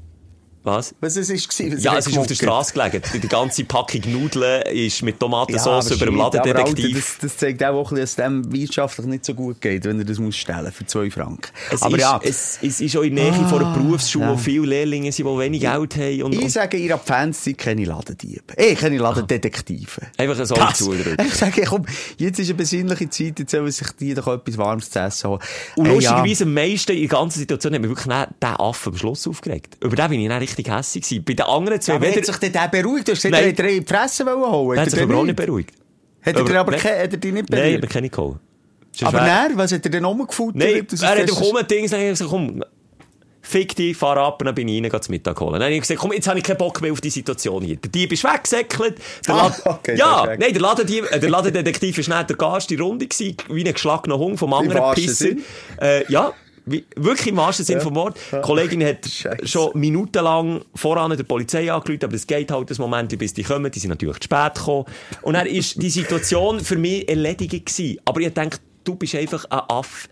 Was? 0.64 0.93
Was 0.99 1.16
es 1.16 1.30
ist 1.30 1.49
gewesen, 1.49 1.80
Ja, 1.80 1.97
es 1.97 2.07
ist 2.07 2.18
auf 2.18 2.28
der. 2.28 2.36
Straße 2.36 2.74
gelegen. 2.74 3.01
Die, 3.14 3.28
ganze 3.28 3.64
Packung 3.64 4.01
Nudeln 4.12 4.62
ist 4.64 5.01
mit 5.01 5.20
Tomatensauce 5.20 5.88
aber 5.88 5.95
über 5.95 6.05
dem 6.05 6.16
Ladendetektiv. 6.18 6.95
das, 6.95 7.18
das 7.20 7.38
zeigt 7.38 7.64
auch, 7.64 7.91
ein 7.91 7.95
bisschen, 7.95 7.97
dass 7.97 8.09
es 8.12 8.16
dem 8.16 8.51
wirtschaftlich 8.51 9.07
nicht 9.07 9.26
so 9.26 9.34
gut 9.34 9.62
geht, 9.62 9.86
wenn 9.86 9.99
er 9.99 10.05
das 10.05 10.20
muss 10.20 10.36
stellen 10.36 10.72
für 10.72 10.86
zwei 10.86 11.09
Franken. 11.09 11.51
Es, 11.72 11.82
aber 11.82 11.97
ist, 11.97 12.01
ja, 12.01 12.20
es, 12.24 12.59
es 12.62 12.82
ist 12.82 12.97
auch 12.97 13.01
in 13.01 13.16
der 13.16 13.32
Nähe 13.32 13.47
von 13.47 13.64
einer 13.64 13.74
Berufsschule, 13.74 14.26
ja. 14.26 14.32
wo 14.34 14.38
viele 14.38 14.66
Lehrlinge 14.68 15.12
sind, 15.12 15.28
die 15.28 15.38
wenig 15.38 15.62
Geld 15.62 15.95
haben. 15.95 16.24
Und, 16.24 16.34
ich 16.34 16.41
und 16.41 16.49
sage, 16.49 16.78
ihr 16.78 16.93
habt 16.93 17.07
Fans 17.07 17.43
seid 17.43 17.57
keine 17.57 17.86
Ladendiebe. 17.86 18.57
Eh, 18.57 18.76
keine 18.76 18.97
Ladendetektive. 18.97 20.01
einfach 20.18 20.45
so 20.45 20.55
Das. 20.55 20.78
zudrücken. 20.78 21.18
Ich 21.32 21.36
sage, 21.36 21.64
komm, 21.64 21.86
jetzt 22.18 22.39
ist 22.39 22.49
eine 22.49 22.55
besinnliche 22.55 23.09
Zeit, 23.09 23.39
jetzt 23.39 23.51
sollen 23.51 23.72
sich 23.72 23.88
die 23.99 24.14
doch 24.14 24.28
etwas 24.28 24.57
Warmes 24.57 24.89
zu 24.89 24.99
essen 24.99 25.30
holen. 25.30 25.41
Und 25.76 25.86
Hey, 25.86 25.95
lustigerweise, 25.95 26.43
am 26.43 26.53
meisten 26.53 26.91
in 26.91 26.99
der 26.99 27.07
ganzen 27.07 27.39
Situation 27.39 27.74
hat 27.74 27.82
mich 27.82 27.89
wirklich 27.89 28.07
dann 28.07 28.28
der 28.41 28.59
Affe 28.59 28.89
am 28.89 28.97
Schluss 28.97 29.28
aufgeregt. 29.28 29.78
Über 29.82 29.95
den 29.95 30.09
bin 30.09 30.20
ich 30.20 30.28
richtig 30.52 30.70
hässlich 30.74 31.04
gewesen. 31.04 31.24
Bei 31.26 31.34
den 31.34 31.45
anderen 31.45 31.82
zwei, 31.82 31.93
Ja, 31.93 31.97
aber 31.97 32.08
weder, 32.08 32.18
hat 32.18 32.26
sich 32.26 32.36
denn 32.38 32.52
der 32.54 32.68
beruhigt? 32.68 33.08
Du 33.08 33.12
hast 33.14 33.22
gesagt, 33.22 33.32
Nein. 33.34 33.43
er 33.45 33.54
dir 33.54 33.70
in 33.70 33.84
die 33.86 33.88
Fresse 33.93 34.26
holen. 34.26 34.76
der 34.76 34.82
hat 34.84 34.89
sich 34.91 34.99
er 34.99 35.06
aber 35.06 35.16
auch 35.18 35.24
nicht 35.24 35.36
beruhigt. 35.36 35.72
Hat 36.22 36.36
er 36.36 36.60
aber 36.60 36.72
Nein. 36.72 36.80
hat 36.84 36.86
er 36.91 37.08
dich 37.08 37.34
nicht 37.34 37.49
Nein, 37.49 37.62
berührt? 37.62 37.78
aber 37.84 37.88
keine 37.88 38.10
geholt. 38.10 38.38
Aber 39.04 39.22
nein, 39.22 39.52
was 39.56 39.72
hat 39.72 39.86
er 39.86 39.89
denn 39.91 40.04
rumgefuttert? 40.06 40.56
Nein, 40.58 40.86
er 41.02 41.08
hat 41.10 41.20
ist- 41.20 41.36
kaum 41.39 41.56
ein 41.56 41.66
Ding 41.66 41.84
gesagt, 41.84 42.30
komm, 42.30 42.62
fick 43.41 43.76
dich, 43.76 43.95
fahr 43.97 44.18
ab, 44.18 44.41
dann 44.43 44.54
bin 44.54 44.68
ich 44.68 44.84
rein, 44.84 44.89
geh 44.91 44.99
zu 45.02 45.12
Mittag 45.12 45.39
holen. 45.39 45.54
Dann 45.54 45.64
habe 45.64 45.74
ich 45.74 45.82
gesagt, 45.82 45.99
komm, 45.99 46.12
jetzt 46.14 46.28
habe 46.28 46.38
ich 46.38 46.43
keinen 46.43 46.58
Bock 46.58 46.82
mehr 46.82 46.91
auf 46.91 47.02
die 47.02 47.10
Situation 47.10 47.64
hier. 47.64 47.78
Der 47.78 47.89
Dieb 47.89 48.12
ist 48.12 48.24
weggesäckelt. 48.24 48.97
Der 49.28 49.34
Ah, 49.36 49.56
okay, 49.66 49.95
ja, 49.97 50.26
nein, 50.38 50.52
der 50.54 50.62
Ladendieb, 50.62 51.06
äh, 51.10 51.20
der 51.20 51.30
Ladendetektiv 51.30 51.97
ist 51.97 52.10
nicht 52.10 52.30
der 52.30 52.36
Gast 52.38 52.70
die 52.70 52.76
Runde 52.76 53.08
gewesen, 53.08 53.36
wie 53.49 53.66
ein 53.66 53.74
geschlagener 53.74 54.18
Hund 54.18 54.38
vom 54.38 54.54
anderen 54.54 54.93
Pisser. 54.93 55.30
Äh, 55.82 56.04
ja. 56.12 56.34
Wirklich 56.66 57.28
im 57.28 57.38
wahrsten 57.38 57.66
Sinn 57.66 57.82
vom 57.82 57.95
Wort. 57.95 58.18
Die 58.32 58.41
Kollegin 58.41 58.84
hat 58.86 59.05
Scheisse. 59.09 59.47
schon 59.47 59.80
minutenlang 59.80 60.62
voran 60.76 61.16
der 61.16 61.24
Polizei 61.24 61.72
angerufen, 61.72 62.05
aber 62.05 62.16
es 62.16 62.28
geht 62.28 62.51
halt 62.51 62.70
ein 62.70 62.78
Moment, 62.80 63.18
bis 63.18 63.34
die 63.34 63.43
kommen. 63.43 63.72
Die 63.72 63.80
sind 63.80 63.89
natürlich 63.89 64.20
zu 64.20 64.26
spät 64.26 64.55
gekommen. 64.55 64.86
Und 65.22 65.34
dann 65.34 65.47
ist 65.47 65.82
die 65.82 65.89
Situation 65.89 66.59
für 66.59 66.78
mich 66.78 67.07
erledigt 67.09 67.66
gewesen. 67.66 67.99
Aber 68.05 68.22
ich 68.22 68.34
denke, 68.34 68.57
du 68.84 68.95
bist 68.95 69.16
einfach 69.16 69.45
ein 69.45 69.62
Aff 69.70 70.07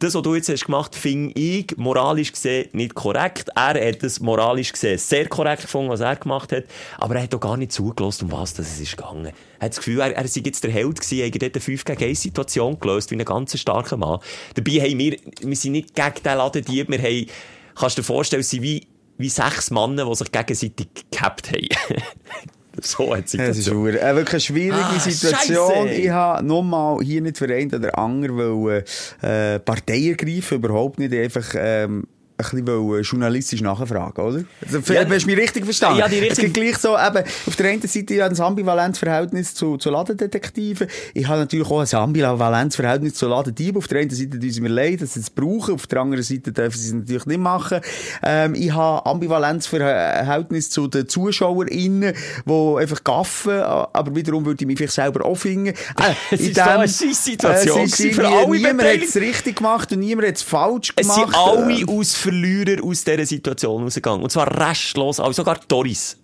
das, 0.00 0.14
was 0.14 0.22
du 0.22 0.34
jetzt 0.34 0.48
hast 0.48 0.66
gemacht, 0.66 0.94
finde 0.94 1.38
ich 1.38 1.76
moralisch 1.76 2.32
gesehen 2.32 2.68
nicht 2.72 2.94
korrekt. 2.94 3.48
Er 3.54 3.88
hat 3.88 4.02
es 4.02 4.20
moralisch 4.20 4.72
gesehen 4.72 4.98
sehr 4.98 5.28
korrekt 5.28 5.62
gefunden, 5.62 5.90
was 5.90 6.00
er 6.00 6.16
gemacht 6.16 6.52
hat. 6.52 6.64
Aber 6.98 7.14
er 7.16 7.22
hat 7.22 7.34
auch 7.34 7.40
gar 7.40 7.56
nicht 7.56 7.72
zugelassen, 7.72 8.24
um 8.24 8.32
was 8.32 8.58
es 8.58 8.80
ist 8.80 8.96
gegangen. 8.96 9.32
Er 9.58 9.66
hat 9.66 9.70
das 9.70 9.78
Gefühl, 9.78 10.00
er, 10.00 10.14
er 10.14 10.28
sei 10.28 10.42
jetzt 10.44 10.64
der 10.64 10.72
Held 10.72 11.00
gewesen, 11.00 11.20
er 11.20 11.26
hat 11.26 11.42
dort 11.42 11.54
eine 11.54 11.60
5 11.60 11.84
gegen 11.84 12.04
1 12.04 12.22
Situation 12.22 12.78
gelöst, 12.80 13.10
wie 13.10 13.16
ein 13.16 13.24
ganz 13.24 13.58
starker 13.58 13.96
Mann. 13.96 14.18
Dabei 14.54 14.72
haben 14.72 14.98
wir, 14.98 15.16
wir 15.40 15.56
sind 15.56 15.72
nicht 15.72 15.94
gegen 15.94 16.22
den 16.24 16.38
Ladendieb, 16.38 16.90
wir 16.90 16.98
haben, 16.98 17.26
kannst 17.74 17.96
du 17.96 18.02
dir 18.02 18.06
vorstellen, 18.06 18.42
sind 18.42 18.62
wie, 18.62 18.86
wie 19.16 19.28
sechs 19.28 19.70
Männer, 19.70 20.06
die 20.06 20.14
sich 20.16 20.32
gegenseitig 20.32 20.88
gehabt 21.10 21.52
haben. 21.52 21.68
so 22.82 23.14
hat 23.16 23.28
sich 23.28 23.40
das 23.40 23.50
Es 23.50 23.58
ist 23.58 23.68
eine 23.70 23.82
wirklich 23.84 24.28
eine 24.32 24.40
schwierige 24.40 24.84
Ah, 24.84 24.98
Situation. 24.98 25.88
Ich 25.88 26.08
habe 26.10 26.44
nochmal 26.44 26.98
hier 27.02 27.20
nicht 27.20 27.38
für 27.38 27.52
einen 27.52 27.72
oder 27.74 27.96
anderen 27.98 28.36
wollen, 28.36 28.84
äh, 29.22 29.58
Partei 29.60 30.08
ergreifen, 30.10 30.58
überhaupt 30.58 30.98
nicht 30.98 31.14
einfach, 31.14 31.54
ähm, 31.56 32.04
ein 32.36 32.42
bisschen 32.50 32.66
wollen 32.66 33.02
journalistisch 33.02 33.60
nachfragen, 33.60 34.20
oder? 34.20 34.44
Also, 34.64 34.92
Ja, 34.92 35.06
hast 35.08 35.22
du 35.22 35.26
mich 35.30 35.36
richtig 35.38 35.64
verstanden? 35.64 35.98
Ja, 36.00 36.08
die 36.08 36.16
Es 36.18 36.22
richtige- 36.22 36.48
gibt 36.48 36.54
gleich 36.54 36.78
so, 36.78 36.96
eben, 36.98 37.24
auf 37.46 37.56
der 37.56 37.70
einen 37.70 37.82
Seite 37.82 38.14
ja 38.14 38.26
ein 38.26 38.40
ambivalentes 38.40 38.98
Verhältnis 38.98 39.54
zu, 39.54 39.76
zu 39.76 39.90
Ladendetektiven. 39.90 40.88
Ich 41.14 41.28
habe 41.28 41.38
natürlich 41.40 41.68
auch 41.70 41.80
ein 41.80 41.94
ambivalentes 41.98 42.76
Verhältnis 42.76 43.14
zu 43.14 43.28
Ladendieben. 43.28 43.78
Auf 43.78 43.86
der 43.88 44.00
einen 44.00 44.10
Seite 44.10 44.38
tun 44.38 44.50
sie 44.50 44.60
mir 44.60 44.68
leid, 44.68 45.00
dass 45.00 45.14
sie 45.14 45.20
es 45.20 45.30
brauchen. 45.30 45.74
Auf 45.74 45.86
der 45.86 46.00
anderen 46.00 46.24
Seite 46.24 46.50
dürfen 46.52 46.76
sie 46.78 46.88
es 46.88 46.92
natürlich 46.94 47.26
nicht 47.26 47.40
machen. 47.40 47.80
Ähm, 48.22 48.54
ich 48.56 48.72
habe 48.72 49.06
ambivalentes 49.06 49.68
Verhältnis 49.68 50.70
zu 50.70 50.88
den 50.88 51.08
ZuschauerInnen, 51.08 52.14
die 52.46 52.74
einfach 52.80 53.04
gaffen, 53.04 53.60
aber 53.60 54.14
wiederum 54.16 54.44
würde 54.44 54.62
ich 54.62 54.66
mich 54.66 54.76
vielleicht 54.78 54.94
selber 54.94 55.24
auch 55.24 55.36
finden. 55.36 55.68
Äh, 55.68 55.74
Es 56.30 56.40
in 56.40 56.46
ist 56.48 56.56
so 56.56 56.62
dem- 56.64 56.68
eine 56.72 56.88
Scheisssituation 56.88 57.78
äh, 57.78 57.84
es 57.84 58.00
ist 58.00 58.14
für 58.16 58.26
alle 58.28 58.48
Niemand 58.50 58.82
hat 58.82 59.02
es 59.02 59.16
richtig 59.16 59.56
gemacht 59.56 59.92
und 59.92 60.00
niemand 60.00 60.28
hat 60.28 60.36
es 60.36 60.42
falsch 60.42 60.92
Es 60.96 61.06
gemacht. 61.06 61.20
sind 61.32 61.34
alle 61.36 61.72
Äh, 61.80 61.84
aus 61.86 62.14
Verlierer 62.24 62.82
aus 62.82 63.04
dieser 63.04 63.26
Situation 63.26 63.82
rausgegangen. 63.82 64.22
Und 64.22 64.30
zwar 64.30 64.48
restlos, 64.68 65.20
also 65.20 65.32
sogar 65.32 65.60
Doris. 65.68 66.16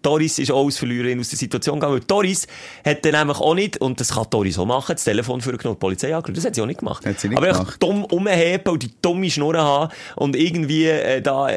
Doris 0.00 0.38
ist 0.38 0.50
auch 0.50 0.64
als 0.64 0.78
Verliererin 0.78 1.20
aus 1.20 1.28
der 1.28 1.38
Situation 1.38 1.78
gegangen, 1.78 1.94
weil 1.94 2.06
Doris 2.06 2.46
hat 2.84 3.04
dann 3.04 3.12
nämlich 3.12 3.38
auch 3.38 3.54
nicht, 3.54 3.80
und 3.80 4.00
das 4.00 4.14
kann 4.14 4.26
Doris 4.30 4.58
auch 4.58 4.66
machen, 4.66 4.94
das 4.94 5.04
Telefon 5.04 5.40
für 5.40 5.56
die 5.56 5.74
Polizei 5.74 6.14
angerufen. 6.14 6.34
Das 6.34 6.44
hat 6.44 6.54
sie 6.54 6.62
auch 6.62 6.66
nicht 6.66 6.80
gemacht. 6.80 7.06
Hat 7.06 7.20
sie 7.20 7.28
nicht 7.28 7.38
Aber 7.38 7.48
gemacht. 7.52 7.76
dumm 7.80 8.04
umheben 8.04 8.72
und 8.72 8.82
die 8.82 8.90
dumme 9.00 9.30
Schnurren 9.30 9.60
haben 9.60 9.92
und 10.16 10.36
irgendwie 10.36 10.86
äh, 10.86 11.20
da... 11.20 11.50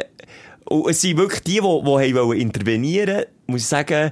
Und 0.66 0.90
es 0.90 1.02
sind 1.02 1.18
wirklich 1.18 1.42
die, 1.44 1.54
die, 1.54 1.60
die 1.60 1.66
haben 1.66 2.16
wollen 2.16 2.40
intervenieren 2.40 3.26
muss 3.48 3.62
ich 3.62 3.68
sagen, 3.68 4.12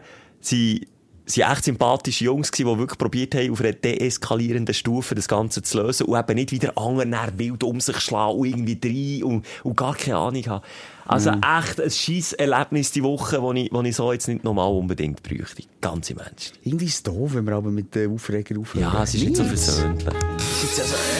sie 1.25 1.41
sie 1.41 1.41
echt 1.41 1.65
sympathische 1.65 2.25
Jungs 2.25 2.51
die 2.51 2.65
wirklich 2.65 2.97
probiert 2.97 3.35
haben, 3.35 3.51
auf 3.51 3.61
einer 3.61 3.73
deeskalierenden 3.73 4.73
Stufe 4.73 5.15
das 5.15 5.27
Ganze 5.27 5.61
zu 5.61 5.81
lösen 5.81 6.07
und 6.07 6.19
eben 6.19 6.35
nicht 6.35 6.51
wieder 6.51 6.77
anderen 6.77 7.37
wild 7.37 7.63
um 7.63 7.79
sich 7.79 7.99
schlagen 7.99 8.37
und 8.39 8.47
irgendwie 8.47 9.21
rein 9.21 9.23
und, 9.23 9.45
und 9.63 9.77
gar 9.77 9.95
keine 9.95 10.17
Ahnung 10.17 10.45
haben. 10.47 10.65
Also 11.05 11.31
echt 11.31 11.81
ein 11.81 11.91
scheiß 11.91 12.33
Erlebnis 12.33 12.91
die 12.91 13.03
Woche, 13.03 13.41
das 13.41 13.55
ich, 13.55 13.73
wo 13.73 13.81
ich 13.81 13.95
so 13.95 14.13
jetzt 14.13 14.27
nicht 14.27 14.43
nochmal 14.43 14.71
unbedingt 14.71 15.21
bräuchte. 15.21 15.63
Ganz 15.81 16.09
im 16.09 16.19
Ernst. 16.19 16.53
Irgendwie 16.63 16.85
ist 16.85 16.95
es 16.95 17.03
doof, 17.03 17.33
wenn 17.33 17.45
wir 17.45 17.55
aber 17.55 17.71
mit 17.71 17.93
den 17.93 18.13
Aufreger 18.13 18.59
aufhören. 18.59 18.83
Ja, 18.93 19.03
es 19.03 19.13
ist 19.13 19.23
nicht 19.23 19.35
so 19.35 19.43
versöhnlich. 19.43 20.05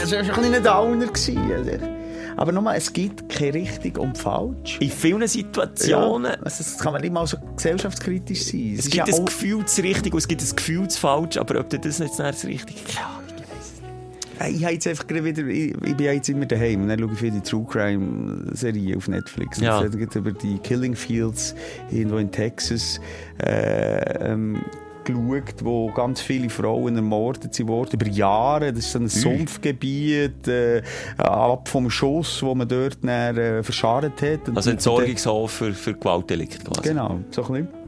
Es 0.04 0.12
war 0.12 0.20
ein 0.20 0.28
bisschen 0.28 0.54
ein 0.56 0.64
Downer. 0.64 1.08
gewesen. 1.08 2.03
Aber 2.38 2.52
nochmal, 2.52 2.78
es 2.78 2.92
gibt 2.92 3.30
kein 3.30 3.52
richtig 3.52 3.98
und 3.98 4.18
falsch. 4.18 4.78
In 4.80 4.90
vielen 4.90 5.28
Situationen... 5.28 6.32
Ja, 6.32 6.38
also, 6.44 6.64
das 6.64 6.78
kann 6.78 6.94
man 6.94 7.02
nicht 7.02 7.14
mal 7.14 7.26
so 7.28 7.38
gesellschaftskritisch 7.56 8.44
sein. 8.46 8.74
Es 8.74 8.86
ist 8.86 8.92
gibt 8.92 9.08
ja 9.08 9.16
ein 9.16 9.26
Gefühl 9.26 9.66
zu 9.66 9.82
richtig 9.82 10.14
und 10.14 10.20
es 10.20 10.28
gibt 10.28 10.42
ein 10.42 10.56
Gefühl 10.56 10.88
zu 10.88 11.00
falsch, 11.00 11.38
aber 11.38 11.60
ob 11.60 11.70
das 11.70 11.80
jetzt 11.84 12.00
nicht 12.00 12.20
das 12.20 12.42
keine 12.42 12.56
es 12.56 12.66
nicht. 12.66 12.94
Ja, 12.96 14.48
ich 14.48 14.64
habe 14.64 14.74
jetzt 14.74 14.88
einfach 14.88 15.08
wieder, 15.08 15.46
ich, 15.46 15.72
ich 15.72 15.96
bin 15.96 16.06
ja 16.06 16.12
jetzt 16.12 16.30
immer 16.30 16.46
daheim 16.46 16.84
und 16.84 16.90
dann 16.90 17.00
schaue 17.00 17.12
ich 17.14 17.20
für 17.20 17.32
die 17.32 17.42
True 17.42 17.66
Crime 17.70 18.48
Serie 18.54 18.98
auf 18.98 19.08
Netflix. 19.08 19.60
Ja. 19.60 19.80
Und 19.80 19.86
es 19.88 19.98
geht 19.98 20.16
über 20.16 20.32
die 20.32 20.58
Killing 20.60 20.96
Fields 20.96 21.56
irgendwo 21.92 22.18
in 22.18 22.32
Texas 22.32 23.00
äh, 23.42 24.32
ähm, 24.32 24.62
geschaut, 25.06 25.64
wo 25.64 25.92
ganz 25.92 26.22
viele 26.22 26.50
Frauen 26.50 26.96
ermordet 26.96 27.54
sind 27.54 27.68
worden, 27.68 27.92
über 27.94 28.08
Jahre. 28.08 28.74
Das 28.74 28.86
ist 28.86 28.92
so 28.92 29.00
ein 29.00 29.10
Sumpfgebiet, 29.10 30.48
äh, 30.48 30.82
ab 31.18 31.68
vom 31.68 31.90
Schuss, 31.90 32.42
wo 32.44 32.56
man 32.56 32.68
dort 32.68 32.98
dann, 33.04 33.38
äh, 33.38 33.64
verscharrt 33.64 34.22
hat. 34.22 34.56
Also 34.56 34.72
Entsorgungshof 34.72 35.52
für, 35.52 35.74
für 35.74 35.94
Gewaltdelikte 35.94 36.64
quasi. 36.64 36.90
Genau, 36.90 37.20
so 37.32 37.44
ein 37.46 37.54
bisschen. 37.54 37.83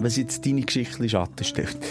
Was 0.00 0.16
jetzt 0.16 0.44
deine 0.44 0.62
Geschichte 0.62 1.08
Schatten 1.08 1.44
stellt. 1.44 1.76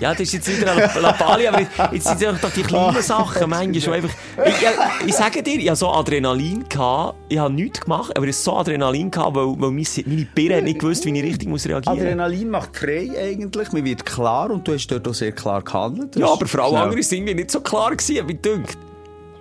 Ja, 0.00 0.12
das 0.12 0.20
ist 0.20 0.34
jetzt 0.34 0.60
wieder 0.60 0.76
La, 0.76 1.00
La 1.00 1.12
Pali, 1.12 1.48
aber 1.48 1.60
jetzt 1.90 2.06
sind 2.06 2.22
es 2.22 2.40
doch 2.40 2.52
die 2.52 2.62
kleinen 2.62 3.02
Sachen, 3.02 3.50
manchmal 3.50 3.80
schon 3.80 3.94
einfach. 3.94 4.10
Ich, 4.46 4.60
ja, 4.60 4.70
ich 5.04 5.12
sage 5.12 5.42
dir, 5.42 5.58
ich 5.58 5.68
hatte 5.68 5.80
so 5.80 5.88
Adrenalin, 5.88 6.68
gehabt, 6.68 7.18
ich 7.28 7.36
habe 7.36 7.52
nichts 7.52 7.80
gemacht, 7.80 8.16
aber 8.16 8.26
ich 8.26 8.36
hatte 8.36 8.44
so 8.44 8.56
Adrenalin, 8.58 9.10
gehabt, 9.10 9.34
weil, 9.34 9.60
weil 9.60 9.70
meine, 9.72 10.26
Birne 10.36 10.62
nicht 10.62 10.78
gewusst, 10.78 11.04
wie 11.04 11.18
ich 11.18 11.24
richtig 11.24 11.48
muss 11.48 11.66
reagieren 11.66 11.96
muss. 11.96 12.04
Adrenalin 12.04 12.48
macht 12.48 12.76
frei 12.76 13.10
eigentlich, 13.20 13.72
man 13.72 13.84
wird 13.84 14.06
klar 14.06 14.52
und 14.52 14.68
du 14.68 14.74
hast 14.74 14.86
dort 14.86 15.08
auch 15.08 15.14
sehr 15.14 15.32
klar 15.32 15.62
gehandelt. 15.62 16.14
Das 16.14 16.20
Ja, 16.20 16.32
aber 16.32 16.46
vor 16.46 16.62
allem 16.62 16.76
andere 16.76 17.02
sind 17.02 17.24
mir 17.24 17.34
nicht 17.34 17.50
so 17.50 17.60
klar 17.60 17.90
gewesen, 17.90 18.28
wie 18.28 18.34
dünkt. 18.34 18.78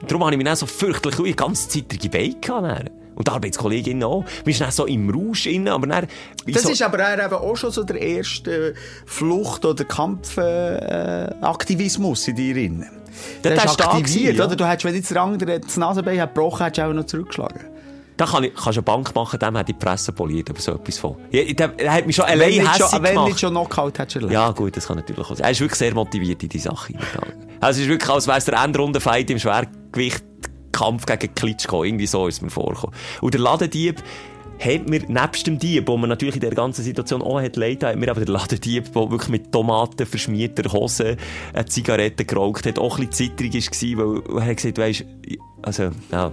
Darum 0.08 0.24
habe 0.24 0.34
ich 0.34 0.38
mich 0.38 0.46
dann 0.46 0.56
so 0.56 0.66
fürchterlich 0.66 1.18
die 1.18 1.36
ganze 1.36 1.70
Zeit 1.70 2.04
die 2.04 2.10
Beine 2.10 2.34
gehabt. 2.34 2.92
Und 3.18 3.28
die 3.28 3.32
Arbeitskollegin 3.32 4.04
auch. 4.04 4.24
Wir 4.46 4.54
sind 4.54 4.72
so 4.72 4.86
im 4.86 5.10
Rausch 5.10 5.44
drin, 5.46 5.68
aber 5.68 5.88
dann... 5.88 6.06
Das 6.46 6.62
so, 6.64 6.70
ist 6.70 6.82
aber 6.84 7.00
eben 7.14 7.34
auch 7.34 7.56
schon 7.58 7.72
so 7.72 7.84
der 7.84 8.00
erste 8.00 8.76
Flucht- 9.08 9.66
oder 9.66 9.84
Kampfaktivismus 9.84 12.28
äh, 12.28 12.32
in 12.32 12.36
dir 12.38 12.54
drin. 12.54 12.86
Der- 13.44 13.44
Der 13.44 13.56
der 13.56 13.66
ist 13.66 13.72
ist 13.72 13.80
da 13.80 13.86
aktiviert, 13.92 14.38
ja. 14.38 14.46
oder? 14.46 14.56
Du 14.56 14.68
hättest, 14.68 14.86
wenn 14.86 14.94
jetzt 14.94 15.10
der 15.10 15.20
andere 15.22 15.60
das 15.60 15.76
Nasenbein 15.78 16.22
hat 16.22 16.36
gebrochen, 16.36 16.64
hättest 16.64 16.78
du 16.78 16.84
auch 16.90 16.94
noch 16.94 17.06
zurückgeschlagen. 17.06 17.60
Da 18.18 18.26
kann 18.28 18.44
ich, 18.44 18.54
kannst 18.54 18.68
du 18.68 18.72
eine 18.72 18.82
Bank 18.84 19.16
machen, 19.16 19.40
dem 19.40 19.58
hat 19.58 19.68
die 19.68 19.74
Presse 19.74 20.12
poliert, 20.12 20.50
aber 20.52 20.60
so 20.60 20.74
etwas 20.74 20.98
von. 21.00 21.16
Ja, 21.32 21.44
der, 21.44 21.68
der 21.70 21.92
hat 21.94 22.06
mich 22.06 22.16
schon 22.16 22.26
allein 22.26 22.52
hässlich 22.52 22.88
schon, 22.90 23.02
wenn 23.04 23.14
gemacht. 23.14 23.28
nicht 23.30 23.40
schon 23.40 23.50
Knockout 23.52 23.98
hättest 24.00 24.16
du 24.16 24.20
erlebt. 24.20 24.34
Ja, 24.34 24.52
gut, 24.52 24.76
das 24.78 24.86
kann 24.88 24.98
natürlich 24.98 25.26
auch 25.26 25.36
sein. 25.36 25.46
Er 25.46 25.52
ist 25.52 25.60
wirklich 25.62 25.78
sehr 25.80 25.94
motiviert 25.94 26.44
in 26.44 26.50
die 26.50 26.60
Sache. 26.60 26.94
Also, 27.60 27.80
es 27.80 27.86
ist 27.86 27.90
wirklich, 27.92 28.10
als 28.10 28.28
wäre 28.28 28.38
es 28.38 28.46
der 28.46 28.62
Endrundenfight 28.64 29.30
im 29.32 29.40
Schwergewicht-Kampf 30.78 31.06
gegen 31.06 31.36
Klitschko. 31.36 31.84
Irgendwie 31.84 32.08
so 32.08 32.28
ist 32.28 32.42
mir 32.42 32.50
vorgekommen. 32.50 32.96
Und 33.22 33.34
der 33.34 33.42
Ladendieb 33.42 34.02
hat 34.60 34.90
mir, 34.90 35.02
nebst 35.08 35.46
dem 35.46 35.60
Dieb, 35.60 35.88
wo 35.88 35.98
man 35.98 36.10
natürlich 36.10 36.36
in 36.36 36.42
der 36.42 36.56
ganzen 36.56 36.84
Situation 36.84 37.22
auch 37.22 37.40
hat 37.40 37.56
leid, 37.56 37.84
hat 37.84 37.96
mir 37.96 38.10
aber 38.10 38.26
der 38.26 38.34
Ladendieb, 38.34 38.92
der 38.92 39.12
wirklich 39.12 39.30
mit 39.30 39.52
Tomaten 39.52 40.06
verschmierter 40.06 40.72
Hose 40.72 41.18
eine 41.54 41.66
Zigarette 41.66 42.26
geraucht 42.26 42.66
hat, 42.66 42.80
auch 42.80 42.98
ein 42.98 43.08
bisschen 43.08 43.38
zittrig 43.38 43.54
war, 43.54 44.06
weil 44.06 44.42
er 44.42 44.46
hat 44.48 44.58
gesagt, 44.58 44.78
weisst, 44.80 45.06
also, 45.62 45.92
ja, 46.12 46.32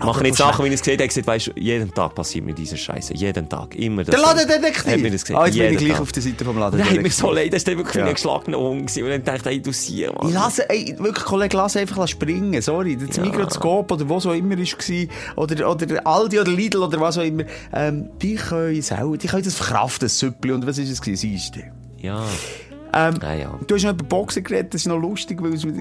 Machen 0.00 0.22
nicht 0.24 0.34
Sachen, 0.36 0.64
wie 0.64 0.68
ich 0.68 0.74
es 0.74 0.80
gesehen 0.80 0.98
habe. 0.98 1.08
Gesagt, 1.08 1.26
weisst, 1.26 1.50
jeden 1.56 1.92
Tag 1.94 2.14
passiert 2.14 2.44
mir 2.44 2.54
diese 2.54 2.76
Scheiße. 2.76 3.14
Jeden 3.14 3.48
Tag. 3.48 3.74
Immer 3.76 4.04
das. 4.04 4.14
Der 4.14 4.22
Ladendetektiv! 4.24 4.92
Hat 4.92 5.00
mir 5.00 5.10
das 5.10 5.24
gesagt. 5.24 5.40
Ah, 5.40 5.46
jetzt 5.46 5.54
bin 5.56 5.64
ich 5.64 5.70
Jeden 5.70 5.78
gleich 5.84 5.92
Tag. 5.92 6.00
auf 6.02 6.12
der 6.12 6.22
Seite 6.22 6.44
vom 6.44 6.54
dann 6.56 6.64
hat 6.64 6.72
Ladendetektiv. 6.72 7.02
mir 7.02 7.10
so 7.10 7.32
leid, 7.32 7.52
das 7.52 7.66
war 7.66 7.76
wirklich 7.76 7.94
Ja. 7.94 8.06
ein 8.06 8.14
geschlagener 8.14 8.58
Hund. 8.58 8.96
Und 8.96 9.08
dann 9.08 9.24
dachte 9.24 9.38
ich, 9.40 9.44
hey, 9.56 9.62
du 9.62 9.72
sieh, 9.72 10.06
Mann. 10.06 10.28
Ich 10.28 10.34
lasse, 10.34 10.68
ey, 10.70 10.94
wirklich, 10.98 11.24
Kollege, 11.24 11.56
lass 11.56 11.76
einfach 11.76 12.08
springen, 12.08 12.60
sorry. 12.60 12.96
Das 12.96 13.16
Ja. 13.16 13.22
Mikroskop 13.24 13.92
oder 13.92 14.08
was 14.08 14.26
auch 14.26 14.32
immer 14.32 14.56
war, 14.58 15.36
oder, 15.36 15.70
oder 15.70 16.06
Aldi 16.06 16.40
oder 16.40 16.50
Lidl 16.50 16.78
oder 16.82 17.00
was 17.00 17.18
auch 17.18 17.22
immer, 17.22 17.44
ähm, 17.72 18.08
die 18.20 18.34
können 18.34 18.82
selber, 18.82 19.16
die 19.16 19.26
können 19.28 19.44
das 19.44 19.54
verkraften, 19.54 20.06
das 20.06 20.18
Süppli. 20.18 20.52
Und 20.52 20.66
was 20.66 20.78
ist 20.78 20.90
es 20.90 21.00
gewesen? 21.00 21.20
Siehst 21.30 21.56
du? 21.56 21.60
Ja. 22.00 22.22
Ähm, 22.94 23.14
Ja, 23.22 23.32
ja. 23.34 23.60
Du 23.66 23.74
hast 23.74 23.82
noch 23.84 23.92
über 23.92 24.04
Boxen 24.04 24.44
geredet, 24.44 24.72
das 24.74 24.82
ist 24.82 24.86
noch 24.86 24.98
lustig, 24.98 25.42
weil 25.42 25.54
es 25.54 25.64
mit, 25.64 25.76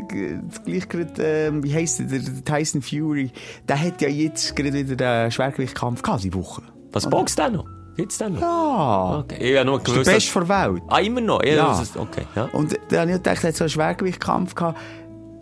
gleich 0.65 0.89
gerade, 0.89 1.13
ähm, 1.23 1.63
wie 1.63 1.73
heisst 1.73 1.99
der, 1.99 2.07
der 2.19 2.43
Tyson 2.43 2.81
Fury, 2.81 3.31
der 3.67 3.79
hat 3.79 4.01
ja 4.01 4.09
jetzt 4.09 4.55
gerade 4.55 4.73
wieder 4.73 4.95
den 4.95 5.31
Schwergewichtkampf 5.31 6.01
gehabt, 6.01 6.23
die 6.23 6.33
Woche. 6.33 6.63
Was 6.91 7.09
boxt 7.09 7.37
der 7.37 7.49
noch? 7.49 7.65
Gibt's 7.95 8.17
den 8.17 8.33
noch? 8.33 8.41
Ja. 8.41 9.19
Okay. 9.19 9.51
Ich 9.51 9.55
habe 9.57 9.65
nur 9.65 9.77
Das 9.79 9.87
ist 9.89 9.93
gewusst, 9.93 10.07
der 10.07 10.13
Beste 10.13 10.39
der 10.39 10.49
Welt. 10.49 10.83
Ah, 10.87 10.99
immer 10.99 11.21
noch? 11.21 11.43
Ja. 11.43 11.53
Ja. 11.53 11.83
Okay. 11.95 12.23
Ja. 12.35 12.45
Und 12.45 12.77
dann 12.89 12.99
habe 13.01 13.11
ich 13.11 13.17
gedacht, 13.17 13.43
er 13.43 13.47
hat 13.49 13.55
so 13.55 13.63
einen 13.65 13.69
Schwergewichtkampf 13.69 14.55
gehabt, 14.55 14.79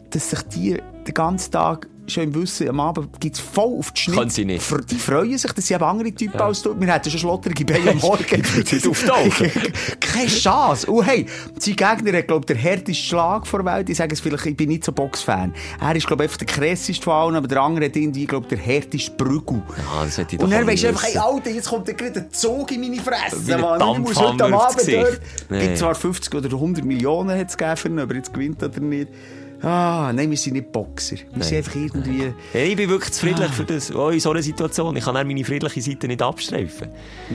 dass 0.09 0.29
sich 0.31 0.41
die 0.43 0.77
den 1.07 1.13
ganzen 1.13 1.51
Tag 1.51 1.87
schon 2.07 2.23
im 2.23 2.35
Wissen, 2.35 2.67
am 2.69 2.79
Abend 2.79 3.19
gibt 3.19 3.35
es 3.35 3.41
voll 3.41 3.77
auf 3.79 3.91
die 3.91 4.01
Schnitt. 4.01 4.17
Können 4.17 4.29
sie 4.29 4.45
nicht. 4.45 4.91
Die 4.91 4.95
freuen 4.95 5.37
sich, 5.37 5.51
dass 5.51 5.65
sie 5.65 5.73
eben 5.73 5.83
andere 5.83 6.11
Typen 6.11 6.39
als 6.39 6.61
du. 6.61 6.79
Wir 6.79 6.93
hätten 6.93 7.09
schon 7.09 7.19
schlotterige 7.19 7.65
Beine 7.65 7.91
am 7.91 7.97
Morgen. 8.01 8.41
nicht 8.55 8.87
auftauchen. 8.87 9.51
Keine 9.99 10.27
Chance. 10.27 10.91
Und 10.91 11.05
hey, 11.05 11.25
sein 11.59 11.75
Gegner 11.75 12.17
hat, 12.17 12.27
glaube 12.27 12.41
ich, 12.41 12.45
den 12.47 12.57
härtesten 12.57 12.95
Schlag 12.95 13.47
vor 13.47 13.63
der 13.63 13.73
Welt. 13.73 13.89
Ich 13.89 13.97
sage 13.97 14.13
es 14.13 14.19
vielleicht, 14.19 14.45
ich 14.45 14.57
bin 14.57 14.69
nicht 14.69 14.83
so 14.83 14.91
Boxfan. 14.91 15.53
Er 15.79 15.95
ist, 15.95 16.07
glaube 16.07 16.23
ich, 16.23 16.29
einfach 16.29 16.37
der 16.37 16.47
krasseste 16.47 17.01
von 17.01 17.13
allen, 17.13 17.35
aber 17.35 17.47
der 17.47 17.61
andere 17.61 17.85
hat 17.85 17.95
irgendwie, 17.95 18.25
glaube 18.25 18.45
ich, 18.49 18.57
den 18.57 18.59
härtesten 18.59 19.17
Brügel. 19.17 19.61
Ja, 19.77 20.03
das 20.03 20.17
hätte 20.17 20.35
ich 20.35 20.41
Und 20.41 20.51
du 20.51 20.65
nicht 20.65 20.85
einfach, 20.85 21.03
hey. 21.03 21.17
Alter, 21.17 21.49
jetzt 21.51 21.69
kommt 21.69 21.85
gerade 21.85 22.19
ein 22.19 22.31
Zug 22.31 22.71
in 22.71 22.81
meine 22.81 23.01
Fresse. 23.01 23.57
Mann. 23.57 23.79
Ich 23.93 23.99
muss 23.99 24.19
heute 24.19 24.45
am 24.45 24.53
Abend 24.53 24.81
dort. 24.87 25.21
Nee. 25.49 25.61
Gibt 25.61 25.77
zwar 25.77 25.95
50 25.95 26.33
oder 26.33 26.49
100 26.49 26.83
Millionen 26.83 27.37
hat's 27.37 27.57
gegeben, 27.57 27.77
für 27.77 27.87
ihn, 27.87 27.99
ob 27.99 28.09
er 28.09 28.15
jetzt 28.17 28.33
gewinnt 28.33 28.63
oder 28.63 28.79
nicht. 28.79 29.07
Ah, 29.63 30.11
nein, 30.13 30.29
wir 30.29 30.37
sind 30.37 30.53
nicht 30.53 30.71
Boxer. 30.71 31.17
Wir 31.33 31.43
sind 31.43 31.57
einfach 31.57 31.75
irgendwie... 31.75 32.33
Ja, 32.53 32.59
ich 32.61 32.75
bin 32.75 32.89
wirklich 32.89 33.11
zu 33.13 33.27
friedlich 33.27 33.49
Ah. 33.49 33.53
für 33.53 33.63
das. 33.65 33.93
Oh, 33.93 34.09
in 34.09 34.19
so 34.19 34.31
einer 34.31 34.41
Situation. 34.41 34.95
Ich 34.95 35.03
kann 35.05 35.13
dann 35.13 35.27
meine 35.27 35.43
friedliche 35.43 35.81
Seite 35.81 36.07
nicht 36.07 36.21
abstreifen. 36.21 36.87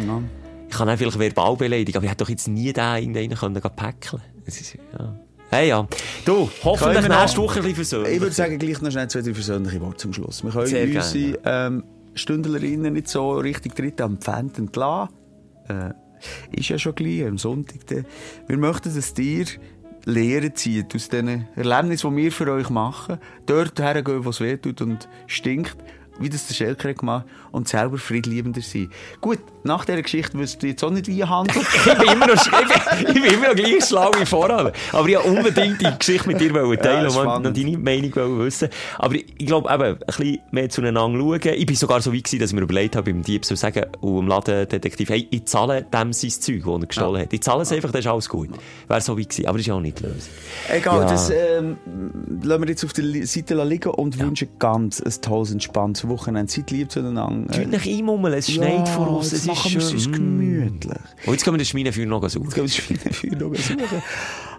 Ja. 0.07 0.23
Ich 0.69 0.75
kann 0.77 0.89
dann 0.89 0.99
vielleicht 0.99 1.19
verbal 1.19 1.57
beleidigen, 1.57 1.97
aber 1.97 2.05
ich 2.05 2.11
hätte 2.11 2.25
doch 2.25 2.29
jetzt 2.31 2.49
nie 2.49 2.73
da 2.73 2.97
irgendeinen 2.99 3.37
können 3.37 3.61
päckeln. 3.61 4.23
Ja. 4.99 5.17
Hey, 5.51 5.69
ja. 5.69 5.87
Du, 6.25 6.51
hoffentlich 6.65 6.97
Können 6.99 7.09
wir 7.09 7.21
nächste 7.21 7.39
Woche 7.41 7.61
ein 7.61 7.63
bisschen 7.63 7.77
versöhnlich. 7.77 8.15
Ich 8.15 8.21
würde 8.21 8.35
sagen, 8.35 8.59
gleich 8.59 8.81
noch 8.83 8.91
schnell 8.91 9.09
zwei, 9.09 9.21
drei 9.23 9.31
persönliche 9.31 9.81
Worte 9.81 9.97
zum 9.99 10.13
Schluss. 10.13 10.43
Wir 10.43 10.51
können 10.51 10.67
Sehr 10.67 10.87
unsere 10.87 11.39
ähm, 11.45 11.85
Stündlerinnen 12.15 12.93
nicht 12.95 13.09
so 13.09 13.37
richtig 13.39 13.77
dritt 13.77 14.01
am 14.01 14.19
Pfand 14.19 14.59
entlassen. 14.59 15.15
Äh, 15.69 15.91
ist 16.59 16.69
ja 16.69 16.79
schon 16.79 16.95
gleich, 16.97 17.25
am 17.25 17.39
Sonntag. 17.39 18.05
Wir 18.49 18.57
möchten, 18.57 18.93
dass 18.93 19.15
dir 19.15 19.45
Lehren 20.07 20.55
zieht 20.55 20.95
aus 20.95 21.09
diesen 21.09 21.49
Erlebnissen, 21.57 22.17
die 22.17 22.23
wir 22.23 22.33
für 22.33 22.51
euch 22.53 22.71
machen. 22.71 23.19
Dort 23.45 23.81
hergehen, 23.81 24.25
wo 24.25 24.31
es 24.31 24.41
weh 24.41 24.57
tut 24.57 24.81
und 24.81 25.09
stinkt, 25.27 25.77
wie 26.19 26.29
das 26.29 26.47
der 26.47 26.55
Schelker 26.55 26.95
gemacht 26.95 27.27
und 27.53 27.69
selber 27.69 27.99
friedliebender 27.99 28.61
sein. 28.61 28.91
Gut, 29.21 29.39
nach 29.65 29.85
dieser 29.85 30.03
Geschichte 30.03 30.39
wirst 30.39 30.63
du 30.63 30.67
jetzt 30.67 30.83
auch 30.85 30.91
nicht 30.91 31.09
wie 31.09 31.25
handeln. 31.25 31.65
ich 31.87 31.99
bin 31.99 32.09
immer 32.13 32.27
noch, 32.27 32.35
ich 32.35 32.51
bin, 32.51 33.09
ich 33.09 33.23
bin 33.23 33.35
immer 33.35 33.49
noch 33.49 33.55
gleich 33.55 33.85
schlau 33.85 34.11
wie 34.19 34.27
vorher. 34.27 34.73
Aber 34.93 35.09
ich 35.09 35.17
wollte 35.17 35.29
unbedingt 35.31 35.81
die 35.81 35.99
Geschichte 35.99 36.29
mit 36.29 36.41
dir 36.41 36.53
teilen 36.79 37.11
Ja, 37.11 37.37
und 37.37 37.57
deine 37.57 37.79
Meinung 37.79 38.39
wissen. 38.39 38.69
Aber 38.99 39.15
ich, 39.15 39.27
ich 39.39 39.47
glaube 39.47 39.73
eben, 39.73 39.83
ein 39.83 39.99
bisschen 40.07 40.39
mehr 40.51 40.69
zueinander 40.69 41.19
schauen. 41.19 41.41
Ich 41.57 41.67
bin 41.67 41.77
sogar 41.77 42.01
so 42.01 42.13
weit 42.13 42.25
gewesen, 42.25 42.41
dass 42.41 42.51
ich 42.51 42.57
mir 42.57 42.63
überlegt 42.63 42.97
habe, 42.97 43.11
beim 43.13 43.23
Dieb 43.23 43.45
zu 43.45 43.57
sagen, 43.57 43.85
und 44.01 44.17
dem 44.17 44.29
Ladendetektiv, 44.29 45.09
hey, 45.09 45.27
ich 45.31 45.45
zahle 45.47 45.83
dem 45.83 46.13
sein 46.13 46.31
Zeug, 46.31 46.63
das 46.65 46.81
er 46.83 46.87
gestohlen 46.87 47.23
hat. 47.23 47.33
Ich 47.33 47.43
zahle 47.43 47.63
es 47.63 47.73
einfach, 47.73 47.91
dann 47.91 48.01
ist 48.01 48.07
alles 48.07 48.29
gut. 48.29 48.51
Wäre 48.89 49.01
so 49.01 49.19
weit 49.19 49.29
gewesen. 49.31 49.47
Aber 49.47 49.59
das 49.59 49.63
ist 49.63 49.67
ja 49.67 49.75
auch 49.75 49.81
nicht 49.81 49.99
die 49.99 50.05
Lösung. 50.05 50.33
Egal, 50.69 51.01
Ja. 51.01 51.07
das 51.09 51.31
ähm, 51.31 51.77
lassen 52.43 52.63
wir 52.63 52.69
jetzt 52.69 52.85
auf 52.85 52.93
der 52.93 53.27
Seite 53.27 53.63
liegen 53.65 53.91
und 53.91 54.19
wünschen 54.19 54.49
ganz 54.59 55.01
ein 55.01 55.13
tolles, 55.23 55.53
entspanntes 55.53 56.06
Wochenende. 56.09 56.53
Seid 56.53 56.71
lieb 56.71 56.91
zueinander. 56.91 57.53
Tut 57.53 57.69
nicht 57.69 57.87
einmummeln, 57.87 58.35
es 58.35 58.51
schneit 58.51 58.89
vor 58.89 59.19
uns, 59.19 59.33
es 59.33 59.47
ist 59.47 59.49
es 59.49 59.71
schön. 59.71 59.83
uns 59.83 60.13
gemütlich. 60.13 60.99
Und 61.27 61.33
jetzt 61.33 61.45
können 61.45 61.55
wir 61.55 61.59
den 61.59 61.67
Schminenfeuer 61.67 62.07
noch 62.07 62.29
suchen. 62.29 62.45
Jetzt 62.45 62.55
gehen 62.55 62.65
wir 62.65 63.05
das 63.05 63.17
Schweinefeuer 63.17 63.49
noch 63.49 63.55
suchen. 63.57 64.03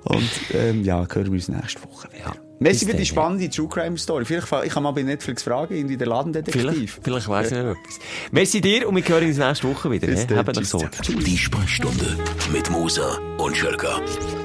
Und 0.04 0.30
ähm, 0.54 0.84
ja, 0.84 1.06
hören 1.12 1.26
wir 1.26 1.32
uns 1.34 1.50
nächste 1.50 1.82
Woche 1.84 2.08
wieder. 2.14 2.34
Merci 2.60 2.86
Bis 2.86 2.94
für 2.94 3.00
die 3.00 3.06
spannende 3.06 3.50
True 3.50 3.68
Crime 3.68 3.98
Story. 3.98 4.26
Vielleicht, 4.26 4.48
ich 4.66 4.74
kann 4.74 4.84
mal 4.84 4.92
bei 4.92 5.04
Netflix 5.04 5.44
fragen, 5.44 5.76
irgendwie 5.76 5.98
der 5.98 6.08
Ladendetektiv. 6.08 6.62
Vielleicht, 6.62 7.00
vielleicht 7.04 7.28
weiss 7.28 7.52
ich 7.52 7.58
noch 7.58 7.72
etwas. 7.72 8.00
Merci 8.32 8.62
dir 8.62 8.88
und 8.88 8.96
wir 8.96 9.08
hören 9.08 9.28
uns 9.28 9.38
nächste 9.38 9.68
Woche 9.70 9.92
wieder. 9.92 10.08
Bis 10.08 10.28
Habt 10.30 10.50
euch 10.50 10.58
tschüss 10.58 10.70
Sorge. 10.72 10.90
Die 11.26 11.38
Sprechstunde 11.38 12.18
mit 12.52 12.70
Musa 12.72 13.18
und 13.38 13.56
Schelka. 13.56 14.02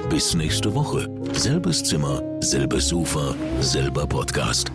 Bis 0.09 0.35
nächste 0.35 0.73
Woche. 0.75 1.09
Selbes 1.33 1.83
Zimmer, 1.83 2.21
selbes 2.41 2.89
Sofa, 2.89 3.33
selber 3.61 4.05
Podcast. 4.05 4.71